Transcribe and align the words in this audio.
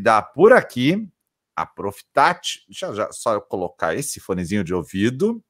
convidar 0.00 0.22
por 0.32 0.52
aqui 0.52 1.06
a 1.54 1.66
Profitati. 1.66 2.64
Deixa 2.66 2.86
eu 2.86 2.94
já, 2.94 3.12
só 3.12 3.34
eu 3.34 3.40
colocar 3.40 3.94
esse 3.94 4.18
fonezinho 4.18 4.64
de 4.64 4.72
ouvido, 4.72 5.42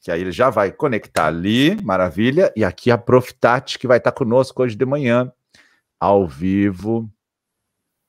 que 0.00 0.10
aí 0.10 0.20
ele 0.20 0.32
já 0.32 0.50
vai 0.50 0.70
conectar 0.70 1.26
ali, 1.26 1.82
maravilha. 1.82 2.52
E 2.54 2.62
aqui 2.62 2.90
a 2.90 2.98
Profitati, 2.98 3.78
que 3.78 3.86
vai 3.86 3.98
estar 3.98 4.12
conosco 4.12 4.62
hoje 4.62 4.76
de 4.76 4.84
manhã, 4.84 5.32
ao 5.98 6.26
vivo. 6.26 7.10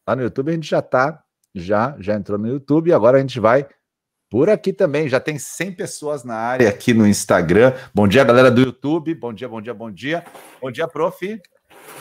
Lá 0.07 0.15
no 0.15 0.23
YouTube 0.23 0.49
a 0.49 0.53
gente 0.53 0.69
já 0.69 0.79
está, 0.79 1.23
já, 1.55 1.95
já 1.99 2.15
entrou 2.15 2.37
no 2.37 2.47
YouTube, 2.47 2.89
e 2.89 2.93
agora 2.93 3.17
a 3.17 3.21
gente 3.21 3.39
vai 3.39 3.65
por 4.29 4.49
aqui 4.49 4.73
também. 4.73 5.07
Já 5.07 5.19
tem 5.19 5.39
100 5.39 5.75
pessoas 5.75 6.23
na 6.23 6.35
área 6.35 6.69
aqui 6.69 6.93
no 6.93 7.07
Instagram. 7.07 7.73
Bom 7.93 8.07
dia, 8.07 8.23
galera 8.23 8.51
do 8.51 8.61
YouTube. 8.61 9.13
Bom 9.15 9.33
dia, 9.33 9.47
bom 9.47 9.61
dia, 9.61 9.73
bom 9.73 9.91
dia. 9.91 10.25
Bom 10.61 10.71
dia, 10.71 10.87
prof. 10.87 11.41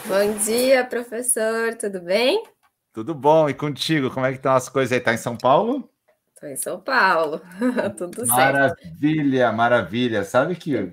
Bom 0.06 0.34
dia, 0.44 0.84
professor. 0.84 1.74
Tudo 1.76 2.00
bem? 2.00 2.42
Tudo 2.92 3.14
bom. 3.14 3.48
E 3.48 3.54
contigo, 3.54 4.10
como 4.10 4.26
é 4.26 4.30
que 4.30 4.36
estão 4.36 4.54
as 4.54 4.68
coisas 4.68 4.92
aí? 4.92 5.00
Tá 5.00 5.14
em 5.14 5.18
São 5.18 5.36
Paulo? 5.36 5.88
Estou 6.34 6.48
em 6.48 6.56
São 6.56 6.80
Paulo. 6.80 7.40
Tudo 7.96 8.26
maravilha, 8.26 8.68
certo. 8.68 8.84
Maravilha, 8.84 9.52
maravilha. 9.52 10.24
Sabe 10.24 10.56
que 10.56 10.92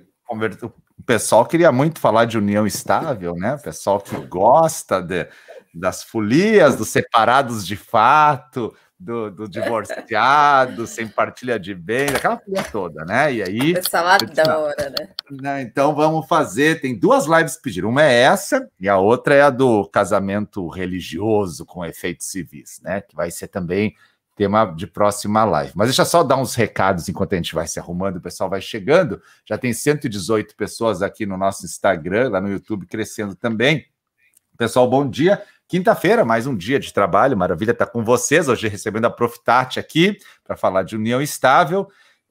o 0.62 1.02
pessoal 1.06 1.46
queria 1.46 1.72
muito 1.72 1.98
falar 2.00 2.26
de 2.26 2.36
união 2.36 2.66
estável, 2.66 3.34
né? 3.34 3.54
O 3.54 3.62
pessoal 3.62 4.00
que 4.00 4.14
gosta 4.26 5.00
de, 5.00 5.26
das 5.74 6.02
folias, 6.02 6.76
dos 6.76 6.88
separados 6.88 7.66
de 7.66 7.76
fato, 7.76 8.74
do, 8.98 9.30
do 9.30 9.48
divorciado, 9.48 10.86
sem 10.88 11.06
partilha 11.06 11.58
de 11.58 11.74
bens, 11.74 12.14
aquela 12.14 12.36
coisa 12.36 12.64
toda, 12.64 13.04
né? 13.04 13.32
E 13.32 13.42
aí. 13.42 13.74
Essa 13.76 14.00
adora, 14.00 14.90
né? 14.90 15.08
né? 15.30 15.62
Então 15.62 15.94
vamos 15.94 16.26
fazer. 16.26 16.80
Tem 16.80 16.98
duas 16.98 17.26
lives 17.26 17.56
que 17.56 17.62
pediram. 17.62 17.90
Uma 17.90 18.02
é 18.02 18.22
essa, 18.22 18.68
e 18.80 18.88
a 18.88 18.98
outra 18.98 19.34
é 19.34 19.42
a 19.42 19.50
do 19.50 19.88
casamento 19.88 20.66
religioso 20.68 21.64
com 21.64 21.84
efeitos 21.84 22.26
civis, 22.26 22.80
né? 22.82 23.00
Que 23.00 23.14
vai 23.14 23.30
ser 23.30 23.48
também 23.48 23.94
tema 24.34 24.66
de 24.66 24.86
próxima 24.86 25.44
live. 25.44 25.72
Mas 25.74 25.88
deixa 25.88 26.04
só 26.04 26.22
dar 26.22 26.36
uns 26.36 26.54
recados 26.54 27.08
enquanto 27.08 27.32
a 27.32 27.36
gente 27.36 27.54
vai 27.54 27.66
se 27.66 27.80
arrumando, 27.80 28.16
o 28.16 28.20
pessoal 28.20 28.48
vai 28.48 28.60
chegando. 28.60 29.20
Já 29.44 29.58
tem 29.58 29.72
118 29.72 30.54
pessoas 30.54 31.02
aqui 31.02 31.26
no 31.26 31.36
nosso 31.36 31.66
Instagram, 31.66 32.30
lá 32.30 32.40
no 32.40 32.48
YouTube, 32.48 32.86
crescendo 32.86 33.34
também. 33.34 33.86
Pessoal, 34.56 34.88
bom 34.88 35.08
dia. 35.08 35.42
Quinta-feira, 35.68 36.24
mais 36.24 36.46
um 36.46 36.56
dia 36.56 36.80
de 36.80 36.94
trabalho, 36.94 37.36
maravilha 37.36 37.72
estar 37.72 37.84
com 37.84 38.02
vocês. 38.02 38.48
Hoje 38.48 38.68
recebendo 38.68 39.04
a 39.04 39.10
Profitati 39.10 39.78
aqui 39.78 40.18
para 40.42 40.56
falar 40.56 40.82
de 40.82 40.96
união 40.96 41.20
estável. 41.20 41.86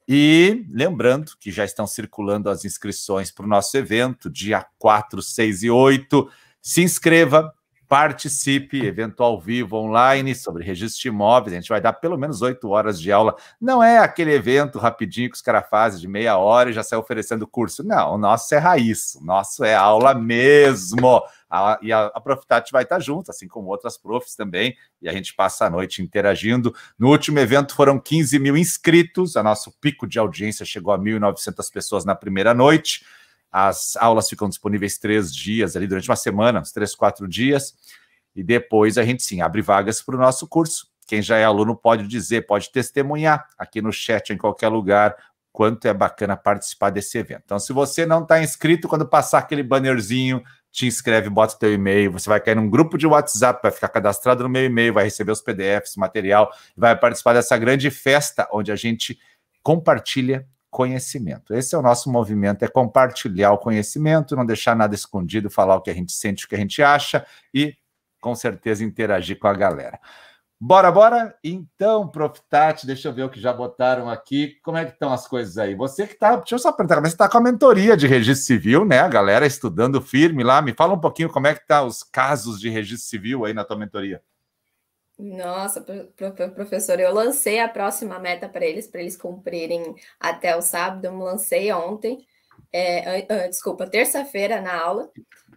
E 0.07 0.66
lembrando 0.71 1.33
que 1.39 1.52
já 1.52 1.63
estão 1.63 1.85
circulando 1.85 2.49
as 2.49 2.65
inscrições 2.65 3.30
para 3.30 3.45
o 3.45 3.47
nosso 3.47 3.77
evento, 3.77 4.27
dia 4.27 4.65
4, 4.80 5.21
6 5.21 5.61
e 5.61 5.69
8. 5.69 6.27
Se 6.59 6.81
inscreva, 6.81 7.53
participe, 7.88 8.85
evento 8.85 9.23
ao 9.23 9.39
vivo 9.39 9.77
online 9.77 10.35
sobre 10.35 10.63
registro 10.63 11.02
de 11.02 11.07
imóveis. 11.07 11.53
A 11.53 11.59
gente 11.59 11.69
vai 11.69 11.80
dar 11.80 11.93
pelo 11.93 12.17
menos 12.17 12.41
oito 12.41 12.69
horas 12.69 12.99
de 12.99 13.11
aula. 13.11 13.35
Não 13.59 13.81
é 13.81 13.97
aquele 13.97 14.33
evento 14.33 14.77
rapidinho 14.77 15.30
que 15.30 15.35
os 15.35 15.41
caras 15.41 15.66
fazem 15.69 15.99
de 15.99 16.08
meia 16.08 16.38
hora 16.38 16.69
e 16.69 16.73
já 16.73 16.83
sai 16.83 16.99
oferecendo 16.99 17.47
curso. 17.47 17.83
Não, 17.83 18.15
o 18.15 18.17
nosso 18.17 18.53
é 18.53 18.58
raiz, 18.58 19.15
o 19.15 19.23
nosso 19.23 19.63
é 19.63 19.73
aula 19.73 20.13
mesmo. 20.13 21.21
A, 21.49 21.80
e 21.81 21.93
a, 21.93 22.08
a 22.08 22.19
Profitat 22.19 22.69
vai 22.71 22.83
estar 22.83 22.99
junto, 22.99 23.31
assim 23.31 23.47
como 23.47 23.69
outras 23.69 23.97
profs 23.97 24.35
também, 24.35 24.75
e 25.02 25.08
a 25.08 25.13
gente 25.13 25.33
passa 25.33 25.65
a 25.65 25.69
noite 25.69 26.02
interagindo. 26.02 26.75
No 26.99 27.09
último 27.09 27.39
evento 27.39 27.73
foram 27.73 27.99
15 27.99 28.38
mil 28.38 28.58
inscritos, 28.58 29.38
a 29.38 29.43
nosso 29.43 29.71
pico 29.80 30.05
de 30.05 30.19
audiência 30.19 30.65
chegou 30.65 30.93
a 30.93 30.99
1.900 30.99 31.71
pessoas 31.71 32.03
na 32.03 32.15
primeira 32.15 32.53
noite. 32.53 33.05
As 33.59 33.95
aulas 33.95 34.30
ficam 34.30 34.47
disponíveis 34.47 35.00
três 35.00 35.33
dias 35.33 35.75
ali 35.75 35.88
durante 35.88 36.08
uma 36.08 36.16
semana, 36.16 36.59
uns 36.59 36.72
três, 36.72 36.94
quatro 36.94 37.27
dias. 37.27 37.73
E 38.36 38.44
depois 38.44 38.99
a 38.99 39.03
gente 39.03 39.23
sim 39.23 39.41
abre 39.41 39.64
vagas 39.64 39.99
para 39.99 40.16
o 40.16 40.19
nosso 40.19 40.47
curso. 40.47 40.88
Quem 41.08 41.23
já 41.23 41.38
é 41.38 41.44
aluno 41.44 41.75
pode 41.75 42.08
dizer, 42.08 42.45
pode 42.45 42.72
testemunhar 42.72 43.47
aqui 43.58 43.81
no 43.81 43.91
chat, 43.91 44.31
em 44.31 44.38
qualquer 44.38 44.67
lugar, 44.67 45.16
quanto 45.52 45.88
é 45.88 45.94
bacana 45.94 46.38
participar 46.38 46.91
desse 46.91 47.17
evento. 47.17 47.41
Então, 47.45 47.58
se 47.58 47.73
você 47.73 48.05
não 48.05 48.22
está 48.22 48.39
inscrito, 48.43 48.87
quando 48.87 49.08
passar 49.08 49.39
aquele 49.39 49.64
bannerzinho 49.64 50.43
te 50.71 50.86
inscreve, 50.86 51.27
bota 51.27 51.58
teu 51.58 51.73
e-mail, 51.73 52.11
você 52.11 52.30
vai 52.30 52.39
cair 52.39 52.54
num 52.54 52.70
grupo 52.70 52.95
de 52.95 53.08
WhatsApp, 53.08 53.60
vai 53.64 53.71
ficar 53.71 53.89
cadastrado 53.89 54.43
no 54.43 54.49
meu 54.49 54.65
e-mail, 54.65 54.93
vai 54.93 55.05
receber 55.05 55.31
os 55.31 55.42
PDFs, 55.42 55.95
material, 55.95 56.52
vai 56.76 56.95
participar 56.95 57.33
dessa 57.33 57.58
grande 57.58 57.89
festa 57.89 58.48
onde 58.54 58.71
a 58.71 58.76
gente 58.76 59.17
compartilha 59.64 60.48
conhecimento. 60.77 61.55
Esse 61.55 61.73
é 61.73 61.77
o 61.80 61.82
nosso 61.82 62.08
movimento, 62.11 62.61
é 62.61 62.67
compartilhar 62.67 63.52
o 63.52 63.58
conhecimento, 63.58 64.36
não 64.36 64.45
deixar 64.45 64.76
nada 64.76 64.93
escondido, 64.93 65.49
falar 65.49 65.76
o 65.76 65.82
que 65.82 65.89
a 65.89 65.93
gente 65.93 66.11
sente, 66.11 66.45
o 66.45 66.48
que 66.48 66.54
a 66.54 66.60
gente 66.60 66.83
acha 66.83 67.26
e 67.52 67.76
com 68.21 68.36
certeza 68.36 68.83
interagir 68.83 69.39
com 69.39 69.48
a 69.48 69.55
galera. 69.55 69.99
Bora, 70.61 70.92
bora? 70.92 71.36
Então, 71.43 72.08
Profitati, 72.08 72.86
deixa 72.86 73.08
eu 73.08 73.14
ver 73.14 73.23
o 73.23 73.30
que 73.30 73.42
já 73.42 73.52
botaram 73.52 74.08
aqui. 74.08 74.60
Como 74.64 74.77
é 74.77 74.86
que 74.86 74.92
estão 74.92 75.11
as 75.11 75.27
coisas 75.27 75.58
aí? 75.58 75.73
Você 75.73 76.05
que 76.05 76.14
está, 76.14 76.36
deixa 76.36 76.54
eu 76.54 76.60
só 76.60 76.71
perguntar, 76.71 77.02
mas 77.02 77.10
você 77.10 77.16
está 77.16 77.27
com 77.27 77.39
a 77.39 77.42
mentoria 77.42 77.98
de 77.98 78.05
registro 78.05 78.45
civil, 78.45 78.86
né? 78.86 78.99
A 78.99 79.08
galera 79.08 79.48
estudando 79.48 79.99
firme 79.99 80.43
lá. 80.43 80.61
Me 80.61 80.73
fala 80.73 80.93
um 80.93 80.99
pouquinho 80.99 81.30
como 81.30 81.48
é 81.48 81.55
que 81.55 81.66
tá 81.66 81.82
os 81.82 82.04
casos 82.04 82.60
de 82.60 82.70
registro 82.70 83.10
civil 83.10 83.45
aí 83.45 83.54
na 83.54 83.64
tua 83.64 83.77
mentoria. 83.77 84.21
Nossa, 85.17 85.83
professor, 86.54 87.00
eu 87.00 87.11
lancei 87.11 87.60
a 87.60 87.67
próxima 87.67 88.20
meta 88.20 88.48
para 88.48 88.66
eles, 88.66 88.88
para 88.88 89.02
eles 89.02 89.17
cumprirem 89.17 89.95
até 90.20 90.55
o 90.55 90.61
sábado. 90.61 91.05
Eu 91.05 91.17
lancei 91.17 91.72
ontem, 91.73 92.26
é, 92.72 93.48
desculpa, 93.48 93.88
terça-feira 93.88 94.61
na 94.61 94.80
aula. 94.80 95.11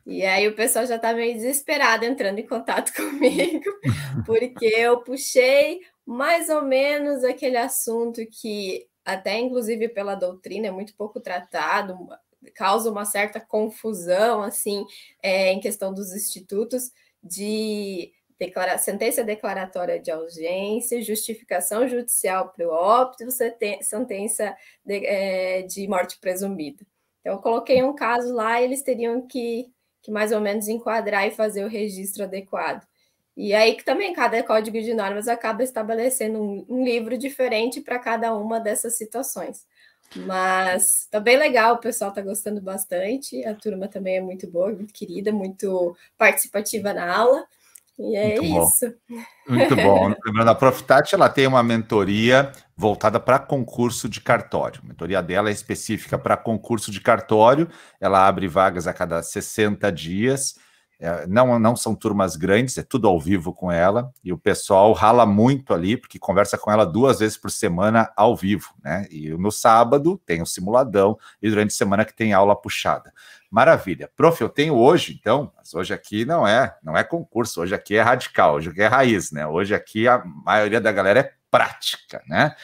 E 0.07 0.25
aí 0.25 0.49
o 0.49 0.57
pessoal 0.57 0.87
já 0.87 0.97
está 0.97 1.13
meio 1.13 1.35
desesperado 1.35 2.05
entrando 2.05 2.39
em 2.39 2.47
contato 2.47 2.93
comigo, 2.97 3.65
porque 4.25 4.67
eu 4.67 5.03
puxei 5.03 5.81
mais 6.07 6.49
ou 6.49 6.63
menos 6.63 7.23
aquele 7.23 7.59
assunto 7.59 8.21
que 8.27 8.89
até 9.05 9.39
inclusive 9.39 9.89
pela 9.89 10.15
doutrina 10.15 10.69
é 10.69 10.71
muito 10.71 10.95
pouco 10.95 11.21
tratado, 11.21 11.97
causa 12.55 12.91
uma 12.91 13.05
certa 13.05 13.41
confusão 13.41 14.43
assim 14.43 14.85
é, 15.23 15.53
em 15.53 15.61
questão 15.61 15.93
dos 15.93 16.13
institutos 16.13 16.91
de 17.23 18.13
declara 18.41 18.79
sentença 18.79 19.23
declaratória 19.23 20.01
de 20.01 20.11
ausência, 20.11 21.03
justificação 21.03 21.87
judicial 21.87 22.49
para 22.49 22.67
o 22.67 22.73
óbito, 22.73 23.31
sentença 23.31 24.57
de, 24.83 25.07
é, 25.07 25.63
de 25.63 25.87
morte 25.87 26.19
presumida. 26.19 26.83
Então, 27.21 27.35
eu 27.35 27.39
coloquei 27.39 27.83
um 27.83 27.95
caso 27.95 28.35
lá 28.35 28.63
eles 28.63 28.83
teriam 28.83 29.27
que 29.27 29.71
que 30.03 30.11
mais 30.11 30.33
ou 30.33 30.41
menos 30.41 30.67
enquadrar 30.67 31.27
e 31.27 31.31
fazer 31.31 31.63
o 31.63 31.69
registro 31.69 32.25
adequado. 32.25 32.87
E 33.37 33.53
aí 33.53 33.75
que 33.75 33.85
também 33.85 34.15
cada 34.15 34.43
código 34.43 34.81
de 34.81 34.95
normas 34.95 35.29
acaba 35.29 35.63
estabelecendo 35.63 36.43
um, 36.43 36.65
um 36.67 36.83
livro 36.83 37.19
diferente 37.19 37.83
para 37.83 37.99
cada 37.99 38.35
uma 38.35 38.59
dessas 38.59 38.95
situações. 38.95 39.67
Mas 40.17 41.07
tá 41.11 41.21
bem 41.21 41.37
legal, 41.37 41.75
o 41.75 41.81
pessoal 41.81 42.13
tá 42.13 42.23
gostando 42.23 42.63
bastante, 42.63 43.45
a 43.45 43.55
turma 43.55 43.89
também 43.89 44.17
é 44.17 44.21
muito 44.23 44.51
boa, 44.51 44.73
muito 44.73 44.95
querida, 44.95 45.31
muito 45.31 45.95
participativa 46.17 46.95
na 46.95 47.15
aula. 47.15 47.47
E 48.01 48.17
é 48.17 48.41
Muito 48.41 48.45
isso. 48.45 48.95
Bom. 49.09 49.55
Muito 49.55 49.77
bom. 49.77 50.15
Lembrando, 50.25 50.49
a 50.49 50.55
Profitat 50.55 51.15
ela 51.15 51.29
tem 51.29 51.47
uma 51.47 51.63
mentoria 51.63 52.51
voltada 52.75 53.21
para 53.21 53.39
concurso 53.39 54.09
de 54.09 54.23
cartório. 54.23 54.81
A 54.83 54.89
mentoria 54.89 55.23
dela 55.23 55.51
é 55.51 55.53
específica 55.53 56.19
para 56.19 56.37
concurso 56.37 56.91
de 56.91 57.01
cartório. 57.01 57.69
Ela 58.01 58.27
abre 58.27 58.49
vagas 58.49 58.87
a 58.87 58.95
cada 58.95 59.23
60 59.23 59.93
dias. 59.93 60.55
É, 61.03 61.27
não, 61.27 61.59
não 61.59 61.75
são 61.75 61.95
turmas 61.95 62.37
grandes, 62.37 62.77
é 62.77 62.83
tudo 62.83 63.09
ao 63.09 63.19
vivo 63.19 63.55
com 63.55 63.73
ela, 63.73 64.13
e 64.23 64.35
o 64.35 64.39
pessoal 64.39 64.93
rala 64.93 65.25
muito 65.25 65.73
ali, 65.73 65.97
porque 65.97 66.19
conversa 66.19 66.59
com 66.59 66.71
ela 66.71 66.85
duas 66.85 67.21
vezes 67.21 67.39
por 67.39 67.51
semana 67.51 68.13
ao 68.15 68.37
vivo, 68.37 68.69
né? 68.85 69.07
E 69.11 69.31
no 69.31 69.51
sábado 69.51 70.21
tem 70.27 70.43
o 70.43 70.47
simuladão, 70.47 71.19
e 71.41 71.49
durante 71.49 71.73
a 71.73 71.77
semana 71.77 72.05
que 72.05 72.15
tem 72.15 72.35
aula 72.35 72.55
puxada. 72.55 73.11
Maravilha. 73.51 74.11
Prof, 74.15 74.39
eu 74.43 74.51
tenho 74.51 74.75
hoje, 74.75 75.17
então, 75.19 75.51
mas 75.57 75.73
hoje 75.73 75.95
aqui 75.95 76.27
não 76.27 76.47
é, 76.47 76.77
não 76.83 76.95
é 76.95 77.03
concurso, 77.03 77.63
hoje 77.63 77.75
aqui 77.75 77.97
é 77.97 78.03
radical, 78.03 78.57
hoje 78.57 78.69
aqui 78.69 78.83
é 78.83 78.87
raiz, 78.87 79.33
né? 79.33 79.47
Hoje 79.47 79.75
aqui 79.75 80.07
a 80.07 80.23
maioria 80.23 80.83
da 80.83 80.93
galera 80.93 81.21
é 81.21 81.33
prática, 81.51 82.23
né? 82.29 82.55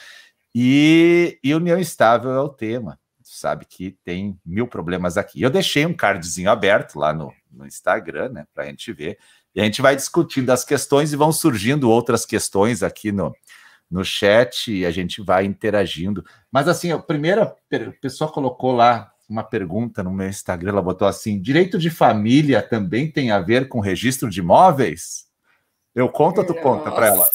E, 0.54 1.38
e 1.42 1.54
união 1.54 1.78
estável 1.78 2.32
é 2.32 2.40
o 2.40 2.50
tema. 2.50 2.98
Sabe 3.36 3.66
que 3.66 3.90
tem 4.02 4.40
mil 4.44 4.66
problemas 4.66 5.18
aqui. 5.18 5.42
Eu 5.42 5.50
deixei 5.50 5.84
um 5.84 5.92
cardzinho 5.92 6.50
aberto 6.50 6.98
lá 6.98 7.12
no, 7.12 7.30
no 7.50 7.66
Instagram, 7.66 8.30
né, 8.30 8.46
para 8.54 8.64
a 8.64 8.66
gente 8.66 8.90
ver. 8.94 9.18
E 9.54 9.60
a 9.60 9.64
gente 9.64 9.82
vai 9.82 9.94
discutindo 9.94 10.48
as 10.48 10.64
questões 10.64 11.12
e 11.12 11.16
vão 11.16 11.30
surgindo 11.30 11.90
outras 11.90 12.24
questões 12.24 12.82
aqui 12.82 13.12
no, 13.12 13.34
no 13.90 14.02
chat 14.02 14.72
e 14.72 14.86
a 14.86 14.90
gente 14.90 15.20
vai 15.20 15.44
interagindo. 15.44 16.24
Mas 16.50 16.66
assim, 16.66 16.90
a 16.90 16.98
primeira 16.98 17.54
pessoa 18.00 18.32
colocou 18.32 18.72
lá 18.72 19.12
uma 19.28 19.44
pergunta 19.44 20.02
no 20.02 20.10
meu 20.10 20.28
Instagram, 20.28 20.70
ela 20.70 20.82
botou 20.82 21.06
assim: 21.06 21.38
direito 21.38 21.78
de 21.78 21.90
família 21.90 22.62
também 22.62 23.10
tem 23.10 23.30
a 23.30 23.38
ver 23.38 23.68
com 23.68 23.80
registro 23.80 24.30
de 24.30 24.40
imóveis? 24.40 25.26
Eu 25.94 26.08
conto 26.08 26.38
ou 26.38 26.46
tu 26.46 26.54
conta 26.54 26.90
para 26.90 27.06
ela? 27.06 27.28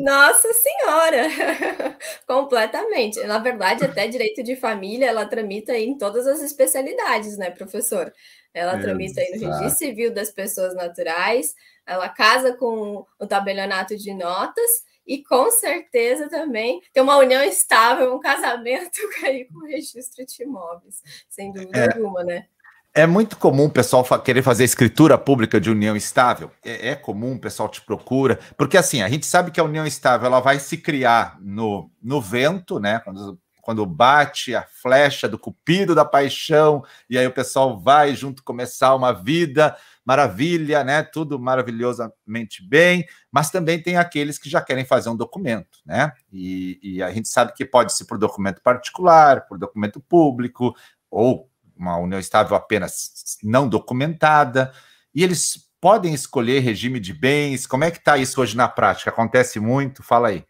Nossa 0.00 0.52
Senhora! 0.52 1.28
Completamente. 2.26 3.22
Na 3.24 3.38
verdade, 3.38 3.84
até 3.84 4.06
direito 4.06 4.42
de 4.42 4.56
família 4.56 5.06
ela 5.06 5.26
tramita 5.26 5.76
em 5.76 5.96
todas 5.96 6.26
as 6.26 6.40
especialidades, 6.42 7.36
né, 7.36 7.50
professor? 7.50 8.12
Ela 8.54 8.78
tramita 8.78 9.20
aí 9.20 9.30
no 9.40 9.46
registro 9.48 9.70
civil 9.78 10.12
das 10.12 10.30
pessoas 10.30 10.74
naturais, 10.74 11.54
ela 11.86 12.08
casa 12.08 12.54
com 12.56 13.06
o 13.18 13.26
tabelionato 13.26 13.96
de 13.96 14.12
notas 14.12 14.84
e 15.06 15.22
com 15.22 15.50
certeza 15.50 16.28
também 16.28 16.80
tem 16.92 17.02
uma 17.02 17.16
união 17.16 17.42
estável, 17.42 18.14
um 18.14 18.20
casamento 18.20 19.00
aí 19.24 19.46
com 19.52 19.58
o 19.58 19.66
registro 19.66 20.24
de 20.24 20.42
imóveis, 20.42 21.02
sem 21.28 21.52
dúvida 21.52 21.78
é. 21.78 21.94
alguma, 21.94 22.22
né? 22.22 22.46
É 22.94 23.06
muito 23.06 23.38
comum 23.38 23.64
o 23.64 23.70
pessoal 23.70 24.04
querer 24.22 24.42
fazer 24.42 24.64
escritura 24.64 25.16
pública 25.16 25.58
de 25.58 25.70
união 25.70 25.96
estável. 25.96 26.50
É, 26.62 26.90
é, 26.90 26.94
comum, 26.94 27.36
o 27.36 27.40
pessoal 27.40 27.66
te 27.66 27.80
procura, 27.80 28.38
porque 28.54 28.76
assim, 28.76 29.00
a 29.00 29.08
gente 29.08 29.24
sabe 29.24 29.50
que 29.50 29.58
a 29.58 29.64
união 29.64 29.86
estável 29.86 30.26
ela 30.26 30.40
vai 30.40 30.58
se 30.58 30.76
criar 30.76 31.38
no, 31.40 31.90
no 32.02 32.20
vento, 32.20 32.78
né? 32.78 32.98
Quando, 32.98 33.40
quando 33.62 33.86
bate 33.86 34.54
a 34.54 34.62
flecha 34.62 35.26
do 35.26 35.38
cupido 35.38 35.94
da 35.94 36.04
paixão, 36.04 36.84
e 37.08 37.16
aí 37.16 37.26
o 37.26 37.32
pessoal 37.32 37.80
vai 37.80 38.14
junto 38.14 38.44
começar 38.44 38.94
uma 38.94 39.12
vida 39.12 39.74
maravilha, 40.04 40.84
né? 40.84 41.02
Tudo 41.02 41.38
maravilhosamente 41.38 42.62
bem, 42.62 43.06
mas 43.30 43.50
também 43.50 43.82
tem 43.82 43.96
aqueles 43.96 44.38
que 44.38 44.50
já 44.50 44.60
querem 44.60 44.84
fazer 44.84 45.08
um 45.08 45.16
documento, 45.16 45.78
né? 45.86 46.12
E, 46.30 46.78
e 46.82 47.02
a 47.02 47.10
gente 47.10 47.28
sabe 47.28 47.54
que 47.54 47.64
pode 47.64 47.94
ser 47.94 48.04
por 48.04 48.18
documento 48.18 48.60
particular, 48.60 49.46
por 49.46 49.56
documento 49.56 49.98
público, 49.98 50.76
ou 51.10 51.50
uma 51.76 51.96
união 51.98 52.18
estável 52.18 52.56
apenas 52.56 53.36
não 53.42 53.68
documentada, 53.68 54.72
e 55.14 55.22
eles 55.22 55.70
podem 55.80 56.14
escolher 56.14 56.60
regime 56.60 57.00
de 57.00 57.12
bens. 57.12 57.66
Como 57.66 57.84
é 57.84 57.90
que 57.90 57.98
está 57.98 58.16
isso 58.16 58.40
hoje 58.40 58.56
na 58.56 58.68
prática? 58.68 59.10
Acontece 59.10 59.58
muito? 59.58 60.02
Fala 60.02 60.28
aí. 60.28 60.44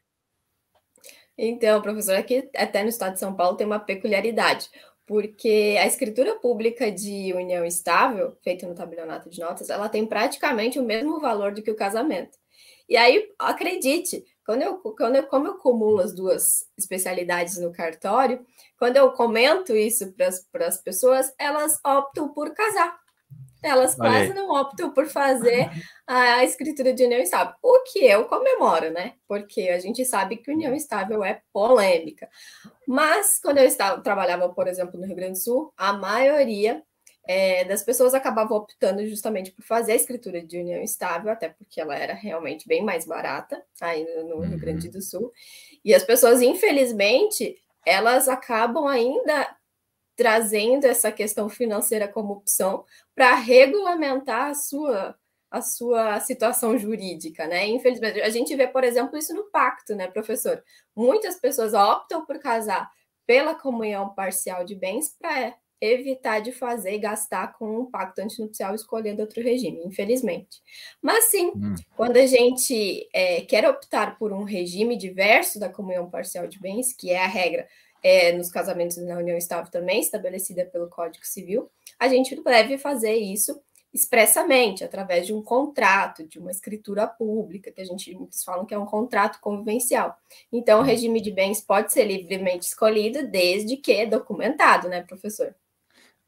Então, 1.37 1.81
professor, 1.81 2.15
aqui 2.17 2.49
até 2.55 2.83
no 2.83 2.91
estado 2.91 3.15
de 3.15 3.19
São 3.19 3.35
Paulo 3.35 3.57
tem 3.57 3.67
uma 3.67 3.81
peculiaridade, 3.81 4.69
porque 5.07 5.77
a 5.81 5.87
escritura 5.87 6.37
pública 6.37 6.93
de 6.93 7.33
união 7.35 7.65
estável, 7.65 8.37
feita 8.45 8.67
no 8.67 8.75
tabelionato 8.75 9.31
de 9.31 9.41
notas, 9.41 9.71
ela 9.71 9.89
tem 9.89 10.07
praticamente 10.07 10.79
o 10.79 10.85
mesmo 10.85 11.19
valor 11.19 11.53
do 11.53 11.63
que 11.63 11.71
o 11.71 11.77
casamento. 11.77 12.37
E 12.89 12.97
aí, 12.97 13.31
acredite, 13.39 14.23
quando 14.53 14.63
eu, 14.63 14.77
quando 14.77 15.17
eu, 15.17 15.23
como 15.29 15.47
eu 15.47 15.53
acumulo 15.53 16.01
as 16.01 16.13
duas 16.13 16.67
especialidades 16.77 17.57
no 17.57 17.73
cartório, 17.73 18.45
quando 18.79 18.99
eu 18.99 19.11
comento 19.13 19.75
isso 19.75 20.13
para 20.53 20.67
as 20.67 20.77
pessoas, 20.77 21.33
elas 21.39 21.79
optam 21.83 22.29
por 22.29 22.53
casar. 22.53 23.01
Elas 23.63 23.95
quase 23.95 24.35
não 24.35 24.51
optam 24.51 24.93
por 24.93 25.07
fazer 25.07 25.71
a 26.07 26.45
escritura 26.45 26.93
de 26.93 27.05
união 27.05 27.21
estável. 27.21 27.55
O 27.63 27.83
que 27.85 28.01
eu 28.01 28.27
comemoro, 28.27 28.91
né? 28.91 29.15
Porque 29.27 29.71
a 29.71 29.79
gente 29.79 30.05
sabe 30.05 30.37
que 30.37 30.51
união 30.51 30.75
estável 30.75 31.25
é 31.25 31.41
polêmica. 31.51 32.29
Mas 32.87 33.41
quando 33.41 33.59
eu 33.59 33.65
estava, 33.65 34.03
trabalhava, 34.03 34.51
por 34.51 34.69
exemplo, 34.69 35.01
no 35.01 35.07
Rio 35.07 35.17
Grande 35.17 35.39
do 35.39 35.43
Sul, 35.43 35.73
a 35.79 35.95
maioria 35.95 36.83
é, 37.25 37.65
das 37.65 37.83
pessoas 37.83 38.15
acabavam 38.15 38.57
optando 38.57 39.07
justamente 39.07 39.53
por 39.53 39.63
fazer 39.63 39.93
a 39.93 39.97
escritura 39.97 40.45
de 40.45 40.59
união 40.59 40.83
estável, 40.83 41.31
até 41.31 41.49
porque 41.49 41.81
ela 41.81 41.97
era 41.97 42.15
realmente 42.15 42.67
bem 42.67 42.83
mais 42.83 43.07
barata 43.07 43.63
aí 43.81 44.05
no, 44.25 44.41
Rio 44.41 44.59
Grande 44.59 44.87
uhum. 44.87 44.93
do 44.93 45.03
Sul. 45.03 45.33
E 45.85 45.95
as 45.95 46.03
pessoas, 46.03 46.43
infelizmente, 46.43 47.57
elas 47.87 48.29
acabam 48.29 48.87
ainda 48.87 49.57
trazendo 50.17 50.85
essa 50.85 51.11
questão 51.11 51.49
financeira 51.49 52.09
como 52.09 52.35
opção 52.35 52.85
para 53.15 53.35
regulamentar 53.35 54.51
a 54.51 54.55
sua 54.55 55.17
a 55.51 55.61
sua 55.61 56.19
situação 56.19 56.79
jurídica, 56.79 57.47
né? 57.47 57.67
Infelizmente, 57.67 58.23
a 58.23 58.31
gente 58.31 58.57
vê, 58.57 58.67
por 58.67 58.83
exemplo, 58.83 59.19
isso 59.19 59.35
no 59.35 59.51
pacto, 59.51 59.95
né, 59.95 60.09
professor? 60.09 60.65
Muitas 60.97 61.39
pessoas 61.39 61.75
optam 61.75 62.25
por 62.25 62.39
casar 62.39 62.91
pela 63.27 63.55
comunhão 63.55 64.15
parcial 64.15 64.65
de 64.65 64.75
bens 64.75 65.15
para 65.21 65.55
evitar 65.83 66.41
de 66.41 66.53
fazer 66.53 66.95
e 66.95 66.99
gastar 66.99 67.59
com 67.59 67.81
um 67.81 67.91
pacto 67.91 68.21
antinupcial 68.21 68.73
escolhendo 68.73 69.21
outro 69.21 69.43
regime, 69.43 69.83
infelizmente. 69.85 70.63
Mas 71.03 71.25
sim, 71.25 71.49
hum. 71.49 71.75
quando 71.97 72.17
a 72.19 72.27
gente 72.27 73.09
é, 73.13 73.41
quer 73.41 73.69
optar 73.69 74.17
por 74.17 74.33
um 74.33 74.45
regime 74.45 74.97
diverso 74.97 75.59
da 75.59 75.69
comunhão 75.69 76.09
parcial 76.09 76.47
de 76.47 76.61
bens, 76.61 76.93
que 76.93 77.11
é 77.11 77.25
a 77.25 77.27
regra 77.27 77.67
é, 78.01 78.33
nos 78.33 78.49
casamentos 78.51 78.97
na 78.99 79.19
união 79.19 79.37
estável 79.37 79.71
também, 79.71 80.01
estabelecida 80.01 80.65
pelo 80.67 80.89
Código 80.89 81.27
Civil, 81.27 81.69
a 81.99 82.07
gente 82.07 82.41
deve 82.41 82.79
fazer 82.79 83.15
isso 83.15 83.61
expressamente, 83.93 84.83
através 84.83 85.27
de 85.27 85.35
um 85.35 85.43
contrato, 85.43 86.27
de 86.27 86.39
uma 86.39 86.51
escritura 86.51 87.07
pública, 87.07 87.71
que 87.71 87.81
a 87.81 87.85
gente 87.85 88.15
muitos 88.15 88.43
falam 88.43 88.65
que 88.65 88.73
é 88.73 88.79
um 88.79 88.87
contrato 88.87 89.39
convivencial. 89.41 90.17
Então, 90.51 90.79
o 90.79 90.83
hum. 90.83 90.87
regime 90.87 91.21
de 91.21 91.31
bens 91.31 91.61
pode 91.61 91.93
ser 91.93 92.05
livremente 92.05 92.67
escolhido 92.67 93.27
desde 93.27 93.77
que 93.77 93.93
é 93.93 94.07
documentado, 94.07 94.89
né, 94.89 95.03
professor? 95.03 95.55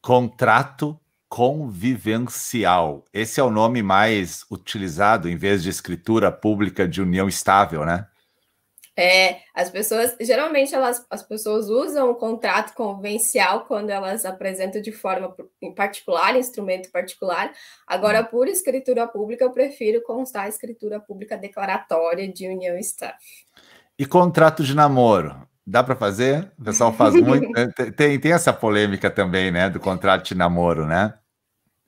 Contrato 0.05 0.99
convivencial. 1.27 3.03
Esse 3.11 3.39
é 3.39 3.43
o 3.43 3.49
nome 3.49 3.81
mais 3.81 4.45
utilizado 4.51 5.27
em 5.27 5.35
vez 5.35 5.63
de 5.63 5.71
escritura 5.71 6.31
pública 6.31 6.87
de 6.87 7.01
união 7.01 7.27
estável, 7.27 7.83
né? 7.83 8.05
É, 8.95 9.39
as 9.55 9.71
pessoas, 9.71 10.15
geralmente 10.21 10.75
elas, 10.75 11.03
as 11.09 11.23
pessoas 11.23 11.69
usam 11.69 12.11
o 12.11 12.13
contrato 12.13 12.75
convivencial 12.75 13.65
quando 13.65 13.89
elas 13.89 14.25
apresentam 14.25 14.79
de 14.79 14.91
forma 14.91 15.35
em 15.59 15.73
particular, 15.73 16.35
instrumento 16.35 16.91
particular. 16.91 17.51
Agora, 17.87 18.21
hum. 18.21 18.25
por 18.25 18.47
escritura 18.47 19.07
pública, 19.07 19.43
eu 19.43 19.49
prefiro 19.49 20.03
constar 20.03 20.45
a 20.45 20.49
escritura 20.49 20.99
pública 20.99 21.35
declaratória 21.35 22.31
de 22.31 22.47
união 22.47 22.77
estável. 22.77 23.17
E 23.97 24.05
contrato 24.05 24.63
de 24.63 24.75
namoro? 24.75 25.35
Dá 25.65 25.83
para 25.83 25.95
fazer? 25.95 26.51
O 26.59 26.63
pessoal 26.63 26.93
faz 26.93 27.13
muito. 27.19 27.49
Né? 27.51 27.67
tem, 27.95 28.19
tem 28.19 28.31
essa 28.31 28.53
polêmica 28.53 29.09
também, 29.09 29.49
né? 29.51 29.69
Do 29.69 29.79
contrato 29.79 30.25
de 30.25 30.35
namoro, 30.35 30.85
né? 30.85 31.13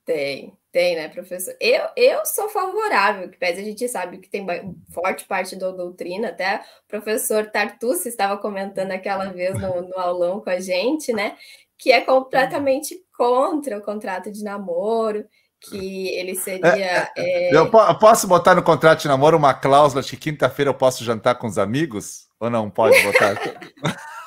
Tem, 0.04 0.58
tem, 0.72 0.96
né, 0.96 1.10
professor? 1.10 1.54
Eu, 1.60 1.84
eu 1.96 2.26
sou 2.26 2.50
favorável, 2.50 3.30
que 3.30 3.38
pese 3.38 3.62
a 3.62 3.64
gente 3.64 3.88
sabe 3.88 4.20
que 4.20 4.30
tem 4.30 4.46
forte 4.92 5.26
parte 5.26 5.56
da 5.56 5.70
doutrina, 5.70 6.30
até 6.30 6.62
o 6.86 6.88
professor 6.88 7.46
Tartucci 7.52 8.08
estava 8.08 8.38
comentando 8.38 8.92
aquela 8.92 9.26
vez 9.26 9.54
no, 9.60 9.82
no 9.82 10.00
aulão 10.00 10.40
com 10.40 10.50
a 10.50 10.60
gente, 10.60 11.14
né? 11.14 11.36
Que 11.78 11.92
é 11.92 12.02
completamente 12.02 12.96
contra 13.16 13.78
o 13.78 13.82
contrato 13.82 14.32
de 14.32 14.44
namoro, 14.44 15.26
que 15.60 16.10
ele 16.10 16.36
seria. 16.36 17.12
É, 17.16 17.50
é... 17.50 17.56
Eu 17.56 17.70
posso 18.00 18.28
botar 18.28 18.56
no 18.56 18.64
contrato 18.64 19.02
de 19.02 19.08
namoro 19.08 19.38
uma 19.38 19.54
cláusula 19.54 20.02
de 20.02 20.10
que 20.10 20.18
quinta-feira 20.18 20.70
eu 20.72 20.76
posso 20.76 21.04
jantar 21.04 21.36
com 21.36 21.48
os 21.48 21.58
amigos? 21.58 22.27
Ou 22.40 22.50
não 22.50 22.70
pode 22.70 23.02
botar? 23.04 23.36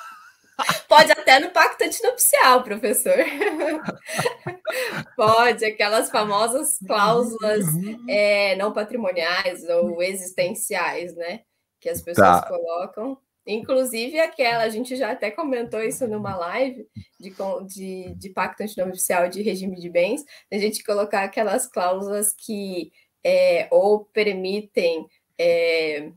Pode 0.88 1.12
até 1.12 1.38
no 1.38 1.50
pacto 1.50 1.84
antinupcial, 1.84 2.62
professor. 2.62 3.16
Pode, 5.16 5.64
aquelas 5.64 6.10
famosas 6.10 6.78
cláusulas 6.86 7.64
é, 8.08 8.56
não 8.56 8.72
patrimoniais 8.72 9.62
ou 9.68 10.02
existenciais, 10.02 11.14
né? 11.14 11.40
Que 11.80 11.88
as 11.88 12.02
pessoas 12.02 12.40
tá. 12.40 12.48
colocam. 12.48 13.18
Inclusive 13.46 14.20
aquela, 14.20 14.64
a 14.64 14.68
gente 14.68 14.96
já 14.96 15.12
até 15.12 15.30
comentou 15.30 15.80
isso 15.80 16.06
numa 16.06 16.36
live 16.36 16.86
de, 17.18 17.34
de, 17.66 18.14
de 18.14 18.30
pacto 18.30 18.62
antinupcial 18.62 19.28
de 19.28 19.42
regime 19.42 19.80
de 19.80 19.88
bens, 19.88 20.22
a 20.52 20.58
gente 20.58 20.84
colocar 20.84 21.22
aquelas 21.22 21.66
cláusulas 21.66 22.34
que 22.36 22.92
é, 23.24 23.66
ou 23.70 24.04
permitem 24.04 25.06
é, 25.38 26.12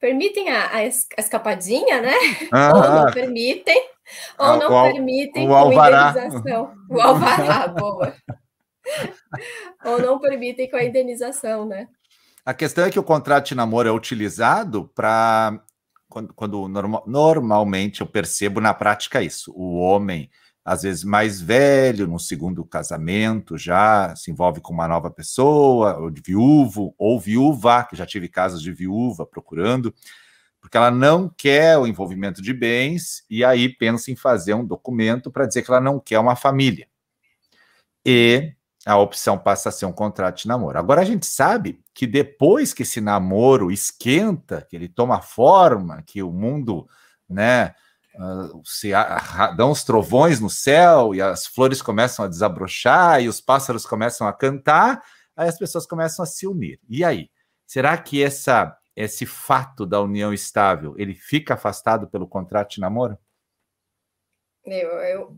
permitem 0.00 0.50
a, 0.50 0.76
a 0.76 0.84
escapadinha, 0.84 2.00
né? 2.00 2.14
Ah, 2.52 2.72
ou 2.74 2.82
não 2.82 3.12
permitem, 3.12 3.82
ou 4.38 4.46
ah, 4.46 4.56
não 4.56 4.66
o, 4.66 4.92
permitem 4.92 5.48
o 5.48 5.52
com 5.52 5.72
indenização. 5.72 6.74
O 6.88 7.00
alvará, 7.00 7.68
boa. 7.68 8.14
ou 9.84 9.98
não 10.00 10.18
permitem 10.18 10.70
com 10.70 10.76
a 10.76 10.84
indenização, 10.84 11.66
né? 11.66 11.88
A 12.44 12.54
questão 12.54 12.84
é 12.84 12.90
que 12.90 12.98
o 12.98 13.04
contrato 13.04 13.48
de 13.48 13.54
namoro 13.54 13.88
é 13.88 13.92
utilizado 13.92 14.90
para 14.94 15.60
quando, 16.08 16.32
quando 16.32 16.68
norma, 16.68 17.02
normalmente 17.06 18.00
eu 18.00 18.06
percebo 18.06 18.60
na 18.60 18.72
prática 18.72 19.22
isso. 19.22 19.52
O 19.54 19.76
homem 19.76 20.30
às 20.68 20.82
vezes 20.82 21.02
mais 21.02 21.40
velho, 21.40 22.06
no 22.06 22.18
segundo 22.18 22.62
casamento, 22.62 23.56
já 23.56 24.14
se 24.14 24.30
envolve 24.30 24.60
com 24.60 24.74
uma 24.74 24.86
nova 24.86 25.10
pessoa, 25.10 25.96
ou 25.96 26.10
de 26.10 26.20
viúvo, 26.20 26.94
ou 26.98 27.18
viúva, 27.18 27.84
que 27.84 27.96
já 27.96 28.04
tive 28.04 28.28
casos 28.28 28.60
de 28.60 28.70
viúva 28.70 29.24
procurando, 29.24 29.94
porque 30.60 30.76
ela 30.76 30.90
não 30.90 31.26
quer 31.26 31.78
o 31.78 31.86
envolvimento 31.86 32.42
de 32.42 32.52
bens 32.52 33.24
e 33.30 33.42
aí 33.42 33.66
pensa 33.66 34.10
em 34.10 34.16
fazer 34.16 34.52
um 34.52 34.64
documento 34.64 35.30
para 35.30 35.46
dizer 35.46 35.62
que 35.62 35.70
ela 35.70 35.80
não 35.80 35.98
quer 35.98 36.18
uma 36.18 36.36
família. 36.36 36.86
E 38.04 38.52
a 38.84 38.98
opção 38.98 39.38
passa 39.38 39.70
a 39.70 39.72
ser 39.72 39.86
um 39.86 39.92
contrato 39.92 40.42
de 40.42 40.48
namoro. 40.48 40.78
Agora 40.78 41.00
a 41.00 41.04
gente 41.04 41.24
sabe 41.24 41.80
que 41.94 42.06
depois 42.06 42.74
que 42.74 42.82
esse 42.82 43.00
namoro 43.00 43.70
esquenta, 43.70 44.66
que 44.68 44.76
ele 44.76 44.88
toma 44.88 45.22
forma, 45.22 46.02
que 46.06 46.22
o 46.22 46.30
mundo, 46.30 46.86
né, 47.26 47.74
uh, 48.18 48.60
se 48.64 48.90
dão 49.56 49.70
os 49.70 49.84
trovões 49.84 50.40
no 50.40 50.50
céu 50.50 51.14
e 51.14 51.22
as 51.22 51.46
flores 51.46 51.80
começam 51.80 52.24
a 52.24 52.28
desabrochar 52.28 53.22
e 53.22 53.28
os 53.28 53.40
pássaros 53.40 53.86
começam 53.86 54.26
a 54.26 54.32
cantar, 54.32 55.02
aí 55.36 55.48
as 55.48 55.58
pessoas 55.58 55.86
começam 55.86 56.22
a 56.22 56.26
se 56.26 56.46
unir. 56.46 56.80
E 56.88 57.04
aí? 57.04 57.30
Será 57.66 57.96
que 57.96 58.22
essa 58.22 58.76
esse 58.96 59.24
fato 59.24 59.86
da 59.86 60.02
união 60.02 60.34
estável, 60.34 60.92
ele 60.98 61.14
fica 61.14 61.54
afastado 61.54 62.08
pelo 62.08 62.26
contrato 62.26 62.74
de 62.74 62.80
namoro? 62.80 63.16
Eu, 64.64 64.88
eu 64.88 65.36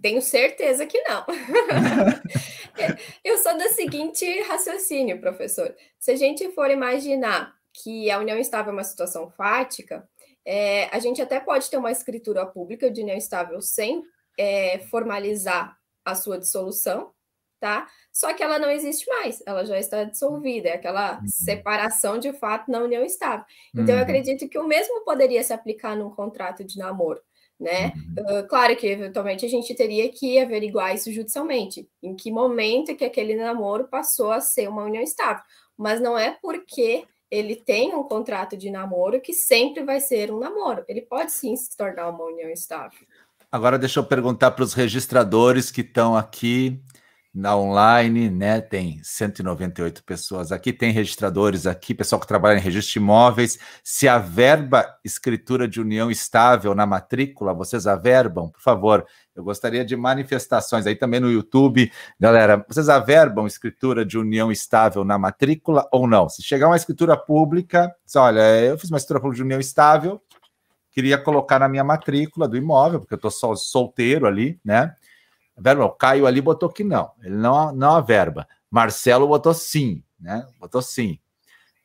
tenho 0.00 0.22
certeza 0.22 0.86
que 0.86 0.98
não. 1.02 1.26
eu 3.22 3.36
sou 3.36 3.58
do 3.58 3.68
seguinte 3.68 4.24
raciocínio, 4.44 5.20
professor. 5.20 5.74
Se 5.98 6.12
a 6.12 6.16
gente 6.16 6.50
for 6.52 6.70
imaginar 6.70 7.54
que 7.74 8.10
a 8.10 8.18
união 8.18 8.38
estável 8.38 8.70
é 8.70 8.76
uma 8.76 8.84
situação 8.84 9.28
fática, 9.28 10.08
é, 10.46 10.88
a 10.94 10.98
gente 10.98 11.20
até 11.22 11.40
pode 11.40 11.70
ter 11.70 11.76
uma 11.76 11.90
escritura 11.90 12.44
pública 12.46 12.90
de 12.90 13.02
união 13.02 13.16
estável 13.16 13.60
sem 13.60 14.02
é, 14.38 14.78
formalizar 14.90 15.76
a 16.04 16.14
sua 16.14 16.38
dissolução, 16.38 17.12
tá? 17.58 17.88
Só 18.12 18.32
que 18.34 18.42
ela 18.42 18.58
não 18.58 18.70
existe 18.70 19.08
mais, 19.08 19.42
ela 19.46 19.64
já 19.64 19.78
está 19.78 20.04
dissolvida, 20.04 20.68
é 20.68 20.74
aquela 20.74 21.18
uhum. 21.18 21.26
separação 21.26 22.18
de 22.18 22.32
fato 22.32 22.70
na 22.70 22.80
união 22.80 23.04
estável. 23.04 23.44
Então, 23.72 23.94
uhum. 23.94 24.00
eu 24.00 24.02
acredito 24.02 24.48
que 24.48 24.58
o 24.58 24.66
mesmo 24.66 25.04
poderia 25.04 25.42
se 25.42 25.52
aplicar 25.52 25.96
num 25.96 26.10
contrato 26.10 26.62
de 26.62 26.78
namoro 26.78 27.20
né? 27.58 27.92
Uh, 28.18 28.46
claro 28.48 28.76
que 28.76 28.86
eventualmente 28.86 29.46
a 29.46 29.48
gente 29.48 29.74
teria 29.74 30.10
que 30.10 30.38
averiguar 30.38 30.94
isso 30.94 31.12
judicialmente, 31.12 31.88
em 32.02 32.14
que 32.14 32.30
momento 32.30 32.96
que 32.96 33.04
aquele 33.04 33.34
namoro 33.36 33.88
passou 33.88 34.32
a 34.32 34.40
ser 34.40 34.68
uma 34.68 34.84
união 34.84 35.02
estável, 35.02 35.42
mas 35.76 36.00
não 36.00 36.18
é 36.18 36.36
porque 36.42 37.06
ele 37.34 37.56
tem 37.56 37.94
um 37.94 38.04
contrato 38.04 38.56
de 38.56 38.70
namoro 38.70 39.20
que 39.20 39.32
sempre 39.32 39.82
vai 39.82 40.00
ser 40.00 40.30
um 40.30 40.38
namoro. 40.38 40.84
Ele 40.86 41.02
pode 41.02 41.32
sim 41.32 41.56
se 41.56 41.76
tornar 41.76 42.08
uma 42.08 42.24
união 42.24 42.48
estável. 42.48 43.00
Agora 43.50 43.78
deixa 43.78 43.98
eu 43.98 44.04
perguntar 44.04 44.52
para 44.52 44.64
os 44.64 44.72
registradores 44.72 45.70
que 45.70 45.80
estão 45.80 46.16
aqui 46.16 46.80
na 47.34 47.56
online, 47.56 48.30
né? 48.30 48.60
Tem 48.60 49.00
198 49.02 50.04
pessoas 50.04 50.52
aqui, 50.52 50.72
tem 50.72 50.92
registradores 50.92 51.66
aqui, 51.66 51.92
pessoal 51.92 52.20
que 52.20 52.28
trabalha 52.28 52.58
em 52.58 52.60
registro 52.60 52.92
de 52.92 52.98
imóveis. 53.00 53.58
Se 53.82 54.06
a 54.06 54.18
verba 54.18 54.86
escritura 55.04 55.66
de 55.66 55.80
união 55.80 56.12
estável 56.12 56.74
na 56.76 56.86
matrícula, 56.86 57.52
vocês 57.52 57.88
averbam, 57.88 58.50
por 58.50 58.60
favor. 58.60 59.04
Eu 59.34 59.42
gostaria 59.42 59.84
de 59.84 59.96
manifestações 59.96 60.86
aí 60.86 60.94
também 60.94 61.18
no 61.18 61.28
YouTube. 61.28 61.90
Galera, 62.20 62.64
vocês 62.68 62.88
averbam 62.88 63.48
escritura 63.48 64.06
de 64.06 64.16
união 64.16 64.52
estável 64.52 65.04
na 65.04 65.18
matrícula 65.18 65.88
ou 65.90 66.06
não? 66.06 66.28
Se 66.28 66.40
chegar 66.40 66.68
uma 66.68 66.76
escritura 66.76 67.16
pública, 67.16 67.92
diz, 68.06 68.14
olha, 68.14 68.60
eu 68.60 68.78
fiz 68.78 68.90
uma 68.90 68.96
escritura 68.96 69.20
pública 69.20 69.38
de 69.38 69.42
união 69.42 69.58
estável, 69.58 70.22
queria 70.92 71.18
colocar 71.18 71.58
na 71.58 71.68
minha 71.68 71.82
matrícula 71.82 72.46
do 72.46 72.56
imóvel, 72.56 73.00
porque 73.00 73.14
eu 73.14 73.28
estou 73.28 73.56
solteiro 73.56 74.28
ali, 74.28 74.60
né? 74.64 74.94
Verba, 75.56 75.84
o 75.84 75.90
Caio 75.90 76.26
ali 76.26 76.40
botou 76.40 76.68
que 76.68 76.82
não, 76.82 77.12
ele 77.22 77.36
não, 77.36 77.72
não 77.72 78.02
verba. 78.04 78.46
Marcelo 78.70 79.28
botou 79.28 79.54
sim, 79.54 80.02
né? 80.18 80.46
Botou 80.58 80.82
sim. 80.82 81.18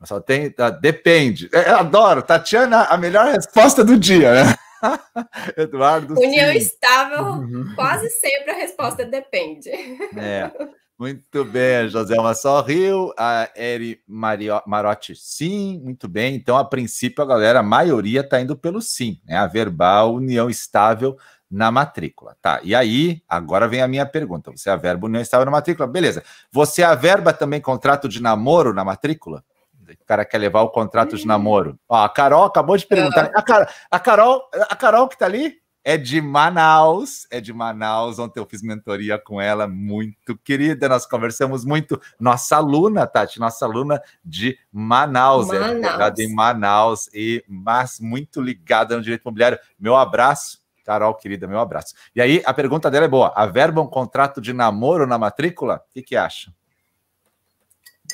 Só 0.03 0.19
tem, 0.19 0.49
tá, 0.49 0.69
depende. 0.69 1.49
É, 1.53 1.71
eu 1.71 1.77
adoro, 1.77 2.21
Tatiana, 2.21 2.83
a 2.83 2.97
melhor 2.97 3.25
resposta 3.27 3.83
do 3.83 3.97
dia, 3.97 4.33
né? 4.33 4.55
Eduardo. 5.57 6.13
União 6.17 6.51
sim. 6.53 6.57
estável, 6.57 7.25
uhum. 7.25 7.73
quase 7.75 8.09
sempre 8.09 8.51
a 8.51 8.55
resposta 8.55 9.05
depende. 9.05 9.69
É. 10.17 10.49
Muito 10.97 11.45
bem, 11.45 11.87
Joselma 11.87 12.33
sorriu, 12.33 13.13
a 13.17 13.49
Eri 13.55 14.01
Mario, 14.05 14.61
Marotti, 14.67 15.15
sim, 15.15 15.79
muito 15.81 16.09
bem. 16.09 16.35
Então, 16.35 16.57
a 16.57 16.65
princípio, 16.65 17.23
a 17.23 17.27
galera, 17.27 17.59
a 17.59 17.63
maioria 17.63 18.19
está 18.19 18.41
indo 18.41 18.53
pelo 18.53 18.81
sim, 18.81 19.17
né? 19.25 19.37
A 19.37 19.47
verbal, 19.47 20.15
união 20.15 20.49
estável 20.49 21.17
na 21.49 21.71
matrícula, 21.71 22.35
tá? 22.41 22.59
E 22.63 22.75
aí, 22.75 23.23
agora 23.27 23.67
vem 23.67 23.81
a 23.81 23.87
minha 23.87 24.05
pergunta. 24.05 24.51
Você 24.51 24.69
averba 24.69 25.09
não 25.09 25.19
estava 25.19 25.43
na 25.45 25.51
matrícula, 25.51 25.87
beleza. 25.87 26.23
Você 26.51 26.83
averba 26.83 27.33
também 27.33 27.59
contrato 27.59 28.07
de 28.07 28.21
namoro 28.21 28.73
na 28.73 28.83
matrícula? 28.83 29.43
O 29.89 30.05
cara 30.05 30.23
quer 30.23 30.37
levar 30.37 30.61
o 30.61 30.69
contrato 30.69 31.15
de 31.15 31.25
namoro. 31.25 31.79
Ó, 31.89 32.03
a 32.03 32.09
Carol 32.09 32.43
acabou 32.43 32.77
de 32.77 32.85
perguntar. 32.85 33.31
A, 33.33 33.41
Car 33.41 33.73
a 33.89 33.99
Carol, 33.99 34.47
a 34.69 34.75
Carol 34.75 35.07
que 35.07 35.17
tá 35.17 35.25
ali 35.25 35.57
é 35.83 35.97
de 35.97 36.21
Manaus, 36.21 37.25
é 37.31 37.41
de 37.41 37.51
Manaus. 37.51 38.19
Ontem 38.19 38.39
eu 38.39 38.45
fiz 38.45 38.61
mentoria 38.61 39.17
com 39.17 39.41
ela, 39.41 39.67
muito 39.67 40.37
querida. 40.43 40.87
Nós 40.87 41.07
conversamos 41.07 41.65
muito. 41.65 41.99
Nossa 42.19 42.57
aluna, 42.57 43.07
Tati, 43.07 43.39
nossa 43.39 43.65
aluna 43.65 43.99
de 44.23 44.59
Manaus, 44.71 45.49
é 45.49 45.59
Manaus. 45.59 46.19
é 46.19 46.23
em 46.23 46.35
Manaus 46.35 47.09
e 47.11 47.43
mas 47.47 47.99
muito 47.99 48.39
ligada 48.39 48.95
no 48.95 49.01
direito 49.01 49.23
imobiliário. 49.23 49.57
Meu 49.79 49.95
abraço 49.95 50.59
Carol, 50.89 51.13
querida, 51.13 51.45
meu 51.45 51.59
abraço. 51.59 51.93
E 52.15 52.19
aí, 52.19 52.41
a 52.43 52.51
pergunta 52.51 52.89
dela 52.89 53.05
é 53.05 53.07
boa. 53.07 53.31
Averba 53.35 53.79
um 53.79 53.85
contrato 53.85 54.41
de 54.41 54.51
namoro 54.53 55.05
na 55.05 55.19
matrícula? 55.19 55.83
O 55.87 55.93
que, 55.93 56.01
que 56.01 56.15
acha? 56.15 56.51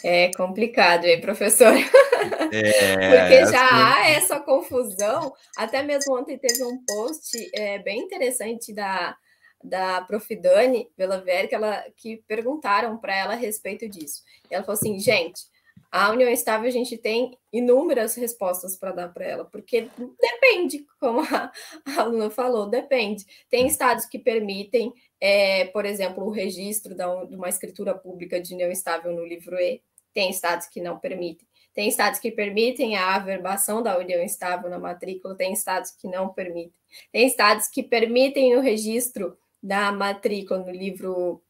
É 0.04 0.30
complicado, 0.36 1.06
hein, 1.06 1.22
professor? 1.22 1.74
É, 1.74 1.80
Porque 3.32 3.46
já 3.46 3.66
assim... 3.66 3.76
há 3.76 4.10
essa 4.10 4.40
confusão. 4.42 5.34
Até 5.56 5.82
mesmo 5.84 6.20
ontem 6.20 6.38
teve 6.38 6.62
um 6.66 6.84
post 6.86 7.50
é, 7.54 7.80
bem 7.80 8.02
interessante 8.02 8.74
da, 8.74 9.16
da 9.64 10.02
Prof. 10.02 10.36
Dani 10.36 10.90
Velaver, 10.98 11.48
que, 11.48 11.56
ela, 11.56 11.82
que 11.96 12.18
perguntaram 12.28 12.98
para 12.98 13.16
ela 13.16 13.34
a 13.36 13.38
respeito 13.38 13.88
disso. 13.88 14.22
E 14.52 14.54
ela 14.54 14.66
falou 14.66 14.78
assim, 14.78 15.00
gente, 15.00 15.44
a 15.92 16.12
união 16.12 16.30
estável 16.30 16.68
a 16.68 16.72
gente 16.72 16.98
tem 16.98 17.38
inúmeras 17.52 18.16
respostas 18.16 18.76
para 18.76 18.92
dar 18.92 19.14
para 19.14 19.26
ela, 19.26 19.46
porque 19.46 19.90
depende, 20.20 20.86
como 21.00 21.22
a, 21.22 21.52
a, 21.86 22.02
aluna 22.02 22.30
falou, 22.30 22.70
depende. 22.70 23.26
Tem 23.50 23.68
estados 23.68 24.06
que 24.06 24.20
permitem, 24.20 24.94
é, 25.20 25.66
por 25.66 25.86
exemplo, 25.86 26.26
o 26.26 26.32
registro 26.32 26.96
da, 26.96 27.26
de 27.26 27.36
uma 27.36 27.50
escritura 27.50 27.94
pública 27.96 28.42
de 28.42 28.54
união 28.54 28.72
estável 28.72 29.12
no 29.14 29.26
livro 29.26 29.56
E, 29.58 29.82
tem 30.14 30.30
estados 30.30 30.68
que 30.68 30.82
não 30.82 30.98
permitem. 30.98 31.48
Tem 31.74 31.90
estados 31.90 32.20
que 32.22 32.32
permitem 32.32 32.96
a 32.96 33.16
averbação 33.16 33.84
da 33.84 33.98
união 33.98 34.24
estável 34.24 34.70
na 34.70 34.80
matrícula, 34.80 35.36
tem 35.36 35.52
estados 35.52 35.92
que 35.92 36.08
não 36.08 36.30
permitem. 36.30 36.74
Tem 37.12 37.28
estados 37.28 37.68
que 37.68 37.84
permitem 37.84 38.56
o 38.56 38.62
registro 38.62 39.38
da 39.62 39.92
matrícula 39.92 40.60
no 40.60 40.72
livro 40.72 41.44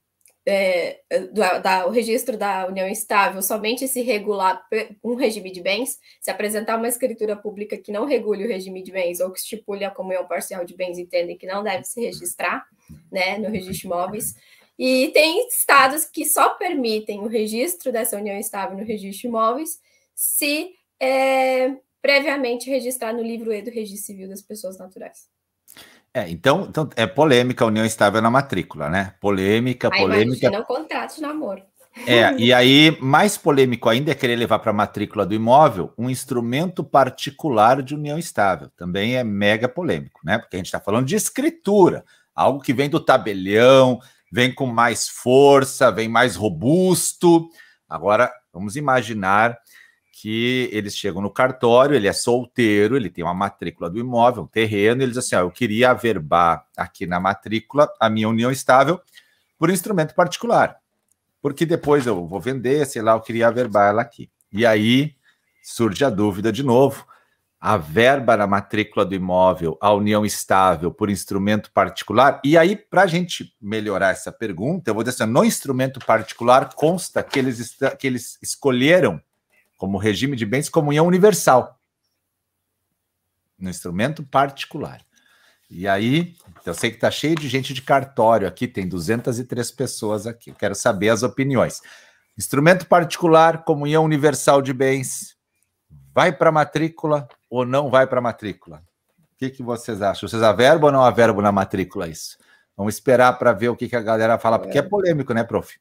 é, 0.46 1.02
da, 1.34 1.58
da, 1.58 1.88
o 1.88 1.90
registro 1.90 2.38
da 2.38 2.68
união 2.68 2.88
estável 2.88 3.42
somente 3.42 3.88
se 3.88 4.02
regular 4.02 4.64
um 5.04 5.16
regime 5.16 5.52
de 5.52 5.60
bens, 5.60 6.00
se 6.22 6.30
apresentar 6.30 6.78
uma 6.78 6.88
escritura 6.88 7.36
pública 7.36 7.78
que 7.78 7.92
não 7.92 8.06
regule 8.06 8.46
o 8.46 8.48
regime 8.48 8.84
de 8.84 8.92
bens 8.92 9.20
ou 9.20 9.32
que 9.32 9.40
estipule 9.40 9.84
a 9.84 9.90
comunhão 9.90 10.28
parcial 10.28 10.64
de 10.64 10.75
bens, 10.75 11.00
entendem 11.00 11.38
que 11.38 11.48
não 11.48 11.64
deve 11.64 11.84
se 11.84 12.00
registrar 12.00 12.68
né, 13.12 13.38
no 13.40 13.50
registro 13.50 13.74
de 13.74 13.88
imóveis. 13.88 14.36
E 14.78 15.10
tem 15.14 15.48
estados 15.48 16.06
que 16.06 16.25
só 16.25 16.50
permitem 16.50 17.22
o 17.22 17.28
registro 17.28 17.92
dessa 17.92 18.18
união 18.18 18.38
estável 18.38 18.78
no 18.78 18.84
registro 18.84 19.22
de 19.22 19.28
imóveis 19.28 19.80
se 20.14 20.75
é, 21.00 21.75
previamente 22.02 22.70
registrar 22.70 23.14
no 23.14 23.24
livro 23.24 23.52
E 23.52 23.62
do 23.62 23.72
registro 23.72 24.06
civil 24.06 24.30
das 24.30 24.42
pessoas 24.42 24.78
naturais. 24.78 25.28
É, 26.15 26.29
então, 26.29 26.65
então 26.69 26.89
é 26.95 27.05
polêmica 27.05 27.65
a 27.65 27.67
união 27.67 27.86
estável 27.86 28.22
na 28.22 28.31
matrícula, 28.31 28.89
né? 28.89 29.13
Polêmica, 29.19 29.89
aí 29.91 30.00
polêmica. 30.00 30.50
Não 30.50 30.63
contrato 30.63 31.15
de 31.15 31.22
namoro. 31.22 31.62
É, 32.07 32.34
e 32.38 32.53
aí, 32.53 32.98
mais 33.01 33.38
polêmico 33.38 33.89
ainda 33.89 34.12
é 34.12 34.15
querer 34.15 34.38
levar 34.38 34.60
para 34.60 34.72
a 34.72 34.74
matrícula 34.74 35.25
do 35.25 35.36
imóvel 35.36 35.93
um 35.98 36.10
instrumento 36.10 36.86
particular 36.86 37.84
de 37.84 37.95
união 37.95 38.17
estável. 38.17 38.69
Também 38.77 39.17
é 39.17 39.25
mega 39.25 39.67
polêmico, 39.67 40.22
né? 40.24 40.38
Porque 40.38 40.55
a 40.55 40.60
gente 40.60 40.67
está 40.67 40.79
falando 40.79 41.05
de 41.05 41.17
escritura, 41.17 42.05
algo 42.34 42.62
que 42.62 42.74
vem 42.74 42.89
do 42.89 43.00
tabelião, 43.01 44.00
vem 44.31 44.53
com 44.53 44.67
mais 44.67 45.10
força, 45.10 45.91
vem 45.91 46.07
mais 46.07 46.38
robusto. 46.38 47.50
Agora, 47.89 48.31
vamos 48.53 48.77
imaginar 48.77 49.57
que 50.25 50.67
eles 50.72 50.98
chegam 50.98 51.22
no 51.22 51.29
cartório, 51.29 51.96
ele 51.96 52.08
é 52.08 52.12
solteiro, 52.12 52.98
ele 52.98 53.12
tem 53.12 53.24
uma 53.24 53.32
matrícula 53.32 53.91
do 53.91 54.00
imóvel, 54.00 54.41
um 54.41 54.48
terreno, 54.48 55.03
eles 55.03 55.17
assim: 55.17 55.36
ó, 55.36 55.41
eu 55.41 55.51
queria 55.51 55.91
averbar 55.91 56.65
aqui 56.75 57.05
na 57.05 57.20
matrícula 57.20 57.88
a 58.00 58.10
minha 58.10 58.27
união 58.27 58.50
estável 58.50 59.00
por 59.55 59.70
instrumento 59.70 60.15
particular, 60.15 60.77
porque 61.44 61.63
depois 61.63 62.08
eu 62.08 62.25
vou 62.25 62.41
vender, 62.41 62.88
sei 62.88 63.03
lá, 63.03 63.12
eu 63.12 63.22
queria 63.22 63.48
averbar 63.48 63.89
ela 63.89 64.01
aqui. 64.01 64.27
E 64.51 64.65
aí 64.65 65.13
surge 65.62 66.03
a 66.03 66.10
dúvida 66.10 66.51
de 66.51 66.63
novo: 66.63 67.05
a 67.60 67.77
verba 67.77 68.36
na 68.36 68.48
matrícula 68.48 69.05
do 69.05 69.13
imóvel, 69.13 69.77
a 69.79 69.94
união 69.94 70.25
estável 70.25 70.91
por 70.91 71.12
instrumento 71.12 71.72
particular. 71.72 72.41
E 72.44 72.58
aí, 72.58 72.75
para 72.75 73.03
a 73.03 73.08
gente 73.08 73.55
melhorar 73.62 74.10
essa 74.10 74.32
pergunta, 74.32 74.89
eu 74.89 74.96
vou 74.96 75.03
dizer 75.03 75.24
assim: 75.24 75.32
no 75.32 75.46
instrumento 75.46 76.00
particular 76.00 76.74
consta 76.74 77.22
que 77.22 77.38
eles, 77.38 77.77
que 78.00 78.08
eles 78.08 78.39
escolheram 78.41 79.22
como 79.77 79.98
regime 79.98 80.36
de 80.36 80.46
bens 80.46 80.70
comunhão 80.70 81.08
universal, 81.08 81.79
no 83.58 83.70
instrumento 83.70 84.24
particular. 84.24 85.01
E 85.70 85.88
aí, 85.88 86.36
eu 86.65 86.74
sei 86.74 86.91
que 86.91 86.98
está 86.98 87.10
cheio 87.10 87.36
de 87.36 87.50
gente 87.50 87.74
de 87.74 87.82
cartório 87.82 88.48
aqui, 88.48 88.67
tem 88.67 88.88
203 88.88 89.72
pessoas 89.72 90.27
aqui. 90.27 90.51
Quero 90.53 90.75
saber 90.75 91.10
as 91.10 91.24
opiniões. 91.24 91.82
Instrumento 92.38 92.86
particular, 92.86 93.63
comunhão 93.63 94.03
universal 94.03 94.62
de 94.62 94.74
bens, 94.74 95.36
vai 96.13 96.32
para 96.32 96.50
a 96.50 96.51
matrícula 96.51 97.27
ou 97.50 97.65
não 97.65 97.89
vai 97.89 98.05
para 98.05 98.20
a 98.20 98.22
matrícula? 98.22 98.84
O 99.34 99.38
que, 99.38 99.50
que 99.50 99.63
vocês 99.63 100.01
acham? 100.01 100.29
Vocês 100.29 100.44
averbam 100.44 100.88
ou 100.88 100.91
não 100.94 101.03
averbam 101.03 101.41
na 101.41 101.51
matrícula 101.51 102.08
isso? 102.08 102.38
Vamos 102.75 102.94
esperar 102.94 103.34
para 103.39 103.53
ver 103.53 103.70
o 103.70 103.75
que, 103.75 103.88
que 103.88 103.96
a 103.96 104.01
galera 104.01 104.38
fala, 104.38 104.60
porque 104.60 104.77
é 104.77 104.82
polêmico, 104.82 105.34
né, 105.34 105.44
prof? 105.44 105.77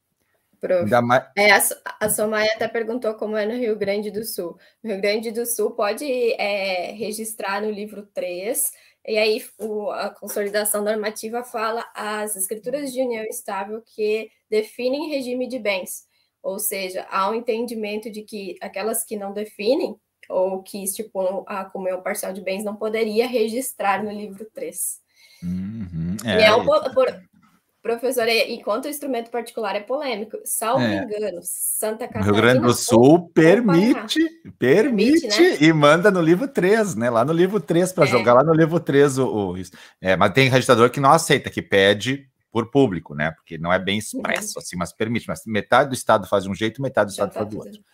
Prof. 0.64 0.90
Mais... 1.02 1.24
É, 1.36 1.52
a, 1.52 1.62
a 2.00 2.08
Somaia 2.08 2.50
até 2.54 2.66
perguntou 2.66 3.12
como 3.14 3.36
é 3.36 3.44
no 3.44 3.52
Rio 3.52 3.76
Grande 3.76 4.10
do 4.10 4.24
Sul. 4.24 4.56
No 4.82 4.92
Rio 4.92 5.00
Grande 5.02 5.30
do 5.30 5.44
Sul 5.44 5.72
pode 5.72 6.06
é, 6.40 6.92
registrar 6.92 7.60
no 7.60 7.70
livro 7.70 8.08
3, 8.14 8.72
e 9.06 9.18
aí 9.18 9.44
o, 9.58 9.90
a 9.90 10.08
consolidação 10.08 10.82
normativa 10.82 11.44
fala 11.44 11.84
as 11.94 12.34
escrituras 12.34 12.94
de 12.94 13.02
união 13.02 13.24
estável 13.24 13.82
que 13.94 14.30
definem 14.48 15.10
regime 15.10 15.46
de 15.46 15.58
bens. 15.58 16.06
Ou 16.42 16.58
seja, 16.58 17.06
há 17.10 17.30
um 17.30 17.34
entendimento 17.34 18.10
de 18.10 18.22
que 18.22 18.56
aquelas 18.58 19.04
que 19.04 19.18
não 19.18 19.34
definem, 19.34 19.94
ou 20.30 20.62
que 20.62 20.82
estipulam 20.82 21.44
a 21.46 21.66
comunhão 21.66 22.00
parcial 22.00 22.32
de 22.32 22.40
bens, 22.40 22.64
não 22.64 22.74
poderia 22.74 23.26
registrar 23.26 24.02
no 24.02 24.10
livro 24.10 24.46
3. 24.54 24.98
Uhum, 25.42 26.16
é, 26.24 26.40
e 26.40 26.42
é 26.42 26.54
um, 26.54 26.64
por, 26.64 26.82
Professora, 27.84 28.32
enquanto 28.50 28.86
o 28.86 28.88
instrumento 28.88 29.30
particular 29.30 29.76
é 29.76 29.80
polêmico, 29.80 30.38
salvo 30.42 30.82
é. 30.82 31.04
engano, 31.04 31.40
Santa 31.42 32.08
Catarina. 32.08 32.32
Rio 32.32 32.40
Grande 32.40 32.60
do 32.60 32.72
Sul 32.72 33.28
permite, 33.28 34.24
permite, 34.58 35.20
permite 35.26 35.26
né? 35.26 35.58
e 35.60 35.70
manda 35.70 36.10
no 36.10 36.22
livro 36.22 36.48
3, 36.48 36.94
né? 36.94 37.10
Lá 37.10 37.26
no 37.26 37.32
livro 37.34 37.60
3, 37.60 37.92
para 37.92 38.04
é. 38.04 38.06
jogar 38.06 38.32
lá 38.32 38.42
no 38.42 38.54
livro 38.54 38.80
3 38.80 39.18
o, 39.18 39.52
o 39.52 39.54
é, 40.00 40.16
mas 40.16 40.32
tem 40.32 40.48
registrador 40.48 40.88
que 40.88 40.98
não 40.98 41.12
aceita, 41.12 41.50
que 41.50 41.60
pede 41.60 42.26
por 42.50 42.70
público, 42.70 43.14
né? 43.14 43.32
Porque 43.32 43.58
não 43.58 43.70
é 43.70 43.78
bem 43.78 43.98
expresso, 43.98 44.58
assim, 44.58 44.76
mas 44.78 44.90
permite. 44.90 45.28
Mas 45.28 45.42
metade 45.44 45.90
do 45.90 45.94
estado 45.94 46.26
faz 46.26 46.44
de 46.44 46.50
um 46.50 46.54
jeito, 46.54 46.80
metade 46.80 47.08
do 47.08 47.10
estado 47.10 47.34
tá 47.34 47.40
faz 47.40 47.50
do 47.50 47.58
outro. 47.58 47.84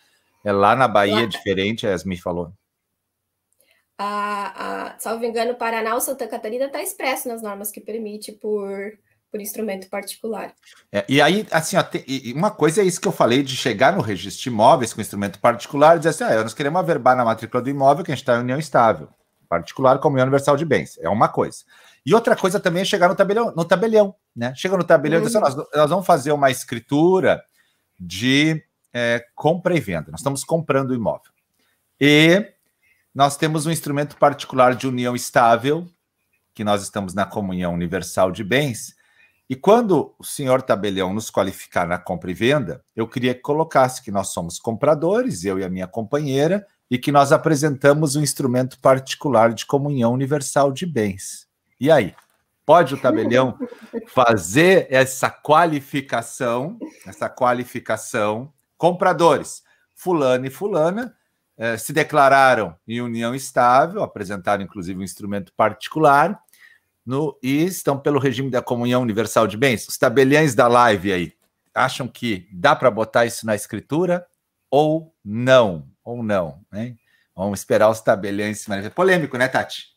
É 0.45 0.53
lá 0.53 0.77
na 0.77 0.87
Bahia 0.87 1.15
lá. 1.15 1.23
é 1.23 1.27
diferente, 1.27 1.85
a 1.85 1.91
Yasmin 1.91 2.17
falou. 2.17 2.53
A, 3.99 4.93
a, 4.93 4.99
salvo 5.01 5.25
engano, 5.25 5.57
Paraná 5.57 5.97
ou 5.97 6.01
Santa 6.01 6.29
Catarina 6.29 6.67
está 6.67 6.81
expresso 6.81 7.27
nas 7.27 7.43
normas 7.43 7.73
que 7.73 7.81
permite 7.81 8.31
por 8.31 8.97
por 9.31 9.41
instrumento 9.41 9.89
particular. 9.89 10.53
É, 10.93 11.05
e 11.09 11.21
aí, 11.21 11.47
assim, 11.51 11.77
ó, 11.77 11.83
tem, 11.83 12.05
uma 12.35 12.51
coisa 12.51 12.83
é 12.83 12.85
isso 12.85 13.01
que 13.01 13.09
eu 13.09 13.13
falei 13.13 13.43
de 13.43 13.57
chegar 13.57 13.95
no 13.95 14.03
registro 14.03 14.43
de 14.43 14.49
imóveis 14.49 14.93
com 14.93 15.01
instrumento 15.01 15.39
particular 15.39 15.97
e 15.97 15.99
dizer 16.01 16.11
assim: 16.11 16.25
ah, 16.25 16.43
nós 16.43 16.55
queremos 16.55 16.79
averbar 16.79 17.17
na 17.17 17.25
matrícula 17.25 17.63
do 17.63 17.71
imóvel 17.71 18.05
que 18.05 18.11
a 18.11 18.15
gente 18.15 18.23
está 18.23 18.37
em 18.37 18.41
união 18.41 18.59
estável, 18.59 19.09
particular 19.49 19.99
como 19.99 20.15
união 20.15 20.25
universal 20.25 20.57
de 20.57 20.65
bens. 20.65 20.99
É 20.99 21.09
uma 21.09 21.29
coisa. 21.29 21.59
E 22.05 22.15
outra 22.15 22.35
coisa 22.35 22.59
também 22.59 22.83
é 22.83 22.85
chegar 22.85 23.09
no 23.09 23.15
tabelião, 23.15 23.53
no 23.55 23.65
tabelião, 23.65 24.15
né? 24.35 24.53
Chega 24.57 24.77
no 24.77 24.85
tabelião 24.85 25.21
uhum. 25.21 25.27
e 25.27 25.29
diz 25.29 25.37
assim, 25.37 25.57
nós, 25.57 25.69
nós 25.75 25.91
vamos 25.91 26.07
fazer 26.07 26.33
uma 26.33 26.51
escritura 26.51 27.43
de 27.99 28.63
é, 28.93 29.25
compra 29.35 29.77
e 29.77 29.81
venda. 29.81 30.11
Nós 30.11 30.21
estamos 30.21 30.43
comprando 30.43 30.91
o 30.91 30.95
imóvel. 30.95 31.31
E 32.01 32.53
nós 33.15 33.37
temos 33.37 33.67
um 33.67 33.71
instrumento 33.71 34.17
particular 34.17 34.75
de 34.75 34.87
união 34.87 35.15
estável, 35.15 35.87
que 36.55 36.65
nós 36.65 36.83
estamos 36.83 37.13
na 37.13 37.27
comunhão 37.27 37.75
universal 37.75 38.33
de 38.33 38.43
bens, 38.43 38.95
e 39.51 39.57
quando 39.57 40.15
o 40.17 40.23
senhor 40.23 40.63
tabelião 40.63 41.13
nos 41.13 41.29
qualificar 41.29 41.85
na 41.85 41.99
compra 41.99 42.31
e 42.31 42.35
venda, 42.35 42.85
eu 42.95 43.09
queria 43.09 43.35
que 43.35 43.41
colocasse 43.41 44.01
que 44.01 44.13
nós 44.13 44.29
somos 44.29 44.61
compradores, 44.61 45.45
eu 45.45 45.59
e 45.59 45.65
a 45.65 45.69
minha 45.69 45.89
companheira, 45.89 46.65
e 46.89 46.97
que 46.97 47.11
nós 47.11 47.33
apresentamos 47.33 48.15
um 48.15 48.23
instrumento 48.23 48.79
particular 48.79 49.53
de 49.53 49.67
comunhão 49.67 50.13
universal 50.13 50.71
de 50.71 50.87
bens. 50.87 51.49
E 51.81 51.91
aí? 51.91 52.15
Pode 52.65 52.95
o 52.95 53.01
tabelião 53.01 53.59
fazer 54.15 54.87
essa 54.89 55.29
qualificação, 55.29 56.79
essa 57.05 57.29
qualificação, 57.29 58.53
compradores, 58.79 59.65
fulano 59.97 60.47
e 60.47 60.51
fulana, 60.51 61.13
eh, 61.59 61.77
se 61.77 61.93
declararam 61.93 62.77
em 62.87 63.01
união 63.01 63.35
estável, 63.35 64.05
apresentaram 64.05 64.63
inclusive 64.63 65.01
um 65.01 65.03
instrumento 65.03 65.53
particular, 65.57 66.41
no, 67.05 67.39
e 67.43 67.65
estão 67.65 67.99
pelo 67.99 68.19
regime 68.19 68.51
da 68.51 68.63
comunhão 68.63 69.03
universal 69.03 69.47
de 69.47 69.57
bens. 69.57 69.89
Os 69.89 69.99
tabeliães 69.99 70.55
da 70.55 70.69
live 70.69 71.13
aí 71.13 71.33
acham 71.75 72.07
que 72.07 72.49
dá 72.53 72.75
para 72.75 72.91
botar 72.91 73.27
isso 73.27 73.47
na 73.47 73.55
escritura 73.55 74.27
ou 74.71 75.15
não? 75.25 75.89
Ou 76.05 76.23
não, 76.23 76.61
né? 76.71 76.97
Vamos 77.35 77.61
esperar 77.61 77.89
os 77.89 78.01
tabeliães 78.01 78.61
se 78.61 78.69
manifestarem. 78.69 78.95
Polêmico, 78.95 79.39
né, 79.39 79.49
Tati? 79.49 79.89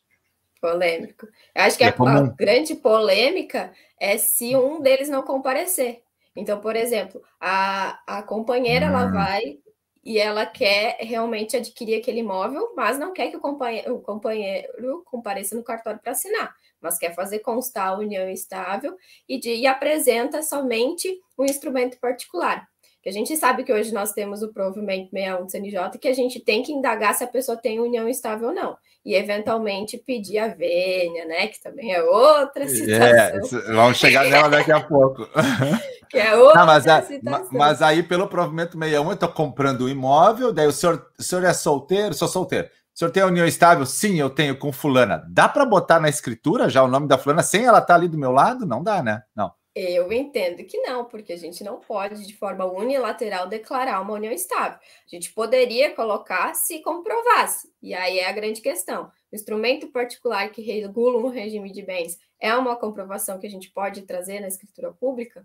Polêmico. 0.61 1.27
Eu 1.53 1.63
acho 1.63 1.77
que 1.77 1.83
é 1.83 1.87
a, 1.87 1.91
a, 1.91 2.21
grande 2.27 2.75
polêmica 2.75 3.73
é 3.99 4.17
se 4.17 4.55
um 4.55 4.81
deles 4.81 5.09
não 5.09 5.23
comparecer. 5.23 6.01
Então, 6.35 6.59
por 6.59 6.75
exemplo, 6.75 7.21
a, 7.39 7.99
a 8.07 8.23
companheira 8.23 8.85
hum. 8.85 8.89
ela 8.89 9.11
vai 9.11 9.59
e 10.03 10.17
ela 10.17 10.45
quer 10.45 10.97
realmente 10.99 11.55
adquirir 11.55 11.99
aquele 11.99 12.19
imóvel, 12.19 12.73
mas 12.75 12.97
não 12.97 13.13
quer 13.13 13.29
que 13.29 13.37
o 13.37 13.41
companheiro, 13.41 13.95
o 13.95 14.01
companheiro 14.01 15.03
compareça 15.05 15.55
no 15.55 15.63
cartório 15.63 15.99
para 15.99 16.11
assinar 16.11 16.55
mas 16.83 16.97
quer 16.97 17.15
fazer 17.15 17.39
constar 17.39 17.87
a 17.87 17.97
união 17.97 18.29
estável 18.29 18.95
e, 19.27 19.39
de, 19.39 19.55
e 19.55 19.65
apresenta 19.65 20.43
somente 20.43 21.17
um 21.37 21.45
instrumento 21.45 21.97
particular. 21.99 22.67
Que 23.03 23.09
a 23.09 23.11
gente 23.11 23.35
sabe 23.35 23.65
que 23.65 23.73
hoje 23.73 23.93
nós 23.93 24.13
temos 24.13 24.41
o 24.41 24.53
provimento 24.53 25.09
61 25.11 25.45
do 25.45 25.51
CNJ 25.51 25.99
que 25.99 26.07
a 26.07 26.13
gente 26.13 26.39
tem 26.39 26.63
que 26.63 26.71
indagar 26.71 27.13
se 27.13 27.21
a 27.21 27.27
pessoa 27.27 27.57
tem 27.57 27.81
união 27.81 28.07
estável 28.07 28.47
ou 28.47 28.53
não. 28.55 28.77
E 29.05 29.13
eventualmente 29.13 29.97
pedir 29.97 30.37
a 30.37 30.47
vênia, 30.47 31.25
né? 31.25 31.47
Que 31.47 31.61
também 31.61 31.93
é 31.93 32.01
outra 32.01 32.63
é, 32.63 32.67
situação. 32.69 33.59
É, 33.59 33.73
vamos 33.73 33.97
chegar 33.97 34.23
nela 34.29 34.47
daqui 34.47 34.71
a 34.71 34.79
pouco. 34.79 35.27
que 36.09 36.17
é 36.17 36.33
outra 36.33 36.61
não, 36.61 36.65
mas, 36.65 36.87
a, 36.87 37.01
situação. 37.01 37.49
Mas 37.51 37.81
aí, 37.81 38.03
pelo 38.03 38.29
provimento 38.29 38.77
61, 38.77 39.05
eu 39.05 39.13
estou 39.13 39.29
comprando 39.29 39.83
um 39.83 39.89
imóvel, 39.89 40.53
daí 40.53 40.67
o 40.67 40.71
senhor, 40.71 41.05
o 41.19 41.21
senhor 41.21 41.43
é 41.43 41.53
solteiro? 41.53 42.13
Sou 42.13 42.29
solteiro. 42.29 42.69
O 42.95 42.99
senhor 42.99 43.11
tem 43.11 43.23
a 43.23 43.27
união 43.27 43.45
estável? 43.45 43.85
Sim, 43.85 44.19
eu 44.19 44.29
tenho 44.29 44.57
com 44.57 44.71
fulana. 44.71 45.25
Dá 45.29 45.49
para 45.49 45.65
botar 45.65 45.99
na 45.99 46.09
escritura 46.09 46.69
já 46.69 46.83
o 46.83 46.87
nome 46.87 47.07
da 47.07 47.17
fulana 47.17 47.41
sem 47.41 47.65
ela 47.65 47.79
estar 47.79 47.87
tá 47.87 47.95
ali 47.95 48.07
do 48.07 48.17
meu 48.17 48.31
lado? 48.31 48.67
Não 48.67 48.83
dá, 48.83 49.01
né? 49.01 49.23
Não. 49.35 49.51
Eu 49.75 50.11
entendo 50.13 50.63
que 50.63 50.77
não, 50.81 51.03
porque 51.05 51.33
a 51.33 51.37
gente 51.37 51.63
não 51.63 51.79
pode, 51.79 52.27
de 52.27 52.37
forma 52.37 52.63
unilateral, 52.63 53.47
declarar 53.47 53.99
uma 54.01 54.13
união 54.13 54.31
estável. 54.31 54.77
A 54.77 55.09
gente 55.09 55.33
poderia 55.33 55.95
colocar 55.95 56.53
se 56.53 56.79
comprovasse. 56.83 57.73
E 57.81 57.95
aí 57.95 58.19
é 58.19 58.29
a 58.29 58.31
grande 58.31 58.61
questão. 58.61 59.11
O 59.31 59.35
instrumento 59.35 59.87
particular 59.87 60.51
que 60.51 60.61
regula 60.61 61.17
um 61.17 61.29
regime 61.29 61.71
de 61.71 61.81
bens 61.81 62.19
é 62.39 62.55
uma 62.55 62.75
comprovação 62.75 63.39
que 63.39 63.47
a 63.47 63.49
gente 63.49 63.71
pode 63.71 64.03
trazer 64.03 64.39
na 64.39 64.47
escritura 64.47 64.93
pública. 64.93 65.43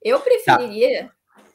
Eu 0.00 0.20
preferiria 0.20 1.10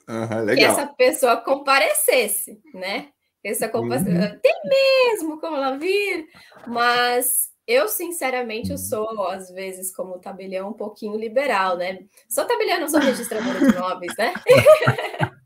tá. 0.06 0.14
uhum, 0.14 0.56
que 0.56 0.64
essa 0.64 0.88
pessoa 0.88 1.38
comparecesse, 1.38 2.62
né? 2.74 3.14
Essa. 3.50 3.72
Uhum. 3.74 4.40
Tem 4.42 4.54
mesmo 4.66 5.40
como 5.40 5.58
ela 5.58 5.78
vir, 5.78 6.28
mas 6.68 7.50
eu, 7.70 7.88
sinceramente, 7.88 8.72
eu 8.72 8.78
sou, 8.80 9.28
às 9.28 9.52
vezes, 9.52 9.96
como 9.96 10.18
tabelião, 10.18 10.70
um 10.70 10.74
pouquinho 10.74 11.16
liberal, 11.16 11.78
né? 11.78 12.00
Sou 12.28 12.46
tabelião, 12.46 12.80
não 12.80 12.90
sou 12.90 13.00
registradora 13.00 13.60
de 13.60 13.76
imóveis, 13.76 14.14
né? 14.18 14.34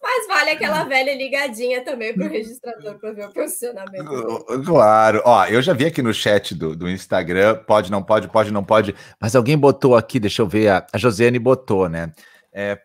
Mas 0.00 0.28
vale 0.28 0.50
aquela 0.50 0.84
velha 0.84 1.14
ligadinha 1.16 1.84
também 1.84 2.14
para 2.14 2.24
o 2.24 2.30
registrador 2.30 3.00
para 3.00 3.12
ver 3.12 3.26
o 3.26 3.32
posicionamento. 3.32 4.44
Claro. 4.64 5.20
Ó, 5.24 5.44
eu 5.46 5.60
já 5.60 5.72
vi 5.72 5.86
aqui 5.86 6.00
no 6.00 6.14
chat 6.14 6.54
do, 6.54 6.76
do 6.76 6.88
Instagram, 6.88 7.56
pode, 7.66 7.90
não 7.90 8.02
pode, 8.02 8.28
pode, 8.28 8.52
não 8.52 8.62
pode. 8.62 8.94
Mas 9.20 9.34
alguém 9.34 9.58
botou 9.58 9.96
aqui, 9.96 10.20
deixa 10.20 10.40
eu 10.40 10.46
ver, 10.46 10.68
a, 10.68 10.86
a 10.92 10.98
Josiane 10.98 11.38
botou, 11.38 11.88
né? 11.88 12.12
É, 12.52 12.78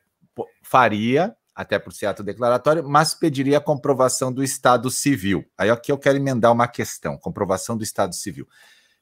faria 0.63 1.35
até 1.55 1.77
por 1.77 1.93
ser 1.93 2.07
ato 2.07 2.23
declaratório, 2.23 2.87
mas 2.87 3.13
pediria 3.13 3.57
a 3.57 3.61
comprovação 3.61 4.31
do 4.31 4.43
Estado 4.43 4.89
Civil. 4.89 5.45
Aí 5.57 5.69
aqui 5.69 5.91
eu 5.91 5.97
quero 5.97 6.17
emendar 6.17 6.51
uma 6.51 6.67
questão: 6.67 7.17
comprovação 7.17 7.77
do 7.77 7.83
Estado 7.83 8.15
Civil. 8.15 8.47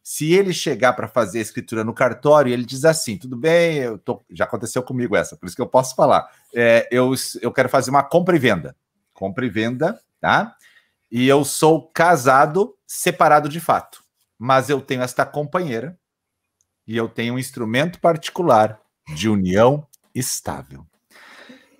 Se 0.03 0.33
ele 0.33 0.51
chegar 0.51 0.93
para 0.93 1.07
fazer 1.07 1.39
a 1.39 1.43
escritura 1.43 1.83
no 1.83 1.93
cartório, 1.93 2.51
ele 2.51 2.65
diz 2.65 2.85
assim: 2.85 3.17
tudo 3.17 3.37
bem, 3.37 3.77
eu 3.77 3.97
tô, 3.97 4.21
já 4.29 4.45
aconteceu 4.45 4.83
comigo 4.83 5.15
essa, 5.15 5.37
por 5.37 5.45
isso 5.45 5.55
que 5.55 5.61
eu 5.61 5.67
posso 5.67 5.95
falar. 5.95 6.29
É, 6.53 6.87
eu, 6.91 7.13
eu 7.41 7.51
quero 7.51 7.69
fazer 7.69 7.89
uma 7.89 8.03
compra 8.03 8.35
e 8.35 8.39
venda. 8.39 8.75
Compra 9.13 9.45
e 9.45 9.49
venda, 9.49 9.99
tá? 10.19 10.55
E 11.11 11.27
eu 11.27 11.45
sou 11.45 11.89
casado, 11.91 12.75
separado 12.87 13.47
de 13.47 13.59
fato. 13.59 14.03
Mas 14.37 14.69
eu 14.69 14.81
tenho 14.81 15.03
esta 15.03 15.25
companheira 15.25 15.99
e 16.87 16.97
eu 16.97 17.07
tenho 17.07 17.35
um 17.35 17.39
instrumento 17.39 17.99
particular 17.99 18.79
de 19.15 19.29
união 19.29 19.85
estável. 20.15 20.85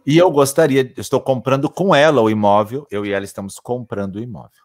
E 0.05 0.17
eu 0.17 0.31
gostaria, 0.31 0.91
eu 0.95 1.01
estou 1.01 1.21
comprando 1.21 1.69
com 1.69 1.93
ela 1.93 2.21
o 2.21 2.29
imóvel, 2.29 2.87
eu 2.89 3.05
e 3.05 3.11
ela 3.11 3.25
estamos 3.25 3.59
comprando 3.59 4.15
o 4.15 4.19
imóvel. 4.19 4.61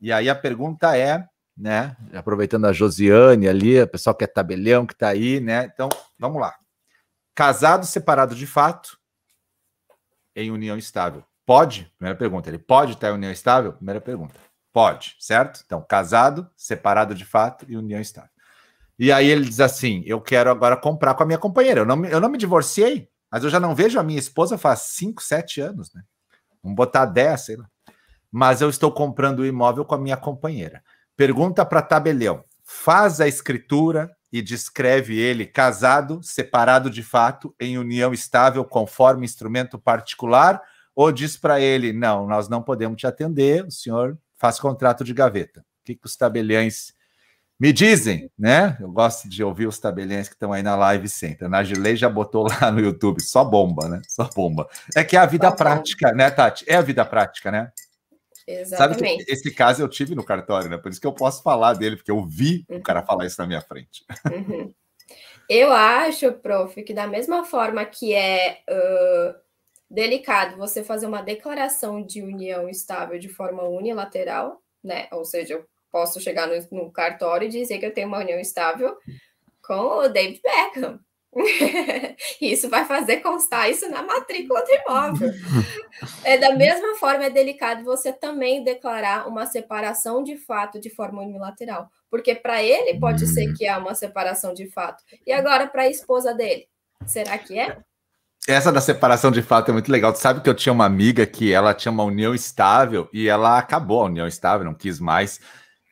E 0.00 0.10
aí 0.10 0.28
a 0.28 0.34
pergunta 0.34 0.96
é, 0.96 1.26
né, 1.56 1.96
aproveitando 2.14 2.66
a 2.66 2.72
Josiane 2.72 3.46
ali, 3.48 3.80
o 3.80 3.88
pessoal 3.88 4.14
que 4.14 4.24
é 4.24 4.26
tabelião, 4.26 4.86
que 4.86 4.94
está 4.94 5.08
aí, 5.08 5.40
né? 5.40 5.70
Então, 5.72 5.88
vamos 6.18 6.40
lá. 6.40 6.54
Casado, 7.34 7.86
separado 7.86 8.34
de 8.34 8.46
fato, 8.46 8.98
em 10.34 10.50
união 10.50 10.76
estável. 10.76 11.22
Pode? 11.44 11.92
Primeira 11.98 12.18
pergunta. 12.18 12.48
Ele 12.48 12.58
pode 12.58 12.92
estar 12.92 13.10
em 13.10 13.14
união 13.14 13.30
estável? 13.30 13.72
Primeira 13.74 14.00
pergunta. 14.00 14.34
Pode, 14.72 15.16
certo? 15.20 15.62
Então, 15.66 15.84
casado, 15.86 16.48
separado 16.56 17.14
de 17.14 17.24
fato 17.24 17.66
e 17.68 17.76
união 17.76 18.00
estável. 18.00 18.30
E 18.98 19.12
aí 19.12 19.28
ele 19.28 19.44
diz 19.44 19.60
assim: 19.60 20.02
Eu 20.06 20.20
quero 20.20 20.50
agora 20.50 20.76
comprar 20.76 21.14
com 21.14 21.22
a 21.22 21.26
minha 21.26 21.38
companheira. 21.38 21.80
Eu 21.80 21.84
não, 21.86 22.04
eu 22.06 22.20
não 22.20 22.28
me 22.28 22.38
divorciei, 22.38 23.08
mas 23.32 23.42
eu 23.42 23.48
já 23.48 23.58
não 23.58 23.74
vejo 23.74 23.98
a 23.98 24.02
minha 24.02 24.18
esposa 24.18 24.58
faz 24.58 24.80
5, 24.80 25.22
7 25.22 25.62
anos, 25.62 25.94
né? 25.94 26.02
Vamos 26.62 26.76
botar 26.76 27.06
10, 27.06 27.40
sei 27.40 27.56
lá. 27.56 27.66
Mas 28.30 28.60
eu 28.60 28.68
estou 28.68 28.92
comprando 28.92 29.40
o 29.40 29.46
imóvel 29.46 29.86
com 29.86 29.94
a 29.94 29.98
minha 29.98 30.18
companheira. 30.18 30.82
Pergunta 31.16 31.64
para 31.64 31.80
tabelião: 31.80 32.44
faz 32.62 33.22
a 33.22 33.26
escritura 33.26 34.14
e 34.30 34.42
descreve 34.42 35.18
ele 35.18 35.46
casado, 35.46 36.22
separado 36.22 36.90
de 36.90 37.02
fato, 37.02 37.54
em 37.58 37.78
união 37.78 38.12
estável 38.12 38.64
conforme 38.64 39.24
instrumento 39.24 39.78
particular, 39.78 40.62
ou 40.94 41.10
diz 41.10 41.36
para 41.36 41.58
ele: 41.58 41.92
não, 41.92 42.26
nós 42.26 42.50
não 42.50 42.62
podemos 42.62 42.98
te 42.98 43.06
atender, 43.06 43.64
o 43.64 43.70
senhor 43.70 44.18
faz 44.36 44.60
contrato 44.60 45.04
de 45.04 45.14
gaveta. 45.14 45.60
O 45.60 45.84
que, 45.84 45.94
que 45.94 46.06
os 46.06 46.16
tabeliães 46.16 46.92
me 47.58 47.72
dizem, 47.72 48.30
né? 48.38 48.76
Eu 48.80 48.90
gosto 48.90 49.28
de 49.28 49.42
ouvir 49.44 49.66
os 49.66 49.78
tabeliães 49.78 50.28
que 50.28 50.34
estão 50.34 50.52
aí 50.52 50.62
na 50.62 50.74
live 50.74 51.08
sempre. 51.08 51.46
A 51.46 51.48
Nagilei 51.48 51.94
já 51.94 52.08
botou 52.08 52.46
lá 52.48 52.70
no 52.70 52.80
YouTube, 52.80 53.20
só 53.20 53.44
bomba, 53.44 53.88
né? 53.88 54.02
Só 54.08 54.28
bomba. 54.34 54.68
É 54.96 55.04
que 55.04 55.16
é 55.16 55.20
a 55.20 55.26
vida 55.26 55.48
só 55.48 55.56
prática, 55.56 56.08
bomba. 56.08 56.16
né, 56.18 56.30
Tati? 56.30 56.64
É 56.68 56.74
a 56.74 56.82
vida 56.82 57.04
prática, 57.04 57.50
né? 57.50 57.72
Exatamente. 58.46 58.98
Sabe 58.98 59.24
que 59.24 59.32
esse 59.32 59.54
caso 59.54 59.82
eu 59.82 59.88
tive 59.88 60.14
no 60.14 60.24
cartório, 60.24 60.68
né? 60.68 60.76
Por 60.76 60.90
isso 60.90 61.00
que 61.00 61.06
eu 61.06 61.12
posso 61.12 61.42
falar 61.42 61.74
dele, 61.74 61.96
porque 61.96 62.10
eu 62.10 62.24
vi 62.24 62.64
uhum. 62.68 62.78
o 62.78 62.82
cara 62.82 63.02
falar 63.02 63.26
isso 63.26 63.40
na 63.40 63.46
minha 63.46 63.60
frente. 63.60 64.04
Uhum. 64.30 64.72
Eu 65.48 65.72
acho, 65.72 66.32
prof, 66.34 66.82
que 66.82 66.94
da 66.94 67.06
mesma 67.06 67.44
forma 67.44 67.84
que 67.84 68.14
é 68.14 68.60
uh, 68.68 69.34
delicado 69.90 70.56
você 70.56 70.82
fazer 70.82 71.06
uma 71.06 71.22
declaração 71.22 72.02
de 72.04 72.22
união 72.22 72.68
estável 72.68 73.18
de 73.18 73.28
forma 73.28 73.62
unilateral, 73.64 74.62
né? 74.82 75.08
Ou 75.12 75.24
seja, 75.24 75.54
eu 75.54 75.66
posso 75.92 76.20
chegar 76.20 76.48
no, 76.48 76.54
no 76.84 76.90
cartório 76.90 77.46
e 77.46 77.50
dizer 77.50 77.78
que 77.78 77.86
eu 77.86 77.94
tenho 77.94 78.08
uma 78.08 78.18
união 78.18 78.40
estável 78.40 78.96
com 79.62 79.98
o 79.98 80.08
David 80.08 80.40
Beckham. 80.42 80.98
isso 82.40 82.68
vai 82.68 82.84
fazer 82.84 83.18
constar 83.18 83.70
isso 83.70 83.88
na 83.88 84.02
matrícula 84.02 84.62
do 84.62 84.70
imóvel. 84.70 85.32
É 86.24 86.36
da 86.36 86.54
mesma 86.54 86.94
forma 86.96 87.24
é 87.24 87.30
delicado 87.30 87.84
você 87.84 88.12
também 88.12 88.62
declarar 88.62 89.26
uma 89.26 89.46
separação 89.46 90.22
de 90.22 90.36
fato 90.36 90.78
de 90.78 90.90
forma 90.90 91.22
unilateral, 91.22 91.88
porque 92.10 92.34
para 92.34 92.62
ele 92.62 92.98
pode 92.98 93.26
ser 93.26 93.54
que 93.54 93.64
é 93.66 93.76
uma 93.76 93.94
separação 93.94 94.52
de 94.52 94.68
fato. 94.70 95.02
E 95.26 95.32
agora 95.32 95.66
para 95.66 95.82
a 95.82 95.88
esposa 95.88 96.34
dele, 96.34 96.68
será 97.06 97.38
que 97.38 97.58
é? 97.58 97.78
Essa 98.46 98.72
da 98.72 98.80
separação 98.80 99.30
de 99.30 99.40
fato 99.40 99.70
é 99.70 99.72
muito 99.72 99.90
legal. 99.90 100.12
Tu 100.12 100.18
sabe 100.18 100.40
que 100.40 100.50
eu 100.50 100.54
tinha 100.54 100.72
uma 100.72 100.84
amiga 100.84 101.24
que 101.24 101.52
ela 101.52 101.72
tinha 101.72 101.92
uma 101.92 102.02
união 102.02 102.34
estável 102.34 103.08
e 103.12 103.28
ela 103.28 103.56
acabou 103.56 104.02
a 104.02 104.06
união 104.06 104.26
estável, 104.26 104.66
não 104.66 104.74
quis 104.74 104.98
mais. 104.98 105.40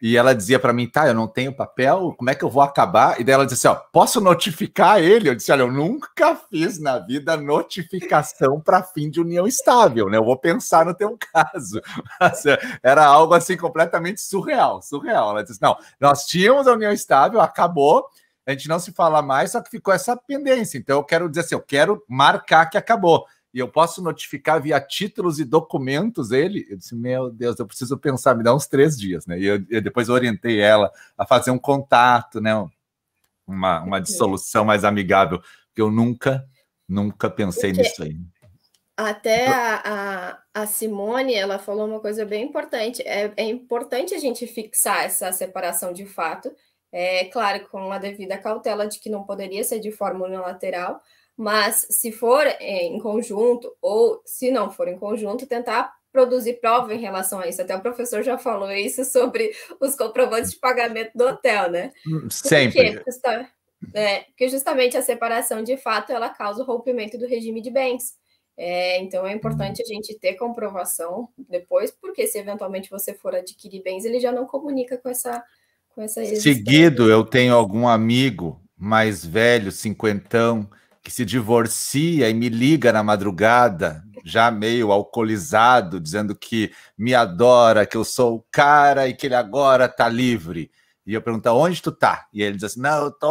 E 0.02 0.16
ela 0.16 0.34
dizia 0.34 0.58
para 0.58 0.72
mim, 0.72 0.88
tá, 0.88 1.06
eu 1.06 1.14
não 1.14 1.28
tenho 1.28 1.52
papel, 1.52 2.14
como 2.16 2.30
é 2.30 2.34
que 2.34 2.42
eu 2.42 2.48
vou 2.48 2.62
acabar? 2.62 3.20
E 3.20 3.24
daí 3.24 3.34
ela 3.34 3.44
disse 3.44 3.66
assim, 3.66 3.78
ó, 3.78 3.82
posso 3.92 4.18
notificar 4.18 4.98
ele? 4.98 5.28
Eu 5.28 5.34
disse, 5.34 5.52
olha, 5.52 5.62
eu 5.62 5.70
nunca 5.70 6.34
fiz 6.34 6.80
na 6.80 6.98
vida 6.98 7.36
notificação 7.36 8.60
para 8.60 8.82
fim 8.82 9.10
de 9.10 9.20
união 9.20 9.46
estável, 9.46 10.08
né? 10.08 10.16
Eu 10.16 10.24
vou 10.24 10.38
pensar 10.38 10.86
no 10.86 10.94
teu 10.94 11.18
caso. 11.32 11.82
Mas, 12.18 12.46
é, 12.46 12.58
era 12.82 13.04
algo 13.04 13.34
assim 13.34 13.58
completamente 13.58 14.22
surreal, 14.22 14.80
surreal. 14.80 15.30
Ela 15.30 15.44
disse, 15.44 15.60
não, 15.60 15.76
nós 16.00 16.24
tínhamos 16.24 16.66
a 16.66 16.72
união 16.72 16.92
estável, 16.92 17.38
acabou, 17.38 18.06
a 18.46 18.52
gente 18.52 18.68
não 18.68 18.78
se 18.78 18.92
fala 18.92 19.20
mais, 19.20 19.52
só 19.52 19.60
que 19.60 19.70
ficou 19.70 19.92
essa 19.92 20.16
pendência. 20.16 20.78
Então 20.78 20.96
eu 20.96 21.04
quero 21.04 21.28
dizer 21.28 21.40
assim, 21.42 21.54
eu 21.54 21.60
quero 21.60 22.02
marcar 22.08 22.66
que 22.70 22.78
acabou 22.78 23.26
e 23.52 23.58
eu 23.58 23.68
posso 23.68 24.02
notificar 24.02 24.62
via 24.62 24.80
títulos 24.80 25.40
e 25.40 25.44
documentos 25.44 26.30
ele. 26.30 26.66
Eu 26.70 26.76
disse, 26.76 26.94
meu 26.94 27.30
Deus, 27.30 27.58
eu 27.58 27.66
preciso 27.66 27.98
pensar, 27.98 28.34
me 28.34 28.44
dá 28.44 28.54
uns 28.54 28.66
três 28.66 28.96
dias, 28.96 29.26
né? 29.26 29.38
E 29.38 29.44
eu, 29.44 29.64
eu 29.68 29.82
depois 29.82 30.08
orientei 30.08 30.60
ela 30.60 30.90
a 31.18 31.26
fazer 31.26 31.50
um 31.50 31.58
contato, 31.58 32.40
né? 32.40 32.52
Uma, 33.46 33.80
uma 33.82 34.00
dissolução 34.00 34.64
mais 34.64 34.84
amigável, 34.84 35.42
eu 35.80 35.90
nunca, 35.90 36.46
nunca 36.88 37.28
pensei 37.28 37.72
Porque 37.72 37.82
nisso 37.82 38.02
aí. 38.02 38.16
Até 38.96 39.48
a, 39.48 39.82
a, 40.54 40.62
a, 40.62 40.66
Simone, 40.66 41.34
ela 41.34 41.58
falou 41.58 41.86
uma 41.86 42.00
coisa 42.00 42.24
bem 42.24 42.44
importante. 42.44 43.02
É, 43.02 43.32
é 43.36 43.44
importante 43.44 44.14
a 44.14 44.18
gente 44.18 44.46
fixar 44.46 45.04
essa 45.04 45.32
separação 45.32 45.92
de 45.92 46.04
fato, 46.04 46.54
é 46.92 47.24
claro, 47.26 47.66
com 47.68 47.90
a 47.90 47.98
devida 47.98 48.36
cautela 48.36 48.86
de 48.86 48.98
que 48.98 49.08
não 49.08 49.24
poderia 49.24 49.64
ser 49.64 49.80
de 49.80 49.90
forma 49.90 50.26
unilateral, 50.26 51.00
mas 51.40 51.86
se 51.88 52.12
for 52.12 52.46
é, 52.46 52.84
em 52.84 52.98
conjunto, 52.98 53.74
ou 53.80 54.20
se 54.26 54.50
não 54.50 54.70
for 54.70 54.86
em 54.88 54.98
conjunto, 54.98 55.46
tentar 55.46 55.90
produzir 56.12 56.60
prova 56.60 56.94
em 56.94 57.00
relação 57.00 57.40
a 57.40 57.48
isso. 57.48 57.62
Até 57.62 57.74
o 57.74 57.80
professor 57.80 58.22
já 58.22 58.36
falou 58.36 58.70
isso 58.70 59.06
sobre 59.06 59.50
os 59.80 59.96
comprovantes 59.96 60.50
de 60.50 60.58
pagamento 60.58 61.12
do 61.14 61.24
hotel, 61.26 61.70
né? 61.70 61.92
Hum, 62.06 62.28
sempre. 62.28 63.00
Porque, 63.00 63.10
é, 63.94 64.18
porque 64.24 64.50
justamente 64.50 64.98
a 64.98 65.02
separação 65.02 65.62
de 65.62 65.78
fato 65.78 66.12
ela 66.12 66.28
causa 66.28 66.62
o 66.62 66.66
rompimento 66.66 67.16
do 67.16 67.26
regime 67.26 67.62
de 67.62 67.70
bens. 67.70 68.18
É, 68.54 68.98
então 68.98 69.26
é 69.26 69.32
importante 69.32 69.80
a 69.80 69.86
gente 69.86 70.18
ter 70.18 70.34
comprovação 70.34 71.26
depois, 71.48 71.90
porque 71.90 72.26
se 72.26 72.38
eventualmente 72.38 72.90
você 72.90 73.14
for 73.14 73.34
adquirir 73.34 73.82
bens, 73.82 74.04
ele 74.04 74.20
já 74.20 74.30
não 74.30 74.44
comunica 74.44 74.98
com 74.98 75.08
essa 75.08 75.42
com 75.94 76.02
essa 76.02 76.22
Seguido, 76.36 77.10
eu 77.10 77.24
tenho 77.24 77.54
algum 77.54 77.88
amigo 77.88 78.60
mais 78.76 79.24
velho, 79.24 79.72
cinquentão, 79.72 80.68
que 81.02 81.10
se 81.10 81.24
divorcia 81.24 82.28
e 82.28 82.34
me 82.34 82.48
liga 82.48 82.92
na 82.92 83.02
madrugada, 83.02 84.04
já 84.24 84.50
meio 84.50 84.92
alcoolizado, 84.92 86.00
dizendo 86.00 86.34
que 86.34 86.72
me 86.96 87.14
adora, 87.14 87.86
que 87.86 87.96
eu 87.96 88.04
sou 88.04 88.36
o 88.36 88.44
cara 88.50 89.08
e 89.08 89.14
que 89.14 89.26
ele 89.26 89.34
agora 89.34 89.88
tá 89.88 90.08
livre. 90.08 90.70
E 91.06 91.14
eu 91.14 91.22
pergunto, 91.22 91.48
onde 91.50 91.80
tu 91.80 91.90
tá? 91.90 92.26
E 92.32 92.42
ele 92.42 92.56
diz 92.56 92.64
assim, 92.64 92.80
não, 92.80 93.04
eu 93.04 93.10
tô 93.10 93.28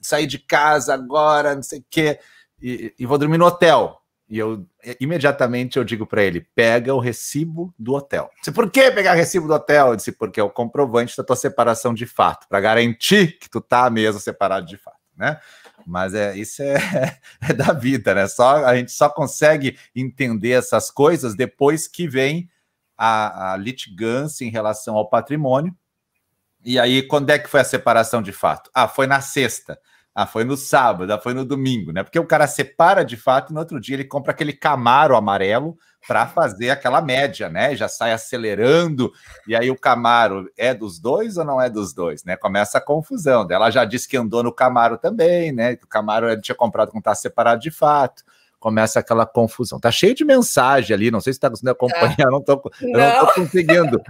saí 0.00 0.26
de 0.26 0.38
casa 0.38 0.92
agora, 0.92 1.54
não 1.54 1.62
sei 1.62 1.78
o 1.78 1.84
quê, 1.88 2.18
e, 2.60 2.94
e 2.98 3.06
vou 3.06 3.18
dormir 3.18 3.38
no 3.38 3.46
hotel. 3.46 4.02
E 4.28 4.38
eu 4.38 4.66
imediatamente 4.98 5.76
eu 5.76 5.84
digo 5.84 6.06
para 6.06 6.22
ele: 6.22 6.40
pega 6.54 6.94
o 6.94 6.98
recibo 6.98 7.74
do 7.78 7.92
hotel. 7.92 8.30
Disse, 8.38 8.50
por 8.50 8.70
que 8.70 8.90
pegar 8.90 9.12
o 9.12 9.16
recibo 9.16 9.46
do 9.46 9.52
hotel? 9.52 9.88
Eu 9.88 9.96
disse, 9.96 10.10
porque 10.10 10.40
é 10.40 10.42
o 10.42 10.48
comprovante 10.48 11.14
da 11.16 11.22
tua 11.22 11.36
separação 11.36 11.92
de 11.92 12.06
fato, 12.06 12.48
para 12.48 12.58
garantir 12.58 13.38
que 13.38 13.50
tu 13.50 13.60
tá 13.60 13.90
mesmo 13.90 14.18
separado 14.18 14.66
de 14.66 14.78
fato, 14.78 14.96
né? 15.14 15.38
Mas 15.86 16.14
é 16.14 16.36
isso 16.36 16.62
é, 16.62 16.76
é, 17.40 17.52
da 17.52 17.72
vida, 17.72 18.14
né? 18.14 18.26
Só 18.28 18.64
a 18.64 18.76
gente 18.76 18.92
só 18.92 19.08
consegue 19.08 19.78
entender 19.94 20.52
essas 20.52 20.90
coisas 20.90 21.34
depois 21.34 21.88
que 21.88 22.08
vem 22.08 22.48
a, 22.96 23.52
a 23.52 23.56
litigância 23.56 24.44
em 24.44 24.50
relação 24.50 24.96
ao 24.96 25.08
patrimônio. 25.08 25.74
E 26.64 26.78
aí, 26.78 27.02
quando 27.02 27.30
é 27.30 27.38
que 27.38 27.48
foi 27.48 27.60
a 27.60 27.64
separação 27.64 28.22
de 28.22 28.32
fato? 28.32 28.70
Ah, 28.72 28.86
foi 28.86 29.06
na 29.06 29.20
sexta. 29.20 29.78
Ah, 30.14 30.26
foi 30.26 30.44
no 30.44 30.56
sábado, 30.56 31.10
ah, 31.10 31.18
foi 31.18 31.32
no 31.32 31.44
domingo, 31.44 31.90
né? 31.90 32.02
Porque 32.02 32.18
o 32.18 32.26
cara 32.26 32.46
separa 32.46 33.02
de 33.04 33.16
fato 33.16 33.50
e 33.50 33.54
no 33.54 33.60
outro 33.60 33.80
dia 33.80 33.96
ele 33.96 34.04
compra 34.04 34.32
aquele 34.32 34.52
Camaro 34.52 35.16
amarelo 35.16 35.76
para 36.06 36.26
fazer 36.26 36.70
aquela 36.70 37.00
média, 37.00 37.48
né? 37.48 37.76
Já 37.76 37.88
sai 37.88 38.12
acelerando, 38.12 39.12
e 39.46 39.54
aí 39.54 39.70
o 39.70 39.78
Camaro 39.78 40.50
é 40.56 40.74
dos 40.74 40.98
dois 40.98 41.36
ou 41.36 41.44
não 41.44 41.60
é 41.60 41.70
dos 41.70 41.92
dois, 41.92 42.24
né? 42.24 42.36
Começa 42.36 42.78
a 42.78 42.80
confusão. 42.80 43.46
Ela 43.50 43.70
já 43.70 43.84
disse 43.84 44.08
que 44.08 44.16
andou 44.16 44.42
no 44.42 44.52
Camaro 44.52 44.98
também, 44.98 45.52
né? 45.52 45.76
Que 45.76 45.84
o 45.84 45.88
Camaro 45.88 46.28
ele 46.28 46.40
tinha 46.40 46.54
comprado 46.54 46.90
com 46.90 47.00
tá 47.00 47.14
separado 47.14 47.60
de 47.60 47.70
fato 47.70 48.22
começa 48.62 49.00
aquela 49.00 49.26
confusão. 49.26 49.80
Tá 49.80 49.90
cheio 49.90 50.14
de 50.14 50.24
mensagem 50.24 50.94
ali, 50.94 51.10
não 51.10 51.20
sei 51.20 51.32
se 51.32 51.38
está 51.38 51.50
conseguindo 51.50 51.72
acompanhar, 51.72 52.16
tá. 52.16 52.30
não 52.30 52.40
tô, 52.40 52.70
eu 52.80 52.96
não 52.96 53.26
tô 53.26 53.34
conseguindo. 53.34 54.00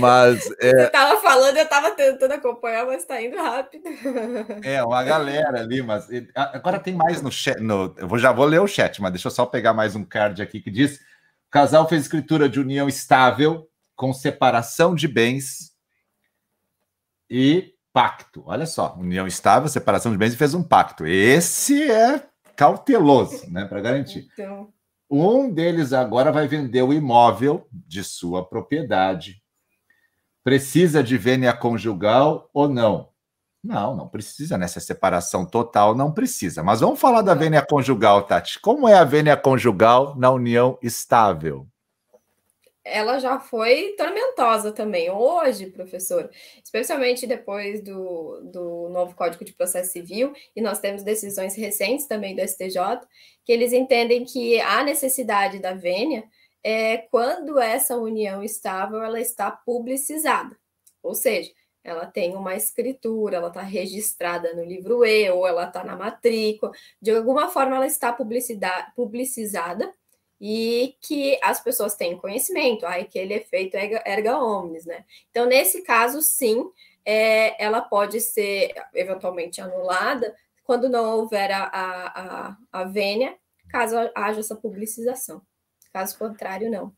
Mas. 0.00 0.42
É... 0.60 0.70
Você 0.70 0.82
estava 0.86 1.20
falando, 1.20 1.56
eu 1.56 1.62
estava 1.62 1.90
tentando 1.92 2.32
acompanhar, 2.32 2.86
mas 2.86 3.02
está 3.02 3.20
indo 3.22 3.36
rápido. 3.36 3.82
É, 4.64 4.82
uma 4.82 5.02
galera 5.04 5.60
ali, 5.60 5.82
mas 5.82 6.08
agora 6.34 6.78
tem 6.78 6.94
mais 6.94 7.22
no 7.22 7.30
chat. 7.30 7.60
No, 7.60 7.94
eu 7.96 8.18
já 8.18 8.32
vou 8.32 8.44
ler 8.44 8.60
o 8.60 8.66
chat, 8.66 9.00
mas 9.00 9.12
deixa 9.12 9.28
eu 9.28 9.30
só 9.30 9.46
pegar 9.46 9.72
mais 9.72 9.94
um 9.94 10.04
card 10.04 10.42
aqui 10.42 10.60
que 10.60 10.70
diz: 10.70 11.00
casal 11.52 11.86
fez 11.86 12.02
escritura 12.02 12.48
de 12.48 12.58
união 12.58 12.88
estável 12.88 13.68
com 13.94 14.12
separação 14.12 14.94
de 14.94 15.06
bens 15.06 15.72
e 17.30 17.74
pacto. 17.92 18.42
Olha 18.46 18.64
só, 18.66 18.96
união 18.98 19.26
estável, 19.26 19.68
separação 19.68 20.10
de 20.10 20.18
bens 20.18 20.32
e 20.32 20.36
fez 20.36 20.54
um 20.54 20.62
pacto. 20.62 21.06
Esse 21.06 21.90
é 21.90 22.26
cauteloso, 22.56 23.48
né, 23.50 23.66
para 23.66 23.80
garantir. 23.80 24.26
Então... 24.32 24.72
Um 25.14 25.52
deles 25.52 25.92
agora 25.92 26.32
vai 26.32 26.48
vender 26.48 26.80
o 26.80 26.90
imóvel 26.90 27.68
de 27.70 28.02
sua 28.02 28.48
propriedade. 28.48 29.42
Precisa 30.42 31.02
de 31.02 31.18
vênia 31.18 31.52
conjugal 31.52 32.48
ou 32.54 32.66
não? 32.66 33.11
Não, 33.62 33.94
não 33.94 34.08
precisa 34.08 34.58
nessa 34.58 34.80
separação 34.80 35.46
total, 35.46 35.94
não 35.94 36.12
precisa. 36.12 36.62
Mas 36.62 36.80
vamos 36.80 37.00
falar 37.00 37.22
da 37.22 37.34
vênia 37.34 37.64
conjugal, 37.64 38.22
Tati. 38.22 38.58
Como 38.60 38.88
é 38.88 38.94
a 38.94 39.04
vênia 39.04 39.36
conjugal 39.36 40.16
na 40.16 40.30
união 40.30 40.78
estável? 40.82 41.66
ela 42.84 43.18
já 43.18 43.38
foi 43.38 43.94
tormentosa 43.96 44.72
também. 44.72 45.10
Hoje, 45.10 45.66
professor, 45.66 46.28
especialmente 46.62 47.26
depois 47.26 47.82
do, 47.82 48.40
do 48.42 48.88
novo 48.88 49.14
Código 49.14 49.44
de 49.44 49.52
Processo 49.52 49.92
Civil, 49.92 50.32
e 50.54 50.60
nós 50.60 50.80
temos 50.80 51.02
decisões 51.02 51.54
recentes 51.54 52.06
também 52.06 52.34
do 52.34 52.42
STJ, 52.42 52.76
que 53.44 53.52
eles 53.52 53.72
entendem 53.72 54.24
que 54.24 54.60
a 54.60 54.82
necessidade 54.82 55.58
da 55.58 55.74
vênia 55.74 56.24
é 56.64 56.98
quando 56.98 57.58
essa 57.58 57.96
união 57.96 58.42
estável 58.42 59.02
ela 59.02 59.20
está 59.20 59.50
publicizada. 59.50 60.56
Ou 61.02 61.14
seja, 61.14 61.50
ela 61.84 62.06
tem 62.06 62.36
uma 62.36 62.54
escritura, 62.54 63.36
ela 63.36 63.48
está 63.48 63.62
registrada 63.62 64.54
no 64.54 64.64
livro 64.64 65.04
E, 65.04 65.30
ou 65.30 65.46
ela 65.46 65.64
está 65.64 65.82
na 65.82 65.96
matrícula, 65.96 66.72
de 67.00 67.10
alguma 67.10 67.48
forma 67.48 67.76
ela 67.76 67.86
está 67.86 68.12
publicizada 68.94 69.92
e 70.40 70.96
que 71.00 71.38
as 71.42 71.60
pessoas 71.60 71.94
têm 71.94 72.18
conhecimento, 72.18 72.84
aí 72.84 73.02
aquele 73.02 73.34
efeito 73.34 73.76
erga 73.76 74.38
omnes, 74.38 74.84
né? 74.84 75.04
Então, 75.30 75.46
nesse 75.46 75.82
caso, 75.82 76.20
sim, 76.20 76.64
é, 77.04 77.62
ela 77.62 77.80
pode 77.80 78.20
ser 78.20 78.74
eventualmente 78.92 79.60
anulada 79.60 80.34
quando 80.64 80.88
não 80.88 81.18
houver 81.18 81.50
a, 81.52 81.64
a, 81.64 82.48
a, 82.50 82.56
a 82.72 82.84
vênia, 82.84 83.36
caso 83.68 83.96
haja 84.14 84.40
essa 84.40 84.56
publicização. 84.56 85.42
Caso 85.92 86.18
contrário, 86.18 86.70
não. 86.70 86.92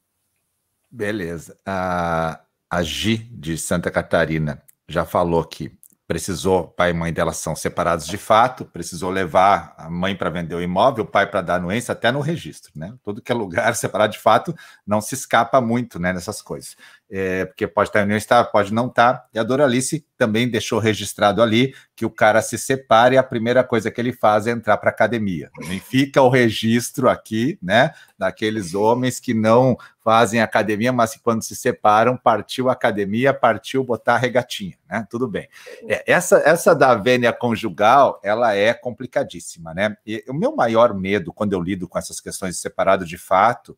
Beleza. 0.90 1.58
A, 1.66 2.40
a 2.70 2.82
Gi, 2.82 3.18
de 3.18 3.58
Santa 3.58 3.90
Catarina, 3.90 4.63
já 4.88 5.04
falou 5.04 5.44
que 5.44 5.72
precisou, 6.06 6.68
pai 6.68 6.90
e 6.90 6.92
mãe 6.92 7.12
dela 7.12 7.32
são 7.32 7.56
separados 7.56 8.06
de 8.06 8.18
fato, 8.18 8.64
precisou 8.66 9.10
levar 9.10 9.74
a 9.78 9.88
mãe 9.88 10.14
para 10.14 10.28
vender 10.28 10.54
o 10.54 10.60
imóvel, 10.60 11.04
o 11.04 11.06
pai 11.06 11.26
para 11.26 11.40
dar 11.40 11.54
anuência, 11.56 11.92
até 11.92 12.12
no 12.12 12.20
registro, 12.20 12.72
né? 12.76 12.94
Tudo 13.02 13.22
que 13.22 13.32
é 13.32 13.34
lugar 13.34 13.74
separado 13.76 14.12
de 14.12 14.18
fato 14.18 14.54
não 14.86 15.00
se 15.00 15.14
escapa 15.14 15.60
muito, 15.60 15.98
né, 15.98 16.12
nessas 16.12 16.42
coisas. 16.42 16.76
É, 17.10 17.44
porque 17.44 17.66
pode 17.66 17.90
estar 17.90 18.00
em 18.00 18.04
união 18.04 18.16
estável, 18.16 18.50
pode 18.50 18.72
não 18.72 18.86
estar. 18.86 19.26
E 19.32 19.38
a 19.38 19.42
Doralice 19.42 20.06
também 20.16 20.48
deixou 20.48 20.78
registrado 20.78 21.42
ali 21.42 21.74
que 21.94 22.04
o 22.04 22.10
cara 22.10 22.40
se 22.40 22.56
separa 22.56 23.14
e 23.14 23.18
a 23.18 23.22
primeira 23.22 23.62
coisa 23.62 23.90
que 23.90 24.00
ele 24.00 24.12
faz 24.12 24.46
é 24.46 24.50
entrar 24.50 24.78
para 24.78 24.90
academia. 24.90 25.50
Nem 25.68 25.78
fica 25.78 26.22
o 26.22 26.30
registro 26.30 27.08
aqui, 27.08 27.58
né, 27.62 27.92
daqueles 28.18 28.74
homens 28.74 29.20
que 29.20 29.34
não 29.34 29.76
fazem 30.02 30.40
academia, 30.40 30.92
mas 30.92 31.12
que 31.12 31.20
quando 31.20 31.42
se 31.42 31.54
separam, 31.54 32.16
partiu 32.16 32.68
a 32.68 32.72
academia, 32.72 33.32
partiu 33.32 33.84
botar 33.84 34.14
a 34.14 34.18
regatinha, 34.18 34.76
né? 34.88 35.06
Tudo 35.08 35.28
bem. 35.28 35.48
É, 35.86 36.04
essa, 36.10 36.38
essa 36.44 36.74
da 36.74 36.94
vênia 36.94 37.32
conjugal, 37.32 38.20
ela 38.22 38.54
é 38.54 38.74
complicadíssima, 38.74 39.72
né? 39.72 39.96
E 40.06 40.24
o 40.28 40.34
meu 40.34 40.54
maior 40.56 40.94
medo 40.94 41.32
quando 41.32 41.52
eu 41.52 41.60
lido 41.60 41.86
com 41.86 41.98
essas 41.98 42.20
questões 42.20 42.56
de 42.56 42.60
separado 42.60 43.04
de 43.04 43.16
fato, 43.16 43.76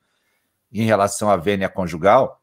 em 0.73 0.85
relação 0.85 1.31
à 1.31 1.37
vênia 1.37 1.69
conjugal, 1.69 2.41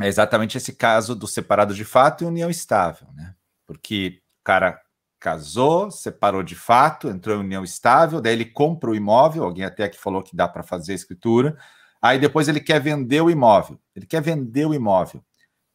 é 0.00 0.08
exatamente 0.08 0.56
esse 0.56 0.72
caso 0.72 1.14
do 1.14 1.26
separado 1.26 1.74
de 1.74 1.84
fato 1.84 2.24
e 2.24 2.26
união 2.26 2.50
estável, 2.50 3.08
né? 3.14 3.34
Porque 3.66 4.20
o 4.40 4.44
cara 4.44 4.80
casou, 5.20 5.90
separou 5.90 6.42
de 6.42 6.54
fato, 6.54 7.08
entrou 7.08 7.36
em 7.36 7.40
união 7.40 7.62
estável, 7.62 8.20
daí 8.20 8.32
ele 8.32 8.46
compra 8.46 8.90
o 8.90 8.94
imóvel, 8.94 9.44
alguém 9.44 9.64
até 9.64 9.88
que 9.88 9.98
falou 9.98 10.22
que 10.22 10.34
dá 10.34 10.48
para 10.48 10.62
fazer 10.62 10.92
a 10.92 10.94
escritura, 10.94 11.58
aí 12.00 12.18
depois 12.18 12.48
ele 12.48 12.60
quer 12.60 12.80
vender 12.80 13.20
o 13.20 13.30
imóvel. 13.30 13.78
Ele 13.94 14.06
quer 14.06 14.22
vender 14.22 14.66
o 14.66 14.72
imóvel. 14.72 15.22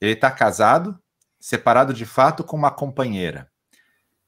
Ele 0.01 0.13
está 0.13 0.31
casado, 0.31 0.99
separado 1.39 1.93
de 1.93 2.05
fato 2.05 2.43
com 2.43 2.57
uma 2.57 2.71
companheira. 2.71 3.49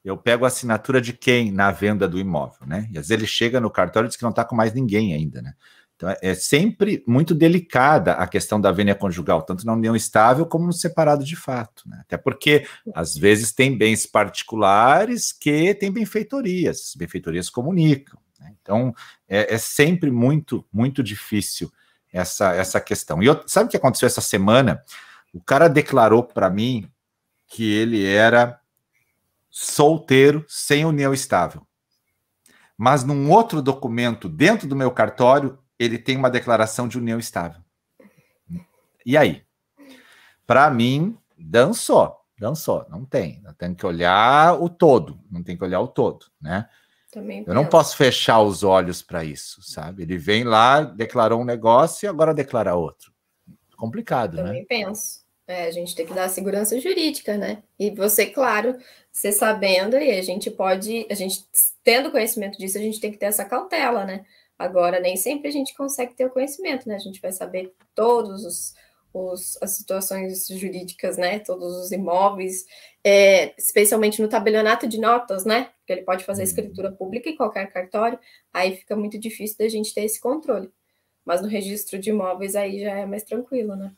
Eu 0.04 0.16
pego 0.16 0.44
a 0.44 0.48
assinatura 0.48 1.00
de 1.00 1.12
quem 1.12 1.50
na 1.50 1.72
venda 1.72 2.08
do 2.08 2.18
imóvel, 2.18 2.66
né? 2.66 2.88
E 2.92 2.98
às 2.98 3.08
vezes 3.08 3.10
ele 3.10 3.26
chega 3.26 3.60
no 3.60 3.70
cartório 3.70 4.06
e 4.06 4.08
diz 4.08 4.16
que 4.16 4.22
não 4.22 4.30
está 4.30 4.44
com 4.44 4.54
mais 4.54 4.72
ninguém 4.72 5.12
ainda, 5.12 5.42
né? 5.42 5.54
Então, 5.98 6.14
é 6.22 6.32
sempre 6.32 7.02
muito 7.08 7.34
delicada 7.34 8.12
a 8.12 8.26
questão 8.28 8.60
da 8.60 8.70
vênia 8.70 8.94
conjugal, 8.94 9.42
tanto 9.42 9.66
na 9.66 9.72
união 9.72 9.96
estável 9.96 10.46
como 10.46 10.64
no 10.64 10.72
separado 10.72 11.24
de 11.24 11.34
fato. 11.34 11.82
Né? 11.88 11.98
Até 12.02 12.16
porque, 12.16 12.64
às 12.94 13.16
vezes, 13.16 13.50
tem 13.50 13.76
bens 13.76 14.06
particulares 14.06 15.32
que 15.32 15.74
têm 15.74 15.90
benfeitorias, 15.90 16.94
benfeitorias 16.96 17.50
comunicam. 17.50 18.16
Né? 18.38 18.54
Então, 18.62 18.94
é, 19.28 19.52
é, 19.52 19.58
sempre 19.58 20.08
muito, 20.08 20.64
muito 20.72 21.02
difícil 21.02 21.68
essa, 22.12 22.54
essa 22.54 22.80
questão. 22.80 23.20
E 23.20 23.26
eu, 23.26 23.42
sabe 23.48 23.66
o 23.66 23.68
que 23.68 23.76
aconteceu 23.76 24.06
essa 24.06 24.20
semana? 24.20 24.80
O 25.34 25.40
cara 25.40 25.66
declarou 25.66 26.22
para 26.22 26.48
mim 26.48 26.88
que 27.48 27.74
ele 27.74 28.06
era 28.06 28.60
solteiro 29.50 30.44
sem 30.46 30.84
união 30.84 31.12
estável. 31.12 31.66
Mas 32.76 33.02
num 33.02 33.32
outro 33.32 33.60
documento 33.60 34.28
dentro 34.28 34.68
do 34.68 34.76
meu 34.76 34.92
cartório, 34.92 35.58
ele 35.78 35.98
tem 35.98 36.16
uma 36.16 36.30
declaração 36.30 36.88
de 36.88 36.98
união 36.98 37.18
estável. 37.18 37.60
E 39.04 39.16
aí? 39.16 39.42
Para 40.46 40.70
mim, 40.70 41.16
dançou, 41.36 42.16
dançou, 42.38 42.86
não 42.88 43.04
tem. 43.04 43.42
Tem 43.56 43.74
que 43.74 43.86
olhar 43.86 44.60
o 44.60 44.68
todo, 44.68 45.20
não 45.30 45.42
tem 45.42 45.56
que 45.56 45.64
olhar 45.64 45.80
o 45.80 45.88
todo, 45.88 46.26
né? 46.40 46.68
Também 47.10 47.42
eu 47.46 47.54
não 47.54 47.66
posso 47.66 47.96
fechar 47.96 48.40
os 48.42 48.62
olhos 48.62 49.00
para 49.00 49.24
isso, 49.24 49.62
sabe? 49.62 50.02
Ele 50.02 50.18
vem 50.18 50.44
lá, 50.44 50.82
declarou 50.82 51.40
um 51.40 51.44
negócio 51.44 52.04
e 52.04 52.08
agora 52.08 52.34
declara 52.34 52.74
outro. 52.74 53.12
Complicado, 53.76 54.36
Também 54.36 54.44
né? 54.44 54.66
Também 54.66 54.66
penso. 54.66 55.26
É, 55.46 55.66
a 55.66 55.70
gente 55.70 55.94
tem 55.94 56.04
que 56.04 56.12
dar 56.12 56.28
segurança 56.28 56.78
jurídica, 56.78 57.38
né? 57.38 57.62
E 57.78 57.90
você, 57.90 58.26
claro, 58.26 58.76
você 59.10 59.32
sabendo, 59.32 59.96
e 59.96 60.18
a 60.18 60.22
gente 60.22 60.50
pode, 60.50 61.06
a 61.10 61.14
gente 61.14 61.46
tendo 61.82 62.10
conhecimento 62.10 62.58
disso, 62.58 62.76
a 62.76 62.82
gente 62.82 63.00
tem 63.00 63.10
que 63.10 63.16
ter 63.16 63.26
essa 63.26 63.46
cautela, 63.46 64.04
né? 64.04 64.26
Agora, 64.58 64.98
nem 64.98 65.16
sempre 65.16 65.48
a 65.48 65.52
gente 65.52 65.74
consegue 65.74 66.14
ter 66.14 66.24
o 66.26 66.30
conhecimento, 66.30 66.88
né? 66.88 66.96
A 66.96 66.98
gente 66.98 67.20
vai 67.20 67.30
saber 67.30 67.72
todos 67.94 68.44
os, 68.44 68.74
os 69.14 69.56
as 69.62 69.70
situações 69.72 70.48
jurídicas, 70.48 71.16
né? 71.16 71.38
Todos 71.38 71.76
os 71.76 71.92
imóveis, 71.92 72.64
é, 73.04 73.54
especialmente 73.56 74.20
no 74.20 74.28
tabelionato 74.28 74.88
de 74.88 74.98
notas, 74.98 75.44
né? 75.44 75.70
Porque 75.78 75.92
ele 75.92 76.02
pode 76.02 76.24
fazer 76.24 76.42
uhum. 76.42 76.48
escritura 76.48 76.90
pública 76.90 77.28
em 77.30 77.36
qualquer 77.36 77.72
cartório, 77.72 78.18
aí 78.52 78.76
fica 78.76 78.96
muito 78.96 79.18
difícil 79.18 79.56
da 79.58 79.68
gente 79.68 79.94
ter 79.94 80.02
esse 80.04 80.20
controle. 80.20 80.70
Mas 81.24 81.40
no 81.40 81.48
registro 81.48 81.98
de 81.98 82.10
imóveis 82.10 82.56
aí 82.56 82.80
já 82.80 82.98
é 82.98 83.06
mais 83.06 83.22
tranquilo, 83.22 83.76
né? 83.76 83.94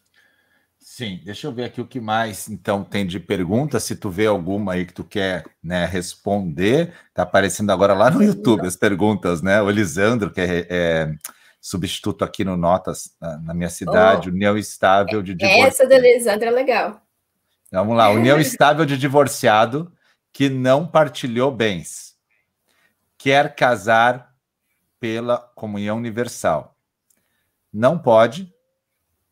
Sim, 0.80 1.20
deixa 1.22 1.46
eu 1.46 1.52
ver 1.52 1.64
aqui 1.64 1.80
o 1.80 1.86
que 1.86 2.00
mais 2.00 2.48
então 2.48 2.82
tem 2.82 3.06
de 3.06 3.20
pergunta. 3.20 3.78
Se 3.78 3.94
tu 3.94 4.08
vê 4.08 4.26
alguma 4.26 4.72
aí 4.72 4.86
que 4.86 4.94
tu 4.94 5.04
quer 5.04 5.44
né, 5.62 5.84
responder, 5.84 6.94
tá 7.12 7.22
aparecendo 7.22 7.70
agora 7.70 7.92
lá 7.92 8.10
no 8.10 8.22
YouTube 8.22 8.66
as 8.66 8.76
perguntas, 8.76 9.42
né? 9.42 9.60
O 9.60 9.68
Elisandro, 9.68 10.32
que 10.32 10.40
é, 10.40 10.66
é 10.70 11.14
substituto 11.60 12.24
aqui 12.24 12.44
no 12.44 12.56
Notas, 12.56 13.14
na, 13.20 13.52
minha 13.52 13.68
cidade, 13.68 14.30
oh, 14.30 14.32
União 14.32 14.56
Estável 14.56 15.22
de 15.22 15.34
Divorciado. 15.34 15.68
Essa 15.68 15.86
do 15.86 15.92
Elisandro 15.92 16.48
é 16.48 16.50
legal. 16.50 17.02
Vamos 17.70 17.96
lá, 17.96 18.08
União 18.08 18.40
Estável 18.40 18.86
de 18.86 18.96
Divorciado 18.96 19.92
que 20.32 20.48
não 20.48 20.86
partilhou 20.86 21.50
bens. 21.52 22.16
Quer 23.18 23.54
casar 23.54 24.34
pela 24.98 25.38
comunhão 25.54 25.98
universal. 25.98 26.76
Não 27.72 27.98
pode, 27.98 28.52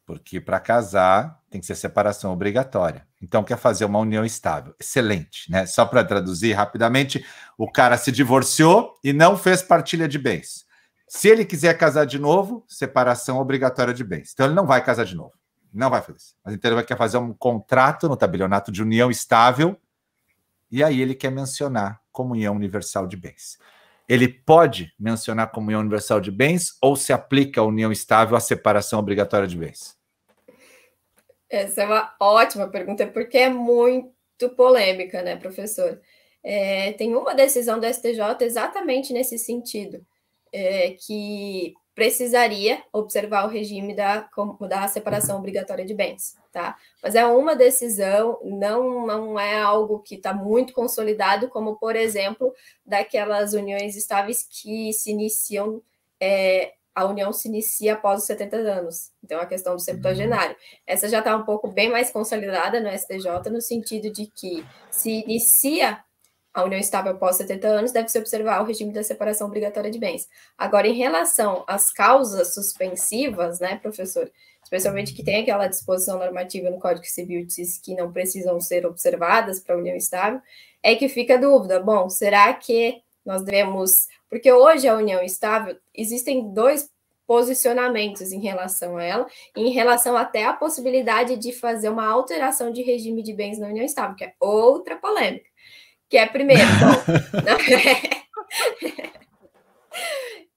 porque 0.04 0.40
para 0.40 0.60
casar 0.60 1.37
tem 1.50 1.60
que 1.60 1.66
ser 1.66 1.74
separação 1.74 2.32
obrigatória. 2.32 3.06
Então 3.22 3.42
quer 3.42 3.56
fazer 3.56 3.84
uma 3.84 3.98
união 3.98 4.24
estável. 4.24 4.74
Excelente, 4.78 5.50
né? 5.50 5.66
Só 5.66 5.86
para 5.86 6.04
traduzir 6.04 6.52
rapidamente, 6.52 7.24
o 7.56 7.70
cara 7.70 7.96
se 7.96 8.12
divorciou 8.12 8.94
e 9.02 9.12
não 9.12 9.36
fez 9.36 9.62
partilha 9.62 10.06
de 10.06 10.18
bens. 10.18 10.66
Se 11.08 11.28
ele 11.28 11.44
quiser 11.44 11.76
casar 11.76 12.04
de 12.04 12.18
novo, 12.18 12.64
separação 12.68 13.38
obrigatória 13.38 13.94
de 13.94 14.04
bens. 14.04 14.30
Então 14.32 14.46
ele 14.46 14.54
não 14.54 14.66
vai 14.66 14.84
casar 14.84 15.04
de 15.04 15.16
novo. 15.16 15.32
Não 15.72 15.88
vai 15.88 16.00
fazer 16.02 16.18
isso. 16.18 16.34
Mas 16.44 16.54
então 16.54 16.68
ele 16.68 16.76
vai 16.76 16.84
querer 16.84 16.98
fazer 16.98 17.18
um 17.18 17.32
contrato 17.32 18.08
no 18.08 18.16
tabelionato 18.16 18.70
de 18.70 18.82
união 18.82 19.10
estável 19.10 19.76
e 20.70 20.84
aí 20.84 21.00
ele 21.00 21.14
quer 21.14 21.30
mencionar 21.30 22.00
comunhão 22.12 22.54
universal 22.54 23.06
de 23.06 23.16
bens. 23.16 23.58
Ele 24.06 24.28
pode 24.28 24.92
mencionar 24.98 25.50
comunhão 25.50 25.80
universal 25.80 26.20
de 26.20 26.30
bens 26.30 26.76
ou 26.80 26.96
se 26.96 27.12
aplica 27.12 27.60
a 27.60 27.64
união 27.64 27.92
estável 27.92 28.36
à 28.36 28.40
separação 28.40 28.98
obrigatória 28.98 29.46
de 29.46 29.56
bens? 29.56 29.97
Essa 31.50 31.82
é 31.82 31.86
uma 31.86 32.14
ótima 32.20 32.68
pergunta, 32.68 33.06
porque 33.06 33.38
é 33.38 33.48
muito 33.48 34.48
polêmica, 34.56 35.22
né, 35.22 35.36
professor? 35.36 36.00
É, 36.42 36.92
tem 36.92 37.14
uma 37.14 37.34
decisão 37.34 37.80
do 37.80 37.86
STJ 37.86 38.20
exatamente 38.40 39.12
nesse 39.12 39.38
sentido, 39.38 40.04
é, 40.52 40.90
que 40.92 41.74
precisaria 41.98 42.80
observar 42.92 43.44
o 43.44 43.48
regime 43.48 43.92
da, 43.92 44.28
da 44.68 44.86
separação 44.86 45.36
obrigatória 45.36 45.84
de 45.84 45.92
bens, 45.92 46.36
tá? 46.52 46.76
Mas 47.02 47.16
é 47.16 47.26
uma 47.26 47.56
decisão, 47.56 48.38
não, 48.44 49.04
não 49.04 49.40
é 49.40 49.60
algo 49.60 49.98
que 49.98 50.14
está 50.14 50.32
muito 50.32 50.72
consolidado, 50.72 51.48
como, 51.48 51.76
por 51.76 51.96
exemplo, 51.96 52.54
daquelas 52.86 53.52
uniões 53.52 53.96
estáveis 53.96 54.46
que 54.48 54.92
se 54.92 55.10
iniciam 55.10 55.82
é, 56.20 56.74
a 56.98 57.06
união 57.06 57.32
se 57.32 57.46
inicia 57.46 57.92
após 57.92 58.20
os 58.20 58.26
70 58.26 58.56
anos. 58.56 59.12
Então, 59.22 59.40
a 59.40 59.46
questão 59.46 59.76
do 59.76 59.80
septuagenário. 59.80 60.56
Essa 60.84 61.08
já 61.08 61.20
está 61.20 61.36
um 61.36 61.44
pouco 61.44 61.68
bem 61.68 61.88
mais 61.88 62.10
consolidada 62.10 62.80
no 62.80 62.90
STJ, 62.90 63.48
no 63.52 63.60
sentido 63.60 64.10
de 64.10 64.26
que 64.26 64.66
se 64.90 65.22
inicia 65.22 66.02
a 66.52 66.64
união 66.64 66.80
estável 66.80 67.12
após 67.12 67.36
70 67.36 67.68
anos, 67.68 67.92
deve-se 67.92 68.18
observar 68.18 68.60
o 68.60 68.64
regime 68.64 68.92
da 68.92 69.04
separação 69.04 69.46
obrigatória 69.46 69.92
de 69.92 69.98
bens. 69.98 70.26
Agora, 70.56 70.88
em 70.88 70.94
relação 70.94 71.62
às 71.68 71.92
causas 71.92 72.52
suspensivas, 72.52 73.60
né, 73.60 73.76
professor, 73.76 74.28
especialmente 74.64 75.14
que 75.14 75.22
tem 75.22 75.42
aquela 75.42 75.68
disposição 75.68 76.18
normativa 76.18 76.68
no 76.68 76.80
Código 76.80 77.06
Civil 77.06 77.46
diz 77.46 77.78
que 77.80 77.94
não 77.94 78.12
precisam 78.12 78.60
ser 78.60 78.84
observadas 78.86 79.60
para 79.60 79.76
a 79.76 79.78
união 79.78 79.96
estável, 79.96 80.40
é 80.82 80.96
que 80.96 81.08
fica 81.08 81.34
a 81.34 81.38
dúvida, 81.38 81.78
bom, 81.78 82.08
será 82.10 82.52
que 82.54 83.02
nós 83.28 83.44
devemos 83.44 84.08
porque 84.30 84.52
hoje 84.52 84.88
a 84.88 84.96
união 84.96 85.22
estável, 85.22 85.76
existem 85.94 86.52
dois 86.52 86.90
posicionamentos 87.26 88.32
em 88.32 88.40
relação 88.40 88.96
a 88.96 89.04
ela, 89.04 89.26
em 89.54 89.70
relação 89.70 90.16
até 90.16 90.44
à 90.44 90.54
possibilidade 90.54 91.36
de 91.36 91.52
fazer 91.52 91.90
uma 91.90 92.06
alteração 92.06 92.72
de 92.72 92.82
regime 92.82 93.22
de 93.22 93.34
bens 93.34 93.58
na 93.58 93.68
união 93.68 93.84
estável, 93.84 94.16
que 94.16 94.24
é 94.24 94.32
outra 94.40 94.96
polêmica. 94.96 95.46
Que 96.08 96.16
é 96.16 96.26
primeiro, 96.26 96.62
bom, 96.80 96.94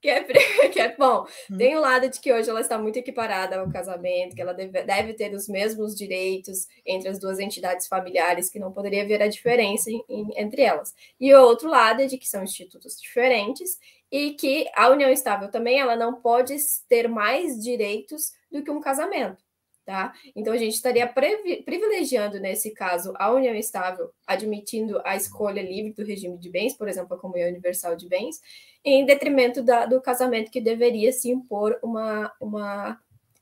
que 0.01 0.09
é, 0.09 0.23
que 0.69 0.79
é 0.79 0.95
bom. 0.95 1.25
Hum. 1.49 1.57
Tem 1.57 1.75
o 1.75 1.79
lado 1.79 2.09
de 2.09 2.19
que 2.19 2.33
hoje 2.33 2.49
ela 2.49 2.61
está 2.61 2.77
muito 2.77 2.97
equiparada 2.97 3.59
ao 3.59 3.69
casamento, 3.69 4.35
que 4.35 4.41
ela 4.41 4.53
deve, 4.53 4.83
deve 4.83 5.13
ter 5.13 5.33
os 5.33 5.47
mesmos 5.47 5.95
direitos 5.95 6.67
entre 6.85 7.09
as 7.09 7.19
duas 7.19 7.39
entidades 7.39 7.87
familiares, 7.87 8.49
que 8.49 8.59
não 8.59 8.71
poderia 8.71 9.03
haver 9.03 9.21
a 9.21 9.27
diferença 9.27 9.91
em, 9.91 10.03
em, 10.09 10.27
entre 10.35 10.63
elas. 10.63 10.93
E 11.19 11.33
o 11.33 11.41
outro 11.41 11.69
lado 11.69 12.01
é 12.01 12.07
de 12.07 12.17
que 12.17 12.27
são 12.27 12.43
institutos 12.43 12.99
diferentes 12.99 13.79
e 14.11 14.31
que 14.31 14.69
a 14.75 14.89
união 14.89 15.09
estável 15.09 15.49
também 15.49 15.79
ela 15.79 15.95
não 15.95 16.15
pode 16.15 16.55
ter 16.89 17.07
mais 17.07 17.61
direitos 17.61 18.33
do 18.51 18.63
que 18.63 18.71
um 18.71 18.81
casamento. 18.81 19.41
Tá? 19.83 20.13
Então, 20.35 20.53
a 20.53 20.57
gente 20.57 20.75
estaria 20.75 21.07
privilegiando, 21.07 22.39
nesse 22.39 22.71
caso, 22.71 23.13
a 23.17 23.31
união 23.31 23.55
estável, 23.55 24.11
admitindo 24.27 25.01
a 25.03 25.15
escolha 25.15 25.61
livre 25.61 25.91
do 25.91 26.05
regime 26.05 26.37
de 26.37 26.49
bens, 26.51 26.77
por 26.77 26.87
exemplo, 26.87 27.15
a 27.15 27.19
comunhão 27.19 27.49
universal 27.49 27.95
de 27.95 28.07
bens, 28.07 28.39
em 28.85 29.05
detrimento 29.05 29.63
da, 29.63 29.85
do 29.85 29.99
casamento 29.99 30.51
que 30.51 30.61
deveria 30.61 31.11
se 31.11 31.29
impor 31.29 31.79
uma, 31.81 32.31
uma, 32.39 32.99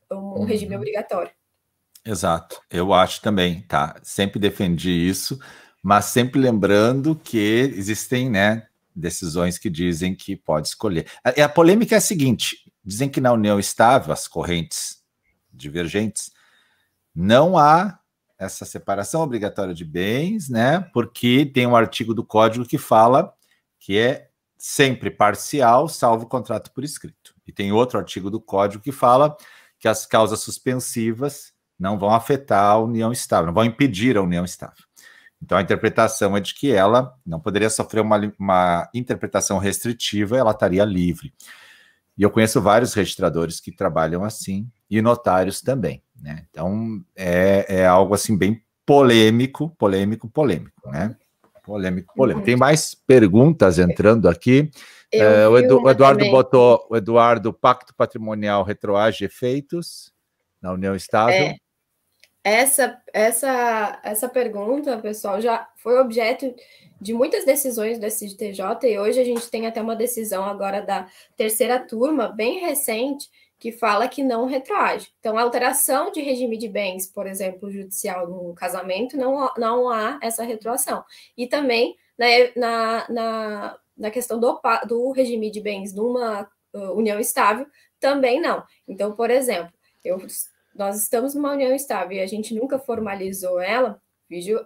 um 0.10 0.16
uhum. 0.16 0.44
regime 0.46 0.76
obrigatório. 0.76 1.32
Exato, 2.06 2.62
eu 2.72 2.94
acho 2.94 3.22
também, 3.22 3.62
tá? 3.64 4.00
Sempre 4.02 4.40
defendi 4.40 4.90
isso, 4.90 5.38
mas 5.84 6.06
sempre 6.06 6.40
lembrando 6.40 7.16
que 7.16 7.38
existem, 7.38 8.30
né, 8.30 8.68
decisões 8.96 9.58
que 9.58 9.70
dizem 9.70 10.16
que 10.16 10.36
pode 10.36 10.70
escolher. 10.70 11.06
A, 11.24 11.44
a 11.44 11.50
polêmica 11.50 11.96
é 11.96 11.98
a 11.98 12.02
seguinte: 12.02 12.58
dizem 12.84 13.10
que 13.10 13.22
na 13.22 13.34
união 13.34 13.60
estável, 13.60 14.14
as 14.14 14.28
correntes 14.28 14.99
divergentes, 15.60 16.32
não 17.14 17.58
há 17.58 18.00
essa 18.38 18.64
separação 18.66 19.22
obrigatória 19.22 19.74
de 19.74 19.84
bens, 19.84 20.50
né? 20.50 20.80
Porque 20.94 21.46
tem 21.46 21.68
um 21.68 21.76
artigo 21.76 22.14
do 22.14 22.24
código 22.24 22.66
que 22.66 22.78
fala 22.78 23.34
que 23.80 23.98
é 23.98 24.30
sempre 24.58 25.10
parcial, 25.10 25.88
salvo 25.88 26.26
contrato 26.26 26.72
por 26.72 26.84
escrito. 26.84 27.34
E 27.48 27.52
tem 27.52 27.72
outro 27.72 27.98
artigo 27.98 28.30
do 28.30 28.40
código 28.40 28.84
que 28.84 28.92
fala 28.92 29.36
que 29.80 29.88
as 29.88 30.06
causas 30.06 30.42
suspensivas 30.42 31.54
não 31.80 31.98
vão 31.98 32.14
afetar 32.14 32.66
a 32.66 32.78
união 32.78 33.12
estável, 33.12 33.48
não 33.48 33.54
vão 33.54 33.64
impedir 33.64 34.18
a 34.18 34.22
união 34.22 34.44
estável. 34.44 34.84
Então 35.42 35.58
a 35.58 35.62
interpretação 35.62 36.36
é 36.36 36.42
de 36.42 36.54
que 36.54 36.72
ela 36.72 37.16
não 37.26 37.40
poderia 37.40 37.70
sofrer 37.70 38.02
uma, 38.02 38.34
uma 38.38 38.90
interpretação 38.94 39.58
restritiva, 39.58 40.38
ela 40.38 40.52
estaria 40.52 40.84
livre. 40.84 41.34
E 42.20 42.24
eu 42.24 42.30
conheço 42.30 42.62
vários 42.62 42.94
registradores 42.94 43.62
que 43.62 43.72
trabalham 43.72 44.26
assim, 44.26 44.70
e 44.90 45.02
notários 45.02 45.62
também. 45.62 46.04
Né? 46.22 46.46
Então, 46.50 47.02
é, 47.16 47.66
é 47.70 47.86
algo 47.88 48.14
assim 48.14 48.38
bem 48.38 48.62
polêmico, 48.86 49.70
polêmico, 49.78 50.28
polêmico, 50.28 50.90
né? 50.92 51.16
Polêmico, 51.64 52.14
polêmico. 52.14 52.46
Tem 52.46 52.58
mais 52.58 52.94
perguntas 52.94 53.80
entrando 53.80 54.28
aqui. 54.28 54.70
É, 55.14 55.48
o, 55.48 55.58
Edu, 55.58 55.82
o, 55.82 55.90
Eduardo 55.90 56.18
também. 56.18 56.32
botou, 56.32 56.86
o 56.90 56.98
Eduardo, 56.98 57.54
Pacto 57.54 57.96
Patrimonial 57.96 58.64
retroage 58.64 59.24
efeitos 59.24 60.12
na 60.62 60.74
União 60.74 60.96
Estável. 60.96 61.36
É, 61.36 61.56
essa, 62.44 63.02
essa, 63.14 64.00
essa 64.04 64.30
pergunta, 64.30 64.98
pessoal, 64.98 65.42
já 65.42 65.70
foi 65.78 66.00
objeto 66.00 66.54
de 67.00 67.14
muitas 67.14 67.46
decisões 67.46 68.00
do 68.00 68.10
STJ 68.10 68.62
e 68.84 69.00
hoje 69.00 69.20
a 69.20 69.24
gente 69.24 69.50
tem 69.50 69.68
até 69.68 69.82
uma 69.82 69.96
decisão 69.96 70.44
agora 70.44 70.82
da 70.82 71.08
terceira 71.36 71.80
turma, 71.80 72.28
bem 72.30 72.60
recente, 72.60 73.30
que 73.58 73.72
fala 73.74 74.08
que 74.08 74.24
não 74.24 74.46
retroage. 74.46 75.12
Então, 75.20 75.38
a 75.38 75.42
alteração 75.42 76.12
de 76.12 76.22
regime 76.22 76.58
de 76.58 76.70
bens, 76.70 77.08
por 77.08 77.28
exemplo, 77.28 77.70
judicial 77.70 78.28
no 78.28 78.54
casamento, 78.54 79.18
não, 79.18 79.52
não 79.58 79.90
há 79.90 80.18
essa 80.22 80.44
retroação. 80.44 81.04
E 81.38 81.46
também 81.46 81.98
né, 82.18 82.52
na, 82.56 83.06
na, 83.10 83.80
na 83.98 84.12
questão 84.12 84.40
do, 84.40 84.60
do 84.88 85.12
regime 85.12 85.52
de 85.52 85.60
bens 85.60 85.94
numa 85.94 86.50
uh, 86.74 86.94
união 86.94 87.20
estável, 87.20 87.68
também 88.00 88.40
não. 88.40 88.64
Então, 88.88 89.14
por 89.14 89.30
exemplo, 89.30 89.74
eu, 90.04 90.26
nós 90.80 90.96
estamos 91.02 91.36
numa 91.36 91.52
união 91.52 91.76
estável 91.76 92.18
e 92.18 92.22
a 92.22 92.26
gente 92.26 92.56
nunca 92.56 92.80
formalizou 92.80 93.60
ela, 93.60 94.02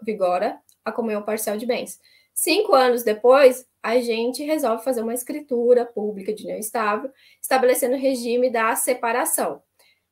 vigora 0.03 0.59
a 0.85 0.91
comunhão 0.91 1.23
parcial 1.23 1.57
de 1.57 1.65
bens. 1.65 1.99
Cinco 2.35 2.75
anos 2.75 3.01
depois, 3.01 3.65
a 3.81 3.99
gente 3.99 4.43
resolve 4.43 4.83
fazer 4.83 5.01
uma 5.01 5.15
escritura 5.15 5.87
pública 5.87 6.31
de 6.31 6.43
união 6.43 6.59
estável, 6.59 7.09
estabelecendo 7.41 7.95
o 7.95 7.99
regime 7.99 8.51
da 8.51 8.75
separação. 8.75 9.63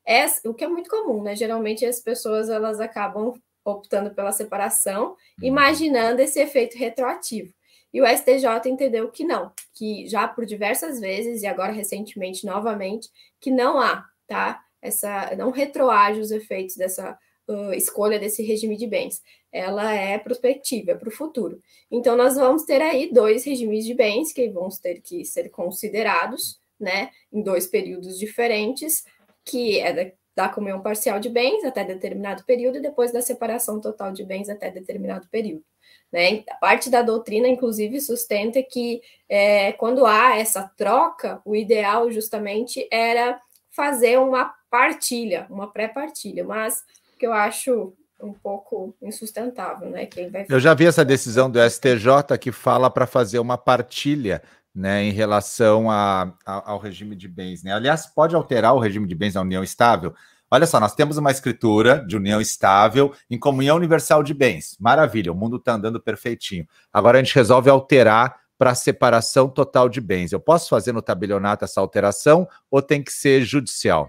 Essa, 0.03 0.49
o 0.49 0.55
que 0.55 0.63
é 0.63 0.67
muito 0.67 0.89
comum, 0.89 1.21
né? 1.21 1.35
Geralmente 1.35 1.85
as 1.85 1.99
pessoas 1.99 2.49
elas 2.49 2.79
acabam 2.79 3.39
optando 3.63 4.09
pela 4.15 4.31
separação, 4.31 5.09
uhum. 5.09 5.15
imaginando 5.43 6.19
esse 6.19 6.39
efeito 6.39 6.79
retroativo. 6.79 7.53
E 7.93 8.01
o 8.01 8.07
STJ 8.07 8.47
entendeu 8.65 9.11
que 9.11 9.23
não, 9.23 9.51
que 9.75 10.07
já 10.07 10.27
por 10.27 10.47
diversas 10.47 10.99
vezes 10.99 11.43
e 11.43 11.45
agora 11.45 11.71
recentemente 11.71 12.43
novamente, 12.43 13.07
que 13.39 13.51
não 13.51 13.79
há, 13.79 14.09
tá? 14.25 14.63
Essa 14.81 15.35
não 15.35 15.51
retroage 15.51 16.19
os 16.19 16.31
efeitos 16.31 16.75
dessa 16.75 17.17
uh, 17.47 17.73
escolha 17.73 18.19
desse 18.19 18.43
regime 18.43 18.75
de 18.75 18.87
bens. 18.87 19.21
Ela 19.51 19.93
é 19.93 20.17
prospectiva, 20.17 20.91
é 20.91 20.95
para 20.95 21.09
o 21.09 21.11
futuro. 21.11 21.61
Então, 21.89 22.15
nós 22.15 22.35
vamos 22.35 22.63
ter 22.63 22.81
aí 22.81 23.11
dois 23.11 23.43
regimes 23.43 23.85
de 23.85 23.93
bens 23.93 24.31
que 24.31 24.49
vão 24.49 24.69
ter 24.69 25.01
que 25.01 25.25
ser 25.25 25.49
considerados, 25.49 26.59
né, 26.79 27.11
em 27.31 27.41
dois 27.43 27.67
períodos 27.67 28.17
diferentes, 28.17 29.05
que 29.45 29.79
é 29.79 29.93
da, 29.93 30.11
da 30.35 30.49
comunhão 30.49 30.81
parcial 30.81 31.19
de 31.19 31.29
bens 31.29 31.63
até 31.63 31.83
determinado 31.83 32.43
período 32.45 32.77
e 32.77 32.81
depois 32.81 33.11
da 33.11 33.21
separação 33.21 33.79
total 33.79 34.11
de 34.11 34.23
bens 34.23 34.49
até 34.49 34.71
determinado 34.71 35.27
período. 35.29 35.63
Né? 36.11 36.43
A 36.49 36.55
parte 36.55 36.89
da 36.89 37.01
doutrina, 37.01 37.47
inclusive, 37.47 38.01
sustenta 38.01 38.61
que 38.61 39.01
é, 39.29 39.71
quando 39.73 40.05
há 40.05 40.37
essa 40.37 40.69
troca, 40.75 41.41
o 41.45 41.55
ideal 41.55 42.11
justamente 42.11 42.87
era 42.91 43.39
fazer 43.71 44.19
uma 44.19 44.53
partilha, 44.69 45.47
uma 45.49 45.71
pré-partilha, 45.71 46.43
mas 46.43 46.83
que 47.17 47.25
eu 47.25 47.33
acho 47.33 47.93
um 48.21 48.33
pouco 48.33 48.95
insustentável, 49.01 49.89
né? 49.89 50.05
Quem 50.05 50.29
vai 50.29 50.45
Eu 50.47 50.59
já 50.59 50.73
vi 50.73 50.85
essa 50.85 51.03
decisão 51.03 51.49
do 51.49 51.59
STJ 51.59 52.37
que 52.39 52.51
fala 52.51 52.89
para 52.89 53.07
fazer 53.07 53.39
uma 53.39 53.57
partilha, 53.57 54.41
né, 54.73 55.03
em 55.03 55.11
relação 55.11 55.91
a, 55.91 56.33
a, 56.45 56.71
ao 56.71 56.79
regime 56.79 57.15
de 57.15 57.27
bens, 57.27 57.63
né? 57.63 57.73
Aliás, 57.73 58.05
pode 58.05 58.35
alterar 58.35 58.73
o 58.73 58.79
regime 58.79 59.07
de 59.07 59.15
bens 59.15 59.33
na 59.33 59.41
união 59.41 59.63
estável. 59.63 60.13
Olha 60.49 60.67
só, 60.67 60.79
nós 60.79 60.93
temos 60.93 61.17
uma 61.17 61.31
escritura 61.31 62.05
de 62.05 62.15
união 62.15 62.39
estável 62.41 63.13
em 63.29 63.39
comunhão 63.39 63.77
universal 63.77 64.21
de 64.21 64.33
bens. 64.33 64.77
Maravilha, 64.79 65.31
o 65.31 65.35
mundo 65.35 65.57
está 65.57 65.73
andando 65.73 65.99
perfeitinho. 65.99 66.67
Agora 66.91 67.17
a 67.17 67.23
gente 67.23 67.33
resolve 67.33 67.69
alterar 67.69 68.40
para 68.61 68.75
separação 68.75 69.49
total 69.49 69.89
de 69.89 69.99
bens. 69.99 70.31
Eu 70.31 70.39
posso 70.39 70.69
fazer 70.69 70.91
no 70.91 71.01
tabelionato 71.01 71.65
essa 71.65 71.81
alteração 71.81 72.47
ou 72.69 72.79
tem 72.79 73.03
que 73.03 73.11
ser 73.11 73.41
judicial? 73.41 74.07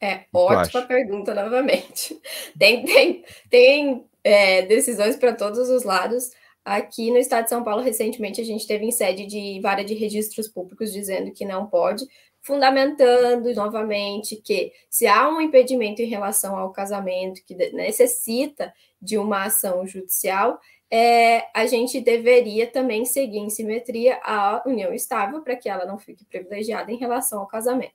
É, 0.00 0.24
ótima 0.32 0.80
pergunta 0.86 1.34
novamente. 1.34 2.18
Tem, 2.58 2.82
tem, 2.82 3.24
tem 3.50 4.06
é, 4.24 4.62
decisões 4.62 5.16
para 5.16 5.34
todos 5.34 5.68
os 5.68 5.84
lados. 5.84 6.30
Aqui 6.64 7.10
no 7.10 7.18
estado 7.18 7.44
de 7.44 7.50
São 7.50 7.62
Paulo, 7.62 7.82
recentemente, 7.82 8.40
a 8.40 8.44
gente 8.44 8.66
teve 8.66 8.86
em 8.86 8.90
sede 8.90 9.26
de 9.26 9.60
vara 9.60 9.84
de 9.84 9.92
registros 9.92 10.48
públicos 10.48 10.90
dizendo 10.90 11.32
que 11.32 11.44
não 11.44 11.66
pode, 11.66 12.06
fundamentando 12.40 13.52
novamente 13.54 14.36
que 14.36 14.72
se 14.88 15.06
há 15.06 15.28
um 15.28 15.42
impedimento 15.42 16.00
em 16.00 16.06
relação 16.06 16.56
ao 16.56 16.72
casamento 16.72 17.44
que 17.44 17.54
necessita 17.54 18.72
de 19.00 19.18
uma 19.18 19.44
ação 19.44 19.86
judicial, 19.86 20.58
é, 20.90 21.48
a 21.52 21.66
gente 21.66 22.00
deveria 22.00 22.66
também 22.66 23.04
seguir 23.04 23.38
em 23.38 23.50
simetria 23.50 24.20
a 24.22 24.62
união 24.66 24.92
estável 24.92 25.42
para 25.42 25.56
que 25.56 25.68
ela 25.68 25.84
não 25.84 25.98
fique 25.98 26.24
privilegiada 26.24 26.92
em 26.92 26.96
relação 26.96 27.40
ao 27.40 27.48
casamento. 27.48 27.94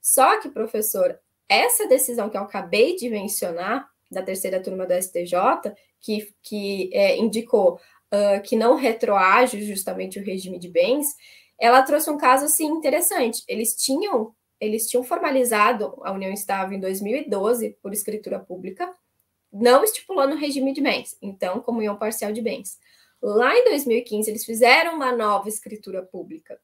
Só 0.00 0.40
que, 0.40 0.48
professor, 0.48 1.18
essa 1.48 1.86
decisão 1.86 2.30
que 2.30 2.36
eu 2.36 2.42
acabei 2.42 2.96
de 2.96 3.10
mencionar, 3.10 3.88
da 4.10 4.22
terceira 4.22 4.62
turma 4.62 4.86
do 4.86 4.94
STJ, 4.94 5.72
que, 6.00 6.34
que 6.42 6.90
é, 6.92 7.16
indicou 7.16 7.74
uh, 7.74 8.42
que 8.42 8.56
não 8.56 8.74
retroage 8.74 9.62
justamente 9.64 10.18
o 10.18 10.24
regime 10.24 10.58
de 10.58 10.68
bens, 10.68 11.06
ela 11.58 11.82
trouxe 11.82 12.10
um 12.10 12.16
caso 12.16 12.46
assim 12.46 12.66
interessante. 12.66 13.44
Eles 13.46 13.74
tinham 13.76 14.34
eles 14.58 14.86
tinham 14.86 15.02
formalizado 15.02 15.98
a 16.04 16.12
união 16.12 16.30
estável 16.30 16.76
em 16.76 16.80
2012 16.80 17.78
por 17.82 17.94
escritura 17.94 18.38
pública, 18.38 18.94
não 19.52 19.82
estipulando 19.84 20.34
o 20.34 20.38
regime 20.38 20.72
de 20.72 20.80
bens, 20.80 21.16
então 21.20 21.60
comunhão 21.60 21.96
parcial 21.96 22.32
de 22.32 22.42
bens. 22.42 22.78
Lá 23.22 23.56
em 23.56 23.64
2015 23.64 24.30
eles 24.30 24.44
fizeram 24.44 24.96
uma 24.96 25.12
nova 25.12 25.48
escritura 25.48 26.02
pública 26.02 26.60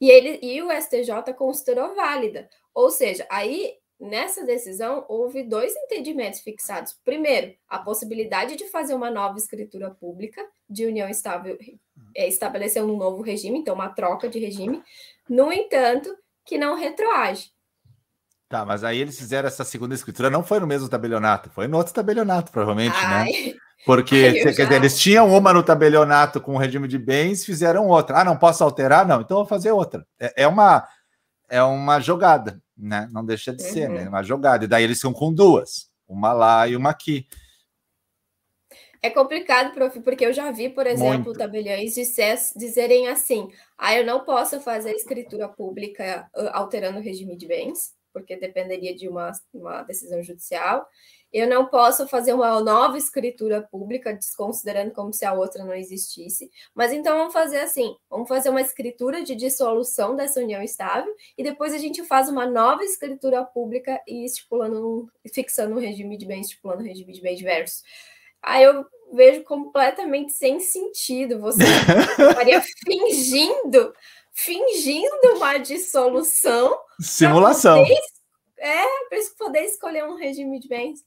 e 0.00 0.10
ele 0.10 0.38
e 0.42 0.62
o 0.62 0.70
STJ 0.70 1.32
considerou 1.36 1.94
válida. 1.94 2.48
Ou 2.74 2.90
seja, 2.90 3.26
aí 3.30 3.76
Nessa 3.98 4.44
decisão, 4.44 5.06
houve 5.08 5.42
dois 5.42 5.74
entendimentos 5.74 6.40
fixados. 6.40 6.92
Primeiro, 7.02 7.54
a 7.66 7.78
possibilidade 7.78 8.54
de 8.54 8.68
fazer 8.68 8.94
uma 8.94 9.10
nova 9.10 9.38
escritura 9.38 9.90
pública 9.90 10.46
de 10.68 10.84
união 10.84 11.08
estável, 11.08 11.58
é, 12.14 12.28
estabelecendo 12.28 12.92
um 12.92 12.98
novo 12.98 13.22
regime, 13.22 13.58
então 13.58 13.74
uma 13.74 13.88
troca 13.88 14.28
de 14.28 14.38
regime. 14.38 14.82
No 15.26 15.50
entanto, 15.50 16.14
que 16.44 16.58
não 16.58 16.74
retroage. 16.74 17.50
Tá, 18.48 18.64
mas 18.64 18.84
aí 18.84 18.98
eles 18.98 19.18
fizeram 19.18 19.48
essa 19.48 19.64
segunda 19.64 19.94
escritura, 19.94 20.30
não 20.30 20.44
foi 20.44 20.60
no 20.60 20.66
mesmo 20.66 20.88
tabelionato, 20.88 21.50
foi 21.50 21.66
no 21.66 21.76
outro 21.76 21.92
tabelionato, 21.92 22.52
provavelmente, 22.52 22.94
né? 22.94 23.02
Ai. 23.02 23.32
né? 23.32 23.54
Porque 23.84 24.42
Ai, 24.44 24.50
dizer, 24.50 24.72
eles 24.72 24.98
tinham 24.98 25.28
uma 25.32 25.52
no 25.52 25.62
tabelionato 25.62 26.40
com 26.40 26.54
o 26.54 26.58
regime 26.58 26.88
de 26.88 26.98
bens, 26.98 27.44
fizeram 27.44 27.86
outra. 27.86 28.20
Ah, 28.20 28.24
não 28.24 28.36
posso 28.36 28.64
alterar? 28.64 29.06
Não, 29.06 29.20
então 29.20 29.38
vou 29.38 29.46
fazer 29.46 29.70
outra. 29.70 30.04
É, 30.18 30.42
é 30.42 30.48
uma, 30.48 30.86
é 31.48 31.62
uma 31.62 32.00
jogada, 32.00 32.60
né? 32.76 33.08
Não 33.12 33.24
deixa 33.24 33.52
de 33.52 33.62
uhum. 33.62 33.70
ser, 33.70 33.88
né? 33.88 34.08
Uma 34.08 34.22
jogada. 34.22 34.64
E 34.64 34.68
daí 34.68 34.82
eles 34.82 34.98
ficam 34.98 35.12
com 35.12 35.32
duas, 35.32 35.88
uma 36.08 36.32
lá 36.32 36.66
e 36.66 36.76
uma 36.76 36.90
aqui. 36.90 37.26
É 39.02 39.10
complicado, 39.10 39.72
prof, 39.72 40.00
porque 40.00 40.26
eu 40.26 40.32
já 40.32 40.50
vi, 40.50 40.68
por 40.68 40.86
exemplo, 40.86 41.26
Muito. 41.26 41.38
tabeliões 41.38 41.94
dizerem 42.56 43.08
assim: 43.08 43.48
ah, 43.78 43.94
eu 43.94 44.04
não 44.04 44.24
posso 44.24 44.60
fazer 44.60 44.92
escritura 44.92 45.48
pública 45.48 46.28
alterando 46.52 46.98
o 46.98 47.02
regime 47.02 47.36
de 47.36 47.46
bens, 47.46 47.92
porque 48.16 48.34
dependeria 48.34 48.96
de 48.96 49.06
uma, 49.10 49.30
uma 49.52 49.82
decisão 49.82 50.22
judicial. 50.22 50.88
Eu 51.30 51.46
não 51.46 51.66
posso 51.66 52.08
fazer 52.08 52.32
uma 52.32 52.58
nova 52.62 52.96
escritura 52.96 53.60
pública, 53.60 54.14
desconsiderando 54.14 54.92
como 54.92 55.12
se 55.12 55.26
a 55.26 55.34
outra 55.34 55.62
não 55.62 55.74
existisse. 55.74 56.50
Mas 56.74 56.94
então 56.94 57.14
vamos 57.14 57.34
fazer 57.34 57.58
assim: 57.58 57.94
vamos 58.08 58.26
fazer 58.26 58.48
uma 58.48 58.62
escritura 58.62 59.22
de 59.22 59.34
dissolução 59.34 60.16
dessa 60.16 60.40
união 60.40 60.62
estável 60.62 61.14
e 61.36 61.42
depois 61.42 61.74
a 61.74 61.78
gente 61.78 62.02
faz 62.04 62.30
uma 62.30 62.46
nova 62.46 62.82
escritura 62.82 63.44
pública 63.44 64.00
e 64.08 64.24
estipulando, 64.24 65.12
fixando 65.34 65.76
o 65.76 65.78
regime 65.78 66.16
de 66.16 66.24
bens, 66.24 66.46
estipulando 66.46 66.82
o 66.82 66.86
regime 66.86 67.12
de 67.12 67.20
bens 67.20 67.36
diversos. 67.36 67.82
Aí 68.42 68.62
eu 68.62 68.86
vejo 69.12 69.44
completamente 69.44 70.32
sem 70.32 70.58
sentido. 70.58 71.38
Você 71.40 71.62
estaria 72.30 72.62
fingindo, 72.62 73.92
fingindo 74.32 75.34
uma 75.34 75.58
dissolução. 75.58 76.85
Simulação. 77.00 77.82
Poder, 77.82 78.00
é, 78.58 78.84
para 79.08 79.18
poder 79.38 79.60
escolher 79.60 80.04
um 80.04 80.16
regime 80.16 80.58
de 80.60 80.68
bens. 80.68 81.00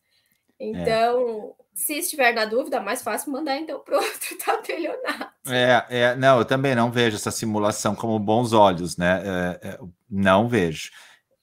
Então, 0.59 1.55
é. 1.57 1.63
se 1.73 1.93
estiver 1.93 2.33
na 2.33 2.45
dúvida, 2.45 2.77
é 2.77 2.79
mais 2.81 3.01
fácil 3.01 3.31
mandar 3.31 3.57
então 3.57 3.79
para 3.79 3.95
outro 3.97 4.37
tabelionato. 4.37 5.33
É, 5.47 5.85
é, 5.89 6.15
não, 6.15 6.39
eu 6.39 6.45
também 6.45 6.75
não 6.75 6.91
vejo 6.91 7.15
essa 7.15 7.31
simulação 7.31 7.95
como 7.95 8.19
bons 8.19 8.51
olhos, 8.51 8.97
né? 8.97 9.23
É, 9.23 9.67
é, 9.69 9.79
não 10.09 10.47
vejo. 10.47 10.91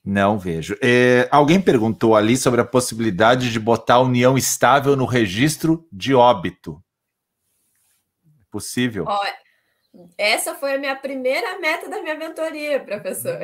Não 0.05 0.38
vejo. 0.38 0.76
É, 0.80 1.26
alguém 1.32 1.61
perguntou 1.61 2.14
ali 2.14 2.36
sobre 2.36 2.61
a 2.61 2.64
possibilidade 2.64 3.51
de 3.51 3.59
botar 3.59 3.99
união 4.01 4.38
estável 4.38 4.94
no 4.94 5.05
registro 5.05 5.88
de 5.90 6.14
óbito. 6.14 6.80
Possível? 8.49 9.05
Olha, 9.09 9.45
essa 10.18 10.55
foi 10.55 10.74
a 10.74 10.78
minha 10.78 10.97
primeira 10.97 11.59
meta 11.59 11.88
da 11.88 12.03
minha 12.03 12.14
mentoria, 12.14 12.80
professor. 12.80 13.38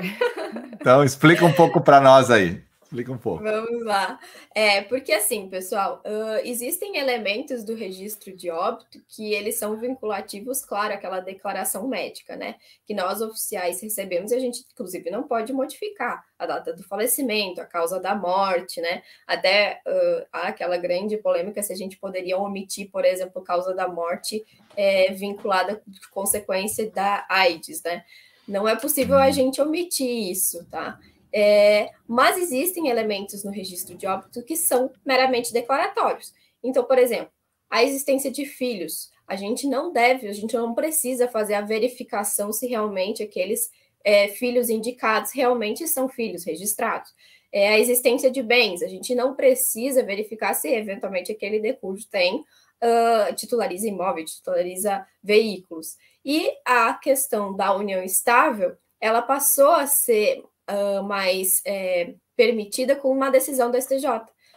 Então, 0.75 1.05
explica 1.05 1.45
um 1.45 1.53
pouco 1.53 1.81
para 1.81 2.01
nós 2.01 2.31
aí. 2.31 2.63
Explica 2.93 3.11
um 3.11 3.17
pouco. 3.17 3.43
Vamos 3.43 3.87
lá. 3.87 4.21
É, 4.55 4.83
porque 4.83 5.15
assim, 5.15 5.49
pessoal, 5.49 6.03
uh, 6.05 6.47
existem 6.47 6.99
elementos 6.99 7.65
do 7.65 7.75
registro 7.75 8.37
de 8.37 8.51
óbito 8.51 9.03
que 9.09 9.33
eles 9.33 9.55
são 9.55 9.75
vinculativos, 9.79 10.63
claro, 10.63 10.93
àquela 10.93 11.21
declaração 11.21 11.89
médica, 11.89 12.37
né? 12.37 12.57
Que 12.87 12.93
nós 12.93 13.23
oficiais 13.23 13.81
recebemos 13.81 14.31
e 14.31 14.35
a 14.35 14.39
gente, 14.39 14.67
inclusive, 14.71 15.11
não 15.11 15.23
pode 15.23 15.55
modificar 15.55 16.23
a 16.39 16.45
data 16.45 16.75
do 16.75 16.83
falecimento, 16.83 17.63
a 17.63 17.65
causa 17.65 17.99
da 17.99 18.15
morte, 18.15 18.79
né? 18.83 19.03
Até 19.27 19.81
uh, 19.87 20.27
há 20.31 20.49
aquela 20.49 20.77
grande 20.77 21.17
polêmica 21.17 21.63
se 21.63 21.73
a 21.73 21.77
gente 21.77 21.97
poderia 21.97 22.37
omitir, 22.37 22.91
por 22.91 23.07
exemplo, 23.07 23.41
causa 23.41 23.75
da 23.75 23.89
morte 23.89 24.45
é, 24.77 25.11
vinculada 25.15 25.81
de 25.87 26.11
consequência 26.11 26.91
da 26.91 27.25
AIDS, 27.27 27.83
né? 27.83 28.05
Não 28.47 28.69
é 28.69 28.77
possível 28.77 29.17
a 29.19 29.27
uhum. 29.27 29.33
gente 29.33 29.63
omitir 29.63 30.31
isso, 30.31 30.67
tá? 30.71 30.99
É, 31.35 31.91
mas 32.07 32.37
existem 32.37 32.89
elementos 32.89 33.43
no 33.43 33.51
registro 33.51 33.97
de 33.97 34.07
óbito 34.07 34.43
que 34.45 34.57
são 34.57 34.91
meramente 35.05 35.53
declaratórios. 35.53 36.33
Então, 36.63 36.85
por 36.85 36.99
exemplo, 36.99 37.33
a 37.71 37.83
existência 37.83 38.31
de 38.31 38.45
filhos. 38.45 39.11
A 39.27 39.35
gente 39.35 39.67
não 39.67 39.91
deve, 39.91 40.29
a 40.29 40.33
gente 40.33 40.55
não 40.55 40.75
precisa 40.75 41.27
fazer 41.27 41.55
a 41.55 41.63
verificação 41.63 42.53
se 42.53 42.67
realmente 42.67 43.23
aqueles 43.23 43.71
é, 44.05 44.29
filhos 44.29 44.69
indicados 44.69 45.33
realmente 45.33 45.87
são 45.89 46.09
filhos 46.09 46.45
registrados. 46.45 47.11
É, 47.51 47.69
a 47.69 47.79
existência 47.79 48.31
de 48.31 48.43
bens, 48.43 48.83
a 48.83 48.89
gente 48.89 49.15
não 49.15 49.35
precisa 49.35 50.03
verificar 50.03 50.55
se 50.55 50.69
eventualmente 50.69 51.33
aquele 51.33 51.61
decurso 51.61 52.09
tem, 52.11 52.37
uh, 52.41 53.35
titulariza 53.35 53.87
imóvel, 53.87 54.25
titulariza 54.25 55.07
veículos. 55.23 55.97
E 56.25 56.51
a 56.65 56.95
questão 56.95 57.55
da 57.55 57.75
união 57.75 58.03
estável, 58.03 58.77
ela 59.01 59.23
passou 59.23 59.71
a 59.71 59.87
ser 59.87 60.43
uh, 60.71 61.03
mais 61.03 61.61
é, 61.67 62.15
permitida 62.37 62.97
com 62.97 63.11
uma 63.11 63.31
decisão 63.31 63.71
do 63.71 63.81
STJ. 63.81 64.07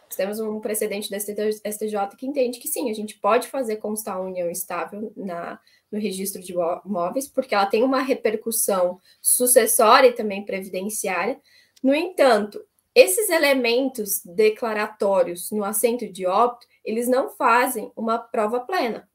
Nós 0.05 0.15
temos 0.15 0.39
um 0.39 0.59
precedente 0.59 1.09
do 1.09 1.17
STJ 1.17 2.15
que 2.17 2.27
entende 2.27 2.59
que 2.59 2.67
sim, 2.67 2.89
a 2.89 2.93
gente 2.93 3.19
pode 3.19 3.47
fazer 3.47 3.77
constar 3.77 4.19
uma 4.19 4.29
união 4.29 4.49
estável 4.49 5.11
na, 5.15 5.59
no 5.91 5.99
registro 5.99 6.41
de 6.41 6.53
imóveis, 6.53 7.27
porque 7.27 7.55
ela 7.55 7.65
tem 7.65 7.83
uma 7.83 8.01
repercussão 8.01 8.99
sucessória 9.21 10.09
e 10.09 10.13
também 10.13 10.45
previdenciária. 10.45 11.39
No 11.81 11.93
entanto, 11.93 12.63
esses 12.93 13.29
elementos 13.29 14.21
declaratórios 14.23 15.51
no 15.51 15.63
assento 15.63 16.09
de 16.09 16.25
óbito, 16.25 16.65
eles 16.83 17.07
não 17.07 17.29
fazem 17.29 17.91
uma 17.95 18.17
prova 18.17 18.61
plena. 18.61 19.09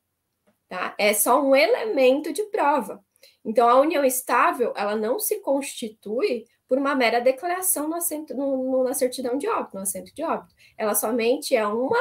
Tá? 0.68 0.94
É 0.98 1.14
só 1.14 1.42
um 1.42 1.56
elemento 1.56 2.32
de 2.32 2.42
prova. 2.44 3.02
Então, 3.44 3.68
a 3.68 3.80
união 3.80 4.04
estável, 4.04 4.72
ela 4.76 4.94
não 4.96 5.18
se 5.18 5.40
constitui 5.40 6.44
por 6.70 6.78
uma 6.78 6.94
mera 6.94 7.20
declaração 7.20 7.88
no 7.88 7.96
assento, 7.96 8.32
no, 8.32 8.56
no, 8.70 8.84
na 8.84 8.94
certidão 8.94 9.36
de 9.36 9.48
óbito, 9.48 9.74
no 9.74 9.82
assento 9.82 10.14
de 10.14 10.22
óbito. 10.22 10.54
Ela 10.78 10.94
somente 10.94 11.56
é 11.56 11.66
uma 11.66 11.98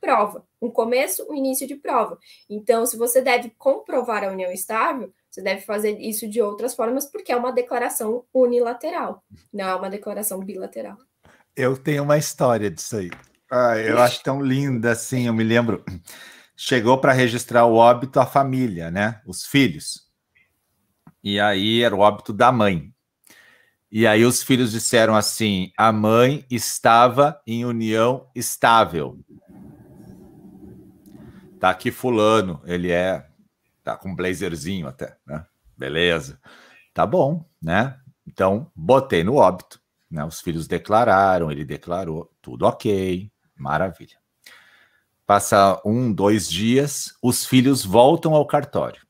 prova, 0.00 0.46
um 0.60 0.70
começo, 0.70 1.26
um 1.28 1.34
início 1.34 1.66
de 1.66 1.74
prova. 1.74 2.16
Então, 2.48 2.86
se 2.86 2.96
você 2.96 3.20
deve 3.20 3.50
comprovar 3.58 4.22
a 4.22 4.28
união 4.28 4.52
estável, 4.52 5.12
você 5.28 5.42
deve 5.42 5.62
fazer 5.62 5.98
isso 5.98 6.28
de 6.28 6.40
outras 6.40 6.72
formas, 6.72 7.04
porque 7.04 7.32
é 7.32 7.36
uma 7.36 7.50
declaração 7.50 8.24
unilateral, 8.32 9.24
não 9.52 9.68
é 9.68 9.74
uma 9.74 9.90
declaração 9.90 10.38
bilateral. 10.38 10.98
Eu 11.56 11.76
tenho 11.76 12.04
uma 12.04 12.16
história 12.16 12.70
disso 12.70 12.98
aí. 12.98 13.10
Ah, 13.50 13.76
eu 13.76 14.00
acho 14.00 14.22
tão 14.22 14.40
linda 14.40 14.92
assim. 14.92 15.26
Eu 15.26 15.34
me 15.34 15.42
lembro. 15.42 15.84
Chegou 16.56 16.96
para 16.96 17.12
registrar 17.12 17.66
o 17.66 17.74
óbito 17.74 18.20
a 18.20 18.24
família, 18.24 18.88
né? 18.88 19.20
Os 19.26 19.44
filhos. 19.44 20.08
E 21.24 21.40
aí 21.40 21.82
era 21.82 21.94
o 21.94 21.98
óbito 21.98 22.32
da 22.32 22.52
mãe. 22.52 22.91
E 23.94 24.06
aí 24.06 24.24
os 24.24 24.42
filhos 24.42 24.72
disseram 24.72 25.14
assim: 25.14 25.70
a 25.76 25.92
mãe 25.92 26.46
estava 26.50 27.38
em 27.46 27.66
união 27.66 28.26
estável. 28.34 29.18
Tá 31.60 31.68
aqui 31.68 31.90
fulano, 31.90 32.62
ele 32.64 32.90
é 32.90 33.28
tá 33.84 33.94
com 33.94 34.14
blazerzinho 34.14 34.88
até, 34.88 35.18
né? 35.26 35.44
Beleza. 35.76 36.40
Tá 36.94 37.04
bom, 37.04 37.44
né? 37.60 37.98
Então, 38.26 38.70
botei 38.74 39.22
no 39.22 39.34
óbito, 39.34 39.78
né? 40.10 40.24
Os 40.24 40.40
filhos 40.40 40.66
declararam, 40.66 41.50
ele 41.50 41.64
declarou, 41.64 42.32
tudo 42.40 42.64
ok, 42.64 43.30
maravilha. 43.54 44.16
Passa 45.26 45.80
um, 45.84 46.10
dois 46.10 46.48
dias, 46.48 47.14
os 47.20 47.44
filhos 47.44 47.84
voltam 47.84 48.34
ao 48.34 48.46
cartório. 48.46 49.02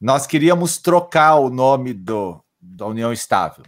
Nós 0.00 0.28
queríamos 0.28 0.78
trocar 0.78 1.36
o 1.36 1.50
nome 1.50 1.92
do, 1.92 2.40
da 2.60 2.86
união 2.86 3.12
estável. 3.12 3.64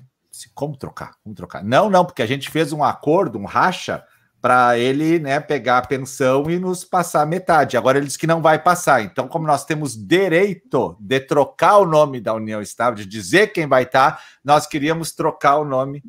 Como 0.55 0.77
trocar? 0.77 1.13
Como 1.23 1.35
trocar? 1.35 1.63
Não, 1.63 1.91
não, 1.91 2.05
porque 2.05 2.23
a 2.23 2.27
gente 2.27 2.51
fez 2.51 2.73
um 2.73 2.83
acordo, 2.83 3.39
um 3.39 3.45
racha, 3.45 4.05
para 4.43 4.77
ele 4.77 5.21
né, 5.21 5.39
pegar 5.39 5.79
a 5.79 5.87
pensão 5.87 6.51
e 6.51 6.59
nos 6.59 6.85
passar 6.85 7.25
metade. 7.25 7.77
Agora 7.77 7.97
ele 7.97 8.07
disse 8.07 8.19
que 8.19 8.27
não 8.27 8.43
vai 8.43 8.61
passar. 8.61 9.01
Então, 9.01 9.29
como 9.29 9.47
nós 9.47 9.65
temos 9.65 9.97
direito 9.97 10.97
de 10.99 11.21
trocar 11.21 11.79
o 11.79 11.87
nome 11.87 12.21
da 12.21 12.35
União 12.35 12.61
Estável, 12.61 12.97
de 12.97 13.07
dizer 13.07 13.53
quem 13.53 13.69
vai 13.69 13.85
estar, 13.85 14.21
nós 14.45 14.67
queríamos 14.67 15.13
trocar 15.13 15.59
o 15.59 15.65
nome 15.65 16.03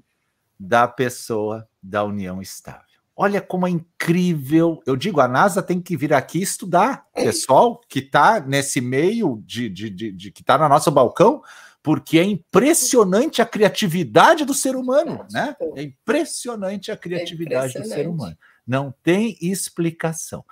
da 0.60 0.88
pessoa 0.88 1.68
da 1.82 2.04
União 2.04 2.42
Estável. 2.42 2.82
Olha 3.16 3.40
como 3.40 3.68
é 3.68 3.70
incrível. 3.70 4.82
Eu 4.88 4.96
digo, 4.96 5.22
a 5.22 5.28
NASA 5.28 5.62
tem 5.62 5.80
que 5.80 5.96
vir 5.96 6.12
aqui 6.12 6.42
estudar. 6.42 7.06
Pessoal 7.14 7.80
que 7.88 8.00
está 8.00 8.40
nesse 8.40 8.82
meio 8.82 9.44
de, 9.46 9.70
de, 9.70 9.90
de, 9.92 10.12
de 10.12 10.32
que 10.32 10.42
está 10.42 10.58
no 10.58 10.68
nosso 10.68 10.90
balcão, 10.90 11.44
porque 11.84 12.18
é 12.18 12.24
impressionante 12.24 13.42
a 13.42 13.46
criatividade 13.46 14.46
do 14.46 14.54
ser 14.54 14.74
humano, 14.74 15.26
né? 15.30 15.54
É 15.76 15.84
impressionante 15.84 16.90
a 16.92 16.98
criatividade 16.98 17.78
é 17.78 17.82
do 17.82 17.88
ser 17.88 18.08
humano. 18.08 18.38
Não 18.66 18.94
tem 19.04 19.38
explicação. 19.42 20.46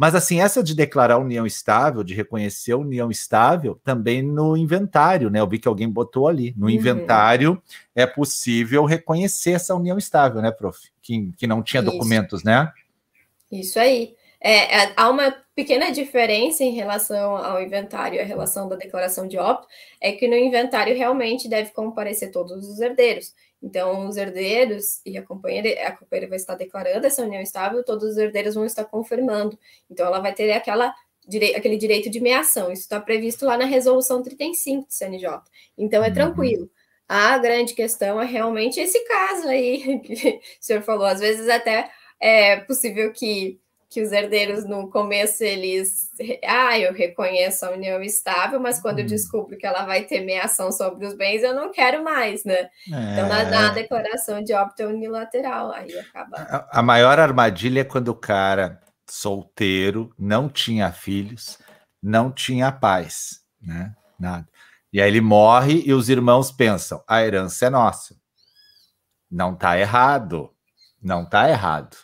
Mas 0.00 0.14
assim, 0.14 0.40
essa 0.40 0.62
de 0.62 0.74
declarar 0.74 1.18
união 1.18 1.44
estável, 1.44 2.02
de 2.02 2.14
reconhecer 2.14 2.72
a 2.72 2.78
união 2.78 3.10
estável, 3.10 3.78
também 3.84 4.22
no 4.22 4.56
inventário, 4.56 5.28
né? 5.28 5.38
Eu 5.40 5.46
vi 5.46 5.58
que 5.58 5.68
alguém 5.68 5.90
botou 5.90 6.26
ali. 6.26 6.54
No 6.56 6.64
uhum. 6.64 6.70
inventário 6.70 7.62
é 7.94 8.06
possível 8.06 8.86
reconhecer 8.86 9.50
essa 9.50 9.74
união 9.74 9.98
estável, 9.98 10.40
né, 10.40 10.50
prof? 10.50 10.78
Que, 11.02 11.30
que 11.36 11.46
não 11.46 11.62
tinha 11.62 11.82
Isso. 11.82 11.92
documentos, 11.92 12.42
né? 12.42 12.72
Isso 13.52 13.78
aí. 13.78 14.14
É, 14.40 14.84
é, 14.84 14.92
há 14.96 15.10
uma 15.10 15.36
pequena 15.60 15.90
diferença 15.90 16.64
em 16.64 16.72
relação 16.72 17.36
ao 17.36 17.62
inventário 17.62 18.16
e 18.16 18.20
a 18.20 18.24
relação 18.24 18.66
da 18.66 18.76
declaração 18.76 19.28
de 19.28 19.36
óbito 19.36 19.68
é 20.00 20.10
que 20.10 20.26
no 20.26 20.34
inventário 20.34 20.96
realmente 20.96 21.50
deve 21.50 21.70
comparecer 21.72 22.32
todos 22.32 22.66
os 22.66 22.80
herdeiros. 22.80 23.34
Então, 23.62 24.08
os 24.08 24.16
herdeiros 24.16 25.02
e 25.04 25.18
a 25.18 25.22
companheira, 25.22 25.86
a 25.86 25.92
companheira 25.92 26.30
vai 26.30 26.38
estar 26.38 26.54
declarando 26.54 27.06
essa 27.06 27.22
união 27.22 27.42
estável, 27.42 27.84
todos 27.84 28.12
os 28.12 28.16
herdeiros 28.16 28.54
vão 28.54 28.64
estar 28.64 28.86
confirmando. 28.86 29.58
Então, 29.90 30.06
ela 30.06 30.18
vai 30.18 30.32
ter 30.32 30.50
aquela 30.52 30.94
aquele 31.54 31.76
direito 31.76 32.08
de 32.08 32.20
meação. 32.20 32.72
Isso 32.72 32.82
está 32.82 32.98
previsto 32.98 33.44
lá 33.44 33.58
na 33.58 33.66
resolução 33.66 34.22
35 34.22 34.86
do 34.86 34.92
CNJ. 34.92 35.42
Então, 35.76 36.02
é 36.02 36.08
uhum. 36.08 36.14
tranquilo. 36.14 36.70
A 37.06 37.36
grande 37.36 37.74
questão 37.74 38.18
é 38.18 38.24
realmente 38.24 38.80
esse 38.80 38.98
caso 39.04 39.46
aí 39.46 39.98
que 40.00 40.40
o 40.40 40.40
senhor 40.58 40.80
falou. 40.80 41.04
Às 41.04 41.20
vezes, 41.20 41.50
até 41.50 41.90
é 42.18 42.56
possível 42.60 43.12
que 43.12 43.60
que 43.90 44.00
os 44.00 44.12
herdeiros 44.12 44.64
no 44.64 44.88
começo 44.88 45.42
eles, 45.42 46.10
ah, 46.46 46.78
eu 46.78 46.92
reconheço 46.92 47.66
a 47.66 47.72
união 47.72 48.00
estável, 48.00 48.60
mas 48.60 48.80
quando 48.80 49.00
eu 49.00 49.04
uhum. 49.04 49.10
descubro 49.10 49.58
que 49.58 49.66
ela 49.66 49.84
vai 49.84 50.04
ter 50.04 50.20
meação 50.20 50.70
sobre 50.70 51.04
os 51.04 51.14
bens, 51.14 51.42
eu 51.42 51.52
não 51.52 51.72
quero 51.72 52.04
mais, 52.04 52.44
né? 52.44 52.54
É... 52.54 53.12
Então, 53.12 53.28
na, 53.28 53.44
na, 53.50 53.70
é. 53.72 53.74
declaração 53.74 54.44
de 54.44 54.54
óbito 54.54 54.84
unilateral, 54.84 55.72
aí 55.72 55.98
acaba. 55.98 56.36
A, 56.36 56.78
a 56.78 56.82
maior 56.82 57.18
armadilha 57.18 57.80
é 57.80 57.84
quando 57.84 58.08
o 58.08 58.14
cara 58.14 58.80
solteiro, 59.08 60.14
não 60.16 60.48
tinha 60.48 60.92
filhos, 60.92 61.58
não 62.00 62.30
tinha 62.30 62.70
paz, 62.70 63.40
né? 63.60 63.92
Nada. 64.16 64.46
E 64.92 65.00
aí 65.00 65.08
ele 65.08 65.20
morre 65.20 65.82
e 65.84 65.92
os 65.92 66.08
irmãos 66.08 66.52
pensam: 66.52 67.02
a 67.08 67.24
herança 67.24 67.66
é 67.66 67.70
nossa. 67.70 68.14
Não 69.28 69.56
tá 69.56 69.76
errado. 69.76 70.50
Não 71.02 71.24
tá 71.24 71.48
errado. 71.48 71.96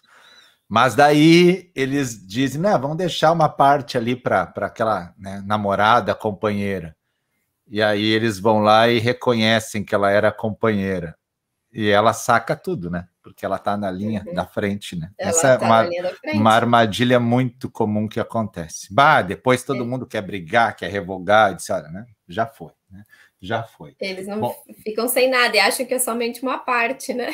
Mas 0.68 0.94
daí 0.94 1.70
eles 1.74 2.26
dizem, 2.26 2.60
né, 2.60 2.76
vamos 2.76 2.96
deixar 2.96 3.32
uma 3.32 3.48
parte 3.48 3.96
ali 3.96 4.16
para 4.16 4.52
aquela 4.56 5.14
né, 5.16 5.42
namorada, 5.46 6.14
companheira. 6.14 6.96
E 7.68 7.82
aí 7.82 8.04
eles 8.04 8.38
vão 8.38 8.60
lá 8.60 8.88
e 8.88 8.98
reconhecem 8.98 9.84
que 9.84 9.94
ela 9.94 10.10
era 10.10 10.32
companheira. 10.32 11.16
E 11.72 11.88
ela 11.88 12.12
saca 12.12 12.56
tudo, 12.56 12.90
né? 12.90 13.06
Porque 13.22 13.44
ela 13.44 13.56
está 13.56 13.76
na 13.76 13.90
linha 13.90 14.24
uhum. 14.26 14.34
da 14.34 14.46
frente, 14.46 14.96
né? 14.96 15.10
Ela 15.18 15.30
Essa 15.30 15.48
é 15.48 15.58
tá 15.58 15.66
uma, 15.66 15.88
uma 16.32 16.52
armadilha 16.52 17.20
muito 17.20 17.70
comum 17.70 18.08
que 18.08 18.18
acontece. 18.18 18.92
Bah, 18.94 19.20
depois 19.20 19.62
todo 19.62 19.82
é. 19.82 19.86
mundo 19.86 20.06
quer 20.06 20.22
brigar, 20.22 20.74
quer 20.74 20.90
revogar, 20.90 21.52
etc. 21.52 21.70
Né? 21.92 22.06
Já 22.28 22.46
foi, 22.46 22.72
né? 22.90 23.02
Já 23.40 23.62
foi. 23.62 23.94
Eles 24.00 24.26
não 24.26 24.40
Bom, 24.40 24.54
ficam 24.82 25.06
sem 25.06 25.28
nada 25.28 25.54
e 25.54 25.60
acham 25.60 25.84
que 25.84 25.94
é 25.94 25.98
somente 25.98 26.42
uma 26.42 26.58
parte, 26.58 27.12
né? 27.12 27.28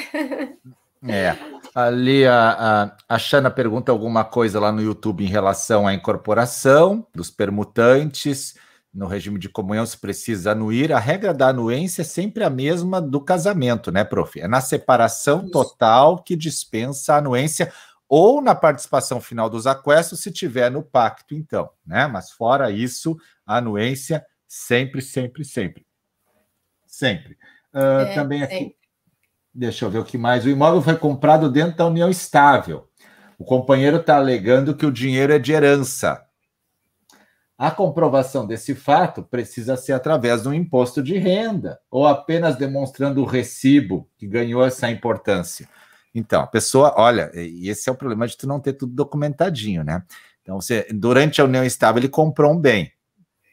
É, 1.08 1.36
ali 1.74 2.26
a, 2.26 2.50
a, 2.50 2.96
a 3.08 3.18
Xana 3.18 3.50
pergunta 3.50 3.90
alguma 3.92 4.24
coisa 4.24 4.60
lá 4.60 4.70
no 4.70 4.82
YouTube 4.82 5.24
em 5.24 5.28
relação 5.28 5.86
à 5.86 5.94
incorporação 5.94 7.06
dos 7.14 7.30
permutantes. 7.30 8.54
No 8.92 9.06
regime 9.06 9.38
de 9.38 9.48
comunhão 9.48 9.86
se 9.86 9.96
precisa 9.96 10.52
anuir. 10.52 10.92
A 10.92 10.98
regra 10.98 11.32
da 11.32 11.48
anuência 11.48 12.02
é 12.02 12.04
sempre 12.04 12.44
a 12.44 12.50
mesma 12.50 13.00
do 13.00 13.20
casamento, 13.20 13.90
né, 13.90 14.04
prof? 14.04 14.38
É 14.38 14.46
na 14.46 14.60
separação 14.60 15.48
total 15.50 16.22
que 16.22 16.36
dispensa 16.36 17.14
a 17.14 17.18
anuência 17.18 17.72
ou 18.06 18.42
na 18.42 18.54
participação 18.54 19.22
final 19.22 19.48
dos 19.48 19.66
aquestos, 19.66 20.20
se 20.20 20.30
tiver 20.30 20.70
no 20.70 20.82
pacto, 20.82 21.34
então, 21.34 21.70
né? 21.86 22.06
Mas 22.06 22.30
fora 22.30 22.70
isso, 22.70 23.16
a 23.46 23.56
anuência 23.56 24.22
sempre, 24.46 25.00
sempre, 25.00 25.46
sempre. 25.46 25.86
Sempre. 26.86 27.38
Uh, 27.72 28.02
é, 28.02 28.14
também 28.14 28.42
aqui. 28.42 28.76
Deixa 29.54 29.84
eu 29.84 29.90
ver 29.90 29.98
o 29.98 30.04
que 30.04 30.16
mais. 30.16 30.44
O 30.44 30.48
imóvel 30.48 30.80
foi 30.80 30.96
comprado 30.96 31.50
dentro 31.50 31.76
da 31.76 31.86
união 31.86 32.08
estável. 32.08 32.88
O 33.38 33.44
companheiro 33.44 33.98
está 33.98 34.16
alegando 34.16 34.74
que 34.74 34.86
o 34.86 34.92
dinheiro 34.92 35.32
é 35.32 35.38
de 35.38 35.52
herança. 35.52 36.24
A 37.58 37.70
comprovação 37.70 38.46
desse 38.46 38.74
fato 38.74 39.22
precisa 39.22 39.76
ser 39.76 39.92
através 39.92 40.42
de 40.42 40.48
um 40.48 40.54
imposto 40.54 41.02
de 41.02 41.18
renda 41.18 41.78
ou 41.90 42.06
apenas 42.06 42.56
demonstrando 42.56 43.20
o 43.20 43.26
recibo 43.26 44.08
que 44.16 44.26
ganhou 44.26 44.64
essa 44.64 44.90
importância. 44.90 45.68
Então, 46.14 46.40
a 46.42 46.46
pessoa, 46.46 46.94
olha, 46.96 47.30
e 47.34 47.68
esse 47.68 47.88
é 47.88 47.92
o 47.92 47.96
problema 47.96 48.26
de 48.26 48.36
tu 48.36 48.46
não 48.46 48.58
ter 48.58 48.72
tudo 48.72 48.94
documentadinho, 48.94 49.84
né? 49.84 50.02
Então, 50.42 50.60
você, 50.60 50.86
durante 50.92 51.40
a 51.40 51.44
união 51.44 51.64
estável, 51.64 52.00
ele 52.00 52.08
comprou 52.08 52.52
um 52.52 52.58
bem 52.58 52.90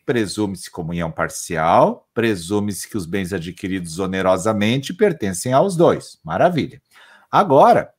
presume-se 0.10 0.72
comunhão 0.72 1.12
parcial, 1.12 2.10
presume-se 2.16 2.90
que 2.90 2.98
os 2.98 3.06
bens 3.06 3.32
adquiridos 3.32 4.00
onerosamente 4.00 4.92
pertencem 4.92 5.54
aos 5.54 5.76
dois. 5.76 6.18
Maravilha. 6.24 6.82
Agora, 7.30 7.94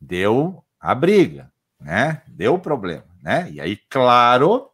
deu 0.00 0.64
a 0.80 0.92
briga, 0.92 1.52
né? 1.80 2.22
Deu 2.26 2.54
o 2.54 2.58
problema, 2.58 3.06
né? 3.22 3.48
E 3.52 3.60
aí, 3.60 3.78
claro 3.88 4.70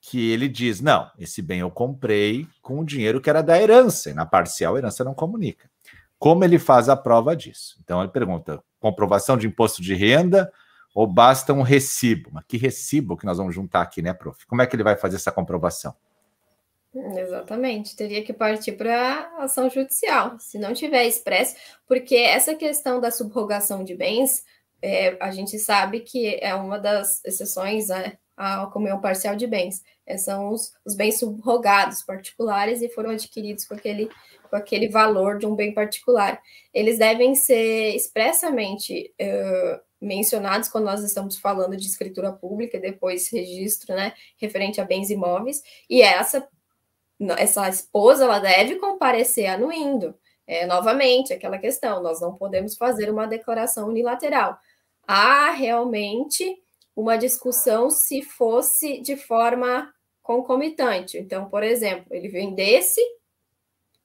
que 0.00 0.30
ele 0.30 0.48
diz: 0.48 0.80
não, 0.80 1.10
esse 1.18 1.42
bem 1.42 1.60
eu 1.60 1.70
comprei 1.70 2.48
com 2.62 2.78
o 2.78 2.84
dinheiro 2.84 3.20
que 3.20 3.28
era 3.28 3.42
da 3.42 3.60
herança, 3.60 4.08
e 4.08 4.14
na 4.14 4.24
parcial 4.24 4.78
herança 4.78 5.04
não 5.04 5.12
comunica. 5.12 5.68
Como 6.18 6.42
ele 6.44 6.58
faz 6.58 6.88
a 6.88 6.96
prova 6.96 7.36
disso? 7.36 7.78
Então 7.84 8.00
ele 8.00 8.10
pergunta: 8.10 8.58
comprovação 8.80 9.36
de 9.36 9.46
imposto 9.46 9.82
de 9.82 9.92
renda 9.92 10.50
ou 10.96 11.06
basta 11.06 11.52
um 11.52 11.60
recibo? 11.60 12.30
Mas 12.32 12.46
que 12.48 12.56
recibo 12.56 13.18
que 13.18 13.26
nós 13.26 13.36
vamos 13.36 13.54
juntar 13.54 13.82
aqui, 13.82 14.00
né, 14.00 14.14
prof? 14.14 14.46
Como 14.46 14.62
é 14.62 14.66
que 14.66 14.74
ele 14.74 14.82
vai 14.82 14.96
fazer 14.96 15.16
essa 15.16 15.30
comprovação? 15.30 15.94
Exatamente, 16.94 17.94
teria 17.94 18.24
que 18.24 18.32
partir 18.32 18.72
para 18.72 19.30
ação 19.36 19.68
judicial, 19.68 20.40
se 20.40 20.58
não 20.58 20.72
tiver 20.72 21.04
expresso, 21.04 21.54
porque 21.86 22.14
essa 22.14 22.54
questão 22.54 22.98
da 22.98 23.10
subrogação 23.10 23.84
de 23.84 23.94
bens, 23.94 24.42
é, 24.80 25.18
a 25.20 25.30
gente 25.30 25.58
sabe 25.58 26.00
que 26.00 26.38
é 26.40 26.54
uma 26.54 26.78
das 26.78 27.22
exceções 27.26 27.88
né, 27.88 28.16
à 28.34 28.66
comunhão 28.68 28.98
parcial 28.98 29.36
de 29.36 29.46
bens. 29.46 29.82
É, 30.06 30.16
são 30.16 30.50
os, 30.50 30.72
os, 30.86 30.94
bens 30.94 31.18
subrogados 31.18 32.02
particulares 32.02 32.80
e 32.80 32.88
foram 32.88 33.10
adquiridos 33.10 33.66
com 33.66 33.74
aquele, 33.74 34.08
com 34.48 34.56
aquele 34.56 34.88
valor 34.88 35.36
de 35.36 35.44
um 35.44 35.54
bem 35.54 35.74
particular. 35.74 36.40
Eles 36.72 36.98
devem 36.98 37.34
ser 37.34 37.94
expressamente 37.94 39.12
uh, 39.20 39.85
mencionados 40.00 40.68
quando 40.68 40.84
nós 40.84 41.02
estamos 41.02 41.38
falando 41.38 41.76
de 41.76 41.86
escritura 41.86 42.32
pública, 42.32 42.78
depois 42.78 43.28
registro, 43.30 43.94
né, 43.94 44.12
referente 44.36 44.80
a 44.80 44.84
bens 44.84 45.10
imóveis, 45.10 45.62
e 45.88 46.02
essa 46.02 46.46
essa 47.38 47.66
esposa 47.68 48.24
ela 48.24 48.38
deve 48.38 48.76
comparecer 48.76 49.46
anuindo. 49.46 50.14
É, 50.46 50.66
novamente, 50.66 51.32
aquela 51.32 51.58
questão, 51.58 52.02
nós 52.02 52.20
não 52.20 52.34
podemos 52.34 52.76
fazer 52.76 53.10
uma 53.10 53.26
declaração 53.26 53.88
unilateral. 53.88 54.58
Há 55.06 55.50
realmente 55.50 56.62
uma 56.94 57.16
discussão 57.16 57.90
se 57.90 58.22
fosse 58.22 59.00
de 59.00 59.16
forma 59.16 59.92
concomitante. 60.22 61.18
Então, 61.18 61.48
por 61.48 61.62
exemplo, 61.62 62.06
ele 62.10 62.28
vendesse 62.28 63.00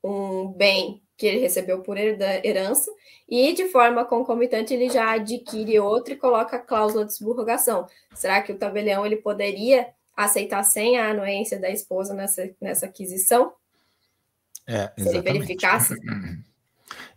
um 0.04 0.48
bem 0.48 1.02
que 1.22 1.28
ele 1.28 1.38
recebeu 1.38 1.82
por 1.82 2.00
herança 2.00 2.90
e 3.30 3.54
de 3.54 3.66
forma 3.66 4.04
concomitante 4.04 4.74
ele 4.74 4.90
já 4.90 5.12
adquire 5.12 5.80
outro 5.80 6.16
e 6.16 6.18
coloca 6.18 6.56
a 6.56 6.60
cláusula 6.60 7.06
de 7.06 7.14
subrogação. 7.14 7.86
Será 8.16 8.42
que 8.42 8.52
o 8.52 8.58
tabelião 8.58 9.06
ele 9.06 9.18
poderia 9.18 9.90
aceitar 10.18 10.64
sem 10.64 10.98
a 10.98 11.12
anuência 11.12 11.60
da 11.60 11.70
esposa 11.70 12.16
nessa, 12.16 12.50
nessa 12.60 12.88
aquisição? 12.88 13.54
É, 14.66 14.92
Se 14.98 15.10
ele 15.10 15.22
verificasse. 15.22 15.94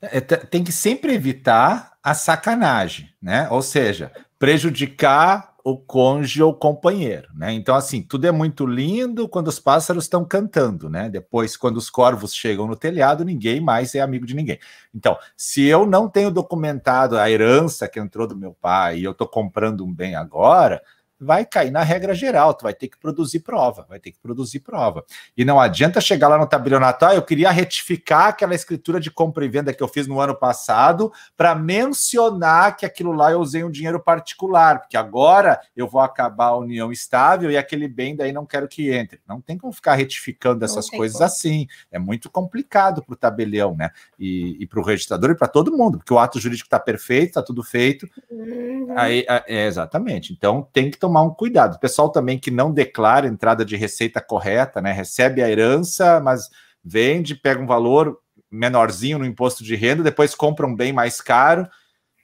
É, 0.02 0.20
tem 0.20 0.62
que 0.62 0.70
sempre 0.70 1.14
evitar 1.14 1.96
a 2.02 2.12
sacanagem, 2.12 3.08
né? 3.22 3.48
Ou 3.50 3.62
seja, 3.62 4.12
prejudicar 4.38 5.53
o 5.66 5.78
cônjuge 5.78 6.42
ou 6.42 6.52
companheiro, 6.52 7.26
né? 7.34 7.50
Então, 7.54 7.74
assim, 7.74 8.02
tudo 8.02 8.26
é 8.26 8.30
muito 8.30 8.66
lindo 8.66 9.26
quando 9.26 9.48
os 9.48 9.58
pássaros 9.58 10.04
estão 10.04 10.22
cantando, 10.22 10.90
né? 10.90 11.08
Depois, 11.08 11.56
quando 11.56 11.78
os 11.78 11.88
corvos 11.88 12.34
chegam 12.34 12.66
no 12.66 12.76
telhado, 12.76 13.24
ninguém 13.24 13.62
mais 13.62 13.94
é 13.94 14.00
amigo 14.00 14.26
de 14.26 14.34
ninguém. 14.34 14.58
Então, 14.94 15.16
se 15.34 15.64
eu 15.64 15.86
não 15.86 16.06
tenho 16.06 16.30
documentado 16.30 17.16
a 17.18 17.30
herança 17.30 17.88
que 17.88 17.98
entrou 17.98 18.26
do 18.26 18.36
meu 18.36 18.52
pai 18.52 18.98
e 18.98 19.04
eu 19.04 19.12
estou 19.12 19.26
comprando 19.26 19.86
um 19.86 19.92
bem 19.92 20.14
agora, 20.14 20.82
vai 21.24 21.44
cair 21.44 21.70
na 21.70 21.82
regra 21.82 22.14
geral, 22.14 22.54
tu 22.54 22.62
vai 22.62 22.74
ter 22.74 22.88
que 22.88 22.98
produzir 22.98 23.40
prova, 23.40 23.86
vai 23.88 23.98
ter 23.98 24.12
que 24.12 24.18
produzir 24.18 24.60
prova. 24.60 25.04
E 25.36 25.44
não 25.44 25.58
adianta 25.58 26.00
chegar 26.00 26.28
lá 26.28 26.38
no 26.38 26.46
tabelionato, 26.46 27.04
ah, 27.04 27.14
eu 27.14 27.22
queria 27.22 27.50
retificar 27.50 28.28
aquela 28.28 28.54
escritura 28.54 29.00
de 29.00 29.10
compra 29.10 29.44
e 29.44 29.48
venda 29.48 29.72
que 29.72 29.82
eu 29.82 29.88
fiz 29.88 30.06
no 30.06 30.20
ano 30.20 30.34
passado 30.34 31.12
para 31.36 31.54
mencionar 31.54 32.76
que 32.76 32.86
aquilo 32.86 33.12
lá 33.12 33.32
eu 33.32 33.40
usei 33.40 33.64
um 33.64 33.70
dinheiro 33.70 34.00
particular, 34.00 34.80
porque 34.80 34.96
agora 34.96 35.60
eu 35.76 35.88
vou 35.88 36.00
acabar 36.00 36.46
a 36.46 36.56
união 36.56 36.92
estável 36.92 37.50
e 37.50 37.56
aquele 37.56 37.88
bem 37.88 38.14
daí 38.14 38.32
não 38.32 38.46
quero 38.46 38.68
que 38.68 38.92
entre. 38.92 39.20
Não 39.26 39.40
tem 39.40 39.56
como 39.56 39.72
ficar 39.72 39.94
retificando 39.94 40.64
essas 40.64 40.90
coisas 40.90 41.18
como. 41.18 41.26
assim. 41.26 41.66
É 41.90 41.98
muito 41.98 42.30
complicado 42.30 43.02
para 43.02 43.12
o 43.12 43.16
tabelião, 43.16 43.74
né? 43.74 43.90
E, 44.18 44.56
e 44.60 44.66
para 44.66 44.80
o 44.80 44.84
registrador 44.84 45.30
e 45.30 45.36
para 45.36 45.48
todo 45.48 45.76
mundo, 45.76 45.98
porque 45.98 46.12
o 46.12 46.18
ato 46.18 46.38
jurídico 46.38 46.66
está 46.66 46.78
perfeito, 46.78 47.28
está 47.28 47.42
tudo 47.42 47.62
feito. 47.62 48.08
Uhum. 48.30 48.94
Aí, 48.96 49.24
é, 49.28 49.66
exatamente. 49.66 50.32
Então 50.32 50.68
tem 50.72 50.90
que 50.90 50.98
tomar 50.98 51.13
um 51.22 51.30
cuidado. 51.30 51.78
Pessoal 51.78 52.10
também 52.10 52.38
que 52.38 52.50
não 52.50 52.72
declara 52.72 53.26
entrada 53.26 53.64
de 53.64 53.76
receita 53.76 54.20
correta, 54.20 54.80
né? 54.80 54.92
Recebe 54.92 55.42
a 55.42 55.50
herança, 55.50 56.20
mas 56.20 56.48
vende, 56.82 57.34
pega 57.34 57.60
um 57.60 57.66
valor 57.66 58.18
menorzinho 58.50 59.18
no 59.18 59.24
imposto 59.24 59.64
de 59.64 59.74
renda, 59.74 60.02
depois 60.02 60.34
compra 60.34 60.66
um 60.66 60.74
bem 60.74 60.92
mais 60.92 61.20
caro. 61.20 61.68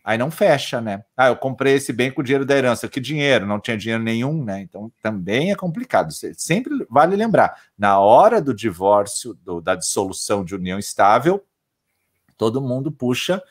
aí 0.05 0.17
não 0.17 0.31
fecha, 0.31 0.81
né? 0.81 1.05
Ah, 1.17 1.29
eu 1.29 1.37
comprei 1.37 1.75
esse 1.75 1.93
bem 1.93 2.11
com 2.11 2.21
o 2.21 2.25
dinheiro 2.25 2.47
da 2.47 2.57
herança. 2.57 2.89
Que 2.89 3.01
dinheiro? 3.01 3.47
Não 3.47 3.61
tinha 3.61 3.77
dinheiro 3.77 4.03
nenhum, 4.03 4.45
né? 4.45 4.61
Então 4.61 4.91
também 5.03 5.51
é 5.53 5.57
complicado. 5.57 6.13
Sempre 6.13 6.87
vale 6.89 7.17
lembrar, 7.17 7.55
na 7.77 7.99
hora 7.99 8.41
do 8.41 8.55
divórcio, 8.55 9.35
do, 9.35 9.61
da 9.61 9.75
dissolução 9.75 10.45
de 10.45 10.55
união 10.55 10.79
estável, 10.79 11.45
todo 12.37 12.61
mundo 12.61 12.91
puxa 12.91 13.43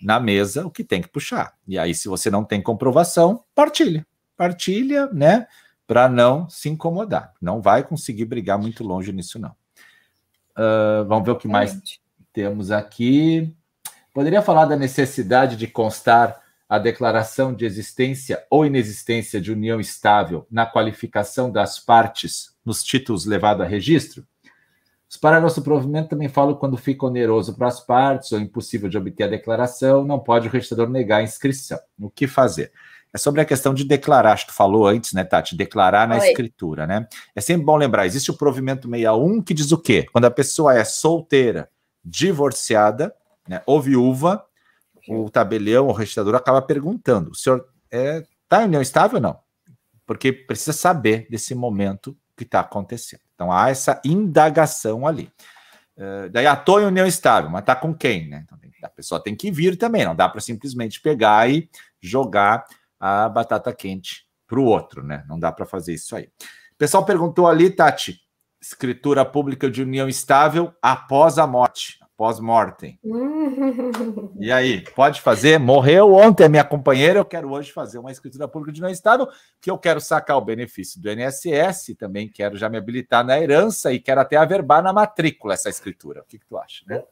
na 0.00 0.18
mesa 0.18 0.66
o 0.66 0.70
que 0.70 0.84
tem 0.84 1.02
que 1.02 1.08
puxar. 1.08 1.54
E 1.66 1.78
aí, 1.78 1.94
se 1.94 2.08
você 2.08 2.30
não 2.30 2.44
tem 2.44 2.62
comprovação, 2.62 3.44
partilha. 3.54 4.06
Partilha, 4.40 5.06
né? 5.12 5.46
Para 5.86 6.08
não 6.08 6.48
se 6.48 6.70
incomodar. 6.70 7.34
Não 7.42 7.60
vai 7.60 7.82
conseguir 7.82 8.24
brigar 8.24 8.58
muito 8.58 8.82
longe 8.82 9.12
nisso, 9.12 9.38
não. 9.38 9.50
Uh, 10.56 11.04
vamos 11.06 11.26
ver 11.26 11.32
o 11.32 11.36
que 11.36 11.46
mais 11.46 11.78
temos 12.32 12.70
aqui. 12.70 13.54
Poderia 14.14 14.40
falar 14.40 14.64
da 14.64 14.78
necessidade 14.78 15.56
de 15.56 15.66
constar 15.66 16.40
a 16.66 16.78
declaração 16.78 17.52
de 17.52 17.66
existência 17.66 18.42
ou 18.48 18.64
inexistência 18.64 19.38
de 19.38 19.52
união 19.52 19.78
estável 19.78 20.46
na 20.50 20.64
qualificação 20.64 21.52
das 21.52 21.78
partes 21.78 22.56
nos 22.64 22.82
títulos 22.82 23.26
levados 23.26 23.62
a 23.62 23.68
registro? 23.68 24.26
Os 25.06 25.18
parágrafos 25.18 25.56
do 25.56 25.62
provimento 25.62 26.08
também 26.08 26.30
falam 26.30 26.54
quando 26.54 26.78
fica 26.78 27.04
oneroso 27.04 27.54
para 27.58 27.68
as 27.68 27.78
partes 27.78 28.32
ou 28.32 28.40
impossível 28.40 28.88
de 28.88 28.96
obter 28.96 29.24
a 29.24 29.28
declaração, 29.28 30.02
não 30.02 30.18
pode 30.18 30.48
o 30.48 30.50
registrador 30.50 30.88
negar 30.88 31.18
a 31.18 31.22
inscrição. 31.22 31.78
O 32.00 32.08
que 32.08 32.26
fazer? 32.26 32.72
É 33.12 33.18
sobre 33.18 33.40
a 33.40 33.44
questão 33.44 33.74
de 33.74 33.84
declarar, 33.84 34.32
acho 34.32 34.46
que 34.46 34.52
tu 34.52 34.56
falou 34.56 34.86
antes, 34.86 35.12
né, 35.12 35.24
Tati? 35.24 35.56
Declarar 35.56 36.06
na 36.06 36.18
Oi. 36.18 36.28
escritura, 36.28 36.86
né? 36.86 37.08
É 37.34 37.40
sempre 37.40 37.64
bom 37.64 37.76
lembrar, 37.76 38.06
existe 38.06 38.30
o 38.30 38.36
provimento 38.36 38.88
61 38.88 39.42
que 39.42 39.52
diz 39.52 39.72
o 39.72 39.78
quê? 39.78 40.06
Quando 40.12 40.26
a 40.26 40.30
pessoa 40.30 40.78
é 40.78 40.84
solteira, 40.84 41.68
divorciada, 42.04 43.14
né, 43.48 43.62
ou 43.66 43.80
viúva, 43.80 44.44
o 45.08 45.28
tabelião, 45.28 45.88
o 45.88 45.92
registrador 45.92 46.34
acaba 46.34 46.62
perguntando: 46.62 47.30
o 47.30 47.34
senhor 47.34 47.66
está 47.84 47.96
é, 47.96 48.22
tá 48.48 48.62
em 48.62 48.66
união 48.66 48.82
estável 48.82 49.16
ou 49.16 49.22
não? 49.22 49.38
Porque 50.06 50.32
precisa 50.32 50.72
saber 50.72 51.26
desse 51.28 51.54
momento 51.54 52.16
que 52.36 52.44
está 52.44 52.60
acontecendo. 52.60 53.22
Então 53.34 53.50
há 53.50 53.70
essa 53.70 54.00
indagação 54.04 55.06
ali. 55.06 55.30
Uh, 55.96 56.30
daí, 56.30 56.46
estou 56.46 56.80
em 56.80 56.86
união 56.86 57.06
estável, 57.06 57.50
mas 57.50 57.60
está 57.60 57.76
com 57.76 57.92
quem? 57.92 58.28
Né? 58.28 58.42
Então, 58.44 58.58
a 58.82 58.88
pessoa 58.88 59.22
tem 59.22 59.36
que 59.36 59.50
vir 59.50 59.76
também, 59.76 60.04
não 60.04 60.16
dá 60.16 60.28
para 60.28 60.40
simplesmente 60.40 61.00
pegar 61.00 61.50
e 61.50 61.68
jogar 62.00 62.64
a 63.00 63.28
batata 63.28 63.72
quente 63.72 64.26
para 64.46 64.60
o 64.60 64.64
outro, 64.64 65.02
né? 65.02 65.24
Não 65.26 65.38
dá 65.38 65.50
para 65.50 65.64
fazer 65.64 65.94
isso 65.94 66.14
aí. 66.14 66.24
O 66.24 66.76
pessoal 66.78 67.04
perguntou 67.04 67.48
ali, 67.48 67.70
Tati, 67.70 68.20
escritura 68.60 69.24
pública 69.24 69.70
de 69.70 69.82
união 69.82 70.08
estável 70.08 70.72
após 70.82 71.38
a 71.38 71.46
morte 71.46 71.98
pós-mortem. 72.20 73.00
e 74.38 74.52
aí, 74.52 74.84
pode 74.94 75.22
fazer? 75.22 75.58
Morreu 75.58 76.12
ontem 76.12 76.44
a 76.44 76.50
minha 76.50 76.62
companheira, 76.62 77.18
eu 77.18 77.24
quero 77.24 77.50
hoje 77.50 77.72
fazer 77.72 77.98
uma 77.98 78.12
escritura 78.12 78.46
pública 78.46 78.74
de 78.74 78.82
não 78.82 78.90
estável, 78.90 79.26
que 79.58 79.70
eu 79.70 79.78
quero 79.78 80.02
sacar 80.02 80.36
o 80.36 80.42
benefício 80.42 81.00
do 81.00 81.10
INSS, 81.10 81.96
também 81.98 82.28
quero 82.28 82.58
já 82.58 82.68
me 82.68 82.76
habilitar 82.76 83.24
na 83.24 83.40
herança 83.40 83.90
e 83.90 83.98
quero 83.98 84.20
até 84.20 84.36
averbar 84.36 84.82
na 84.82 84.92
matrícula 84.92 85.54
essa 85.54 85.70
escritura. 85.70 86.20
O 86.20 86.24
que, 86.26 86.38
que 86.38 86.44
tu 86.44 86.58
acha, 86.58 86.84
né? 86.86 87.02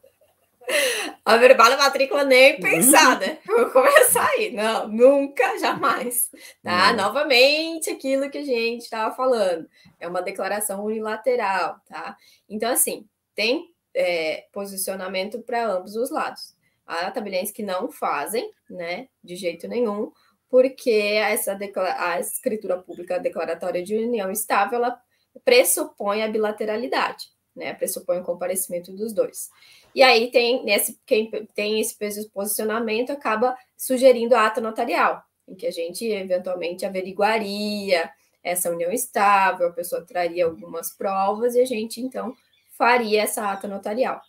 Averbar 1.24 1.70
na 1.70 1.76
matrícula 1.76 2.24
nem 2.24 2.60
pensar, 2.60 3.18
né? 3.18 3.38
Vou 3.46 3.70
começar 3.70 4.26
aí. 4.30 4.52
Não, 4.52 4.88
nunca, 4.88 5.58
jamais. 5.58 6.30
Tá? 6.62 6.92
Não. 6.92 7.04
Novamente, 7.04 7.90
aquilo 7.90 8.30
que 8.30 8.38
a 8.38 8.44
gente 8.44 8.82
estava 8.82 9.14
falando. 9.14 9.68
É 9.98 10.06
uma 10.08 10.22
declaração 10.22 10.84
unilateral, 10.84 11.80
tá? 11.86 12.16
Então, 12.48 12.70
assim, 12.70 13.06
tem 13.34 13.74
é, 13.94 14.46
posicionamento 14.52 15.40
para 15.40 15.66
ambos 15.66 15.96
os 15.96 16.10
lados. 16.10 16.54
Há 16.86 17.10
tabeliões 17.10 17.50
que 17.50 17.62
não 17.62 17.90
fazem, 17.90 18.50
né, 18.70 19.08
de 19.22 19.36
jeito 19.36 19.68
nenhum, 19.68 20.10
porque 20.48 20.90
essa 20.90 21.58
a 21.98 22.18
escritura 22.18 22.78
pública 22.78 23.18
declaratória 23.18 23.82
de 23.82 23.94
união 23.94 24.30
estável 24.30 24.78
ela 24.78 24.98
pressupõe 25.44 26.22
a 26.22 26.28
bilateralidade, 26.28 27.26
né, 27.58 27.74
pressupõe 27.74 28.20
o 28.20 28.24
comparecimento 28.24 28.92
dos 28.92 29.12
dois. 29.12 29.50
E 29.94 30.02
aí 30.02 30.30
tem 30.30 30.64
nesse 30.64 30.98
quem 31.04 31.30
tem 31.54 31.80
esse 31.80 31.96
posicionamento 32.32 33.10
acaba 33.10 33.56
sugerindo 33.76 34.34
a 34.34 34.46
ata 34.46 34.60
notarial, 34.60 35.22
em 35.46 35.54
que 35.54 35.66
a 35.66 35.70
gente 35.70 36.06
eventualmente 36.06 36.86
averiguaria 36.86 38.10
essa 38.42 38.70
união 38.70 38.90
estável, 38.90 39.68
a 39.68 39.72
pessoa 39.72 40.04
traria 40.04 40.46
algumas 40.46 40.90
provas 40.90 41.54
e 41.54 41.60
a 41.60 41.66
gente 41.66 42.00
então 42.00 42.34
faria 42.70 43.22
essa 43.22 43.50
ata 43.50 43.66
notarial. 43.66 44.22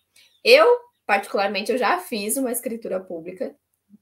Eu, 0.44 0.66
particularmente, 1.06 1.72
eu 1.72 1.78
já 1.78 2.00
fiz 2.00 2.36
uma 2.36 2.52
escritura 2.52 3.00
pública 3.00 3.56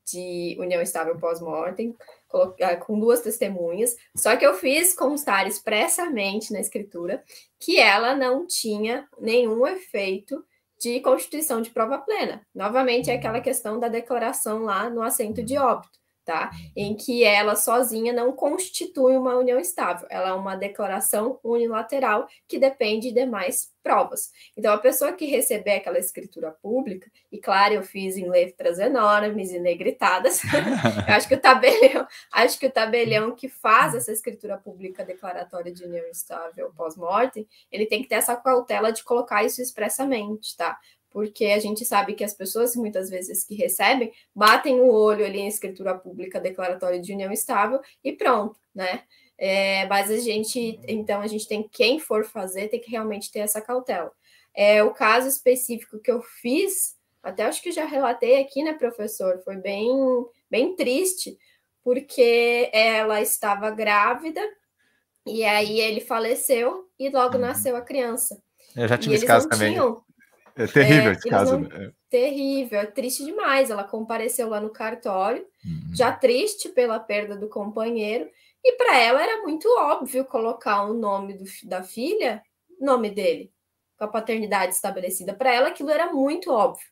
de 0.07 0.55
união 0.59 0.81
estável 0.81 1.17
pós-mortem, 1.17 1.95
ah, 2.61 2.75
com 2.75 2.99
duas 2.99 3.21
testemunhas, 3.21 3.95
só 4.15 4.35
que 4.35 4.45
eu 4.45 4.53
fiz 4.53 4.93
constar 4.93 5.47
expressamente 5.47 6.51
na 6.53 6.59
escritura 6.59 7.23
que 7.59 7.77
ela 7.77 8.15
não 8.15 8.45
tinha 8.45 9.07
nenhum 9.19 9.65
efeito 9.67 10.43
de 10.79 10.99
constituição 10.99 11.61
de 11.61 11.71
prova 11.71 11.97
plena. 11.97 12.45
Novamente, 12.53 13.09
é 13.09 13.15
aquela 13.15 13.41
questão 13.41 13.79
da 13.79 13.87
declaração 13.87 14.63
lá 14.63 14.89
no 14.89 15.01
assento 15.01 15.43
de 15.43 15.57
óbito 15.57 15.97
tá? 16.27 16.51
Em 16.75 16.93
que 16.93 17.23
ela 17.23 17.55
sozinha 17.55 18.11
não 18.11 18.33
constitui 18.33 19.15
uma 19.15 19.37
união 19.37 19.57
estável, 19.57 20.05
ela 20.11 20.29
é 20.29 20.33
uma 20.33 20.57
declaração 20.57 21.39
unilateral 21.41 22.27
que 22.45 22.59
depende 22.59 23.07
de 23.07 23.13
demais 23.13 23.71
provas. 23.81 24.31
Então, 24.57 24.73
a 24.73 24.77
pessoa 24.77 25.13
que 25.13 25.25
receber 25.25 25.75
aquela 25.75 25.97
escritura 25.97 26.51
pública, 26.51 27.09
e 27.31 27.37
claro, 27.37 27.75
eu 27.75 27.83
fiz 27.83 28.17
em 28.17 28.29
letras 28.29 28.77
enormes 28.77 29.51
e 29.51 29.59
negritadas, 29.59 30.41
acho 31.07 31.29
que 31.29 31.35
o 31.35 31.39
tabelião, 31.39 32.05
acho 32.33 32.59
que 32.59 32.65
o 32.65 32.71
tabelião 32.71 33.33
que 33.33 33.47
faz 33.47 33.95
essa 33.95 34.11
escritura 34.11 34.57
pública 34.57 35.05
declaratória 35.05 35.71
de 35.71 35.85
união 35.85 36.05
estável 36.07 36.73
pós-mortem, 36.75 37.47
ele 37.71 37.85
tem 37.85 38.01
que 38.01 38.09
ter 38.09 38.15
essa 38.15 38.35
cautela 38.35 38.91
de 38.91 39.01
colocar 39.05 39.45
isso 39.45 39.61
expressamente, 39.61 40.57
tá? 40.57 40.77
Porque 41.09 41.45
a 41.45 41.59
gente 41.59 41.85
sabe 41.85 42.13
que 42.13 42.23
as 42.23 42.33
pessoas, 42.33 42.75
muitas 42.75 43.09
vezes, 43.09 43.43
que 43.43 43.55
recebem, 43.55 44.11
batem 44.35 44.79
o 44.79 44.91
olho 44.91 45.25
ali 45.25 45.39
em 45.39 45.47
escritura 45.47 45.95
pública 45.95 46.39
declaratória 46.39 46.99
de 46.99 47.13
união 47.13 47.31
estável 47.31 47.79
e 48.03 48.11
pronto, 48.11 48.59
né? 48.73 49.03
É, 49.37 49.85
mas 49.85 50.09
a 50.09 50.17
gente, 50.17 50.79
então, 50.87 51.21
a 51.21 51.27
gente 51.27 51.47
tem, 51.47 51.67
quem 51.71 51.99
for 51.99 52.25
fazer, 52.25 52.69
tem 52.69 52.79
que 52.79 52.89
realmente 52.89 53.31
ter 53.31 53.39
essa 53.39 53.61
cautela. 53.61 54.11
É, 54.53 54.83
o 54.83 54.91
caso 54.91 55.27
específico 55.27 55.99
que 55.99 56.11
eu 56.11 56.21
fiz, 56.21 56.97
até 57.21 57.43
acho 57.43 57.61
que 57.61 57.71
já 57.71 57.85
relatei 57.85 58.41
aqui, 58.41 58.63
né, 58.63 58.73
professor? 58.73 59.39
Foi 59.43 59.55
bem, 59.55 59.89
bem 60.49 60.75
triste, 60.75 61.37
porque 61.83 62.69
ela 62.73 63.21
estava 63.21 63.69
grávida 63.69 64.41
e 65.25 65.43
aí 65.43 65.79
ele 65.79 66.01
faleceu 66.01 66.89
e 66.97 67.09
logo 67.09 67.35
uhum. 67.35 67.41
nasceu 67.41 67.75
a 67.75 67.81
criança. 67.81 68.41
Eu 68.75 68.87
já 68.87 68.97
tive 68.97 69.15
esse 69.15 69.25
caso 69.25 69.47
também. 69.47 69.73
Tinham, 69.73 70.03
é 70.57 70.67
terrível 70.67 71.09
é, 71.09 71.11
esse 71.13 71.29
caso. 71.29 71.59
Não... 71.59 71.69
Né? 71.69 71.91
Terrível, 72.09 72.79
é 72.79 72.85
triste 72.85 73.23
demais. 73.23 73.69
Ela 73.69 73.83
compareceu 73.83 74.49
lá 74.49 74.59
no 74.59 74.69
cartório, 74.69 75.45
uhum. 75.65 75.95
já 75.95 76.11
triste 76.11 76.69
pela 76.69 76.99
perda 76.99 77.35
do 77.35 77.49
companheiro, 77.49 78.29
e 78.63 78.73
para 78.73 78.97
ela 78.97 79.21
era 79.21 79.41
muito 79.43 79.67
óbvio 79.77 80.25
colocar 80.25 80.83
o 80.83 80.93
nome 80.93 81.33
do, 81.33 81.45
da 81.63 81.83
filha, 81.83 82.41
nome 82.79 83.09
dele, 83.09 83.51
com 83.97 84.05
a 84.05 84.07
paternidade 84.07 84.73
estabelecida. 84.73 85.33
Para 85.33 85.53
ela, 85.53 85.69
aquilo 85.69 85.89
era 85.89 86.11
muito 86.11 86.51
óbvio. 86.51 86.87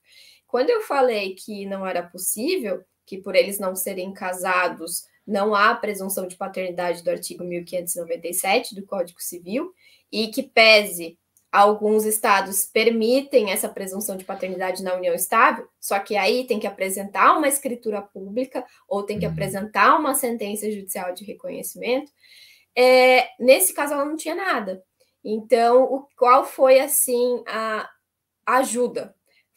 Quando 0.47 0.69
eu 0.69 0.81
falei 0.81 1.35
que 1.35 1.65
não 1.65 1.85
era 1.85 2.03
possível, 2.03 2.83
que 3.05 3.17
por 3.17 3.35
eles 3.35 3.59
não 3.59 3.75
serem 3.75 4.13
casados, 4.13 5.03
não 5.25 5.55
há 5.55 5.73
presunção 5.75 6.27
de 6.27 6.35
paternidade 6.35 7.03
do 7.03 7.09
artigo 7.09 7.43
1597 7.43 8.75
do 8.75 8.85
Código 8.85 9.21
Civil, 9.21 9.73
e 10.11 10.27
que 10.27 10.43
pese 10.43 11.17
Alguns 11.55 12.03
estados 12.03 12.65
permitem 12.65 13.49
essa 13.49 13.69
presunção 13.69 14.17
de 14.17 14.25
paternidade 14.25 14.83
na 14.83 14.93
união 14.93 15.15
estável, 15.15 15.65
só 15.79 15.97
que 15.99 16.17
aí 16.17 16.45
tem 16.45 16.59
que 16.59 16.67
apresentar 16.67 17.37
uma 17.37 17.47
escritura 17.47 18.01
pública 18.01 18.65
ou 18.89 19.03
tem 19.03 19.17
que 19.17 19.25
uhum. 19.25 19.31
apresentar 19.31 19.97
uma 19.97 20.13
sentença 20.13 20.69
judicial 20.69 21.13
de 21.13 21.23
reconhecimento. 21.23 22.11
É, 22.77 23.29
nesse 23.39 23.73
caso, 23.73 23.93
ela 23.93 24.03
não 24.03 24.17
tinha 24.17 24.35
nada. 24.35 24.83
Então, 25.23 25.83
o, 25.83 26.05
qual 26.17 26.43
foi 26.43 26.81
assim 26.81 27.41
a 27.47 27.89
ajuda? 28.45 29.14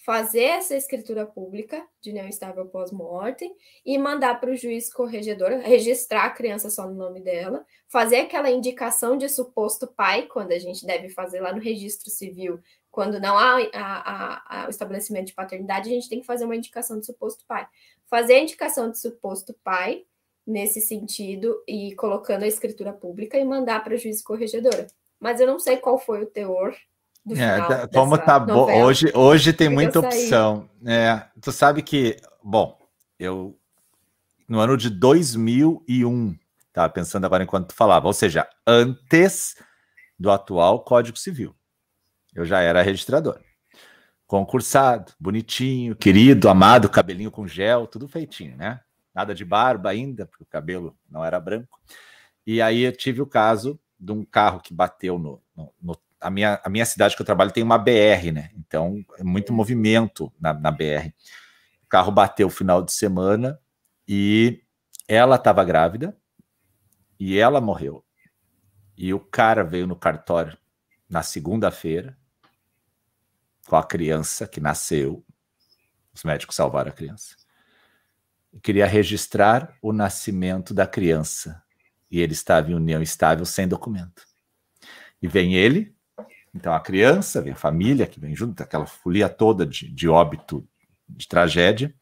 Fazer 0.09 0.45
essa 0.45 0.75
escritura 0.75 1.27
pública 1.27 1.87
de 2.01 2.09
união 2.09 2.27
estável 2.27 2.65
pós-morte 2.65 3.45
e 3.85 3.99
mandar 3.99 4.41
para 4.41 4.51
o 4.51 4.57
juiz 4.57 4.91
corregedor 4.91 5.51
registrar 5.61 6.25
a 6.25 6.31
criança 6.31 6.71
só 6.71 6.87
no 6.89 6.95
nome 6.95 7.21
dela, 7.21 7.63
fazer 7.89 8.21
aquela 8.21 8.51
indicação 8.51 9.19
de 9.19 9.29
suposto 9.29 9.87
pai, 9.87 10.23
quando 10.23 10.53
a 10.53 10.59
gente 10.59 10.87
deve 10.87 11.11
fazer 11.11 11.41
lá 11.41 11.53
no 11.53 11.61
registro 11.61 12.09
civil, 12.09 12.59
quando 12.91 13.21
não 13.21 13.37
há 13.37 13.59
a, 13.75 13.83
a, 13.83 14.63
a, 14.63 14.67
o 14.67 14.71
estabelecimento 14.71 15.27
de 15.27 15.35
paternidade, 15.35 15.91
a 15.91 15.93
gente 15.93 16.09
tem 16.09 16.21
que 16.21 16.27
fazer 16.27 16.47
uma 16.47 16.57
indicação 16.57 16.99
de 16.99 17.05
suposto 17.05 17.45
pai. 17.47 17.69
Fazer 18.07 18.37
a 18.37 18.41
indicação 18.41 18.91
de 18.91 18.99
suposto 18.99 19.55
pai 19.63 20.07
nesse 20.47 20.81
sentido 20.81 21.63
e 21.69 21.95
colocando 21.97 22.45
a 22.45 22.49
escritura 22.49 22.95
pública 22.95 23.37
e 23.37 23.45
mandar 23.45 23.85
para 23.85 23.95
o 23.95 23.99
juiz 23.99 24.23
corregedora. 24.23 24.87
Mas 25.21 25.39
eu 25.39 25.47
não 25.47 25.59
sei 25.59 25.77
qual 25.77 25.99
foi 25.99 26.23
o 26.23 26.27
teor 26.27 26.75
é, 27.37 27.59
tá, 27.59 27.89
como 27.89 28.17
tá 28.19 28.39
bom. 28.39 28.85
Hoje, 28.85 29.11
hoje 29.15 29.53
tem 29.53 29.69
muita 29.69 30.01
opção. 30.01 30.69
É, 30.85 31.23
tu 31.41 31.53
sabe 31.53 31.83
que, 31.83 32.17
bom, 32.43 32.79
eu 33.19 33.59
no 34.49 34.59
ano 34.59 34.77
de 34.77 34.89
2001. 34.89 36.37
Estava 36.69 36.89
pensando 36.89 37.25
agora 37.25 37.43
enquanto 37.43 37.69
tu 37.69 37.75
falava, 37.75 38.07
ou 38.07 38.13
seja, 38.13 38.49
antes 38.67 39.57
do 40.19 40.31
atual 40.31 40.81
Código 40.81 41.19
Civil. 41.19 41.55
Eu 42.35 42.45
já 42.45 42.61
era 42.61 42.83
registrador. 42.83 43.41
Concursado, 44.27 45.13
bonitinho, 45.19 45.97
querido, 45.97 46.49
amado, 46.49 46.89
cabelinho 46.89 47.31
com 47.31 47.47
gel, 47.47 47.87
tudo 47.87 48.07
feitinho, 48.07 48.57
né? 48.57 48.81
Nada 49.15 49.35
de 49.35 49.45
barba 49.45 49.91
ainda, 49.91 50.27
porque 50.27 50.45
o 50.45 50.47
cabelo 50.47 50.97
não 51.11 51.25
era 51.25 51.41
branco. 51.41 51.81
E 52.47 52.63
aí 52.63 52.83
eu 52.83 52.97
tive 52.97 53.21
o 53.21 53.27
caso 53.27 53.81
de 53.99 54.13
um 54.13 54.25
carro 54.25 54.61
que 54.61 54.73
bateu 54.73 55.19
no, 55.19 55.43
no, 55.57 55.73
no 55.83 55.97
a 56.21 56.31
minha, 56.31 56.61
a 56.65 56.69
minha 56.69 56.85
cidade 56.85 57.15
que 57.15 57.23
eu 57.23 57.27
trabalho 57.27 57.53
tem 57.53 57.63
uma 57.63 57.79
BR, 57.79 58.33
né? 58.33 58.51
Então 58.57 59.05
é 59.19 59.25
muito 59.25 59.53
movimento 59.53 60.33
na, 60.41 60.53
na 60.53 60.71
BR. 60.71 61.13
O 61.85 61.89
carro 61.89 62.13
bateu 62.13 62.51
final 62.51 62.83
de 62.83 62.93
semana 62.93 63.59
e 64.07 64.63
ela 65.07 65.37
estava 65.37 65.65
grávida 65.65 66.17
e 67.19 67.39
ela 67.39 67.61
morreu. 67.61 68.05
E 68.97 69.15
o 69.15 69.21
cara 69.21 69.63
veio 69.63 69.87
no 69.87 69.97
cartório 69.97 70.57
na 71.09 71.23
segunda-feira 71.23 72.19
com 73.67 73.77
a 73.77 73.85
criança 73.85 74.47
que 74.47 74.61
nasceu. 74.61 75.25
Os 76.13 76.25
médicos 76.25 76.57
salvaram 76.57 76.91
a 76.91 76.95
criança. 76.95 77.37
E 78.53 78.59
queria 78.59 78.87
registrar 78.87 79.77
o 79.81 79.93
nascimento 79.93 80.75
da 80.75 80.87
criança. 80.87 81.63
E 82.11 82.21
ele 82.21 82.33
estava 82.33 82.71
em 82.71 82.75
união 82.75 83.03
estável 83.03 83.45
sem 83.45 83.69
documento. 83.69 84.27
E 85.21 85.29
vem 85.29 85.55
ele, 85.55 85.95
então 86.59 86.75
a 86.75 86.81
criança, 86.81 87.41
vem 87.41 87.53
a 87.53 87.57
família 87.57 88.07
que 88.07 88.21
vem 88.21 88.35
junto, 88.35 88.63
aquela 88.63 88.87
folia 88.87 89.29
toda 89.29 89.65
de, 89.65 89.89
de 89.89 90.09
óbito, 90.09 90.67
de 91.09 91.27
tragédia. 91.27 91.95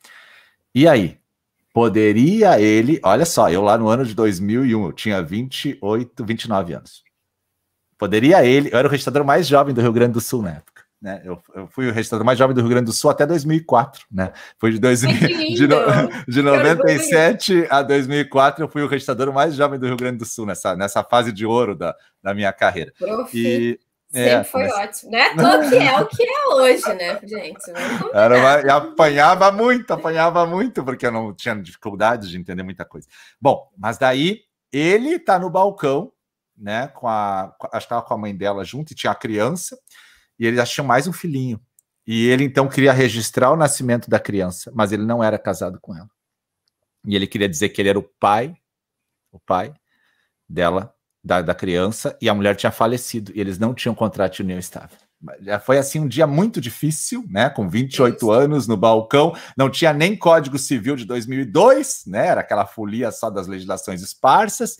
E 0.74 0.88
aí? 0.88 1.18
Poderia 1.72 2.58
ele, 2.58 2.98
olha 3.04 3.26
só, 3.26 3.50
eu 3.50 3.60
lá 3.60 3.76
no 3.76 3.86
ano 3.88 4.04
de 4.04 4.14
2001, 4.14 4.86
eu 4.86 4.92
tinha 4.92 5.22
28, 5.22 6.24
29 6.24 6.72
anos. 6.72 7.04
Poderia 7.98 8.44
ele, 8.44 8.70
eu 8.72 8.78
era 8.78 8.88
o 8.88 8.90
registrador 8.90 9.24
mais 9.24 9.46
jovem 9.46 9.74
do 9.74 9.80
Rio 9.82 9.92
Grande 9.92 10.14
do 10.14 10.20
Sul 10.20 10.42
na 10.42 10.52
época. 10.52 10.76
Né? 11.00 11.20
Eu, 11.24 11.40
eu 11.54 11.66
fui 11.66 11.88
o 11.88 11.92
registrador 11.92 12.24
mais 12.24 12.38
jovem 12.38 12.54
do 12.54 12.60
Rio 12.60 12.70
Grande 12.70 12.86
do 12.86 12.92
Sul 12.92 13.10
até 13.10 13.26
2004, 13.26 14.06
né? 14.10 14.32
Foi 14.58 14.70
de, 14.70 14.78
2000, 14.78 15.14
de, 15.54 15.66
no, 15.68 15.76
de 16.26 16.42
97 16.42 17.66
a 17.68 17.82
2004 17.82 18.64
eu 18.64 18.68
fui 18.68 18.82
o 18.82 18.88
registrador 18.88 19.32
mais 19.32 19.54
jovem 19.54 19.78
do 19.78 19.86
Rio 19.86 19.96
Grande 19.96 20.18
do 20.18 20.24
Sul 20.24 20.46
nessa, 20.46 20.74
nessa 20.74 21.04
fase 21.04 21.30
de 21.30 21.44
ouro 21.44 21.76
da, 21.76 21.94
da 22.22 22.34
minha 22.34 22.52
carreira. 22.52 22.92
Prof. 22.98 23.30
E, 23.36 23.78
Sempre 24.16 24.30
é, 24.30 24.44
foi 24.44 24.62
mas... 24.64 24.72
ótimo, 24.72 25.10
né? 25.12 25.28
Todo 25.34 25.68
que 25.68 25.76
é 25.76 26.00
o 26.00 26.06
que 26.06 26.22
é 26.22 26.46
hoje, 26.54 26.94
né, 26.94 27.20
gente? 27.22 27.70
Era 28.14 28.38
uma... 28.38 28.60
E 28.62 28.70
apanhava 28.70 29.52
muito, 29.52 29.92
apanhava 29.92 30.46
muito, 30.46 30.82
porque 30.82 31.06
eu 31.06 31.12
não 31.12 31.34
tinha 31.34 31.54
dificuldade 31.54 32.30
de 32.30 32.38
entender 32.38 32.62
muita 32.62 32.86
coisa. 32.86 33.06
Bom, 33.38 33.70
mas 33.76 33.98
daí 33.98 34.44
ele 34.72 35.18
tá 35.18 35.38
no 35.38 35.50
balcão, 35.50 36.10
né? 36.56 36.88
Com 36.88 37.06
a. 37.06 37.54
Acho 37.64 37.70
que 37.70 37.76
estava 37.76 38.02
com 38.02 38.14
a 38.14 38.18
mãe 38.18 38.34
dela 38.34 38.64
junto 38.64 38.92
e 38.92 38.96
tinha 38.96 39.12
a 39.12 39.16
criança, 39.16 39.78
e 40.38 40.46
ele 40.46 40.58
achou 40.58 40.84
mais 40.84 41.06
um 41.06 41.12
filhinho. 41.12 41.60
E 42.06 42.26
ele 42.28 42.44
então 42.44 42.68
queria 42.68 42.94
registrar 42.94 43.50
o 43.50 43.56
nascimento 43.56 44.08
da 44.08 44.18
criança, 44.18 44.72
mas 44.74 44.92
ele 44.92 45.04
não 45.04 45.22
era 45.22 45.38
casado 45.38 45.78
com 45.78 45.94
ela. 45.94 46.08
E 47.06 47.14
ele 47.14 47.26
queria 47.26 47.48
dizer 47.48 47.68
que 47.68 47.82
ele 47.82 47.90
era 47.90 47.98
o 47.98 48.02
pai, 48.02 48.56
o 49.30 49.38
pai 49.38 49.74
dela 50.48 50.95
da, 51.26 51.42
da 51.42 51.54
criança 51.54 52.16
e 52.22 52.28
a 52.28 52.34
mulher 52.34 52.54
tinha 52.54 52.70
falecido 52.70 53.32
e 53.34 53.40
eles 53.40 53.58
não 53.58 53.74
tinham 53.74 53.96
contrato 53.96 54.36
de 54.36 54.42
união 54.42 54.60
estável. 54.60 54.96
Já 55.40 55.58
foi 55.58 55.76
assim 55.76 55.98
um 55.98 56.06
dia 56.06 56.26
muito 56.26 56.60
difícil, 56.60 57.24
né? 57.28 57.50
Com 57.50 57.68
28 57.68 58.16
Isso. 58.16 58.30
anos 58.30 58.68
no 58.68 58.76
balcão, 58.76 59.34
não 59.56 59.68
tinha 59.68 59.92
nem 59.92 60.16
Código 60.16 60.56
Civil 60.56 60.94
de 60.94 61.04
2002, 61.04 62.04
né? 62.06 62.28
Era 62.28 62.42
aquela 62.42 62.64
folia 62.64 63.10
só 63.10 63.28
das 63.28 63.48
legislações 63.48 64.02
esparsas. 64.02 64.76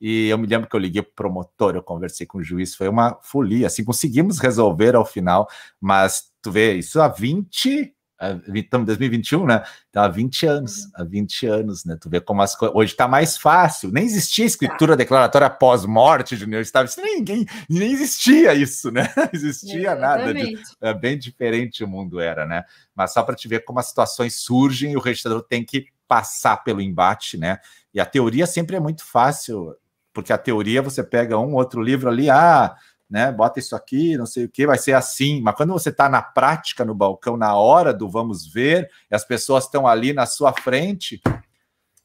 E 0.00 0.28
eu 0.28 0.38
me 0.38 0.46
lembro 0.46 0.68
que 0.68 0.76
eu 0.76 0.80
liguei 0.80 1.02
para 1.02 1.10
o 1.10 1.14
promotor, 1.14 1.74
eu 1.74 1.82
conversei 1.82 2.24
com 2.24 2.38
o 2.38 2.44
juiz, 2.44 2.76
foi 2.76 2.88
uma 2.88 3.18
folia. 3.20 3.66
Assim, 3.66 3.82
conseguimos 3.82 4.38
resolver 4.38 4.94
ao 4.94 5.04
final, 5.04 5.48
mas 5.80 6.30
tu 6.40 6.52
vê, 6.52 6.74
isso 6.74 7.00
há 7.00 7.08
20, 7.08 7.92
estamos 8.54 8.84
em 8.84 8.86
2021, 8.86 9.46
né? 9.46 9.62
Então, 9.88 10.02
há 10.02 10.08
20 10.08 10.46
anos, 10.46 10.84
uhum. 10.84 10.90
há 10.94 11.04
20 11.04 11.46
anos, 11.46 11.84
né? 11.84 11.96
Tu 12.00 12.10
vê 12.10 12.20
como 12.20 12.42
as 12.42 12.56
coisas. 12.56 12.76
Hoje 12.76 12.92
está 12.92 13.06
mais 13.06 13.36
fácil. 13.36 13.92
Nem 13.92 14.04
existia 14.04 14.44
escritura 14.44 14.92
tá. 14.92 14.96
declaratória 14.96 15.48
pós-morte 15.48 16.36
de 16.36 16.56
estável. 16.56 16.88
Isso 16.88 17.00
ninguém, 17.00 17.46
nem 17.68 17.92
existia 17.92 18.54
isso, 18.54 18.90
né? 18.90 19.12
Não 19.16 19.28
existia 19.32 19.94
nada. 19.94 20.34
De, 20.34 20.58
é 20.80 20.92
bem 20.92 21.16
diferente 21.16 21.84
o 21.84 21.88
mundo 21.88 22.18
era, 22.18 22.44
né? 22.44 22.64
Mas 22.94 23.12
só 23.12 23.22
para 23.22 23.36
te 23.36 23.46
ver 23.46 23.64
como 23.64 23.78
as 23.78 23.86
situações 23.86 24.34
surgem 24.34 24.92
e 24.92 24.96
o 24.96 25.00
registrador 25.00 25.42
tem 25.42 25.64
que 25.64 25.86
passar 26.08 26.56
pelo 26.64 26.80
embate, 26.80 27.36
né? 27.36 27.58
E 27.94 28.00
a 28.00 28.06
teoria 28.06 28.46
sempre 28.46 28.76
é 28.76 28.80
muito 28.80 29.04
fácil, 29.04 29.76
porque 30.12 30.32
a 30.32 30.38
teoria 30.38 30.82
você 30.82 31.04
pega 31.04 31.38
um 31.38 31.54
outro 31.54 31.80
livro 31.80 32.08
ali, 32.08 32.28
ah 32.28 32.74
né? 33.08 33.32
Bota 33.32 33.58
isso 33.58 33.74
aqui, 33.74 34.16
não 34.16 34.26
sei 34.26 34.44
o 34.44 34.48
que, 34.48 34.66
vai 34.66 34.78
ser 34.78 34.92
assim. 34.92 35.40
Mas 35.40 35.54
quando 35.54 35.72
você 35.72 35.88
está 35.88 36.08
na 36.08 36.22
prática, 36.22 36.84
no 36.84 36.94
balcão, 36.94 37.36
na 37.36 37.56
hora 37.56 37.92
do 37.92 38.08
vamos 38.08 38.46
ver, 38.46 38.90
e 39.10 39.14
as 39.14 39.24
pessoas 39.24 39.64
estão 39.64 39.86
ali 39.86 40.12
na 40.12 40.26
sua 40.26 40.52
frente, 40.52 41.20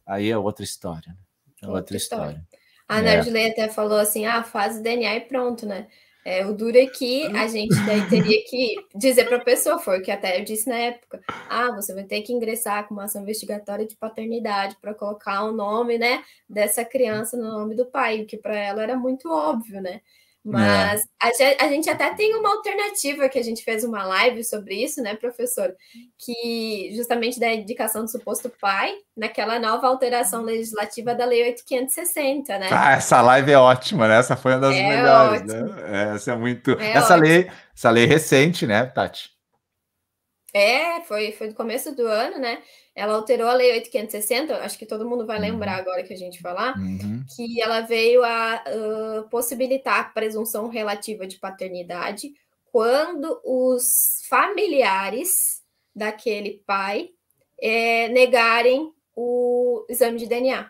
aí 0.06 0.30
é 0.30 0.38
outra 0.38 0.64
história. 0.64 1.10
Né? 1.10 1.16
É 1.62 1.66
outra, 1.66 1.80
outra 1.80 1.98
história. 1.98 2.24
história. 2.24 2.48
A 2.88 3.02
Nargilei 3.02 3.48
é. 3.48 3.52
até 3.52 3.70
falou 3.70 3.98
assim: 3.98 4.26
ah, 4.26 4.44
faz 4.44 4.78
o 4.78 4.84
DNA 4.84 5.16
e 5.16 5.22
pronto, 5.22 5.66
né? 5.66 5.88
É, 6.26 6.46
o 6.46 6.54
duro 6.54 6.78
é 6.78 6.86
que 6.86 7.26
a 7.36 7.48
gente 7.48 7.76
daí 7.86 8.08
teria 8.10 8.42
que 8.46 8.76
dizer 8.96 9.26
para 9.26 9.38
a 9.38 9.44
pessoa, 9.44 9.78
foi 9.78 10.00
o 10.00 10.02
que 10.02 10.10
até 10.10 10.40
eu 10.40 10.46
disse 10.46 10.70
na 10.70 10.78
época, 10.78 11.20
ah, 11.50 11.72
você 11.76 11.94
vai 11.94 12.06
ter 12.06 12.22
que 12.22 12.32
ingressar 12.32 12.88
com 12.88 12.94
uma 12.94 13.04
ação 13.04 13.24
investigatória 13.24 13.86
de 13.86 13.98
paternidade 13.98 14.78
para 14.80 14.94
colocar 14.94 15.44
o 15.44 15.52
nome, 15.52 15.98
né, 15.98 16.24
dessa 16.48 16.86
criança 16.86 17.36
no 17.36 17.50
nome 17.52 17.76
do 17.76 17.86
pai, 17.86 18.22
o 18.22 18.26
que 18.26 18.38
para 18.38 18.56
ela 18.56 18.82
era 18.82 18.96
muito 18.96 19.30
óbvio, 19.30 19.82
né? 19.82 20.00
Mas 20.46 21.02
é. 21.40 21.64
a, 21.64 21.68
gente 21.70 21.90
até 21.90 22.14
tem 22.14 22.36
uma 22.36 22.50
alternativa 22.50 23.30
que 23.30 23.40
a 23.40 23.44
gente 23.44 23.64
fez 23.64 23.86
uma 23.86 24.04
live 24.04 24.44
sobre 24.44 24.76
isso, 24.76 25.02
né, 25.02 25.16
professor? 25.16 25.74
Que 26.20 26.92
justamente 26.96 27.40
da 27.40 27.54
indicação 27.54 28.04
do 28.04 28.12
suposto 28.12 28.52
pai, 28.60 28.94
naquela 29.16 29.58
nova 29.58 29.88
alteração 29.88 30.42
legislativa 30.42 31.16
da 31.16 31.24
Lei 31.24 31.44
8560, 31.44 32.60
né? 32.60 32.68
Ah, 32.72 32.92
essa 32.92 33.22
live 33.22 33.52
é 33.52 33.58
ótima, 33.58 34.08
né? 34.08 34.18
Essa 34.18 34.36
foi 34.36 34.52
uma 34.52 34.60
das 34.60 34.76
é 34.76 34.90
melhores, 34.90 35.44
né? 35.46 35.64
ótimo. 35.64 35.76
né? 35.76 36.16
Essa 36.16 36.32
é 36.34 36.36
muito. 36.36 36.72
É 36.72 36.92
essa 36.92 37.14
ótimo. 37.14 37.28
lei, 37.28 37.52
essa 37.74 37.90
lei 37.90 38.06
recente, 38.06 38.68
né, 38.68 38.86
Tati? 38.86 39.34
É, 40.54 41.02
foi, 41.02 41.32
foi 41.32 41.48
do 41.50 41.56
começo 41.56 41.96
do 41.96 42.06
ano, 42.06 42.38
né? 42.38 42.62
Ela 42.96 43.16
alterou 43.16 43.48
a 43.48 43.54
Lei 43.54 43.72
8560, 43.72 44.58
acho 44.58 44.78
que 44.78 44.86
todo 44.86 45.08
mundo 45.10 45.26
vai 45.26 45.38
uhum. 45.38 45.44
lembrar 45.44 45.78
agora 45.78 46.04
que 46.04 46.14
a 46.14 46.18
gente 46.18 46.40
falar, 46.40 46.78
uhum. 46.78 47.26
que 47.36 47.60
ela 47.60 47.82
veio 47.82 48.24
a 48.24 48.64
uh, 48.68 49.30
possibilitar 49.30 50.00
a 50.00 50.04
presunção 50.04 50.68
relativa 50.68 51.26
de 51.26 51.40
paternidade 51.40 52.32
quando 52.72 53.42
os 53.44 54.22
familiares 54.30 55.64
daquele 55.96 56.62
pai 56.66 57.10
é, 57.62 58.10
negarem 58.10 58.92
o 59.16 59.86
exame 59.90 60.20
de 60.20 60.28
DNA, 60.28 60.70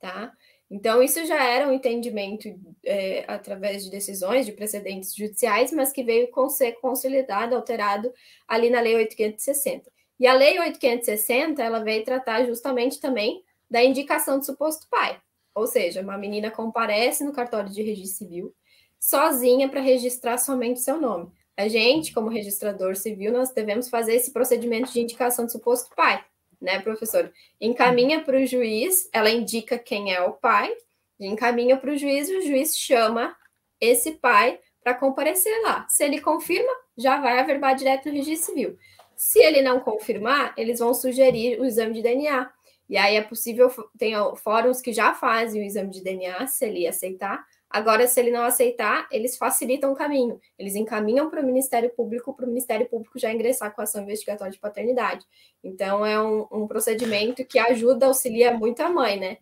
tá? 0.00 0.32
Então, 0.70 1.02
isso 1.02 1.24
já 1.24 1.42
era 1.42 1.66
um 1.66 1.72
entendimento 1.72 2.48
é, 2.84 3.24
através 3.26 3.84
de 3.84 3.90
decisões, 3.90 4.44
de 4.44 4.52
precedentes 4.52 5.14
judiciais, 5.14 5.72
mas 5.72 5.92
que 5.92 6.02
veio 6.02 6.30
com 6.30 6.48
ser 6.48 6.72
consolidado, 6.72 7.54
alterado 7.54 8.12
ali 8.46 8.68
na 8.68 8.80
Lei 8.80 8.94
8560. 8.96 9.90
E 10.20 10.26
a 10.26 10.34
Lei 10.34 10.58
8560, 10.58 11.62
ela 11.62 11.78
veio 11.78 12.04
tratar 12.04 12.44
justamente 12.44 13.00
também 13.00 13.42
da 13.70 13.82
indicação 13.82 14.38
do 14.38 14.44
suposto 14.44 14.86
pai. 14.90 15.18
Ou 15.54 15.66
seja, 15.66 16.02
uma 16.02 16.18
menina 16.18 16.50
comparece 16.50 17.24
no 17.24 17.32
cartório 17.32 17.70
de 17.70 17.82
registro 17.82 18.26
civil 18.26 18.54
sozinha 19.00 19.68
para 19.68 19.80
registrar 19.80 20.36
somente 20.38 20.80
seu 20.80 21.00
nome. 21.00 21.30
A 21.56 21.66
gente, 21.66 22.12
como 22.12 22.28
registrador 22.28 22.94
civil, 22.96 23.32
nós 23.32 23.52
devemos 23.52 23.88
fazer 23.88 24.14
esse 24.14 24.32
procedimento 24.32 24.92
de 24.92 25.00
indicação 25.00 25.46
do 25.46 25.52
suposto 25.52 25.94
pai 25.94 26.24
né, 26.60 26.80
professor? 26.80 27.32
Encaminha 27.60 28.20
para 28.22 28.38
o 28.38 28.46
juiz, 28.46 29.08
ela 29.12 29.30
indica 29.30 29.78
quem 29.78 30.14
é 30.14 30.20
o 30.20 30.32
pai, 30.32 30.72
encaminha 31.20 31.76
para 31.76 31.92
o 31.92 31.96
juiz 31.96 32.28
e 32.28 32.36
o 32.36 32.42
juiz 32.42 32.76
chama 32.76 33.36
esse 33.80 34.12
pai 34.12 34.58
para 34.82 34.94
comparecer 34.94 35.52
lá. 35.62 35.86
Se 35.88 36.04
ele 36.04 36.20
confirma, 36.20 36.72
já 36.96 37.20
vai 37.20 37.38
averbar 37.38 37.74
direto 37.74 38.08
no 38.08 38.14
registro 38.14 38.54
civil. 38.54 38.78
Se 39.16 39.40
ele 39.40 39.62
não 39.62 39.80
confirmar, 39.80 40.54
eles 40.56 40.78
vão 40.78 40.94
sugerir 40.94 41.60
o 41.60 41.64
exame 41.64 41.94
de 41.94 42.02
DNA. 42.02 42.50
E 42.88 42.96
aí 42.96 43.16
é 43.16 43.22
possível, 43.22 43.68
tem 43.98 44.14
fóruns 44.36 44.80
que 44.80 44.92
já 44.92 45.12
fazem 45.12 45.60
o 45.60 45.64
exame 45.64 45.90
de 45.90 46.02
DNA, 46.02 46.46
se 46.46 46.64
ele 46.64 46.86
aceitar, 46.86 47.44
Agora, 47.70 48.06
se 48.06 48.18
ele 48.18 48.30
não 48.30 48.44
aceitar, 48.44 49.06
eles 49.10 49.36
facilitam 49.36 49.92
o 49.92 49.94
caminho. 49.94 50.40
Eles 50.58 50.74
encaminham 50.74 51.28
para 51.28 51.42
o 51.42 51.44
Ministério 51.44 51.90
Público, 51.90 52.32
para 52.32 52.46
o 52.46 52.48
Ministério 52.48 52.88
Público 52.88 53.18
já 53.18 53.32
ingressar 53.32 53.74
com 53.74 53.80
a 53.80 53.84
ação 53.84 54.02
investigatória 54.02 54.52
de 54.52 54.58
paternidade. 54.58 55.24
Então, 55.62 56.04
é 56.04 56.20
um, 56.20 56.46
um 56.50 56.66
procedimento 56.66 57.44
que 57.44 57.58
ajuda, 57.58 58.06
auxilia 58.06 58.54
muito 58.54 58.80
a 58.80 58.88
mãe, 58.88 59.20
né? 59.20 59.36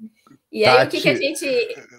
E 0.50 0.64
aí, 0.64 0.76
Tati, 0.76 0.86
o 0.86 0.90
que, 0.90 1.02
que 1.02 1.08
a 1.08 1.14
gente, 1.14 1.46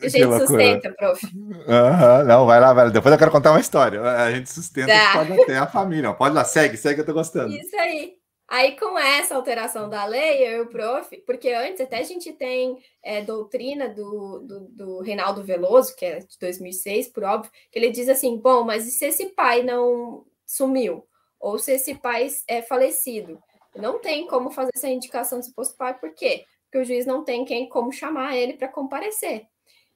a 0.02 0.08
gente 0.08 0.40
sustenta, 0.40 0.92
prof? 0.92 1.26
Uhum, 1.26 2.24
não, 2.26 2.46
vai 2.46 2.60
lá, 2.60 2.74
vai 2.74 2.86
lá. 2.86 2.92
Depois 2.92 3.14
eu 3.14 3.20
quero 3.20 3.32
contar 3.32 3.52
uma 3.52 3.60
história. 3.60 4.02
A 4.02 4.32
gente 4.32 4.50
sustenta 4.50 4.92
tá. 4.92 5.14
pode 5.14 5.42
até 5.42 5.58
a 5.58 5.68
família. 5.68 6.14
Pode 6.14 6.34
lá, 6.34 6.44
segue, 6.44 6.76
segue, 6.76 7.02
eu 7.02 7.06
tô 7.06 7.14
gostando. 7.14 7.54
Isso 7.54 7.76
aí. 7.78 8.17
Aí, 8.48 8.80
com 8.80 8.98
essa 8.98 9.36
alteração 9.36 9.90
da 9.90 10.06
lei, 10.06 10.48
eu 10.48 10.60
e 10.60 10.62
o 10.62 10.70
prof, 10.70 11.18
porque 11.26 11.50
antes 11.50 11.82
até 11.82 11.98
a 11.98 12.04
gente 12.04 12.32
tem 12.32 12.82
é, 13.04 13.22
doutrina 13.22 13.90
do, 13.90 14.40
do, 14.40 14.60
do, 14.70 15.00
Reinaldo 15.02 15.44
Veloso, 15.44 15.94
que 15.94 16.06
é 16.06 16.20
de 16.20 16.40
2006, 16.40 17.10
por 17.10 17.26
óbvio, 17.26 17.52
que 17.70 17.78
ele 17.78 17.92
diz 17.92 18.08
assim: 18.08 18.38
bom, 18.38 18.64
mas 18.64 18.88
e 18.88 18.92
se 18.92 19.06
esse 19.06 19.28
pai 19.28 19.64
não 19.64 20.26
sumiu? 20.46 21.06
Ou 21.38 21.60
se 21.60 21.74
esse 21.74 21.96
pai 21.96 22.28
é 22.48 22.62
falecido? 22.62 23.38
Não 23.76 24.00
tem 24.00 24.26
como 24.28 24.50
fazer 24.50 24.72
essa 24.74 24.88
indicação 24.88 25.40
do 25.40 25.46
suposto 25.46 25.76
pai, 25.76 26.00
por 26.00 26.14
quê? 26.14 26.46
Porque 26.64 26.78
o 26.80 26.86
juiz 26.86 27.06
não 27.06 27.26
tem 27.26 27.44
quem 27.44 27.68
como 27.68 27.92
chamar 27.92 28.38
ele 28.38 28.54
para 28.54 28.70
comparecer. 28.70 29.46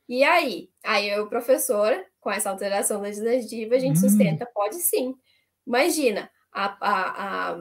E 0.10 0.26
aí? 0.26 0.70
Aí 0.84 1.10
eu, 1.10 1.28
professora, 1.28 2.06
com 2.20 2.30
essa 2.30 2.49
alteração 2.49 3.02
legislativa, 3.02 3.76
a 3.76 3.80
gente 3.80 3.97
hum. 3.97 4.10
sustenta, 4.10 4.45
pode 4.54 4.76
sim. 4.76 5.16
Imagina, 5.66 6.30
a, 6.52 6.66
a, 6.82 7.52
a 7.54 7.58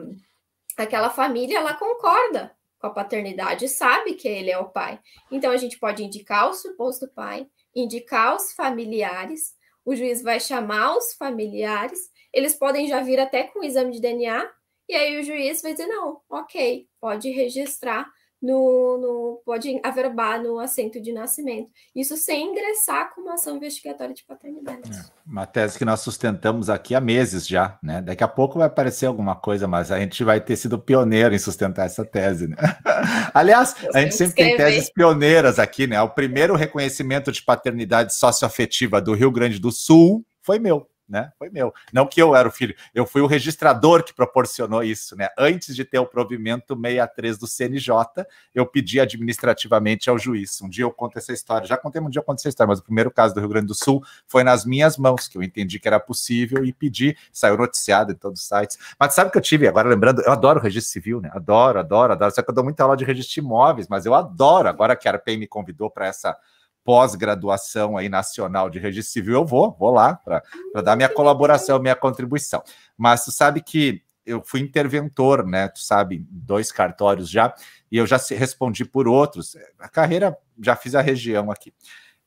aquela 0.83 1.09
família 1.09 1.57
ela 1.57 1.73
concorda 1.73 2.55
com 2.79 2.87
a 2.87 2.91
paternidade, 2.91 3.69
sabe 3.69 4.15
que 4.15 4.27
ele 4.27 4.49
é 4.49 4.57
o 4.57 4.69
pai. 4.69 4.99
Então 5.31 5.51
a 5.51 5.57
gente 5.57 5.77
pode 5.77 6.03
indicar 6.03 6.49
o 6.49 6.53
suposto 6.53 7.07
pai, 7.13 7.47
indicar 7.75 8.35
os 8.35 8.53
familiares, 8.53 9.53
o 9.85 9.95
juiz 9.95 10.21
vai 10.21 10.39
chamar 10.39 10.95
os 10.95 11.13
familiares, 11.13 11.99
eles 12.33 12.55
podem 12.55 12.87
já 12.87 13.01
vir 13.01 13.19
até 13.19 13.43
com 13.43 13.59
o 13.59 13.63
exame 13.63 13.91
de 13.91 14.01
DNA, 14.01 14.49
e 14.89 14.95
aí 14.95 15.19
o 15.19 15.23
juiz 15.23 15.61
vai 15.61 15.73
dizer: 15.73 15.87
não, 15.87 16.21
ok, 16.29 16.87
pode 16.99 17.29
registrar 17.29 18.09
no, 18.41 18.97
no, 18.97 19.41
pode 19.45 19.79
averbar 19.83 20.41
no 20.41 20.57
assento 20.59 20.99
de 20.99 21.13
nascimento. 21.13 21.69
Isso 21.95 22.17
sem 22.17 22.49
ingressar 22.49 23.13
com 23.13 23.21
uma 23.21 23.35
ação 23.35 23.57
investigatória 23.57 24.15
de 24.15 24.23
paternidade. 24.23 24.89
É, 24.89 25.03
uma 25.25 25.45
tese 25.45 25.77
que 25.77 25.85
nós 25.85 25.99
sustentamos 25.99 26.69
aqui 26.69 26.95
há 26.95 26.99
meses 26.99 27.47
já, 27.47 27.77
né? 27.83 28.01
Daqui 28.01 28.23
a 28.23 28.27
pouco 28.27 28.57
vai 28.57 28.67
aparecer 28.67 29.05
alguma 29.05 29.35
coisa, 29.35 29.67
mas 29.67 29.91
a 29.91 29.99
gente 29.99 30.23
vai 30.23 30.41
ter 30.41 30.55
sido 30.55 30.79
pioneiro 30.79 31.35
em 31.35 31.39
sustentar 31.39 31.85
essa 31.85 32.03
tese, 32.03 32.47
né? 32.47 32.57
Aliás, 33.33 33.75
Eu 33.83 33.91
a 33.93 34.01
gente 34.01 34.15
sempre 34.15 34.35
tem 34.35 34.57
teses 34.57 34.89
pioneiras 34.91 35.59
aqui, 35.59 35.85
né? 35.85 36.01
O 36.01 36.09
primeiro 36.09 36.55
reconhecimento 36.55 37.31
de 37.31 37.43
paternidade 37.43 38.15
socioafetiva 38.15 38.99
do 38.99 39.13
Rio 39.13 39.31
Grande 39.31 39.59
do 39.59 39.71
Sul 39.71 40.25
foi 40.41 40.57
meu 40.57 40.87
né? 41.11 41.31
Foi 41.37 41.49
meu. 41.49 41.73
Não 41.91 42.07
que 42.07 42.21
eu 42.21 42.35
era 42.35 42.47
o 42.47 42.51
filho, 42.51 42.73
eu 42.95 43.05
fui 43.05 43.21
o 43.21 43.27
registrador 43.27 44.03
que 44.03 44.13
proporcionou 44.13 44.81
isso, 44.83 45.15
né? 45.15 45.27
Antes 45.37 45.75
de 45.75 45.83
ter 45.83 45.99
o 45.99 46.05
provimento 46.05 46.73
63 46.75 47.37
do 47.37 47.45
CNJ, 47.45 48.25
eu 48.55 48.65
pedi 48.65 48.99
administrativamente 48.99 50.09
ao 50.09 50.17
juiz. 50.17 50.61
Um 50.61 50.69
dia 50.69 50.85
eu 50.85 50.91
conto 50.91 51.17
essa 51.17 51.33
história. 51.33 51.67
Já 51.67 51.77
contei 51.77 52.01
um 52.01 52.09
dia 52.09 52.19
eu 52.19 52.23
conto 52.23 52.39
essa 52.39 52.49
história, 52.49 52.69
mas 52.69 52.79
o 52.79 52.83
primeiro 52.83 53.11
caso 53.11 53.35
do 53.35 53.39
Rio 53.41 53.49
Grande 53.49 53.67
do 53.67 53.75
Sul 53.75 54.01
foi 54.25 54.43
nas 54.43 54.65
minhas 54.65 54.97
mãos, 54.97 55.27
que 55.27 55.37
eu 55.37 55.43
entendi 55.43 55.79
que 55.79 55.87
era 55.87 55.99
possível 55.99 56.63
e 56.63 56.71
pedi, 56.71 57.15
saiu 57.31 57.57
noticiado 57.57 58.13
em 58.13 58.15
todos 58.15 58.41
os 58.41 58.47
sites. 58.47 58.77
Mas 58.97 59.13
sabe 59.13 59.31
que 59.31 59.37
eu 59.37 59.41
tive, 59.41 59.67
agora 59.67 59.89
lembrando, 59.89 60.21
eu 60.21 60.31
adoro 60.31 60.59
registro 60.59 60.91
civil, 60.91 61.19
né? 61.19 61.29
Adoro, 61.33 61.79
adoro, 61.79 62.13
adoro. 62.13 62.33
Só 62.33 62.41
que 62.41 62.49
eu 62.49 62.55
dou 62.55 62.63
muita 62.63 62.83
aula 62.83 62.95
de 62.95 63.03
registro 63.03 63.33
de 63.33 63.39
imóveis, 63.41 63.87
mas 63.89 64.05
eu 64.05 64.15
adoro. 64.15 64.69
Agora 64.69 64.95
que 64.95 65.07
a 65.07 65.11
ARPEI 65.11 65.37
me 65.37 65.47
convidou 65.47 65.89
para 65.89 66.07
essa 66.07 66.37
pós-graduação 66.83 67.97
aí 67.97 68.09
nacional 68.09 68.69
de 68.69 68.79
registro 68.79 69.13
civil, 69.13 69.33
eu 69.33 69.45
vou, 69.45 69.75
vou 69.77 69.91
lá 69.91 70.15
para 70.15 70.43
dar 70.83 70.95
minha 70.95 71.09
colaboração, 71.09 71.79
minha 71.79 71.95
contribuição. 71.95 72.63
Mas 72.97 73.25
tu 73.25 73.31
sabe 73.31 73.61
que 73.61 74.03
eu 74.25 74.41
fui 74.43 74.61
interventor, 74.61 75.45
né? 75.45 75.67
Tu 75.67 75.79
sabe, 75.79 76.25
dois 76.29 76.71
cartórios 76.71 77.29
já, 77.29 77.53
e 77.91 77.97
eu 77.97 78.05
já 78.05 78.17
respondi 78.17 78.85
por 78.85 79.07
outros. 79.07 79.55
A 79.79 79.89
carreira 79.89 80.37
já 80.61 80.75
fiz 80.75 80.95
a 80.95 81.01
região 81.01 81.51
aqui. 81.51 81.73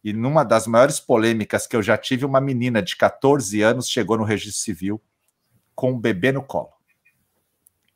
E 0.02 0.12
numa 0.12 0.44
das 0.44 0.66
maiores 0.66 1.00
polêmicas 1.00 1.66
que 1.66 1.74
eu 1.74 1.82
já 1.82 1.96
tive, 1.96 2.26
uma 2.26 2.40
menina 2.40 2.82
de 2.82 2.94
14 2.96 3.62
anos 3.62 3.88
chegou 3.88 4.18
no 4.18 4.24
registro 4.24 4.60
civil 4.60 5.00
com 5.74 5.92
um 5.92 5.98
bebê 5.98 6.30
no 6.30 6.42
colo. 6.42 6.72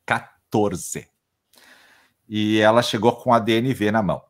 14. 0.07 1.07
E 2.29 2.59
ela 2.61 2.83
chegou 2.83 3.13
com 3.13 3.33
a 3.33 3.39
DNV 3.39 3.91
na 3.91 4.03
mão. 4.03 4.28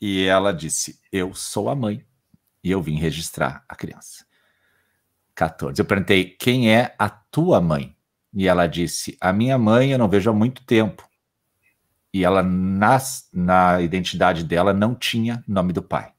E 0.00 0.24
ela 0.24 0.52
disse: 0.52 1.00
Eu 1.12 1.34
sou 1.34 1.68
a 1.68 1.76
mãe 1.76 2.04
e 2.64 2.70
eu 2.70 2.80
vim 2.80 2.96
registrar 2.96 3.64
a 3.68 3.74
criança. 3.74 4.24
14. 5.34 5.80
Eu 5.80 5.84
perguntei: 5.84 6.24
Quem 6.24 6.72
é 6.74 6.94
a 6.98 7.08
tua 7.08 7.60
mãe? 7.60 7.96
E 8.32 8.48
ela 8.48 8.66
disse: 8.66 9.16
A 9.20 9.32
minha 9.32 9.58
mãe 9.58 9.92
eu 9.92 9.98
não 9.98 10.08
vejo 10.08 10.30
há 10.30 10.32
muito 10.32 10.64
tempo. 10.64 11.08
E 12.12 12.24
ela, 12.24 12.42
nas, 12.42 13.28
na 13.32 13.80
identidade 13.80 14.42
dela, 14.42 14.72
não 14.72 14.94
tinha 14.94 15.44
nome 15.46 15.72
do 15.72 15.82
pai. 15.82 16.12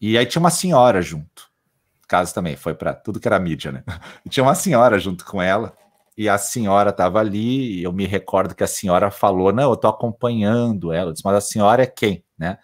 E 0.00 0.18
aí 0.18 0.26
tinha 0.26 0.40
uma 0.40 0.50
senhora 0.50 1.00
junto. 1.00 1.50
Caso 2.06 2.34
também 2.34 2.56
foi 2.56 2.74
para 2.74 2.92
tudo 2.92 3.18
que 3.18 3.26
era 3.26 3.38
mídia, 3.38 3.72
né? 3.72 3.84
E 4.24 4.28
tinha 4.30 4.44
uma 4.44 4.54
senhora 4.54 4.98
junto 4.98 5.24
com 5.24 5.40
ela 5.40 5.74
e 6.16 6.28
a 6.28 6.38
senhora 6.38 6.90
estava 6.90 7.20
ali, 7.20 7.80
e 7.80 7.82
eu 7.82 7.92
me 7.92 8.06
recordo 8.06 8.54
que 8.54 8.64
a 8.64 8.66
senhora 8.66 9.10
falou, 9.10 9.52
não, 9.52 9.64
eu 9.64 9.74
estou 9.74 9.90
acompanhando 9.90 10.92
ela, 10.92 11.10
eu 11.10 11.12
disse, 11.12 11.24
mas 11.24 11.34
a 11.34 11.40
senhora 11.40 11.82
é 11.82 11.86
quem, 11.86 12.24
né? 12.38 12.58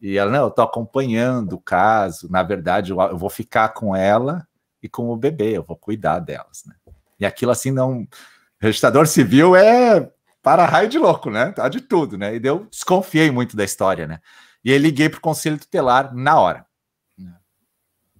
E 0.00 0.16
ela, 0.16 0.30
não, 0.30 0.42
eu 0.42 0.48
estou 0.48 0.64
acompanhando 0.64 1.54
o 1.54 1.60
caso, 1.60 2.30
na 2.30 2.42
verdade, 2.42 2.92
eu, 2.92 3.18
vou 3.18 3.30
ficar 3.30 3.70
com 3.70 3.94
ela 3.94 4.46
e 4.82 4.88
com 4.88 5.08
o 5.10 5.16
bebê, 5.16 5.56
eu 5.56 5.64
vou 5.64 5.76
cuidar 5.76 6.20
delas, 6.20 6.64
né? 6.66 6.74
E 7.18 7.26
aquilo 7.26 7.50
assim, 7.52 7.70
não... 7.70 8.06
Registrador 8.60 9.08
civil 9.08 9.56
é 9.56 10.08
para 10.40 10.66
raio 10.66 10.88
de 10.88 10.98
louco, 10.98 11.30
né? 11.30 11.50
Tá 11.52 11.68
de 11.68 11.80
tudo, 11.80 12.16
né? 12.16 12.36
E 12.36 12.40
eu 12.44 12.66
desconfiei 12.70 13.30
muito 13.30 13.56
da 13.56 13.64
história, 13.64 14.06
né? 14.06 14.20
E 14.64 14.72
aí 14.72 14.78
liguei 14.78 15.08
para 15.08 15.18
o 15.18 15.22
conselho 15.22 15.58
tutelar 15.58 16.14
na 16.14 16.38
hora. 16.38 16.66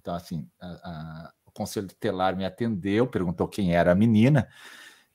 Então, 0.03 0.13
assim, 0.13 0.45
a 0.61 1.31
conselho 1.53 1.87
tutelar 1.87 2.35
me 2.35 2.45
atendeu, 2.45 3.07
perguntou 3.07 3.47
quem 3.47 3.75
era 3.75 3.91
a 3.91 3.95
menina, 3.95 4.47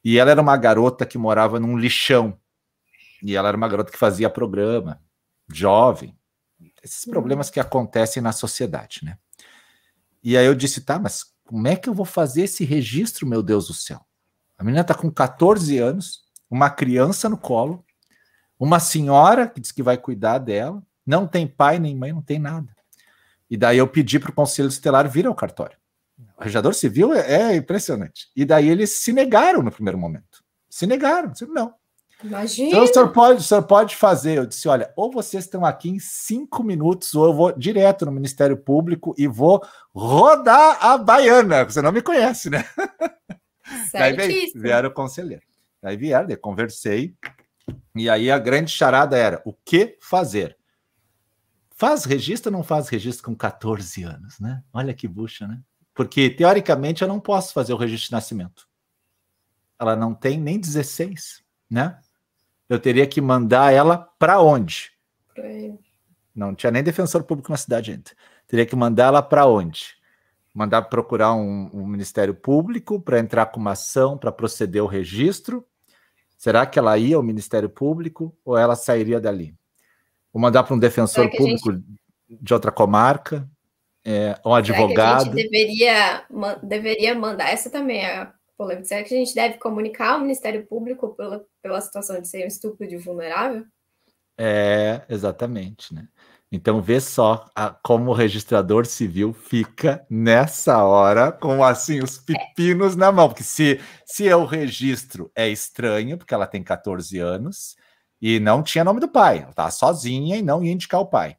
e 0.05 0.19
ela 0.19 0.31
era 0.31 0.41
uma 0.41 0.57
garota 0.57 1.05
que 1.05 1.19
morava 1.19 1.59
num 1.59 1.77
lixão. 1.77 2.39
E 3.23 3.35
ela 3.37 3.49
era 3.49 3.57
uma 3.57 3.69
garota 3.69 3.91
que 3.91 3.99
fazia 3.99 4.31
programa, 4.31 5.03
jovem. 5.53 6.17
Esses 6.83 7.05
uhum. 7.07 7.13
problemas 7.13 7.51
que 7.51 7.61
acontecem 7.61 8.23
na 8.23 8.33
sociedade, 8.33 9.01
né? 9.03 9.19
E 10.23 10.37
aí 10.37 10.47
eu 10.47 10.55
disse, 10.55 10.81
tá, 10.81 10.99
mas 10.99 11.25
como 11.45 11.67
é 11.67 11.77
que 11.77 11.89
eu 11.89 11.95
vou 11.95 12.05
fazer 12.05 12.43
esse 12.43 12.65
registro, 12.65 13.27
meu 13.27 13.43
Deus 13.43 13.69
do 13.69 13.75
céu? 13.75 14.01
A 14.57 14.65
menina 14.65 14.85
tá 14.85 14.95
com 14.95 15.11
14 15.11 15.79
anos, 15.79 16.25
uma 16.51 16.69
criança 16.71 17.29
no 17.29 17.39
colo, 17.39 17.85
uma 18.59 18.81
senhora 18.81 19.49
que 19.49 19.61
diz 19.61 19.71
que 19.71 19.83
vai 19.83 19.97
cuidar 19.97 20.39
dela, 20.39 20.83
não 21.07 21.27
tem 21.27 21.47
pai 21.47 21.79
nem 21.79 21.97
mãe, 21.97 22.13
não 22.13 22.23
tem 22.23 22.39
nada. 22.39 22.75
E 23.49 23.57
daí 23.57 23.79
eu 23.79 23.89
pedi 23.89 24.19
para 24.19 24.31
o 24.31 24.35
conselho 24.35 24.69
tutelar 24.69 25.09
vir 25.09 25.27
ao 25.27 25.35
cartório. 25.35 25.79
O 26.39 26.43
registrador 26.43 26.73
civil 26.73 27.13
é, 27.13 27.53
é, 27.53 27.57
impressionante. 27.57 28.29
E 28.37 28.45
daí 28.45 28.69
eles 28.69 28.99
se 28.99 29.13
negaram 29.13 29.61
no 29.61 29.73
primeiro 29.73 29.99
momento. 29.99 30.45
Se 30.71 30.87
negaram. 30.87 31.33
Disseram, 31.33 31.53
não. 31.53 31.75
Imagina. 32.23 32.69
Então 32.69 32.85
o 32.85 32.87
senhor, 32.87 33.13
pode, 33.13 33.41
o 33.41 33.43
senhor 33.43 33.63
pode 33.63 33.97
fazer. 33.97 34.39
Eu 34.39 34.47
disse: 34.47 34.69
olha, 34.69 34.93
ou 34.97 35.11
vocês 35.11 35.45
estão 35.45 35.65
aqui 35.65 35.89
em 35.89 35.99
cinco 35.99 36.63
minutos, 36.63 37.15
ou 37.15 37.27
eu 37.27 37.35
vou 37.35 37.53
direto 37.53 38.07
no 38.07 38.13
Ministério 38.13 38.57
Público 38.57 39.15
e 39.19 39.27
vou 39.27 39.65
rodar 39.93 40.85
a 40.85 40.97
baiana. 40.97 41.65
Você 41.65 41.83
não 41.83 41.93
me 41.93 42.03
conhece, 42.03 42.51
né? 42.51 42.65
Daí 43.93 44.15
veio, 44.15 44.53
vieram 44.55 44.89
o 44.89 44.93
conselheiro. 44.93 45.43
Daí 45.83 45.97
vieram, 45.97 46.27
daí 46.27 46.37
conversei. 46.37 47.15
E 47.95 48.09
aí 48.09 48.31
a 48.31 48.39
grande 48.39 48.71
charada 48.71 49.17
era: 49.17 49.43
o 49.45 49.53
que 49.53 49.97
fazer? 50.01 50.57
Faz 51.77 52.05
registro 52.05 52.51
ou 52.51 52.57
não 52.57 52.65
faz 52.65 52.89
registro 52.89 53.25
com 53.25 53.37
14 53.37 54.03
anos, 54.03 54.41
né? 54.41 54.63
Olha 54.73 54.93
que 54.93 55.07
bucha, 55.07 55.47
né? 55.47 55.61
Porque, 55.99 56.31
teoricamente, 56.31 57.03
eu 57.03 57.09
não 57.09 57.19
posso 57.19 57.53
fazer 57.53 57.73
o 57.73 57.77
registro 57.77 58.11
de 58.11 58.13
nascimento. 58.13 58.69
Ela 59.77 59.97
não 59.97 60.15
tem 60.15 60.39
nem 60.39 60.57
16, 60.57 61.43
né? 61.69 61.99
Eu 62.69 62.79
teria 62.79 63.05
que 63.05 63.21
mandar 63.21 63.73
ela 63.73 63.99
para 64.17 64.41
onde? 64.41 64.93
Não 66.33 66.55
tinha 66.55 66.71
nem 66.71 66.85
defensor 66.85 67.25
público 67.25 67.51
na 67.51 67.57
cidade 67.57 67.91
ainda. 67.91 68.13
Teria 68.47 68.65
que 68.65 68.77
mandar 68.77 69.07
ela 69.07 69.23
para 69.23 69.45
onde? 69.49 69.97
Mandar 70.55 70.83
procurar 70.83 71.35
um, 71.35 71.69
um 71.75 71.85
Ministério 71.85 72.33
Público 72.33 73.01
para 73.01 73.19
entrar 73.19 73.47
com 73.47 73.59
uma 73.59 73.73
ação 73.73 74.17
para 74.17 74.31
proceder 74.31 74.81
o 74.81 74.87
registro. 74.87 75.67
Será 76.37 76.65
que 76.65 76.79
ela 76.79 76.97
ia 76.97 77.17
ao 77.17 77.25
Ministério 77.25 77.69
Público 77.69 78.33
ou 78.45 78.57
ela 78.57 78.77
sairia 78.77 79.21
dali? 79.21 79.53
Ou 80.33 80.41
mandar 80.41 80.63
para 80.63 80.77
um 80.77 80.79
defensor 80.79 81.29
público 81.29 81.73
gente... 81.73 81.85
de 82.29 82.55
outra 82.55 82.71
comarca? 82.71 83.51
É, 84.09 84.41
um 84.43 84.55
advogado. 84.55 85.25
Será 85.25 85.35
que 85.35 85.39
a 85.39 85.43
gente 85.43 85.51
deveria, 85.51 86.25
deveria 86.63 87.15
mandar, 87.15 87.51
essa 87.51 87.69
também 87.69 88.01
é 88.01 88.17
a 88.17 88.33
polêmica, 88.57 88.87
será 88.87 89.05
que 89.05 89.15
a 89.15 89.19
gente 89.19 89.35
deve 89.35 89.59
comunicar 89.59 90.13
ao 90.13 90.21
Ministério 90.21 90.67
Público 90.67 91.15
pela, 91.15 91.45
pela 91.63 91.81
situação 91.83 92.19
de 92.19 92.27
ser 92.27 92.45
um 92.45 92.49
estupro 92.49 92.89
de 92.89 92.97
vulnerável? 92.97 93.67
É, 94.39 95.03
exatamente, 95.11 95.95
né? 95.95 96.09
Então 96.51 96.81
vê 96.81 96.99
só 96.99 97.45
a, 97.55 97.69
como 97.69 98.11
o 98.11 98.15
registrador 98.15 98.87
civil 98.87 99.35
fica 99.35 100.07
nessa 100.09 100.83
hora 100.83 101.31
com 101.31 101.63
assim 101.63 102.03
os 102.03 102.17
pepinos 102.17 102.95
é. 102.95 102.97
na 102.97 103.13
mão, 103.13 103.29
porque 103.29 103.43
se 103.43 103.79
se 104.07 104.33
o 104.33 104.47
registro 104.47 105.31
é 105.35 105.47
estranho, 105.51 106.17
porque 106.17 106.33
ela 106.33 106.47
tem 106.47 106.63
14 106.63 107.19
anos 107.19 107.77
e 108.23 108.41
não 108.41 108.63
tinha 108.63 108.83
nome 108.83 109.01
do 109.01 109.09
pai, 109.09 109.41
ela 109.41 109.51
estava 109.51 109.71
sozinha 109.71 110.39
e 110.39 110.43
não 110.43 110.65
ia 110.65 110.73
indicar 110.73 111.03
o 111.03 111.07
pai 111.07 111.37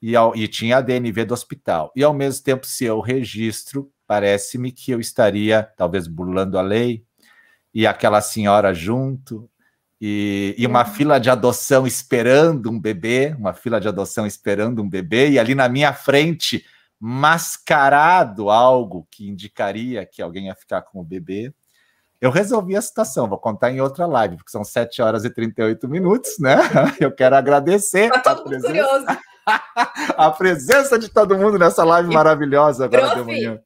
e, 0.00 0.14
ao, 0.14 0.36
e 0.36 0.46
tinha 0.48 0.78
a 0.78 0.80
DNV 0.80 1.24
do 1.24 1.34
hospital. 1.34 1.92
E 1.96 2.02
ao 2.02 2.14
mesmo 2.14 2.44
tempo, 2.44 2.66
se 2.66 2.84
eu 2.84 3.00
registro, 3.00 3.90
parece-me 4.06 4.70
que 4.72 4.90
eu 4.90 5.00
estaria 5.00 5.62
talvez 5.76 6.06
burlando 6.06 6.58
a 6.58 6.62
lei 6.62 7.04
e 7.74 7.86
aquela 7.86 8.20
senhora 8.20 8.72
junto, 8.72 9.50
e, 10.00 10.54
e, 10.58 10.66
uma 10.66 10.86
uhum. 10.86 10.92
fila 10.92 11.18
de 11.18 11.30
adoção 11.30 11.86
esperando 11.86 12.70
um 12.70 12.78
bebê, 12.78 13.34
uma 13.38 13.54
fila 13.54 13.80
de 13.80 13.88
adoção 13.88 14.26
esperando 14.26 14.82
um 14.82 14.88
bebê, 14.88 15.30
e 15.30 15.38
ali 15.38 15.54
na 15.54 15.68
minha 15.68 15.92
frente, 15.92 16.64
mascarado 17.00 18.50
algo 18.50 19.06
que 19.10 19.28
indicaria 19.28 20.04
que 20.04 20.20
alguém 20.20 20.46
ia 20.46 20.54
ficar 20.54 20.82
com 20.82 21.00
o 21.00 21.04
bebê. 21.04 21.52
Eu 22.20 22.30
resolvi 22.30 22.76
a 22.76 22.82
situação, 22.82 23.28
vou 23.28 23.38
contar 23.38 23.70
em 23.70 23.80
outra 23.80 24.06
live, 24.06 24.36
porque 24.36 24.50
são 24.50 24.64
7 24.64 25.02
horas 25.02 25.24
e 25.24 25.30
38 25.30 25.88
minutos, 25.88 26.38
né? 26.38 26.56
Eu 27.00 27.12
quero 27.12 27.36
agradecer. 27.36 28.10
Tá 28.10 28.34
todo 28.34 28.50
mundo 28.50 28.62
curioso. 28.62 29.04
a 30.16 30.30
presença 30.30 30.98
de 30.98 31.08
todo 31.08 31.36
mundo 31.36 31.58
nessa 31.58 31.84
live 31.84 32.12
maravilhosa 32.12 32.86
agora 32.86 33.14
de 33.14 33.22
manhã. 33.22 33.60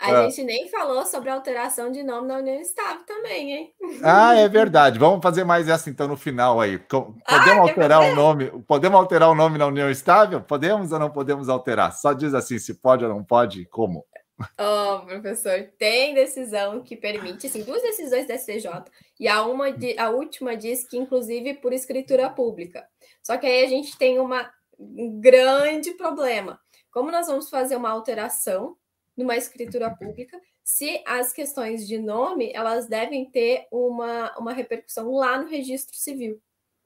A 0.00 0.12
ah. 0.12 0.22
gente 0.30 0.44
nem 0.44 0.68
falou 0.68 1.04
sobre 1.04 1.28
alteração 1.28 1.90
de 1.90 2.04
nome 2.04 2.28
na 2.28 2.36
União 2.36 2.60
Estável 2.60 3.04
também, 3.04 3.52
hein? 3.52 3.72
Ah, 4.02 4.32
é 4.36 4.48
verdade. 4.48 4.96
Vamos 4.96 5.20
fazer 5.20 5.42
mais 5.42 5.68
essa 5.68 5.90
então 5.90 6.06
no 6.06 6.16
final 6.16 6.60
aí. 6.60 6.78
Podemos 6.78 7.18
ah, 7.26 7.60
alterar 7.62 8.02
o 8.02 8.14
nome? 8.14 8.46
Podemos 8.66 8.96
alterar 8.96 9.28
o 9.28 9.34
nome 9.34 9.58
na 9.58 9.66
União 9.66 9.90
Estável? 9.90 10.40
Podemos 10.40 10.92
ou 10.92 11.00
não 11.00 11.10
podemos 11.10 11.48
alterar? 11.48 11.92
Só 11.92 12.12
diz 12.12 12.32
assim 12.32 12.60
se 12.60 12.74
pode 12.74 13.04
ou 13.04 13.12
não 13.12 13.24
pode, 13.24 13.64
como? 13.66 14.04
Oh, 14.58 15.04
professor, 15.04 15.68
tem 15.78 16.14
decisão 16.14 16.82
que 16.82 16.96
permite, 16.96 17.48
assim, 17.48 17.64
duas 17.64 17.82
decisões 17.82 18.26
da 18.26 18.38
STJ, 18.38 18.84
e 19.18 19.26
a, 19.26 19.44
uma, 19.44 19.66
a 19.98 20.10
última 20.10 20.56
diz 20.56 20.86
que, 20.86 20.96
inclusive, 20.96 21.54
por 21.54 21.72
escritura 21.72 22.30
pública. 22.30 22.88
Só 23.22 23.36
que 23.36 23.46
aí 23.46 23.64
a 23.64 23.68
gente 23.68 23.98
tem 23.98 24.18
uma, 24.18 24.52
um 24.78 25.20
grande 25.20 25.92
problema. 25.94 26.60
Como 26.90 27.10
nós 27.10 27.26
vamos 27.26 27.50
fazer 27.50 27.76
uma 27.76 27.90
alteração 27.90 28.76
numa 29.16 29.36
escritura 29.36 29.90
pública, 29.90 30.40
se 30.62 31.02
as 31.06 31.32
questões 31.32 31.88
de 31.88 31.98
nome 31.98 32.52
elas 32.54 32.86
devem 32.86 33.28
ter 33.28 33.66
uma, 33.72 34.36
uma 34.38 34.52
repercussão 34.52 35.10
lá 35.12 35.40
no 35.40 35.48
registro 35.48 35.96
civil, 35.96 36.40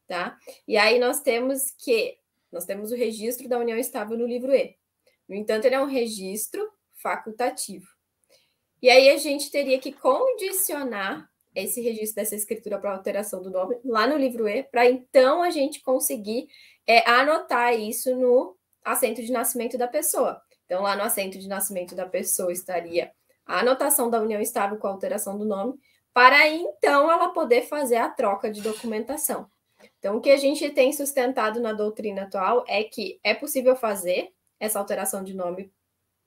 tá? 0.06 0.38
E 0.66 0.76
aí 0.76 0.98
nós 0.98 1.20
temos 1.20 1.70
que 1.70 2.16
nós 2.50 2.64
temos 2.64 2.92
o 2.92 2.96
registro 2.96 3.48
da 3.48 3.58
união 3.58 3.78
estável 3.78 4.16
no 4.16 4.26
livro 4.26 4.52
E. 4.52 4.76
No 5.28 5.34
entanto, 5.34 5.64
ele 5.64 5.74
é 5.74 5.80
um 5.80 5.86
registro 5.86 6.70
facultativo. 7.02 7.86
E 8.80 8.88
aí 8.88 9.10
a 9.10 9.16
gente 9.16 9.50
teria 9.50 9.78
que 9.78 9.92
condicionar 9.92 11.28
esse 11.54 11.80
registro 11.80 12.16
dessa 12.16 12.34
escritura 12.34 12.78
para 12.78 12.92
alteração 12.92 13.42
do 13.42 13.50
nome 13.50 13.78
lá 13.84 14.06
no 14.06 14.16
livro 14.16 14.48
E, 14.48 14.62
para 14.62 14.88
então 14.88 15.42
a 15.42 15.50
gente 15.50 15.82
conseguir 15.82 16.48
é, 16.86 17.08
anotar 17.08 17.78
isso 17.78 18.14
no 18.16 18.56
assento 18.84 19.22
de 19.22 19.30
nascimento 19.30 19.76
da 19.76 19.86
pessoa. 19.86 20.40
Então, 20.64 20.82
lá 20.82 20.96
no 20.96 21.02
assento 21.02 21.38
de 21.38 21.46
nascimento 21.48 21.94
da 21.94 22.06
pessoa 22.06 22.52
estaria 22.52 23.12
a 23.44 23.60
anotação 23.60 24.08
da 24.08 24.20
união 24.20 24.40
estável 24.40 24.78
com 24.78 24.86
a 24.86 24.90
alteração 24.90 25.36
do 25.36 25.44
nome, 25.44 25.74
para 26.14 26.48
então 26.48 27.10
ela 27.10 27.28
poder 27.28 27.62
fazer 27.62 27.96
a 27.96 28.08
troca 28.08 28.50
de 28.50 28.62
documentação. 28.62 29.46
Então, 29.98 30.16
o 30.16 30.20
que 30.20 30.30
a 30.30 30.36
gente 30.36 30.68
tem 30.70 30.92
sustentado 30.92 31.60
na 31.60 31.72
doutrina 31.72 32.22
atual 32.22 32.64
é 32.66 32.84
que 32.84 33.20
é 33.22 33.34
possível 33.34 33.76
fazer 33.76 34.32
essa 34.58 34.78
alteração 34.78 35.22
de 35.22 35.34
nome, 35.34 35.72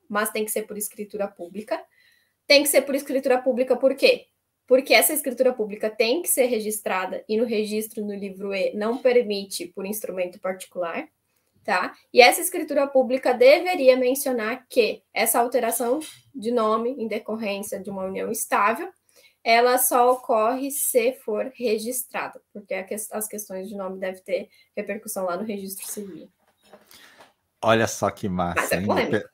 mas 0.10 0.32
tem 0.32 0.45
que 0.45 0.51
ser 0.51 0.64
por 0.64 0.78
escritura 0.78 1.28
pública. 1.28 1.82
Tem 2.47 2.64
que 2.64 2.70
ser 2.70 2.82
por 2.82 2.95
escritura 2.95 3.41
pública 3.41 3.76
por 3.76 3.95
quê? 3.95 4.28
Porque 4.68 4.93
essa 4.93 5.14
escritura 5.14 5.53
pública 5.53 5.89
tem 5.89 6.22
que 6.22 6.28
ser 6.28 6.45
registrada 6.45 7.24
e 7.28 7.38
no 7.38 7.45
registro 7.45 8.03
no 8.03 8.16
livro 8.16 8.53
E 8.53 8.74
não 8.76 8.97
permite 8.97 9.68
por 9.68 9.86
instrumento 9.86 10.39
particular 10.39 11.08
tá? 11.66 11.93
E 12.14 12.22
essa 12.22 12.39
escritura 12.39 12.88
pública 12.88 13.34
deveria 13.34 13.97
mencionar 13.97 14.66
que 14.70 15.03
essa 15.12 15.39
alteração 15.39 15.99
de 16.34 16.51
nome 16.51 16.91
em 16.91 17.08
decorrência 17.08 17.82
de 17.82 17.89
uma 17.89 18.06
união 18.06 18.32
estável, 18.32 18.89
ela 19.43 19.78
só 19.78 20.12
ocorre 20.12 20.72
se 20.72 21.14
for 21.14 21.51
registrada, 21.56 22.39
porque 22.53 22.74
as 23.12 23.28
questões 23.28 23.68
de 23.68 23.76
nome 23.76 23.99
devem 23.99 24.24
ter 24.24 24.49
repercussão 24.76 25.26
lá 25.26 25.36
no 25.36 25.43
registro 25.43 25.86
civil. 25.88 26.30
Olha 27.62 27.88
só 27.88 28.12
que 28.12 28.30
massa, 28.30 28.62
Mas 28.62 28.72
é 28.72 28.82
polêmico. 28.82 29.30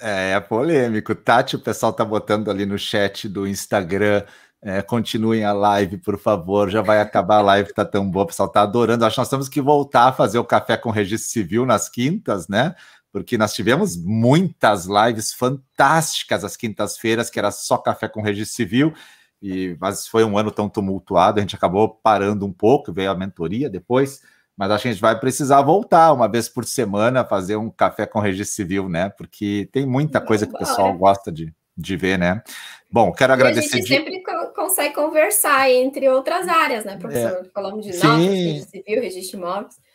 É, 0.00 0.32
é 0.32 0.40
polêmico. 0.40 1.14
Tati, 1.14 1.56
o 1.56 1.60
pessoal 1.60 1.92
tá 1.92 2.04
botando 2.04 2.50
ali 2.50 2.66
no 2.66 2.78
chat 2.78 3.28
do 3.28 3.46
Instagram 3.46 4.24
é, 4.62 4.82
continuem 4.82 5.44
a 5.44 5.52
live, 5.52 5.98
por 5.98 6.18
favor. 6.18 6.68
Já 6.70 6.82
vai 6.82 7.00
acabar 7.00 7.36
a 7.36 7.42
live, 7.42 7.72
tá 7.72 7.84
tão 7.84 8.10
boa, 8.10 8.24
o 8.24 8.26
pessoal 8.26 8.48
tá 8.48 8.62
adorando. 8.62 9.04
Acho 9.04 9.14
que 9.14 9.20
nós 9.20 9.28
temos 9.28 9.48
que 9.48 9.60
voltar 9.60 10.08
a 10.08 10.12
fazer 10.12 10.40
o 10.40 10.44
café 10.44 10.76
com 10.76 10.90
registro 10.90 11.30
civil 11.30 11.64
nas 11.64 11.88
quintas, 11.88 12.48
né? 12.48 12.74
Porque 13.12 13.38
nós 13.38 13.54
tivemos 13.54 13.96
muitas 13.96 14.86
lives 14.86 15.32
fantásticas 15.32 16.42
às 16.44 16.56
quintas-feiras, 16.56 17.30
que 17.30 17.38
era 17.38 17.52
só 17.52 17.78
café 17.78 18.08
com 18.08 18.20
registro 18.20 18.56
civil. 18.56 18.92
E, 19.40 19.76
mas 19.80 20.08
foi 20.08 20.24
um 20.24 20.36
ano 20.36 20.50
tão 20.50 20.68
tumultuado, 20.68 21.38
a 21.38 21.42
gente 21.42 21.54
acabou 21.54 21.88
parando 21.88 22.44
um 22.44 22.52
pouco, 22.52 22.92
veio 22.92 23.10
a 23.10 23.14
mentoria 23.14 23.70
depois. 23.70 24.20
Mas 24.56 24.70
acho 24.70 24.82
que 24.82 24.88
a 24.88 24.92
gente 24.92 25.00
vai 25.00 25.18
precisar 25.18 25.60
voltar 25.60 26.12
uma 26.12 26.28
vez 26.28 26.48
por 26.48 26.64
semana, 26.64 27.24
fazer 27.24 27.56
um 27.56 27.68
café 27.70 28.06
com 28.06 28.20
registro 28.20 28.56
civil, 28.56 28.88
né? 28.88 29.10
Porque 29.10 29.68
tem 29.70 29.84
muita 29.84 30.20
coisa 30.20 30.46
que 30.46 30.54
o 30.54 30.58
pessoal 30.58 30.92
gosta 30.96 31.30
de, 31.30 31.52
de 31.76 31.96
ver, 31.96 32.18
né? 32.18 32.42
Bom, 32.90 33.12
quero 33.12 33.34
agradecer. 33.34 33.76
E 33.76 33.80
a 33.80 33.82
gente 33.82 33.88
de... 33.88 33.94
sempre 33.94 34.22
consegue 34.54 34.94
conversar 34.94 35.70
entre 35.70 36.08
outras 36.08 36.48
áreas, 36.48 36.84
né, 36.84 36.96
professor? 36.96 37.44
É. 37.44 37.48
Falamos 37.52 37.84
de 37.84 37.96
normas, 37.98 38.26
registro 38.26 38.70
civil, 38.70 39.02
registro 39.02 39.38
de 39.38 39.44
imóveis. 39.44 39.85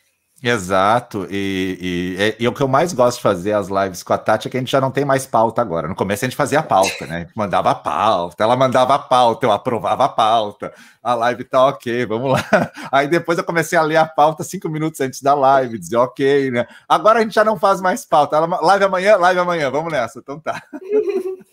Exato, 0.43 1.27
e, 1.29 2.17
e, 2.39 2.43
e, 2.43 2.47
o 2.47 2.53
que 2.53 2.63
eu 2.63 2.67
mais 2.67 2.93
gosto 2.93 3.17
de 3.17 3.23
fazer 3.23 3.53
as 3.53 3.67
lives 3.67 4.01
com 4.01 4.11
a 4.11 4.17
Tati 4.17 4.47
é 4.47 4.51
que 4.51 4.57
a 4.57 4.59
gente 4.59 4.71
já 4.71 4.81
não 4.81 4.89
tem 4.89 5.05
mais 5.05 5.27
pauta 5.27 5.61
agora. 5.61 5.87
No 5.87 5.95
começo 5.95 6.25
a 6.25 6.27
gente 6.27 6.35
fazia 6.35 6.59
a 6.59 6.63
pauta, 6.63 7.05
né? 7.05 7.27
mandava 7.35 7.69
a 7.69 7.75
pauta, 7.75 8.43
ela 8.43 8.55
mandava 8.55 8.95
a 8.95 8.99
pauta, 8.99 9.45
eu 9.45 9.51
aprovava 9.51 10.05
a 10.05 10.09
pauta, 10.09 10.73
a 11.03 11.13
live 11.13 11.43
tá 11.43 11.67
ok, 11.67 12.07
vamos 12.07 12.31
lá. 12.31 12.41
Aí 12.91 13.07
depois 13.07 13.37
eu 13.37 13.43
comecei 13.43 13.77
a 13.77 13.83
ler 13.83 13.97
a 13.97 14.05
pauta 14.05 14.43
cinco 14.43 14.67
minutos 14.67 14.99
antes 14.99 15.21
da 15.21 15.35
live, 15.35 15.77
dizer 15.77 15.97
ok, 15.97 16.49
né? 16.49 16.65
Agora 16.89 17.19
a 17.19 17.21
gente 17.21 17.35
já 17.35 17.43
não 17.43 17.59
faz 17.59 17.79
mais 17.79 18.03
pauta. 18.03 18.35
Ela, 18.35 18.47
live 18.47 18.85
amanhã, 18.85 19.17
live 19.17 19.39
amanhã, 19.39 19.69
vamos 19.69 19.91
nessa, 19.91 20.19
então 20.19 20.39
tá. 20.39 20.59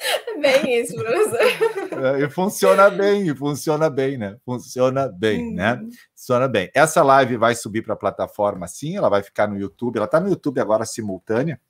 Bem 0.40 0.80
isso, 0.80 0.94
professor. 0.94 2.04
É, 2.04 2.24
e 2.24 2.30
funciona 2.30 2.88
bem, 2.88 3.34
funciona 3.34 3.90
bem, 3.90 4.16
né? 4.16 4.36
Funciona 4.44 5.08
bem, 5.08 5.52
né? 5.52 5.74
Uhum. 5.74 5.90
Funciona 6.16 6.48
bem. 6.48 6.70
Essa 6.74 7.02
live 7.02 7.36
vai 7.36 7.54
subir 7.54 7.82
para 7.82 7.94
a 7.94 7.96
plataforma, 7.96 8.66
sim, 8.66 8.96
ela 8.96 9.08
vai 9.08 9.22
ficar 9.22 9.46
no 9.46 9.58
YouTube. 9.58 9.96
Ela 9.96 10.06
está 10.06 10.18
no 10.18 10.28
YouTube 10.28 10.60
agora 10.60 10.84
simultânea. 10.84 11.60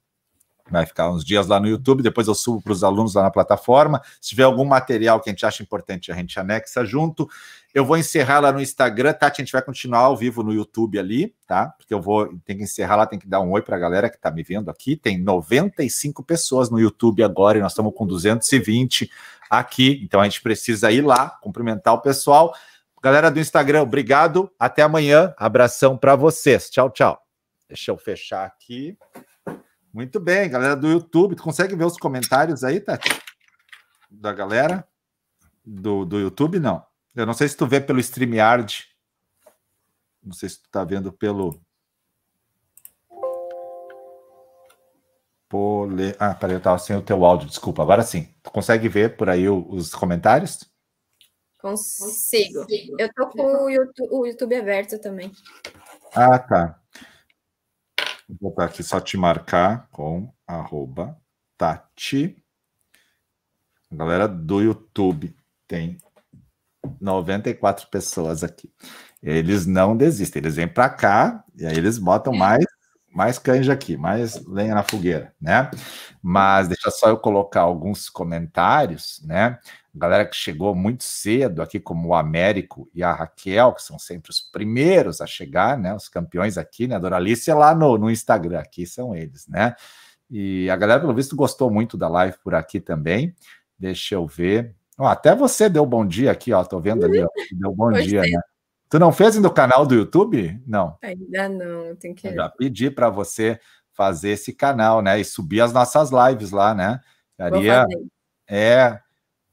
Vai 0.70 0.86
ficar 0.86 1.10
uns 1.10 1.24
dias 1.24 1.48
lá 1.48 1.58
no 1.58 1.66
YouTube, 1.66 2.00
depois 2.00 2.28
eu 2.28 2.34
subo 2.34 2.62
para 2.62 2.72
os 2.72 2.84
alunos 2.84 3.14
lá 3.14 3.24
na 3.24 3.30
plataforma. 3.30 4.00
Se 4.20 4.30
tiver 4.30 4.44
algum 4.44 4.64
material 4.64 5.20
que 5.20 5.28
a 5.28 5.32
gente 5.32 5.44
acha 5.44 5.62
importante, 5.64 6.12
a 6.12 6.14
gente 6.14 6.38
anexa 6.38 6.84
junto. 6.84 7.28
Eu 7.72 7.84
vou 7.84 7.96
encerrar 7.96 8.40
lá 8.40 8.50
no 8.50 8.60
Instagram, 8.60 9.12
Tati, 9.12 9.40
a 9.40 9.44
gente 9.44 9.52
vai 9.52 9.62
continuar 9.62 10.00
ao 10.00 10.16
vivo 10.16 10.42
no 10.42 10.52
YouTube 10.52 10.98
ali, 10.98 11.34
tá? 11.46 11.66
Porque 11.68 11.94
eu 11.94 12.00
vou, 12.00 12.26
tem 12.44 12.56
que 12.56 12.64
encerrar 12.64 12.96
lá, 12.96 13.06
tem 13.06 13.18
que 13.18 13.28
dar 13.28 13.40
um 13.40 13.52
oi 13.52 13.62
para 13.62 13.76
a 13.76 13.78
galera 13.78 14.10
que 14.10 14.16
está 14.16 14.28
me 14.28 14.42
vendo 14.42 14.68
aqui. 14.68 14.96
Tem 14.96 15.16
95 15.16 16.24
pessoas 16.24 16.68
no 16.68 16.80
YouTube 16.80 17.22
agora 17.22 17.58
e 17.58 17.60
nós 17.60 17.70
estamos 17.70 17.92
com 17.94 18.04
220 18.06 19.08
aqui, 19.48 20.00
então 20.02 20.20
a 20.20 20.24
gente 20.24 20.42
precisa 20.42 20.90
ir 20.90 21.02
lá, 21.02 21.30
cumprimentar 21.30 21.94
o 21.94 22.00
pessoal. 22.00 22.52
Galera 23.00 23.30
do 23.30 23.38
Instagram, 23.38 23.82
obrigado. 23.82 24.50
Até 24.58 24.82
amanhã. 24.82 25.32
Abração 25.38 25.96
para 25.96 26.16
vocês. 26.16 26.68
Tchau, 26.70 26.90
tchau. 26.90 27.22
Deixa 27.68 27.92
eu 27.92 27.96
fechar 27.96 28.44
aqui. 28.44 28.98
Muito 29.92 30.20
bem, 30.20 30.50
galera 30.50 30.76
do 30.76 30.88
YouTube. 30.88 31.36
Tu 31.36 31.42
consegue 31.42 31.74
ver 31.76 31.84
os 31.84 31.96
comentários 31.96 32.62
aí, 32.62 32.80
Tati? 32.80 33.10
Da 34.10 34.32
galera 34.32 34.86
do, 35.64 36.04
do 36.04 36.18
YouTube? 36.18 36.58
Não. 36.58 36.89
Eu 37.14 37.26
não 37.26 37.34
sei 37.34 37.48
se 37.48 37.56
tu 37.56 37.66
vê 37.66 37.80
pelo 37.80 38.00
StreamYard. 38.00 38.86
Não 40.22 40.32
sei 40.32 40.48
se 40.48 40.62
tu 40.62 40.68
tá 40.70 40.84
vendo 40.84 41.12
pelo. 41.12 41.60
Pole... 45.48 46.14
Ah, 46.18 46.34
peraí, 46.34 46.54
eu 46.54 46.60
tava 46.60 46.78
sem 46.78 46.96
o 46.96 47.02
teu 47.02 47.24
áudio, 47.24 47.48
desculpa. 47.48 47.82
Agora 47.82 48.02
sim. 48.02 48.32
Tu 48.42 48.50
consegue 48.50 48.88
ver 48.88 49.16
por 49.16 49.28
aí 49.28 49.48
os 49.48 49.92
comentários? 49.92 50.70
Consigo. 51.60 52.64
Eu 52.98 53.12
tô 53.12 53.28
com 53.28 53.64
o 53.64 53.68
YouTube, 53.68 54.08
o 54.12 54.26
YouTube 54.26 54.56
aberto 54.56 54.98
também. 54.98 55.32
Ah, 56.14 56.38
tá. 56.38 56.80
Vou 58.28 58.50
botar 58.50 58.66
aqui 58.66 58.82
só 58.82 59.00
te 59.00 59.16
marcar 59.16 59.88
com 59.90 60.32
arroba 60.46 61.20
Tati. 61.58 62.42
Galera 63.90 64.28
do 64.28 64.60
YouTube 64.60 65.36
tem 65.66 65.98
94 67.00 67.88
pessoas 67.88 68.44
aqui. 68.44 68.70
Eles 69.22 69.66
não 69.66 69.96
desistem, 69.96 70.40
eles 70.40 70.56
vêm 70.56 70.68
para 70.68 70.88
cá 70.88 71.44
e 71.56 71.66
aí 71.66 71.76
eles 71.76 71.98
botam 71.98 72.32
mais 72.32 72.64
mais 73.12 73.40
canja 73.40 73.72
aqui, 73.72 73.96
mais 73.96 74.46
lenha 74.46 74.72
na 74.72 74.84
fogueira, 74.84 75.34
né? 75.40 75.68
Mas 76.22 76.68
deixa 76.68 76.92
só 76.92 77.08
eu 77.08 77.18
colocar 77.18 77.62
alguns 77.62 78.08
comentários, 78.08 79.20
né? 79.24 79.58
galera 79.94 80.24
que 80.24 80.36
chegou 80.36 80.74
muito 80.74 81.02
cedo 81.02 81.62
aqui, 81.62 81.80
como 81.80 82.08
o 82.08 82.14
Américo 82.14 82.88
e 82.94 83.02
a 83.02 83.12
Raquel, 83.12 83.72
que 83.72 83.82
são 83.82 83.98
sempre 83.98 84.30
os 84.30 84.40
primeiros 84.40 85.20
a 85.20 85.26
chegar, 85.26 85.76
né? 85.76 85.94
Os 85.94 86.08
campeões 86.08 86.56
aqui, 86.56 86.86
né? 86.86 86.96
A 86.96 86.98
Doralice 86.98 87.50
é 87.50 87.54
lá 87.54 87.74
no, 87.74 87.98
no 87.98 88.10
Instagram, 88.10 88.60
aqui 88.60 88.86
são 88.86 89.14
eles, 89.14 89.48
né? 89.48 89.74
E 90.30 90.70
a 90.70 90.76
galera, 90.76 91.00
pelo 91.00 91.14
visto, 91.14 91.34
gostou 91.34 91.70
muito 91.70 91.96
da 91.96 92.08
live 92.08 92.36
por 92.42 92.54
aqui 92.54 92.80
também. 92.80 93.34
Deixa 93.78 94.14
eu 94.14 94.26
ver 94.26 94.76
Oh, 95.00 95.06
até 95.06 95.34
você 95.34 95.66
deu 95.66 95.86
bom 95.86 96.06
dia 96.06 96.30
aqui, 96.30 96.52
ó. 96.52 96.62
Tô 96.62 96.78
vendo 96.78 97.06
ali, 97.06 97.22
ó. 97.22 97.28
Deu 97.58 97.74
bom 97.74 97.90
dia, 97.90 98.20
né? 98.20 98.38
Tu 98.90 98.98
não 98.98 99.10
fez 99.10 99.34
ainda 99.34 99.48
o 99.48 99.52
canal 99.52 99.86
do 99.86 99.94
YouTube? 99.94 100.60
Não. 100.66 100.98
Ainda 101.02 101.48
não, 101.48 101.96
tem 101.96 102.12
que. 102.12 102.28
Eu 102.28 102.34
já 102.34 102.50
pedi 102.50 102.90
para 102.90 103.08
você 103.08 103.58
fazer 103.94 104.28
esse 104.28 104.52
canal, 104.52 105.00
né? 105.00 105.18
E 105.18 105.24
subir 105.24 105.62
as 105.62 105.72
nossas 105.72 106.10
lives 106.10 106.50
lá, 106.50 106.74
né? 106.74 107.00
Daria, 107.38 107.86
é, 108.46 109.00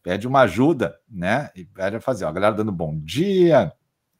pede 0.03 0.27
uma 0.27 0.41
ajuda, 0.41 0.99
né? 1.09 1.49
E 1.55 1.63
pede 1.63 1.97
fazer. 2.01 2.25
Ó, 2.25 2.27
a 2.27 2.33
galera 2.33 2.53
dando 2.53 2.73
bom 2.73 2.99
dia. 2.99 3.71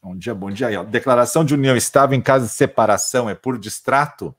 Bom 0.02 0.16
dia, 0.16 0.34
bom 0.34 0.50
dia. 0.50 0.68
Aí, 0.68 0.78
ó. 0.78 0.84
Declaração 0.86 1.44
de 1.44 1.54
união 1.54 1.76
estável 1.76 2.18
em 2.18 2.22
caso 2.22 2.46
de 2.46 2.54
separação 2.54 3.30
é 3.30 3.36
por 3.36 3.60
distrato. 3.60 4.34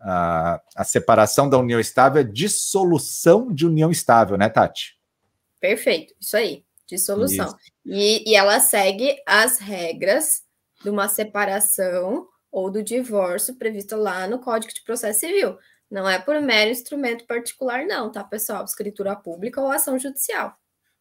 A, 0.00 0.60
a 0.74 0.82
separação 0.82 1.48
da 1.48 1.58
união 1.58 1.78
estável 1.78 2.22
é 2.22 2.24
dissolução 2.24 3.52
de 3.54 3.64
união 3.64 3.88
estável, 3.88 4.36
né, 4.36 4.48
Tati? 4.48 5.00
Perfeito, 5.62 6.12
isso 6.20 6.36
aí, 6.36 6.64
dissolução. 6.88 7.56
E, 7.86 8.28
e 8.28 8.34
ela 8.34 8.58
segue 8.58 9.14
as 9.24 9.58
regras 9.58 10.42
de 10.82 10.90
uma 10.90 11.06
separação 11.06 12.26
ou 12.50 12.68
do 12.68 12.82
divórcio 12.82 13.54
prevista 13.54 13.94
lá 13.96 14.26
no 14.26 14.40
Código 14.40 14.74
de 14.74 14.82
Processo 14.82 15.20
Civil. 15.20 15.56
Não 15.88 16.10
é 16.10 16.18
por 16.18 16.40
mero 16.40 16.72
instrumento 16.72 17.24
particular, 17.28 17.86
não, 17.86 18.10
tá, 18.10 18.24
pessoal? 18.24 18.64
Escritura 18.64 19.14
pública 19.14 19.60
ou 19.60 19.70
ação 19.70 19.96
judicial. 19.96 20.52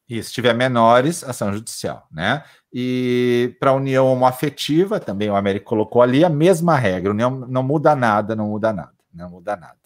E 0.08 0.22
se 0.22 0.32
tiver 0.32 0.54
menores, 0.54 1.24
ação 1.24 1.52
judicial, 1.52 2.08
né? 2.12 2.44
E 2.72 3.56
para 3.60 3.72
a 3.72 3.76
união 3.76 4.14
homoafetiva, 4.14 5.00
também 5.00 5.32
o 5.32 5.36
Américo 5.36 5.66
colocou 5.66 6.04
ali 6.04 6.24
a 6.24 6.30
mesma 6.30 6.78
regra. 6.78 7.10
União 7.10 7.32
não 7.32 7.64
muda 7.64 7.96
nada, 7.96 8.36
não 8.36 8.50
muda 8.50 8.72
nada, 8.72 8.94
não 9.12 9.28
muda 9.32 9.56
nada. 9.56 9.81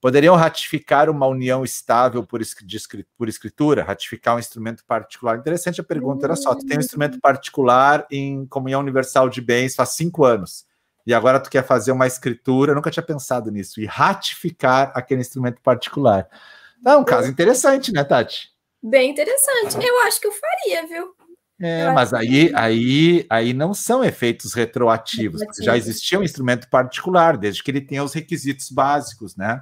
Poderiam 0.00 0.36
ratificar 0.36 1.08
uma 1.08 1.26
união 1.26 1.64
estável 1.64 2.24
por, 2.24 2.40
por 3.16 3.28
escritura? 3.28 3.82
Ratificar 3.82 4.36
um 4.36 4.38
instrumento 4.38 4.84
particular? 4.84 5.38
Interessante 5.38 5.80
a 5.80 5.84
pergunta. 5.84 6.26
Olha 6.26 6.36
só, 6.36 6.54
tu 6.54 6.66
tem 6.66 6.76
um 6.76 6.80
instrumento 6.80 7.18
particular 7.20 8.06
em 8.10 8.46
comunhão 8.46 8.80
universal 8.80 9.28
de 9.28 9.40
bens 9.40 9.74
faz 9.74 9.90
cinco 9.90 10.24
anos 10.24 10.66
e 11.06 11.14
agora 11.14 11.38
tu 11.38 11.48
quer 11.48 11.64
fazer 11.64 11.92
uma 11.92 12.06
escritura, 12.06 12.74
nunca 12.74 12.90
tinha 12.90 13.02
pensado 13.02 13.50
nisso, 13.50 13.80
e 13.80 13.86
ratificar 13.86 14.90
aquele 14.94 15.20
instrumento 15.20 15.62
particular. 15.62 16.28
É 16.84 16.96
um 16.96 17.04
caso 17.04 17.30
interessante, 17.30 17.92
né, 17.92 18.02
Tati? 18.02 18.50
Bem 18.82 19.12
interessante. 19.12 19.86
Eu 19.86 20.00
acho 20.00 20.20
que 20.20 20.26
eu 20.26 20.32
faria, 20.32 20.86
viu? 20.86 21.14
É, 21.58 21.90
mas 21.92 22.12
aí, 22.12 22.52
aí, 22.54 23.26
aí 23.30 23.54
não 23.54 23.72
são 23.72 24.04
efeitos 24.04 24.52
retroativos. 24.52 25.40
Já 25.62 25.76
existia 25.76 26.18
um 26.18 26.22
instrumento 26.22 26.68
particular, 26.68 27.36
desde 27.36 27.62
que 27.62 27.70
ele 27.70 27.80
tenha 27.80 28.04
os 28.04 28.12
requisitos 28.12 28.70
básicos, 28.70 29.36
né? 29.36 29.60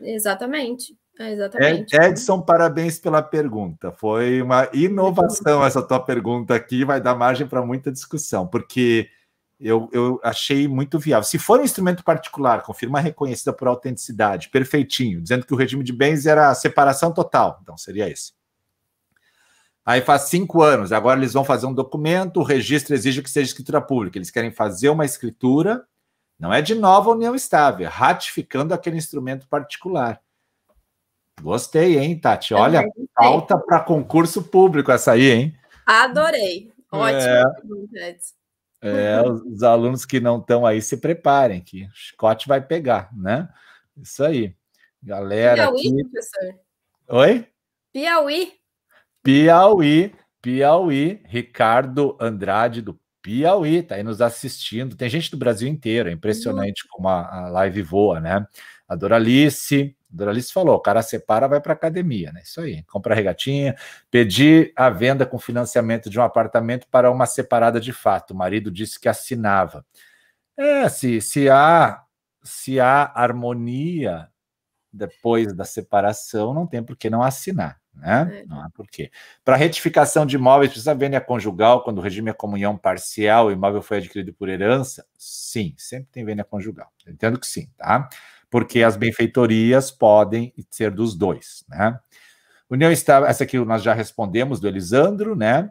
Exatamente. 0.00 0.96
É, 1.18 1.32
exatamente. 1.32 1.96
Edson, 1.96 2.42
parabéns 2.42 2.98
pela 2.98 3.22
pergunta. 3.22 3.90
Foi 3.92 4.42
uma 4.42 4.68
inovação 4.72 5.64
essa 5.64 5.82
tua 5.82 5.98
pergunta 5.98 6.54
aqui, 6.54 6.84
vai 6.84 7.00
dar 7.00 7.14
margem 7.14 7.46
para 7.46 7.64
muita 7.64 7.90
discussão, 7.90 8.46
porque 8.46 9.08
eu, 9.58 9.88
eu 9.92 10.20
achei 10.22 10.68
muito 10.68 10.98
viável. 10.98 11.24
Se 11.24 11.38
for 11.38 11.60
um 11.60 11.64
instrumento 11.64 12.04
particular, 12.04 12.62
com 12.62 12.74
firma 12.74 13.00
reconhecida 13.00 13.52
por 13.52 13.66
autenticidade, 13.66 14.50
perfeitinho, 14.50 15.22
dizendo 15.22 15.46
que 15.46 15.54
o 15.54 15.56
regime 15.56 15.82
de 15.82 15.92
bens 15.92 16.26
era 16.26 16.54
separação 16.54 17.12
total, 17.12 17.58
então 17.62 17.76
seria 17.78 18.08
esse. 18.08 18.34
Aí 19.84 20.02
faz 20.02 20.22
cinco 20.22 20.62
anos, 20.62 20.92
agora 20.92 21.18
eles 21.18 21.32
vão 21.32 21.44
fazer 21.44 21.64
um 21.66 21.72
documento, 21.72 22.40
o 22.40 22.42
registro 22.42 22.94
exige 22.94 23.22
que 23.22 23.30
seja 23.30 23.46
escritura 23.46 23.80
pública. 23.80 24.18
Eles 24.18 24.30
querem 24.30 24.50
fazer 24.50 24.90
uma 24.90 25.04
escritura, 25.04 25.84
não 26.38 26.52
é 26.52 26.60
de 26.60 26.74
nova 26.74 27.10
união 27.10 27.34
estável, 27.34 27.86
é 27.86 27.88
ratificando 27.88 28.74
aquele 28.74 28.96
instrumento 28.96 29.48
particular. 29.48 30.20
Gostei, 31.40 31.98
hein, 31.98 32.18
Tati? 32.18 32.54
Olha, 32.54 32.82
falta 33.14 33.58
para 33.58 33.80
concurso 33.80 34.42
público 34.42 34.90
essa 34.90 35.12
aí, 35.12 35.30
hein? 35.30 35.58
Adorei. 35.84 36.72
Ótimo. 36.90 37.88
É... 37.94 38.16
É, 38.82 39.20
os, 39.22 39.62
alunos 39.62 40.04
que 40.04 40.20
não 40.20 40.38
estão 40.38 40.64
aí 40.64 40.80
se 40.82 40.98
preparem, 40.98 41.60
que 41.60 41.84
o 41.84 41.90
chicote 41.94 42.46
vai 42.46 42.60
pegar, 42.60 43.10
né? 43.12 43.48
Isso 43.96 44.22
aí. 44.22 44.54
Galera. 45.02 45.72
Piauí, 45.72 45.88
aqui... 45.88 46.04
professor? 46.04 46.60
Oi? 47.08 47.48
Piauí. 47.92 48.52
Piauí, 49.22 50.14
Piauí, 50.40 51.20
Ricardo 51.24 52.16
Andrade 52.20 52.82
do 52.82 52.98
Piauí, 53.26 53.82
tá 53.82 53.96
aí 53.96 54.04
nos 54.04 54.20
assistindo. 54.20 54.94
Tem 54.94 55.08
gente 55.08 55.32
do 55.32 55.36
Brasil 55.36 55.66
inteiro, 55.66 56.08
é 56.08 56.12
impressionante 56.12 56.84
uhum. 56.84 56.88
como 56.92 57.08
a, 57.08 57.46
a 57.46 57.48
live 57.48 57.82
voa, 57.82 58.20
né? 58.20 58.46
A 58.86 58.94
Doralice, 58.94 59.96
Doralice 60.08 60.52
falou: 60.52 60.76
o 60.76 60.80
cara 60.80 61.02
separa, 61.02 61.48
vai 61.48 61.60
para 61.60 61.72
academia, 61.72 62.30
né? 62.30 62.42
Isso 62.44 62.60
aí, 62.60 62.84
compra 62.84 63.16
regatinha, 63.16 63.74
pedir 64.12 64.72
a 64.76 64.88
venda 64.88 65.26
com 65.26 65.40
financiamento 65.40 66.08
de 66.08 66.20
um 66.20 66.22
apartamento 66.22 66.86
para 66.88 67.10
uma 67.10 67.26
separada 67.26 67.80
de 67.80 67.92
fato. 67.92 68.30
O 68.30 68.36
marido 68.36 68.70
disse 68.70 69.00
que 69.00 69.08
assinava. 69.08 69.84
É, 70.56 70.88
se, 70.88 71.20
se 71.20 71.50
há 71.50 72.04
se 72.44 72.78
há 72.78 73.10
harmonia 73.12 74.28
depois 74.92 75.52
da 75.52 75.64
separação, 75.64 76.54
não 76.54 76.64
tem 76.64 76.80
por 76.80 76.96
que 76.96 77.10
não 77.10 77.24
assinar, 77.24 77.80
né? 77.96 78.42
É. 78.42 78.46
Não 78.46 78.60
há 78.60 78.70
por 78.70 78.86
quê. 78.86 79.10
Para 79.44 79.56
retificação 79.56 80.24
de 80.24 80.36
imóveis, 80.36 80.70
precisa 80.70 80.94
vênia 80.94 81.20
conjugal 81.20 81.82
quando 81.82 81.98
o 81.98 82.00
regime 82.00 82.30
é 82.30 82.34
comunhão 82.34 82.76
parcial, 82.76 83.46
o 83.46 83.52
imóvel 83.52 83.82
foi 83.82 83.98
adquirido 83.98 84.32
por 84.32 84.48
herança? 84.48 85.04
Sim, 85.18 85.74
sempre 85.76 86.08
tem 86.12 86.24
vênia 86.24 86.44
conjugal. 86.44 86.90
Entendo 87.06 87.38
que 87.38 87.46
sim, 87.46 87.68
tá? 87.76 88.08
porque 88.50 88.82
as 88.82 88.96
benfeitorias 88.96 89.90
podem 89.90 90.52
ser 90.70 90.90
dos 90.90 91.14
dois, 91.14 91.64
né? 91.68 91.98
União 92.68 92.90
estável, 92.90 93.28
essa 93.28 93.44
aqui 93.44 93.58
nós 93.58 93.82
já 93.82 93.94
respondemos 93.94 94.58
do 94.58 94.66
Elisandro, 94.66 95.36
né? 95.36 95.70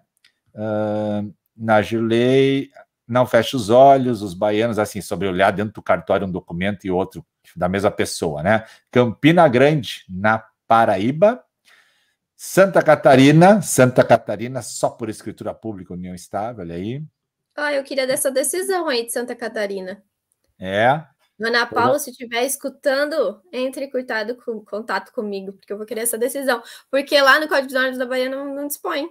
Uh, 0.54 1.34
na 1.56 1.82
Gilei, 1.82 2.70
não 3.08 3.26
fecha 3.26 3.58
os 3.58 3.70
olhos, 3.70 4.22
os 4.22 4.34
baianos, 4.34 4.80
assim, 4.80 5.02
sobre 5.02 5.28
olhar 5.28 5.52
dentro 5.52 5.74
do 5.74 5.82
cartório 5.82 6.26
um 6.26 6.32
documento 6.32 6.86
e 6.86 6.92
outro 6.92 7.26
da 7.56 7.68
mesma 7.68 7.92
pessoa, 7.92 8.42
né? 8.42 8.66
Campina 8.92 9.48
Grande, 9.48 10.06
na 10.10 10.44
Paraíba. 10.68 11.44
Santa 12.48 12.82
Catarina, 12.84 13.60
Santa 13.64 14.06
Catarina, 14.06 14.62
só 14.62 14.92
por 14.92 15.10
escritura 15.10 15.52
pública, 15.52 15.94
União 15.94 16.14
Estável, 16.14 16.64
olha 16.64 16.76
aí. 16.76 17.04
Ah, 17.56 17.74
eu 17.74 17.84
queria 17.84 18.06
dessa 18.06 18.30
decisão 18.30 18.88
aí 18.88 19.04
de 19.04 19.12
Santa 19.12 19.36
Catarina. 19.36 20.02
É, 20.60 21.04
Ana 21.42 21.66
Paula, 21.66 21.98
se 21.98 22.12
estiver 22.12 22.46
escutando, 22.46 23.42
entre 23.52 23.86
em 23.86 23.90
contato, 23.90 24.36
com, 24.38 24.64
contato 24.64 25.12
comigo, 25.12 25.54
porque 25.54 25.74
eu 25.74 25.78
vou 25.78 25.88
querer 25.88 26.02
essa 26.02 26.20
decisão. 26.20 26.62
Porque 26.90 27.20
lá 27.20 27.40
no 27.40 27.48
Código 27.48 27.68
de 27.68 27.74
Normas 27.74 27.98
da 27.98 28.06
Bahia 28.06 28.30
não, 28.30 28.54
não 28.54 28.68
dispõe. 28.68 29.10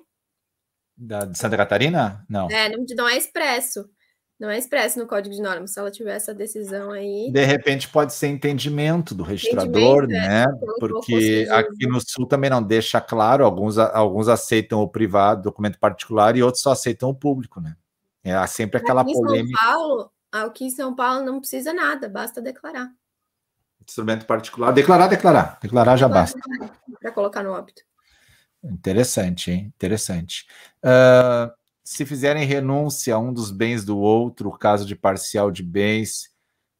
Da, 0.96 1.24
de 1.24 1.36
Santa 1.36 1.56
Catarina? 1.56 2.24
Não. 2.30 2.48
É, 2.48 2.68
não, 2.68 2.84
não 2.96 3.08
é 3.08 3.18
expresso. 3.18 3.90
Não 4.38 4.50
é 4.50 4.58
expresso 4.58 4.98
no 4.98 5.06
Código 5.06 5.34
de 5.34 5.40
Normas. 5.40 5.72
Se 5.72 5.78
ela 5.78 5.90
tiver 5.90 6.16
essa 6.16 6.34
decisão 6.34 6.90
aí. 6.90 7.30
De 7.32 7.44
repente 7.44 7.88
pode 7.88 8.12
ser 8.12 8.26
entendimento 8.28 9.14
do 9.14 9.22
registrador, 9.22 10.04
entendimento, 10.04 10.24
é, 10.24 10.28
né? 10.28 10.44
É, 10.44 10.78
porque 10.80 11.48
aqui 11.50 11.86
no 11.86 12.00
Sul 12.00 12.26
também 12.26 12.50
não 12.50 12.62
deixa 12.62 13.00
claro, 13.00 13.44
alguns, 13.44 13.78
alguns 13.78 14.28
aceitam 14.28 14.80
o 14.80 14.88
privado, 14.88 15.42
documento 15.42 15.78
particular, 15.78 16.36
e 16.36 16.42
outros 16.42 16.62
só 16.62 16.72
aceitam 16.72 17.08
o 17.08 17.14
público, 17.14 17.60
né? 17.60 17.76
É 18.24 18.46
sempre 18.46 18.78
aquela 18.78 19.02
aqui 19.02 19.12
polêmica. 19.12 19.58
São 19.60 19.70
Paulo, 19.70 20.10
Aqui 20.34 20.64
em 20.64 20.70
São 20.70 20.96
Paulo 20.96 21.24
não 21.24 21.38
precisa 21.38 21.72
nada, 21.72 22.08
basta 22.08 22.42
declarar. 22.42 22.90
Instrumento 23.86 24.26
particular. 24.26 24.72
Declarar, 24.72 25.06
declarar. 25.06 25.58
Declarar 25.62 25.96
já 25.96 26.08
basta. 26.08 26.40
Para 27.00 27.12
colocar 27.12 27.44
no 27.44 27.52
óbito. 27.52 27.82
Interessante, 28.64 29.52
hein? 29.52 29.72
Interessante. 29.76 30.44
Uh, 30.82 31.54
se 31.84 32.06
fizerem 32.06 32.46
renúncia 32.46 33.14
a 33.14 33.18
um 33.18 33.32
dos 33.32 33.50
bens 33.50 33.84
do 33.84 33.98
outro, 33.98 34.50
caso 34.52 34.86
de 34.86 34.96
parcial 34.96 35.50
de 35.50 35.62
bens, 35.62 36.30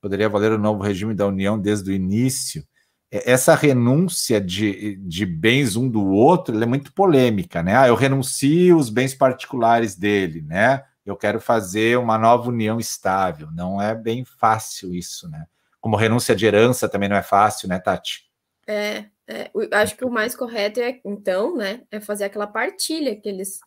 poderia 0.01 0.29
valer 0.29 0.53
o 0.53 0.59
novo 0.59 0.83
regime 0.83 1.15
da 1.15 1.27
União 1.27 1.59
desde 1.59 1.91
o 1.91 1.95
início. 1.95 2.67
Essa 3.11 3.55
renúncia 3.55 4.41
de, 4.41 4.97
de 4.97 5.25
bens 5.25 5.77
um 5.77 5.89
do 5.89 6.05
outro 6.05 6.61
é 6.61 6.67
muito 6.67 6.93
polêmica, 6.93 7.63
né? 7.63 7.77
Ah, 7.77 7.87
eu 7.87 7.95
renuncio 7.95 8.77
os 8.77 8.89
bens 8.89 9.15
particulares 9.15 9.95
dele, 9.95 10.43
né? 10.43 10.83
eu 11.05 11.17
quero 11.17 11.41
fazer 11.41 11.99
uma 11.99 12.17
nova 12.17 12.49
união 12.49 12.81
estável. 12.81 13.49
Não 13.53 13.81
é 13.81 13.95
bem 13.95 14.25
fácil 14.25 14.95
isso, 14.95 15.29
né? 15.29 15.47
Como 15.81 15.97
renúncia 15.97 16.35
de 16.35 16.47
herança 16.47 16.89
também 16.89 17.09
não 17.09 17.17
é 17.17 17.23
fácil, 17.23 17.69
né, 17.69 17.79
Tati? 17.79 18.31
É, 18.67 19.05
é 19.29 19.51
acho 19.73 19.97
que 19.97 20.05
o 20.05 20.11
mais 20.11 20.35
correto 20.35 20.81
é, 20.81 20.99
então, 21.05 21.55
né, 21.55 21.83
é 21.91 22.01
fazer 22.01 22.25
aquela 22.25 22.47
partilha 22.47 23.15
que 23.15 23.29
eles 23.29 23.61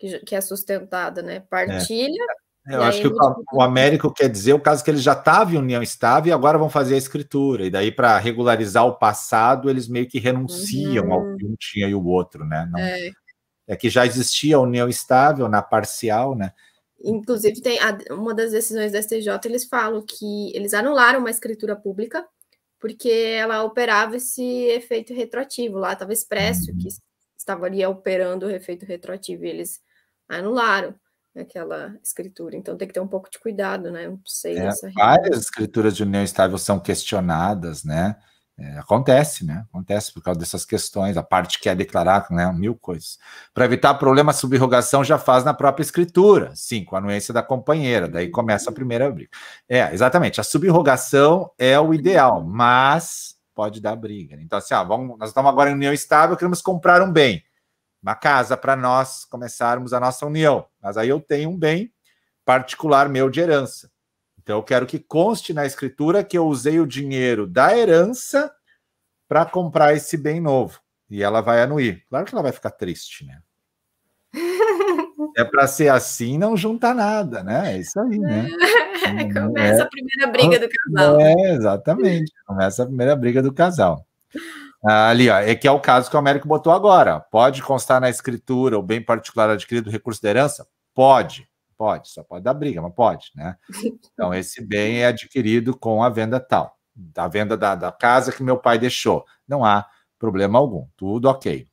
que, 0.00 0.18
que 0.20 0.34
é 0.34 0.40
sustentada, 0.40 1.22
né? 1.22 1.40
Partilha. 1.40 2.24
É. 2.66 2.74
Eu 2.74 2.82
acho 2.82 3.00
que 3.00 3.08
o, 3.08 3.14
o, 3.54 3.62
Américo 3.62 4.12
quer 4.12 4.28
dizer 4.28 4.52
o 4.52 4.60
caso 4.60 4.84
que 4.84 4.90
eles 4.90 5.02
já 5.02 5.12
estavam 5.12 5.54
em 5.54 5.58
união 5.58 5.82
estável 5.82 6.30
e 6.30 6.32
agora 6.32 6.58
vão 6.58 6.70
fazer 6.70 6.94
a 6.94 6.98
escritura. 6.98 7.64
E 7.64 7.70
daí, 7.70 7.90
para 7.90 8.18
regularizar 8.18 8.86
o 8.86 8.96
passado, 8.96 9.68
eles 9.68 9.88
meio 9.88 10.06
que 10.08 10.18
renunciam 10.18 11.06
uhum. 11.06 11.12
ao 11.12 11.36
que 11.36 11.46
um 11.46 11.54
tinha 11.58 11.88
e 11.88 11.94
o 11.94 12.04
outro, 12.04 12.44
né? 12.44 12.68
Não, 12.70 12.78
é. 12.78 13.10
é 13.68 13.76
que 13.76 13.90
já 13.90 14.06
existia 14.06 14.56
a 14.56 14.60
união 14.60 14.88
estável 14.88 15.48
na 15.48 15.62
parcial, 15.62 16.34
né? 16.34 16.52
Inclusive, 17.02 17.60
tem 17.60 17.78
a, 17.78 17.96
uma 18.10 18.34
das 18.34 18.52
decisões 18.52 18.92
da 18.92 19.02
STJ, 19.02 19.28
eles 19.46 19.64
falam 19.64 20.04
que 20.06 20.54
eles 20.54 20.74
anularam 20.74 21.20
uma 21.20 21.30
escritura 21.30 21.74
pública 21.74 22.26
porque 22.78 23.10
ela 23.10 23.62
operava 23.62 24.16
esse 24.16 24.42
efeito 24.42 25.12
retroativo 25.12 25.76
lá, 25.76 25.92
estava 25.92 26.14
expresso 26.14 26.74
que 26.78 26.88
estava 27.36 27.66
ali 27.66 27.84
operando 27.84 28.46
o 28.46 28.50
efeito 28.50 28.86
retroativo 28.86 29.44
e 29.44 29.50
eles 29.50 29.80
anularam 30.38 30.94
aquela 31.36 31.94
escritura. 32.02 32.56
Então 32.56 32.76
tem 32.76 32.88
que 32.88 32.94
ter 32.94 33.00
um 33.00 33.08
pouco 33.08 33.30
de 33.30 33.38
cuidado, 33.38 33.90
né? 33.90 34.08
Não 34.08 34.20
sei 34.24 34.58
é, 34.58 34.70
várias 34.94 35.38
escrituras 35.38 35.96
de 35.96 36.02
união 36.02 36.22
estável 36.22 36.58
são 36.58 36.78
questionadas, 36.78 37.84
né? 37.84 38.16
É, 38.58 38.78
acontece, 38.78 39.44
né? 39.44 39.64
Acontece 39.70 40.12
por 40.12 40.22
causa 40.22 40.38
dessas 40.38 40.66
questões, 40.66 41.16
a 41.16 41.22
parte 41.22 41.58
que 41.58 41.68
é 41.68 41.74
declarada, 41.74 42.26
né? 42.30 42.52
Mil 42.52 42.76
coisas. 42.76 43.18
Para 43.54 43.64
evitar 43.64 43.94
problema, 43.94 44.32
a 44.32 44.34
subrogação 44.34 45.02
já 45.02 45.18
faz 45.18 45.44
na 45.44 45.54
própria 45.54 45.82
escritura, 45.82 46.52
sim, 46.54 46.84
com 46.84 46.94
a 46.94 46.98
anuência 46.98 47.32
da 47.32 47.42
companheira, 47.42 48.06
daí 48.06 48.28
começa 48.28 48.68
a 48.68 48.72
primeira 48.72 49.10
briga. 49.10 49.30
É, 49.66 49.90
exatamente, 49.94 50.40
a 50.40 50.44
subrogação 50.44 51.50
é 51.58 51.80
o 51.80 51.94
ideal, 51.94 52.44
mas 52.44 53.34
pode 53.54 53.80
dar 53.80 53.96
briga. 53.96 54.36
Então, 54.40 54.58
assim, 54.58 54.74
ó, 54.74 54.84
vamos, 54.84 55.18
nós 55.18 55.30
estamos 55.30 55.50
agora 55.50 55.70
em 55.70 55.74
união 55.74 55.92
estável, 55.92 56.36
queremos 56.36 56.60
comprar 56.60 57.00
um 57.00 57.10
bem, 57.10 57.42
uma 58.02 58.14
casa 58.14 58.56
para 58.56 58.76
nós 58.76 59.24
começarmos 59.24 59.92
a 59.92 60.00
nossa 60.00 60.24
união, 60.26 60.66
mas 60.82 60.96
aí 60.96 61.08
eu 61.08 61.20
tenho 61.20 61.50
um 61.50 61.58
bem 61.58 61.92
particular 62.44 63.08
meu 63.08 63.28
de 63.28 63.40
herança. 63.40 63.90
Então, 64.42 64.58
eu 64.58 64.62
quero 64.62 64.86
que 64.86 64.98
conste 64.98 65.52
na 65.52 65.66
escritura 65.66 66.24
que 66.24 66.36
eu 66.36 66.46
usei 66.46 66.80
o 66.80 66.86
dinheiro 66.86 67.46
da 67.46 67.76
herança 67.76 68.50
para 69.28 69.44
comprar 69.44 69.94
esse 69.94 70.16
bem 70.16 70.40
novo. 70.40 70.80
E 71.08 71.22
ela 71.22 71.40
vai 71.40 71.62
anuir. 71.62 72.04
Claro 72.08 72.24
que 72.24 72.34
ela 72.34 72.42
vai 72.42 72.52
ficar 72.52 72.70
triste, 72.70 73.24
né? 73.24 73.40
É 75.36 75.44
para 75.44 75.66
ser 75.66 75.88
assim, 75.88 76.38
não 76.38 76.56
junta 76.56 76.92
nada, 76.94 77.42
né? 77.44 77.74
É 77.74 77.78
isso 77.78 78.00
aí, 78.00 78.18
né? 78.18 78.48
Começa 79.32 79.82
é, 79.82 79.84
a 79.84 79.88
primeira 79.88 80.26
briga 80.26 80.58
do 80.58 80.68
casal. 80.68 81.20
É, 81.20 81.52
exatamente. 81.52 82.32
Começa 82.46 82.82
a 82.82 82.86
primeira 82.86 83.14
briga 83.14 83.42
do 83.42 83.52
casal. 83.52 84.06
Ali, 84.82 85.28
ó, 85.28 85.38
é 85.38 85.54
que 85.54 85.68
é 85.68 85.70
o 85.70 85.80
caso 85.80 86.08
que 86.08 86.16
o 86.16 86.18
Américo 86.18 86.48
botou 86.48 86.72
agora. 86.72 87.20
Pode 87.20 87.62
constar 87.62 88.00
na 88.00 88.08
escritura 88.08 88.78
o 88.78 88.82
bem 88.82 89.02
particular 89.02 89.50
adquirido 89.50 89.84
do 89.84 89.90
recurso 89.90 90.22
da 90.22 90.30
herança? 90.30 90.66
Pode. 90.94 91.48
Pode, 91.76 92.10
só 92.10 92.22
pode 92.22 92.44
dar 92.44 92.52
briga, 92.52 92.82
mas 92.82 92.94
pode, 92.94 93.30
né? 93.34 93.56
Então, 94.12 94.34
esse 94.34 94.62
bem 94.62 94.98
é 95.00 95.06
adquirido 95.06 95.74
com 95.74 96.02
a 96.02 96.10
venda 96.10 96.38
tal, 96.38 96.76
da 96.94 97.26
venda 97.26 97.56
da, 97.56 97.74
da 97.74 97.90
casa 97.90 98.32
que 98.32 98.42
meu 98.42 98.58
pai 98.58 98.78
deixou. 98.78 99.24
Não 99.48 99.64
há 99.64 99.86
problema 100.18 100.58
algum, 100.58 100.86
tudo 100.94 101.26
ok. 101.26 101.66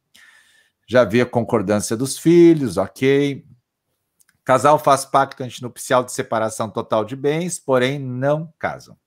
Já 0.88 1.04
vi 1.04 1.20
a 1.20 1.26
concordância 1.26 1.98
dos 1.98 2.18
filhos, 2.18 2.78
ok. 2.78 3.46
Casal 4.46 4.80
faz 4.80 5.04
pacto 5.04 5.44
antinupcial 5.44 6.06
de 6.06 6.14
separação 6.14 6.70
total 6.70 7.04
de 7.04 7.18
bens, 7.18 7.60
porém 7.60 8.00
não 8.00 8.54
casam 8.58 8.98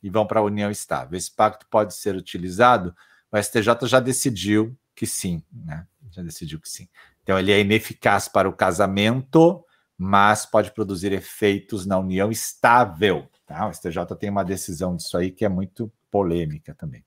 e 0.00 0.08
vão 0.08 0.24
para 0.24 0.38
a 0.38 0.44
união 0.44 0.70
estável. 0.70 1.18
Esse 1.18 1.34
pacto 1.34 1.66
pode 1.68 1.94
ser 1.94 2.14
utilizado? 2.14 2.94
O 3.34 3.42
STJ 3.42 3.86
já 3.88 3.98
decidiu 3.98 4.76
que 4.94 5.06
sim, 5.06 5.42
né? 5.52 5.86
Já 6.12 6.22
decidiu 6.22 6.60
que 6.60 6.68
sim. 6.68 6.88
Então 7.22 7.38
ele 7.38 7.50
é 7.50 7.60
ineficaz 7.60 8.28
para 8.28 8.48
o 8.48 8.52
casamento 8.52 9.64
mas 9.96 10.44
pode 10.44 10.72
produzir 10.72 11.12
efeitos 11.12 11.86
na 11.86 11.98
união 11.98 12.30
estável. 12.30 13.28
Tá? 13.46 13.68
O 13.68 13.72
STJ 13.72 14.04
tem 14.18 14.30
uma 14.30 14.44
decisão 14.44 14.96
disso 14.96 15.16
aí 15.16 15.30
que 15.30 15.44
é 15.44 15.48
muito 15.48 15.90
polêmica 16.10 16.74
também. 16.74 17.04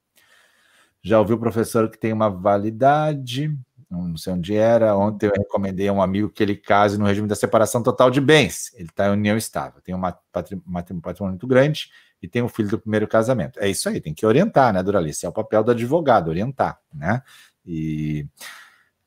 Já 1.02 1.20
ouviu 1.20 1.36
o 1.36 1.40
professor 1.40 1.90
que 1.90 1.98
tem 1.98 2.12
uma 2.12 2.30
validade? 2.30 3.56
Não 3.90 4.18
sei 4.18 4.34
onde 4.34 4.56
era. 4.56 4.96
Ontem 4.96 5.28
eu 5.28 5.32
recomendei 5.32 5.88
a 5.88 5.94
um 5.94 6.02
amigo 6.02 6.30
que 6.30 6.44
ele 6.44 6.56
case 6.56 6.98
no 6.98 7.06
regime 7.06 7.28
da 7.28 7.36
separação 7.36 7.82
total 7.82 8.12
de 8.12 8.20
bens. 8.20 8.74
Ele 8.74 8.90
está 8.90 9.08
em 9.08 9.12
união 9.12 9.38
estável, 9.38 9.82
tem 9.82 9.96
uma 9.96 10.12
patrimônio, 10.32 11.32
muito 11.32 11.48
grande 11.48 11.90
e 12.22 12.28
tem 12.28 12.42
um 12.42 12.50
filho 12.50 12.70
do 12.70 12.80
primeiro 12.80 13.08
casamento. 13.08 13.60
É 13.60 13.70
isso 13.70 13.88
aí, 13.88 14.02
tem 14.02 14.14
que 14.14 14.26
orientar, 14.26 14.74
né, 14.74 14.84
Doralice? 14.84 15.26
É 15.26 15.30
o 15.30 15.34
papel 15.34 15.64
do 15.64 15.72
advogado, 15.72 16.28
orientar, 16.30 16.80
né? 16.94 17.22
E 17.66 18.28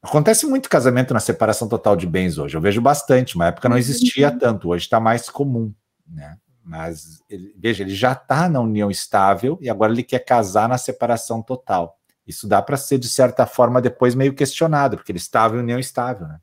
Acontece 0.02 0.46
muito 0.46 0.68
casamento 0.68 1.12
na 1.12 1.20
separação 1.20 1.68
total 1.68 1.94
de 1.94 2.06
bens 2.06 2.38
hoje. 2.38 2.56
Eu 2.56 2.60
vejo 2.60 2.80
bastante. 2.80 3.36
Uma 3.36 3.48
época 3.48 3.68
não 3.68 3.76
uhum. 3.76 3.80
existia 3.80 4.30
tanto, 4.30 4.70
hoje 4.70 4.84
está 4.84 4.98
mais 4.98 5.28
comum, 5.28 5.74
né? 6.06 6.38
Mas 6.64 7.22
ele, 7.28 7.54
veja, 7.58 7.82
ele 7.82 7.94
já 7.94 8.12
está 8.12 8.48
na 8.48 8.60
união 8.60 8.90
estável 8.90 9.58
e 9.60 9.68
agora 9.68 9.92
ele 9.92 10.02
quer 10.02 10.20
casar 10.20 10.68
na 10.68 10.78
separação 10.78 11.42
total. 11.42 11.99
Isso 12.30 12.48
dá 12.48 12.62
para 12.62 12.76
ser, 12.76 12.98
de 12.98 13.08
certa 13.08 13.46
forma, 13.46 13.80
depois 13.80 14.14
meio 14.14 14.34
questionado, 14.34 14.96
porque 14.96 15.12
ele 15.12 15.18
estava 15.18 15.56
em 15.56 15.60
união 15.60 15.78
estável, 15.78 16.26
né? 16.26 16.38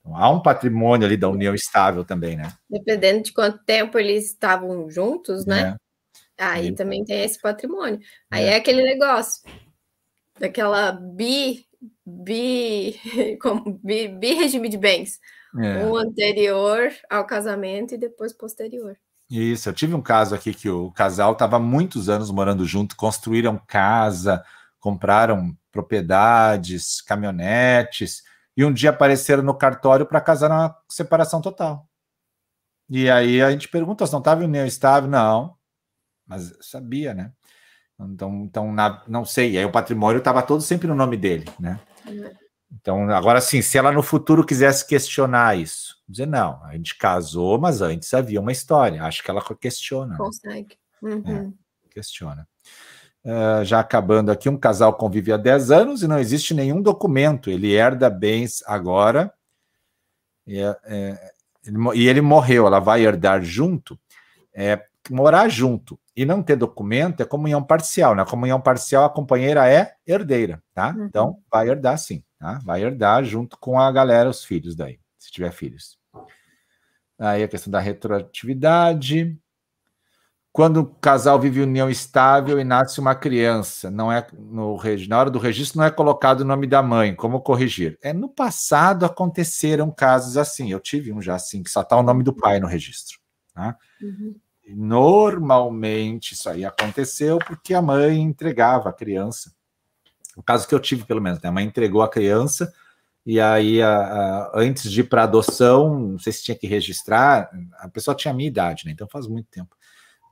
Então, 0.00 0.16
há 0.16 0.30
um 0.30 0.40
patrimônio 0.40 1.06
ali 1.06 1.16
da 1.16 1.28
união 1.28 1.54
estável 1.54 2.04
também, 2.04 2.36
né? 2.36 2.52
Dependendo 2.70 3.24
de 3.24 3.32
quanto 3.32 3.58
tempo 3.64 3.98
eles 3.98 4.26
estavam 4.26 4.88
juntos, 4.88 5.44
né? 5.44 5.76
É. 6.38 6.44
Aí 6.44 6.72
também 6.72 7.04
tem 7.04 7.24
esse 7.24 7.40
patrimônio. 7.40 7.98
Aí 8.30 8.44
é, 8.44 8.52
é 8.52 8.56
aquele 8.56 8.82
negócio 8.82 9.42
daquela 10.38 10.92
bi 10.92 11.66
bi, 12.04 12.98
como, 13.40 13.78
bi, 13.82 14.08
bi 14.08 14.34
regime 14.34 14.68
de 14.68 14.78
bens. 14.78 15.18
É. 15.58 15.86
Um 15.86 15.96
anterior 15.96 16.90
ao 17.10 17.26
casamento 17.26 17.94
e 17.94 17.98
depois 17.98 18.32
posterior. 18.32 18.96
Isso, 19.28 19.68
eu 19.68 19.72
tive 19.72 19.94
um 19.94 20.02
caso 20.02 20.34
aqui 20.34 20.54
que 20.54 20.68
o 20.68 20.90
casal 20.92 21.32
estava 21.32 21.58
muitos 21.58 22.08
anos 22.08 22.30
morando 22.30 22.64
junto, 22.64 22.94
construíram 22.94 23.60
casa, 23.66 24.44
compraram 24.86 25.52
propriedades, 25.72 27.00
caminhonetes, 27.00 28.22
e 28.56 28.64
um 28.64 28.72
dia 28.72 28.90
apareceram 28.90 29.42
no 29.42 29.52
cartório 29.52 30.06
para 30.06 30.20
casar 30.20 30.48
na 30.48 30.76
separação 30.88 31.40
total. 31.40 31.88
E 32.88 33.10
aí 33.10 33.42
a 33.42 33.50
gente 33.50 33.66
pergunta 33.66 34.06
se 34.06 34.12
não 34.12 34.20
estava 34.20 34.44
em 34.44 34.46
união 34.46 34.64
estável? 34.64 35.10
Não, 35.10 35.56
mas 36.24 36.56
sabia, 36.60 37.12
né? 37.12 37.32
Então, 37.98 38.44
então 38.44 38.72
na, 38.72 39.02
não 39.08 39.24
sei. 39.24 39.54
E 39.54 39.58
aí 39.58 39.64
o 39.64 39.72
patrimônio 39.72 40.20
estava 40.20 40.40
todo 40.40 40.62
sempre 40.62 40.86
no 40.86 40.94
nome 40.94 41.16
dele, 41.16 41.46
né? 41.58 41.80
Então, 42.72 43.10
agora 43.10 43.40
sim, 43.40 43.60
se 43.60 43.76
ela 43.76 43.90
no 43.90 44.04
futuro 44.04 44.46
quisesse 44.46 44.86
questionar 44.86 45.58
isso, 45.58 45.96
dizer 46.08 46.26
não, 46.26 46.62
a 46.62 46.74
gente 46.74 46.96
casou, 46.96 47.58
mas 47.58 47.82
antes 47.82 48.14
havia 48.14 48.40
uma 48.40 48.52
história. 48.52 49.02
Acho 49.02 49.24
que 49.24 49.32
ela 49.32 49.42
questiona. 49.56 50.12
Né? 50.12 50.16
Consegue. 50.16 50.78
Uhum. 51.02 51.52
É, 51.86 51.88
questiona. 51.92 52.46
Uh, 53.26 53.64
já 53.64 53.80
acabando 53.80 54.30
aqui, 54.30 54.48
um 54.48 54.56
casal 54.56 54.94
convive 54.94 55.32
há 55.32 55.36
10 55.36 55.72
anos 55.72 56.02
e 56.04 56.06
não 56.06 56.16
existe 56.16 56.54
nenhum 56.54 56.80
documento. 56.80 57.50
Ele 57.50 57.72
herda 57.74 58.08
bens 58.08 58.62
agora 58.64 59.34
e, 60.46 60.60
é, 60.60 60.76
é 60.84 61.32
ele, 61.66 61.76
e 61.96 62.08
ele 62.08 62.20
morreu. 62.20 62.68
Ela 62.68 62.78
vai 62.78 63.04
herdar 63.04 63.42
junto. 63.42 63.98
É, 64.54 64.80
morar 65.10 65.48
junto 65.48 65.98
e 66.16 66.24
não 66.24 66.40
ter 66.40 66.54
documento 66.54 67.20
é 67.20 67.26
comunhão 67.26 67.62
parcial. 67.62 68.14
Na 68.14 68.24
né? 68.24 68.30
comunhão 68.30 68.60
parcial, 68.60 69.04
a 69.04 69.10
companheira 69.10 69.68
é 69.68 69.94
herdeira, 70.06 70.62
tá? 70.72 70.94
Uhum. 70.96 71.04
Então, 71.06 71.38
vai 71.50 71.68
herdar 71.68 71.98
sim, 71.98 72.22
tá? 72.38 72.60
Vai 72.64 72.82
herdar 72.82 73.24
junto 73.24 73.58
com 73.58 73.78
a 73.78 73.90
galera, 73.90 74.30
os 74.30 74.44
filhos 74.44 74.76
daí, 74.76 75.00
se 75.18 75.32
tiver 75.32 75.50
filhos. 75.50 75.98
Aí 77.18 77.42
a 77.42 77.48
questão 77.48 77.70
da 77.70 77.80
retroatividade. 77.80 79.36
Quando 80.56 80.78
o 80.78 80.86
casal 80.86 81.38
vive 81.38 81.60
união 81.60 81.90
estável 81.90 82.58
e 82.58 82.64
nasce 82.64 82.98
uma 82.98 83.14
criança, 83.14 83.90
não 83.90 84.10
é 84.10 84.26
no 84.32 84.80
na 85.06 85.18
hora 85.18 85.30
do 85.30 85.38
registro 85.38 85.76
não 85.76 85.84
é 85.84 85.90
colocado 85.90 86.40
o 86.40 86.44
nome 86.46 86.66
da 86.66 86.82
mãe, 86.82 87.14
como 87.14 87.42
corrigir? 87.42 87.98
É 88.00 88.10
no 88.14 88.26
passado 88.26 89.04
aconteceram 89.04 89.90
casos 89.90 90.38
assim. 90.38 90.72
Eu 90.72 90.80
tive 90.80 91.12
um 91.12 91.20
já 91.20 91.34
assim 91.34 91.62
que 91.62 91.68
só 91.68 91.82
está 91.82 91.94
o 91.98 92.02
nome 92.02 92.24
do 92.24 92.32
pai 92.32 92.58
no 92.58 92.66
registro, 92.66 93.18
tá? 93.52 93.76
Uhum. 94.00 94.34
Normalmente 94.68 96.32
isso 96.32 96.48
aí 96.48 96.64
aconteceu 96.64 97.38
porque 97.38 97.74
a 97.74 97.82
mãe 97.82 98.18
entregava 98.18 98.88
a 98.88 98.94
criança. 98.94 99.52
O 100.34 100.42
caso 100.42 100.66
que 100.66 100.74
eu 100.74 100.80
tive, 100.80 101.04
pelo 101.04 101.20
menos, 101.20 101.38
né? 101.42 101.50
a 101.50 101.52
mãe 101.52 101.66
entregou 101.66 102.00
a 102.00 102.08
criança 102.08 102.72
e 103.26 103.38
aí, 103.38 103.82
a, 103.82 103.94
a, 103.94 104.52
antes 104.54 104.90
de 104.90 105.00
ir 105.00 105.04
para 105.04 105.24
adoção, 105.24 106.12
não 106.12 106.18
sei 106.18 106.32
se 106.32 106.44
tinha 106.44 106.56
que 106.56 106.66
registrar, 106.66 107.50
a 107.78 107.90
pessoa 107.90 108.16
tinha 108.16 108.32
a 108.32 108.34
minha 108.34 108.48
idade, 108.48 108.86
né? 108.86 108.92
Então 108.92 109.06
faz 109.06 109.26
muito 109.26 109.48
tempo. 109.50 109.76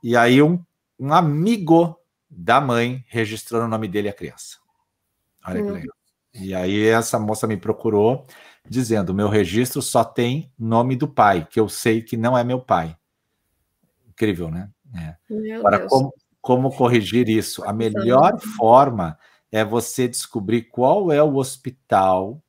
E 0.03 0.15
aí, 0.15 0.41
um, 0.41 0.63
um 0.99 1.13
amigo 1.13 1.99
da 2.29 2.59
mãe 2.59 3.03
registrou 3.07 3.61
no 3.61 3.67
nome 3.67 3.87
dele 3.87 4.09
a 4.09 4.13
criança. 4.13 4.57
Olha 5.45 5.63
que 5.63 5.69
hum. 5.69 5.73
legal. 5.73 5.95
E 6.33 6.53
aí, 6.53 6.87
essa 6.87 7.17
moça 7.17 7.47
me 7.47 7.57
procurou 7.57 8.25
dizendo: 8.67 9.13
meu 9.13 9.29
registro 9.29 9.81
só 9.81 10.03
tem 10.03 10.51
nome 10.57 10.95
do 10.95 11.07
pai, 11.07 11.47
que 11.49 11.59
eu 11.59 11.69
sei 11.69 12.01
que 12.01 12.17
não 12.17 12.37
é 12.37 12.43
meu 12.43 12.59
pai. 12.59 12.95
Incrível, 14.07 14.49
né? 14.49 14.69
É. 14.95 15.55
Agora, 15.55 15.87
como, 15.87 16.13
como 16.41 16.75
corrigir 16.75 17.27
isso? 17.27 17.63
A 17.63 17.73
melhor 17.73 18.39
forma 18.39 19.17
é 19.51 19.63
você 19.63 20.07
descobrir 20.07 20.63
qual 20.63 21.11
é 21.11 21.21
o 21.21 21.35
hospital 21.35 22.41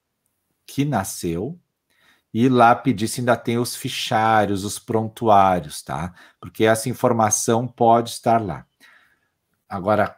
que 0.66 0.84
nasceu 0.84 1.58
e 2.32 2.48
lá 2.48 2.74
pedir 2.74 3.08
se 3.08 3.20
ainda 3.20 3.36
tem 3.36 3.58
os 3.58 3.74
fichários, 3.74 4.64
os 4.64 4.78
prontuários, 4.78 5.82
tá? 5.82 6.14
Porque 6.40 6.64
essa 6.64 6.88
informação 6.88 7.66
pode 7.66 8.10
estar 8.10 8.42
lá. 8.42 8.66
Agora, 9.68 10.16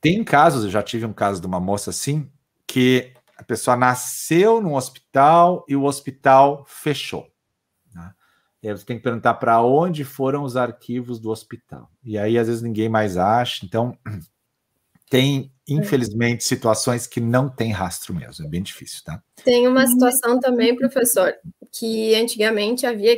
tem 0.00 0.24
casos, 0.24 0.64
eu 0.64 0.70
já 0.70 0.82
tive 0.82 1.06
um 1.06 1.12
caso 1.12 1.40
de 1.40 1.46
uma 1.46 1.60
moça 1.60 1.90
assim, 1.90 2.30
que 2.66 3.14
a 3.36 3.42
pessoa 3.42 3.76
nasceu 3.76 4.60
num 4.60 4.74
hospital 4.74 5.64
e 5.68 5.76
o 5.76 5.84
hospital 5.84 6.64
fechou. 6.66 7.34
E 8.64 8.68
aí 8.68 8.74
você 8.74 8.86
tem 8.86 8.96
que 8.96 9.02
perguntar 9.02 9.34
para 9.34 9.60
onde 9.60 10.04
foram 10.04 10.42
os 10.42 10.56
arquivos 10.56 11.20
do 11.20 11.28
hospital. 11.28 11.90
E 12.02 12.16
aí, 12.16 12.38
às 12.38 12.46
vezes, 12.46 12.62
ninguém 12.62 12.88
mais 12.88 13.18
acha. 13.18 13.66
Então, 13.66 13.94
tem, 15.14 15.52
infelizmente, 15.68 16.42
situações 16.42 17.06
que 17.06 17.20
não 17.20 17.48
tem 17.48 17.70
rastro 17.70 18.12
mesmo, 18.12 18.44
é 18.44 18.48
bem 18.48 18.60
difícil, 18.60 19.00
tá? 19.04 19.22
Tem 19.44 19.68
uma 19.68 19.86
situação 19.86 20.40
também, 20.40 20.74
professor, 20.74 21.32
que 21.72 22.16
antigamente 22.16 22.84
havia, 22.84 23.16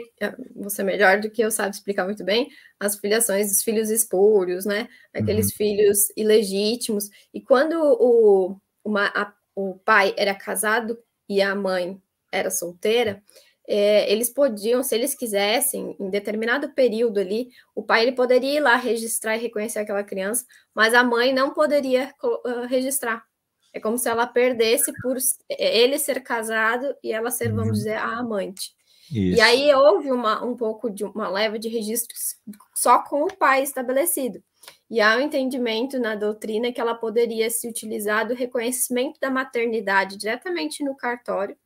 você 0.55 0.83
melhor 0.83 1.19
do 1.21 1.31
que 1.31 1.41
eu 1.41 1.51
sabe 1.51 1.75
explicar 1.75 2.05
muito 2.05 2.23
bem, 2.23 2.51
as 2.79 2.99
filiações 2.99 3.49
dos 3.49 3.63
filhos 3.63 3.89
espúrios, 3.89 4.67
né? 4.67 4.89
Aqueles 5.15 5.47
uhum. 5.47 5.57
filhos 5.57 5.99
ilegítimos. 6.15 7.09
E 7.33 7.41
quando 7.41 7.81
o, 7.81 8.61
uma, 8.85 9.07
a, 9.07 9.33
o 9.55 9.79
pai 9.79 10.13
era 10.19 10.35
casado 10.35 10.99
e 11.27 11.41
a 11.41 11.55
mãe 11.55 11.99
era 12.31 12.51
solteira, 12.51 13.23
é, 13.69 14.11
eles 14.11 14.31
podiam, 14.31 14.83
se 14.83 14.95
eles 14.95 15.15
quisessem, 15.15 15.97
em 15.99 16.09
determinado 16.09 16.73
período 16.73 17.19
ali, 17.19 17.49
o 17.75 17.83
pai 17.83 18.03
ele 18.03 18.13
poderia 18.13 18.59
ir 18.59 18.61
lá 18.61 18.77
registrar 18.77 19.37
e 19.37 19.41
reconhecer 19.41 19.81
aquela 19.81 20.05
criança, 20.05 20.45
mas 20.75 20.95
a 20.95 21.03
mãe 21.03 21.33
não 21.33 21.53
poderia 21.53 22.15
uh, 22.23 22.67
registrar. 22.67 23.25
É 23.73 23.81
como 23.81 23.99
se 23.99 24.09
ela 24.09 24.27
perdesse 24.27 24.93
por 25.03 25.17
ele 25.51 25.99
ser 25.99 26.23
casado 26.23 26.95
e 27.03 27.13
ela 27.13 27.31
ser, 27.31 27.51
vamos 27.51 27.67
uhum. 27.67 27.73
dizer, 27.73 27.97
a 27.97 28.19
amante. 28.19 28.75
Isso. 29.11 29.39
E 29.39 29.41
aí 29.41 29.73
houve 29.75 30.11
uma, 30.11 30.45
um 30.45 30.57
pouco 30.57 30.91
de 30.91 31.05
uma 31.05 31.29
leva 31.29 31.59
de 31.59 31.69
registros 31.69 32.37
só 32.75 33.03
com 33.03 33.25
o 33.25 33.37
pai 33.37 33.63
estabelecido. 33.63 34.43
E 34.91 35.01
há 35.01 35.17
um 35.17 35.21
entendimento 35.21 35.99
na 35.99 36.15
doutrina 36.15 36.73
que 36.73 36.81
ela 36.81 36.95
poderia 36.95 37.51
se 37.51 37.69
utilizar 37.69 38.27
do 38.27 38.35
reconhecimento 38.35 39.21
da 39.21 39.31
maternidade 39.31 40.17
diretamente 40.17 40.83
no 40.83 40.97
cartório 40.97 41.57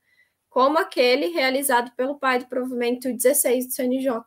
como 0.50 0.78
aquele 0.78 1.28
realizado 1.28 1.92
pelo 1.96 2.18
pai 2.18 2.40
do 2.40 2.46
provimento 2.46 3.10
16 3.10 3.68
do 3.68 3.72
CNJ. 3.72 4.20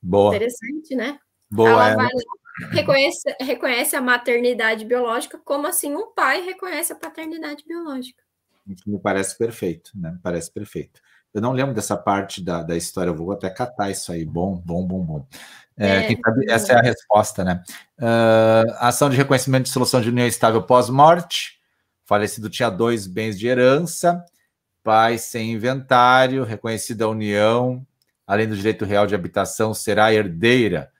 Boa. 0.00 0.36
Interessante, 0.36 0.94
né? 0.94 1.18
Boa. 1.50 1.70
Ela 1.70 1.90
é. 1.90 1.96
vai 1.96 2.06
lá, 2.06 2.70
reconhece, 2.70 3.36
reconhece 3.40 3.96
a 3.96 4.02
maternidade 4.02 4.84
biológica, 4.84 5.40
como 5.42 5.66
assim 5.66 5.96
um 5.96 6.12
pai 6.12 6.42
reconhece 6.42 6.92
a 6.92 6.96
paternidade 6.96 7.64
biológica. 7.66 8.22
Me 8.86 8.98
parece 8.98 9.36
perfeito, 9.36 9.90
né? 9.94 10.12
Me 10.12 10.18
parece 10.18 10.52
perfeito. 10.52 11.00
Eu 11.32 11.40
não 11.40 11.52
lembro 11.52 11.74
dessa 11.74 11.96
parte 11.96 12.42
da, 12.42 12.62
da 12.62 12.76
história, 12.76 13.10
eu 13.10 13.16
vou 13.16 13.32
até 13.32 13.50
catar 13.50 13.90
isso 13.90 14.12
aí. 14.12 14.24
Bom, 14.24 14.62
bom, 14.64 14.86
bom, 14.86 15.00
bom. 15.00 15.26
É, 15.76 16.12
é, 16.12 16.16
sabe, 16.16 16.50
essa 16.50 16.72
é 16.72 16.76
a 16.76 16.82
resposta, 16.82 17.42
né? 17.42 17.62
Uh, 17.98 18.70
ação 18.78 19.10
de 19.10 19.16
reconhecimento 19.16 19.64
de 19.64 19.70
solução 19.70 20.00
de 20.00 20.10
união 20.10 20.26
estável 20.26 20.62
pós-morte. 20.62 21.58
Falecido 22.04 22.48
tinha 22.48 22.70
dois 22.70 23.06
bens 23.06 23.38
de 23.38 23.46
herança 23.48 24.24
pai 24.84 25.16
sem 25.16 25.52
inventário, 25.52 26.44
reconhecida 26.44 27.06
a 27.06 27.08
união, 27.08 27.84
além 28.26 28.46
do 28.46 28.54
direito 28.54 28.84
real 28.84 29.06
de 29.06 29.14
habitação, 29.14 29.72
será 29.72 30.12
herdeira. 30.12 30.92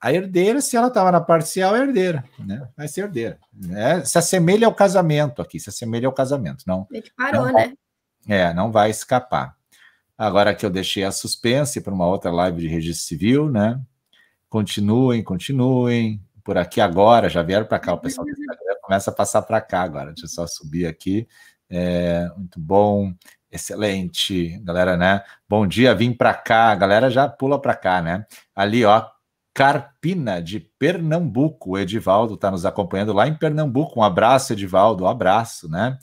A 0.00 0.12
herdeira, 0.12 0.60
se 0.60 0.76
ela 0.76 0.86
estava 0.86 1.10
na 1.10 1.20
parcial, 1.20 1.74
é 1.74 1.80
herdeira, 1.80 2.24
né? 2.38 2.68
Vai 2.76 2.86
ser 2.86 3.02
herdeira. 3.02 3.38
É, 3.72 4.04
se 4.04 4.16
assemelha 4.16 4.66
ao 4.68 4.74
casamento 4.74 5.42
aqui, 5.42 5.58
se 5.58 5.68
assemelha 5.68 6.06
ao 6.06 6.12
casamento. 6.12 6.62
Não, 6.64 6.84
que 6.84 7.10
parou, 7.16 7.46
não, 7.46 7.52
né? 7.52 7.74
É, 8.28 8.54
não 8.54 8.70
vai 8.70 8.90
escapar. 8.90 9.56
Agora 10.16 10.54
que 10.54 10.64
eu 10.64 10.70
deixei 10.70 11.02
a 11.02 11.10
suspense 11.10 11.80
para 11.80 11.92
uma 11.92 12.06
outra 12.06 12.30
live 12.30 12.60
de 12.60 12.68
registro 12.68 13.06
civil, 13.06 13.50
né? 13.50 13.80
Continuem, 14.48 15.24
continuem. 15.24 16.22
Por 16.44 16.56
aqui 16.56 16.80
agora, 16.80 17.28
já 17.28 17.42
vieram 17.42 17.66
para 17.66 17.78
cá, 17.78 17.94
o 17.94 17.98
pessoal 17.98 18.24
do 18.24 18.30
Instagram 18.30 18.76
começa 18.82 19.10
a 19.10 19.14
passar 19.14 19.42
para 19.42 19.60
cá 19.60 19.82
agora. 19.82 20.12
Deixa 20.12 20.26
eu 20.26 20.28
só 20.28 20.46
subir 20.46 20.86
aqui. 20.86 21.26
É, 21.70 22.28
muito 22.36 22.58
bom, 22.58 23.14
excelente, 23.50 24.58
galera, 24.64 24.96
né? 24.96 25.22
Bom 25.48 25.66
dia, 25.66 25.94
vim 25.94 26.12
para 26.12 26.34
cá, 26.34 26.72
a 26.72 26.74
galera 26.74 27.08
já 27.08 27.28
pula 27.28 27.60
para 27.60 27.76
cá, 27.76 28.02
né? 28.02 28.26
Ali, 28.54 28.84
ó, 28.84 29.06
Carpina, 29.54 30.40
de 30.40 30.60
Pernambuco, 30.60 31.72
o 31.72 31.78
Edivaldo 31.78 32.34
está 32.34 32.50
nos 32.50 32.66
acompanhando 32.66 33.12
lá 33.12 33.28
em 33.28 33.34
Pernambuco. 33.34 34.00
Um 34.00 34.02
abraço, 34.02 34.52
Edivaldo, 34.52 35.04
um 35.04 35.08
abraço, 35.08 35.68
né? 35.68 35.98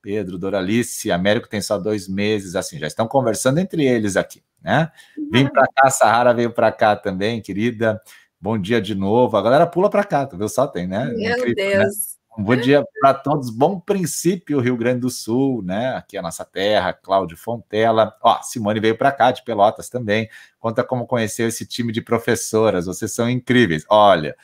Pedro, 0.00 0.38
Doralice, 0.38 1.12
Américo 1.12 1.48
tem 1.48 1.60
só 1.60 1.78
dois 1.78 2.08
meses, 2.08 2.56
assim, 2.56 2.78
já 2.78 2.88
estão 2.88 3.06
conversando 3.06 3.58
entre 3.58 3.84
eles 3.84 4.16
aqui, 4.16 4.42
né? 4.60 4.90
Vim 5.30 5.46
para 5.46 5.66
cá, 5.74 5.90
Sahara 5.90 6.34
veio 6.34 6.52
para 6.52 6.72
cá 6.72 6.96
também, 6.96 7.40
querida. 7.40 8.02
Bom 8.40 8.58
dia 8.58 8.80
de 8.80 8.94
novo. 8.94 9.36
A 9.36 9.42
galera 9.42 9.68
pula 9.68 9.88
para 9.88 10.02
cá, 10.02 10.26
tu 10.26 10.36
viu? 10.36 10.48
Só 10.48 10.66
tem, 10.66 10.88
né? 10.88 11.04
Meu 11.04 11.36
Incrível, 11.38 11.46
né? 11.46 11.54
Deus. 11.54 11.96
Né? 11.96 12.11
Um 12.36 12.44
bom 12.44 12.56
dia 12.56 12.82
para 12.98 13.12
todos. 13.12 13.50
Bom 13.50 13.78
princípio, 13.78 14.58
Rio 14.58 14.74
Grande 14.74 15.00
do 15.00 15.10
Sul, 15.10 15.62
né? 15.62 15.94
Aqui 15.94 16.16
é 16.16 16.20
a 16.20 16.22
nossa 16.22 16.46
terra, 16.46 16.94
Cláudio 16.94 17.36
Fontela. 17.36 18.16
Ó, 18.22 18.40
Simone 18.42 18.80
veio 18.80 18.96
para 18.96 19.12
cá, 19.12 19.30
de 19.30 19.44
Pelotas 19.44 19.90
também. 19.90 20.30
Conta 20.58 20.82
como 20.82 21.06
conheceu 21.06 21.46
esse 21.46 21.66
time 21.66 21.92
de 21.92 22.00
professoras. 22.00 22.86
Vocês 22.86 23.12
são 23.12 23.28
incríveis. 23.28 23.84
Olha, 23.86 24.34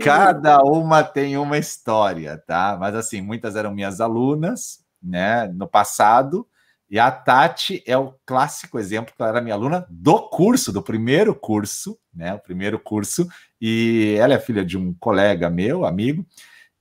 cada 0.00 0.62
uma 0.62 1.02
tem 1.02 1.36
uma 1.36 1.58
história, 1.58 2.42
tá? 2.46 2.78
Mas 2.80 2.94
assim, 2.94 3.20
muitas 3.20 3.56
eram 3.56 3.74
minhas 3.74 4.00
alunas, 4.00 4.82
né? 5.02 5.46
No 5.48 5.68
passado. 5.68 6.48
E 6.88 6.98
a 6.98 7.10
Tati 7.10 7.82
é 7.86 7.96
o 7.98 8.14
clássico 8.24 8.78
exemplo, 8.78 9.12
que 9.14 9.20
ela 9.20 9.32
era 9.32 9.40
minha 9.42 9.54
aluna 9.54 9.86
do 9.90 10.30
curso, 10.30 10.72
do 10.72 10.82
primeiro 10.82 11.34
curso, 11.34 11.98
né? 12.14 12.32
O 12.32 12.38
primeiro 12.38 12.78
curso. 12.78 13.28
E 13.60 14.16
ela 14.18 14.32
é 14.32 14.38
filha 14.38 14.64
de 14.64 14.78
um 14.78 14.94
colega 14.94 15.50
meu, 15.50 15.84
amigo. 15.84 16.24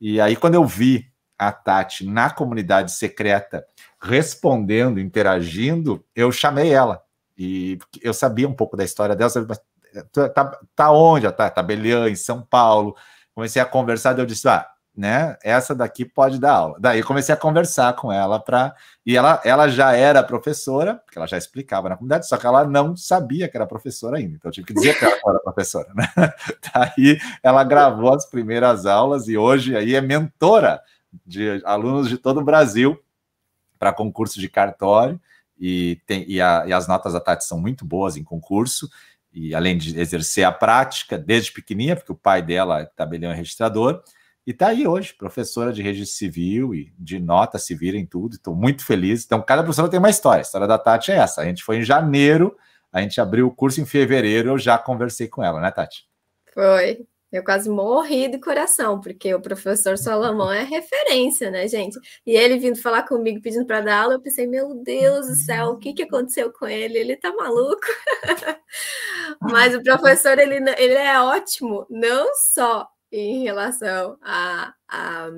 E 0.05 0.19
aí, 0.19 0.35
quando 0.35 0.55
eu 0.55 0.65
vi 0.65 1.09
a 1.39 1.49
Tati 1.49 2.05
na 2.05 2.29
comunidade 2.29 2.91
secreta 2.91 3.65
respondendo, 4.01 4.99
interagindo, 4.99 6.03
eu 6.13 6.29
chamei 6.29 6.73
ela. 6.73 7.01
E 7.37 7.79
eu 8.01 8.13
sabia 8.13 8.45
um 8.45 8.53
pouco 8.53 8.75
da 8.75 8.83
história 8.83 9.15
dela. 9.15 9.31
Tá, 10.11 10.27
tá, 10.27 10.59
tá 10.75 10.91
onde? 10.91 11.31
Tá, 11.31 11.49
tá 11.49 11.63
Belhã, 11.63 12.09
em 12.09 12.17
São 12.17 12.41
Paulo. 12.41 12.97
Comecei 13.33 13.61
a 13.61 13.65
conversar, 13.65 14.19
eu 14.19 14.25
disse, 14.25 14.45
ah, 14.49 14.67
né? 14.95 15.35
Essa 15.43 15.73
daqui 15.73 16.05
pode 16.05 16.39
dar 16.39 16.53
aula. 16.53 16.77
Daí 16.79 17.01
comecei 17.01 17.33
a 17.33 17.37
conversar 17.37 17.93
com 17.93 18.11
ela 18.11 18.39
para 18.39 18.75
e 19.05 19.17
ela, 19.17 19.41
ela 19.43 19.67
já 19.67 19.93
era 19.93 20.23
professora, 20.23 20.95
porque 21.03 21.17
ela 21.17 21.27
já 21.27 21.37
explicava 21.37 21.89
na 21.89 21.97
comunidade, 21.97 22.27
só 22.27 22.37
que 22.37 22.45
ela 22.45 22.63
não 22.63 22.95
sabia 22.95 23.49
que 23.49 23.57
era 23.57 23.65
professora 23.65 24.17
ainda. 24.17 24.35
Então 24.35 24.49
eu 24.49 24.53
tive 24.53 24.67
que 24.67 24.73
dizer 24.73 24.97
que 24.97 25.03
ela 25.03 25.17
era 25.25 25.39
professora, 25.39 25.91
né? 25.95 26.07
Daí 26.73 27.19
ela 27.41 27.63
gravou 27.63 28.13
as 28.13 28.25
primeiras 28.25 28.85
aulas 28.85 29.27
e 29.27 29.37
hoje 29.37 29.75
aí 29.75 29.95
é 29.95 30.01
mentora 30.01 30.79
de 31.25 31.61
alunos 31.65 32.07
de 32.07 32.17
todo 32.17 32.39
o 32.39 32.43
Brasil 32.43 32.99
para 33.79 33.91
concurso 33.91 34.39
de 34.39 34.47
cartório 34.47 35.19
e, 35.59 35.99
tem, 36.05 36.23
e, 36.27 36.39
a, 36.39 36.65
e 36.67 36.73
as 36.73 36.87
notas 36.87 37.13
da 37.13 37.19
Tati 37.19 37.45
são 37.45 37.59
muito 37.59 37.83
boas 37.83 38.15
em 38.15 38.23
concurso 38.23 38.89
e 39.33 39.55
além 39.55 39.77
de 39.77 39.99
exercer 39.99 40.43
a 40.43 40.51
prática 40.51 41.17
desde 41.17 41.51
pequenininha, 41.51 41.95
porque 41.95 42.11
o 42.11 42.15
pai 42.15 42.41
dela 42.41 42.81
é 42.81 42.85
tabelião 42.85 43.31
é 43.31 43.35
registrador, 43.35 44.03
e 44.45 44.51
está 44.51 44.67
aí 44.67 44.85
hoje, 44.85 45.13
professora 45.13 45.71
de 45.71 45.81
registro 45.81 46.17
civil 46.17 46.75
e 46.75 46.93
de 46.99 47.17
nota 47.17 47.57
se 47.57 47.73
vira 47.73 47.97
em 47.97 48.05
tudo. 48.05 48.35
Estou 48.35 48.53
muito 48.53 48.85
feliz. 48.85 49.23
Então, 49.23 49.41
cada 49.41 49.63
professora 49.63 49.89
tem 49.89 49.99
uma 49.99 50.09
história. 50.09 50.39
A 50.39 50.41
história 50.41 50.67
da 50.67 50.77
Tati 50.77 51.11
é 51.11 51.15
essa. 51.15 51.41
A 51.41 51.45
gente 51.45 51.63
foi 51.63 51.77
em 51.77 51.83
janeiro, 51.83 52.55
a 52.91 53.01
gente 53.01 53.21
abriu 53.21 53.47
o 53.47 53.55
curso 53.55 53.79
em 53.79 53.85
fevereiro, 53.85 54.49
eu 54.49 54.57
já 54.57 54.77
conversei 54.77 55.29
com 55.29 55.41
ela, 55.41 55.61
né, 55.61 55.71
Tati? 55.71 56.05
Foi. 56.53 57.05
Eu 57.31 57.43
quase 57.43 57.67
morri 57.67 58.27
de 58.27 58.37
coração, 58.37 59.01
porque 59.01 59.33
o 59.33 59.41
professor 59.41 59.97
Salomão 59.97 60.51
é 60.51 60.61
referência, 60.61 61.49
né, 61.49 61.67
gente? 61.67 61.97
E 62.27 62.33
ele 62.37 62.59
vindo 62.59 62.79
falar 62.79 63.03
comigo, 63.03 63.41
pedindo 63.41 63.65
para 63.65 63.81
dar 63.81 64.03
aula, 64.03 64.13
eu 64.13 64.21
pensei, 64.21 64.45
meu 64.45 64.75
Deus 64.75 65.25
do 65.25 65.35
céu, 65.35 65.69
o 65.69 65.77
que, 65.77 65.93
que 65.93 66.03
aconteceu 66.03 66.53
com 66.53 66.67
ele? 66.67 66.99
Ele 66.99 67.15
tá 67.15 67.33
maluco? 67.33 67.81
Mas 69.41 69.73
o 69.73 69.81
professor, 69.81 70.37
ele, 70.37 70.57
ele 70.77 70.93
é 70.93 71.19
ótimo, 71.19 71.87
não 71.89 72.27
só 72.35 72.87
em 73.13 73.43
relação 73.43 74.17
à 74.21 74.73
a, 74.87 75.27
a, 75.27 75.29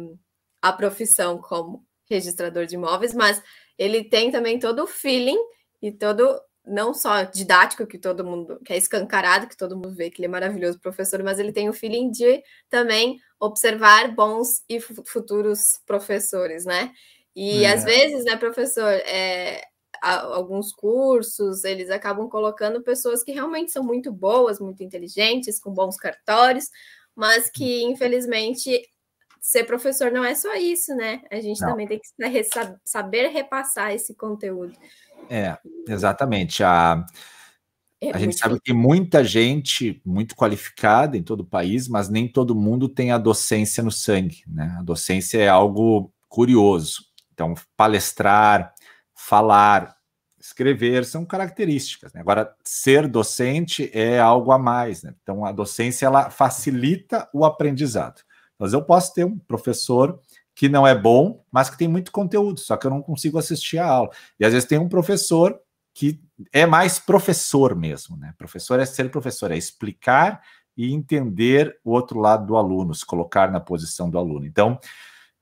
a, 0.61 0.73
profissão 0.73 1.38
como 1.38 1.85
registrador 2.10 2.65
de 2.65 2.76
imóveis, 2.76 3.14
mas 3.14 3.43
ele 3.77 4.03
tem 4.06 4.31
também 4.31 4.57
todo 4.57 4.84
o 4.84 4.88
feeling 4.88 5.38
e 5.81 5.91
todo 5.91 6.39
não 6.65 6.93
só 6.93 7.23
didático 7.23 7.85
que 7.85 7.99
todo 7.99 8.23
mundo 8.23 8.60
que 8.65 8.73
é 8.73 8.77
escancarado 8.77 9.47
que 9.47 9.57
todo 9.57 9.76
mundo 9.76 9.93
vê 9.93 10.10
que 10.10 10.22
ele 10.22 10.27
é 10.27 10.30
maravilhoso 10.30 10.80
professor, 10.80 11.22
mas 11.22 11.38
ele 11.38 11.52
tem 11.52 11.69
o 11.69 11.73
feeling 11.73 12.10
de 12.10 12.41
também 12.69 13.19
observar 13.39 14.15
bons 14.15 14.64
e 14.69 14.80
futuros 14.80 15.80
professores, 15.85 16.65
né? 16.65 16.91
E 17.35 17.65
é. 17.65 17.73
às 17.73 17.84
vezes, 17.84 18.23
né, 18.23 18.38
professor, 18.38 18.89
é, 18.89 19.61
alguns 20.02 20.72
cursos, 20.72 21.64
eles 21.64 21.89
acabam 21.89 22.30
colocando 22.30 22.81
pessoas 22.81 23.23
que 23.23 23.31
realmente 23.31 23.72
são 23.72 23.84
muito 23.84 24.11
boas, 24.11 24.60
muito 24.60 24.81
inteligentes, 24.84 25.60
com 25.60 25.73
bons 25.73 25.97
cartórios, 25.97 26.69
mas 27.15 27.49
que 27.49 27.83
infelizmente 27.83 28.81
ser 29.39 29.63
professor 29.63 30.11
não 30.11 30.25
é 30.25 30.33
só 30.33 30.55
isso, 30.55 30.95
né? 30.95 31.21
A 31.31 31.39
gente 31.39 31.61
não. 31.61 31.69
também 31.69 31.87
tem 31.87 31.99
que 31.99 32.07
saber 32.83 33.27
repassar 33.27 33.91
esse 33.93 34.15
conteúdo. 34.15 34.73
É, 35.29 35.55
exatamente. 35.87 36.63
A, 36.63 37.05
é 38.01 38.11
a 38.11 38.17
gente 38.17 38.37
sabe 38.37 38.59
que 38.59 38.73
muita 38.73 39.23
gente 39.23 40.01
muito 40.03 40.35
qualificada 40.35 41.15
em 41.15 41.23
todo 41.23 41.41
o 41.41 41.45
país, 41.45 41.87
mas 41.87 42.09
nem 42.09 42.27
todo 42.27 42.55
mundo 42.55 42.89
tem 42.89 43.11
a 43.11 43.17
docência 43.17 43.83
no 43.83 43.91
sangue, 43.91 44.43
né? 44.47 44.75
A 44.79 44.83
docência 44.83 45.37
é 45.37 45.47
algo 45.47 46.11
curioso. 46.27 47.05
Então, 47.33 47.53
palestrar, 47.77 48.73
falar, 49.13 49.94
escrever 50.45 51.05
são 51.05 51.26
características. 51.26 52.13
Né? 52.13 52.22
Agora, 52.22 52.55
ser 52.63 53.07
docente 53.07 53.89
é 53.93 54.19
algo 54.19 54.51
a 54.51 54.59
mais. 54.59 55.01
Né? 55.01 55.13
Então, 55.23 55.43
a 55.43 55.51
docência 55.51 56.05
ela 56.05 56.30
facilita 56.30 57.27
o 57.34 57.43
aprendizado. 57.43 58.22
Mas 58.59 58.72
eu 58.72 58.84
posso 58.84 59.13
ter 59.13 59.26
um 59.26 59.38
professor 59.39 60.19
que 60.53 60.69
não 60.69 60.85
é 60.85 60.95
bom, 60.95 61.43
mas 61.51 61.69
que 61.69 61.77
tem 61.77 61.88
muito 61.88 62.11
conteúdo, 62.11 62.59
só 62.59 62.77
que 62.77 62.88
eu 62.88 62.91
não 62.91 63.01
consigo 63.01 63.38
assistir 63.38 63.77
a 63.77 63.88
aula. 63.88 64.09
E 64.39 64.45
às 64.45 64.53
vezes 64.53 64.67
tem 64.67 64.77
um 64.77 64.88
professor 64.88 65.59
que 65.93 66.22
é 66.53 66.65
mais 66.65 66.99
professor 66.99 67.76
mesmo, 67.76 68.15
né? 68.15 68.34
Professor 68.38 68.80
é 68.80 68.85
ser 68.85 69.09
professor, 69.09 69.51
é 69.51 69.57
explicar 69.57 70.41
e 70.77 70.93
entender 70.93 71.77
o 71.84 71.91
outro 71.91 72.19
lado 72.19 72.45
do 72.45 72.55
aluno, 72.55 72.93
se 72.93 73.05
colocar 73.05 73.51
na 73.51 73.59
posição 73.59 74.09
do 74.09 74.17
aluno. 74.17 74.45
Então, 74.45 74.80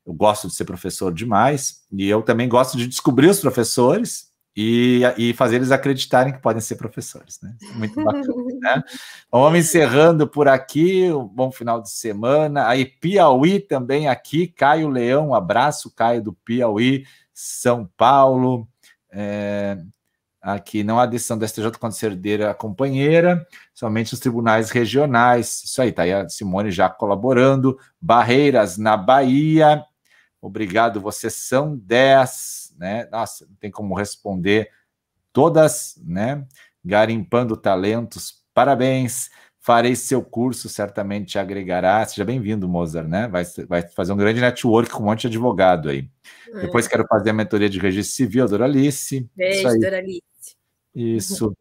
eu 0.05 0.13
gosto 0.13 0.47
de 0.47 0.55
ser 0.55 0.65
professor 0.65 1.13
demais 1.13 1.83
e 1.91 2.07
eu 2.07 2.23
também 2.23 2.49
gosto 2.49 2.77
de 2.77 2.87
descobrir 2.87 3.27
os 3.27 3.39
professores 3.39 4.32
e, 4.55 5.01
e 5.17 5.33
fazer 5.33 5.55
eles 5.55 5.71
acreditarem 5.71 6.31
que 6.31 6.41
podem 6.41 6.61
ser 6.61 6.75
professores, 6.75 7.39
né? 7.41 7.55
É 7.71 7.73
muito 7.73 7.95
bacana, 8.03 8.25
né? 8.61 8.83
Vamos 9.31 9.59
encerrando 9.59 10.27
por 10.27 10.47
aqui, 10.47 11.11
um 11.11 11.27
bom 11.27 11.51
final 11.51 11.81
de 11.81 11.89
semana. 11.89 12.67
Aí, 12.67 12.85
Piauí 12.85 13.59
também 13.59 14.07
aqui, 14.07 14.47
Caio 14.47 14.89
Leão, 14.89 15.29
um 15.29 15.35
abraço, 15.35 15.93
Caio 15.95 16.21
do 16.21 16.33
Piauí, 16.33 17.05
São 17.33 17.89
Paulo. 17.97 18.67
É, 19.11 19.77
aqui 20.39 20.83
não 20.83 20.99
há 20.99 21.07
decisão 21.07 21.37
do 21.37 21.47
STJ 21.47 21.71
quando 21.79 21.93
ser 21.93 22.43
a 22.43 22.53
companheira, 22.53 23.47
somente 23.73 24.13
os 24.13 24.19
tribunais 24.19 24.69
regionais. 24.69 25.63
Isso 25.63 25.81
aí, 25.81 25.91
tá 25.91 26.03
aí 26.03 26.13
a 26.13 26.29
Simone 26.29 26.69
já 26.69 26.89
colaborando. 26.89 27.77
Barreiras 27.99 28.77
na 28.77 28.95
Bahia. 28.95 29.83
Obrigado, 30.39 30.99
vocês 30.99 31.33
são 31.33 31.75
10, 31.77 32.62
né? 32.83 33.07
Nossa, 33.09 33.47
não 33.49 33.55
tem 33.55 33.71
como 33.71 33.95
responder 33.95 34.69
todas, 35.31 35.95
né? 36.05 36.45
Garimpando 36.83 37.55
talentos, 37.55 38.43
parabéns. 38.53 39.31
Farei 39.61 39.95
seu 39.95 40.21
curso, 40.21 40.67
certamente 40.67 41.29
te 41.29 41.39
agregará. 41.39 42.05
Seja 42.05 42.25
bem-vindo, 42.25 42.67
Mozart, 42.67 43.07
né? 43.07 43.29
Vai, 43.29 43.45
vai 43.65 43.81
fazer 43.81 44.11
um 44.11 44.17
grande 44.17 44.41
network 44.41 44.91
com 44.91 45.01
um 45.01 45.05
monte 45.05 45.21
de 45.21 45.27
advogado 45.27 45.87
aí. 45.87 46.09
É. 46.53 46.59
Depois 46.63 46.85
quero 46.85 47.07
fazer 47.07 47.29
a 47.29 47.33
mentoria 47.33 47.69
de 47.69 47.79
registro 47.79 48.13
civil, 48.13 48.45
Doralice. 48.49 49.29
Beijo, 49.33 49.79
Doralice. 49.79 50.21
Isso. 50.93 51.55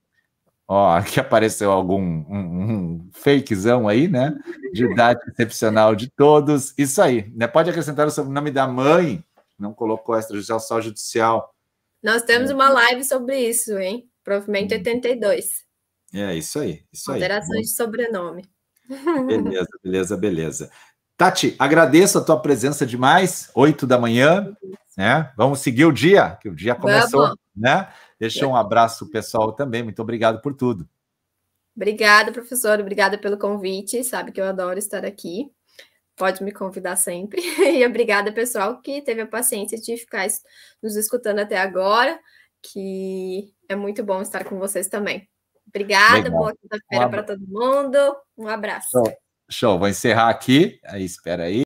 Ó, 0.66 0.96
aqui 0.96 1.20
apareceu 1.20 1.70
algum 1.70 2.02
um, 2.02 2.26
um 2.32 3.10
fakezão 3.12 3.86
aí, 3.86 4.08
né? 4.08 4.36
De 4.72 4.84
idade 4.84 5.20
excepcional 5.28 5.94
de 5.94 6.10
todos. 6.10 6.74
Isso 6.76 7.00
aí, 7.00 7.32
né? 7.36 7.46
Pode 7.46 7.70
acrescentar 7.70 8.08
o 8.08 8.10
sobrenome 8.10 8.50
da 8.50 8.66
mãe, 8.66 9.24
não 9.62 9.72
colocou 9.72 10.18
extrajudicial, 10.18 10.60
só 10.60 10.80
judicial. 10.80 11.54
Nós 12.02 12.22
temos 12.22 12.50
é. 12.50 12.54
uma 12.54 12.68
live 12.68 13.04
sobre 13.04 13.38
isso, 13.38 13.78
hein? 13.78 14.10
Provavelmente 14.24 14.74
82. 14.74 15.46
Hum. 16.12 16.18
É, 16.18 16.36
isso 16.36 16.58
aí, 16.58 16.84
isso 16.92 17.10
aí. 17.10 17.22
Alterações 17.22 17.68
de 17.68 17.74
sobrenome. 17.74 18.44
Beleza, 19.26 19.68
beleza, 19.82 20.16
beleza. 20.16 20.70
Tati, 21.16 21.54
agradeço 21.58 22.18
a 22.18 22.24
tua 22.24 22.38
presença 22.40 22.84
demais, 22.84 23.50
oito 23.54 23.86
da 23.86 23.98
manhã, 23.98 24.54
né? 24.98 25.32
Vamos 25.36 25.60
seguir 25.60 25.86
o 25.86 25.92
dia, 25.92 26.36
que 26.42 26.48
o 26.48 26.54
dia 26.54 26.74
começou, 26.74 27.22
Vamos. 27.22 27.38
né? 27.56 27.88
Deixa 28.18 28.46
um 28.46 28.56
abraço 28.56 29.08
pessoal 29.10 29.52
também. 29.52 29.82
Muito 29.82 30.02
obrigado 30.02 30.42
por 30.42 30.52
tudo. 30.54 30.86
Obrigada, 31.74 32.32
professor. 32.32 32.78
Obrigada 32.80 33.16
pelo 33.16 33.38
convite. 33.38 34.04
Sabe 34.04 34.32
que 34.32 34.40
eu 34.40 34.44
adoro 34.44 34.78
estar 34.78 35.04
aqui. 35.04 35.50
Pode 36.16 36.42
me 36.42 36.52
convidar 36.52 36.96
sempre. 36.96 37.40
E 37.78 37.86
obrigada, 37.86 38.32
pessoal, 38.32 38.80
que 38.80 39.02
teve 39.02 39.22
a 39.22 39.26
paciência 39.26 39.78
de 39.78 39.96
ficar 39.96 40.26
nos 40.82 40.96
escutando 40.96 41.38
até 41.38 41.58
agora, 41.58 42.18
que 42.62 43.52
é 43.68 43.74
muito 43.74 44.04
bom 44.04 44.20
estar 44.20 44.44
com 44.44 44.58
vocês 44.58 44.88
também. 44.88 45.28
Obrigada, 45.66 46.24
Legal. 46.24 46.32
boa 46.32 46.54
quinta-feira 46.54 47.06
um 47.06 47.10
para 47.10 47.22
todo 47.22 47.40
mundo. 47.48 48.16
Um 48.36 48.46
abraço. 48.46 48.90
Show. 48.90 49.16
Show. 49.50 49.78
Vou 49.78 49.88
encerrar 49.88 50.28
aqui. 50.28 50.78
Aí, 50.84 51.04
espera 51.04 51.44
aí. 51.44 51.60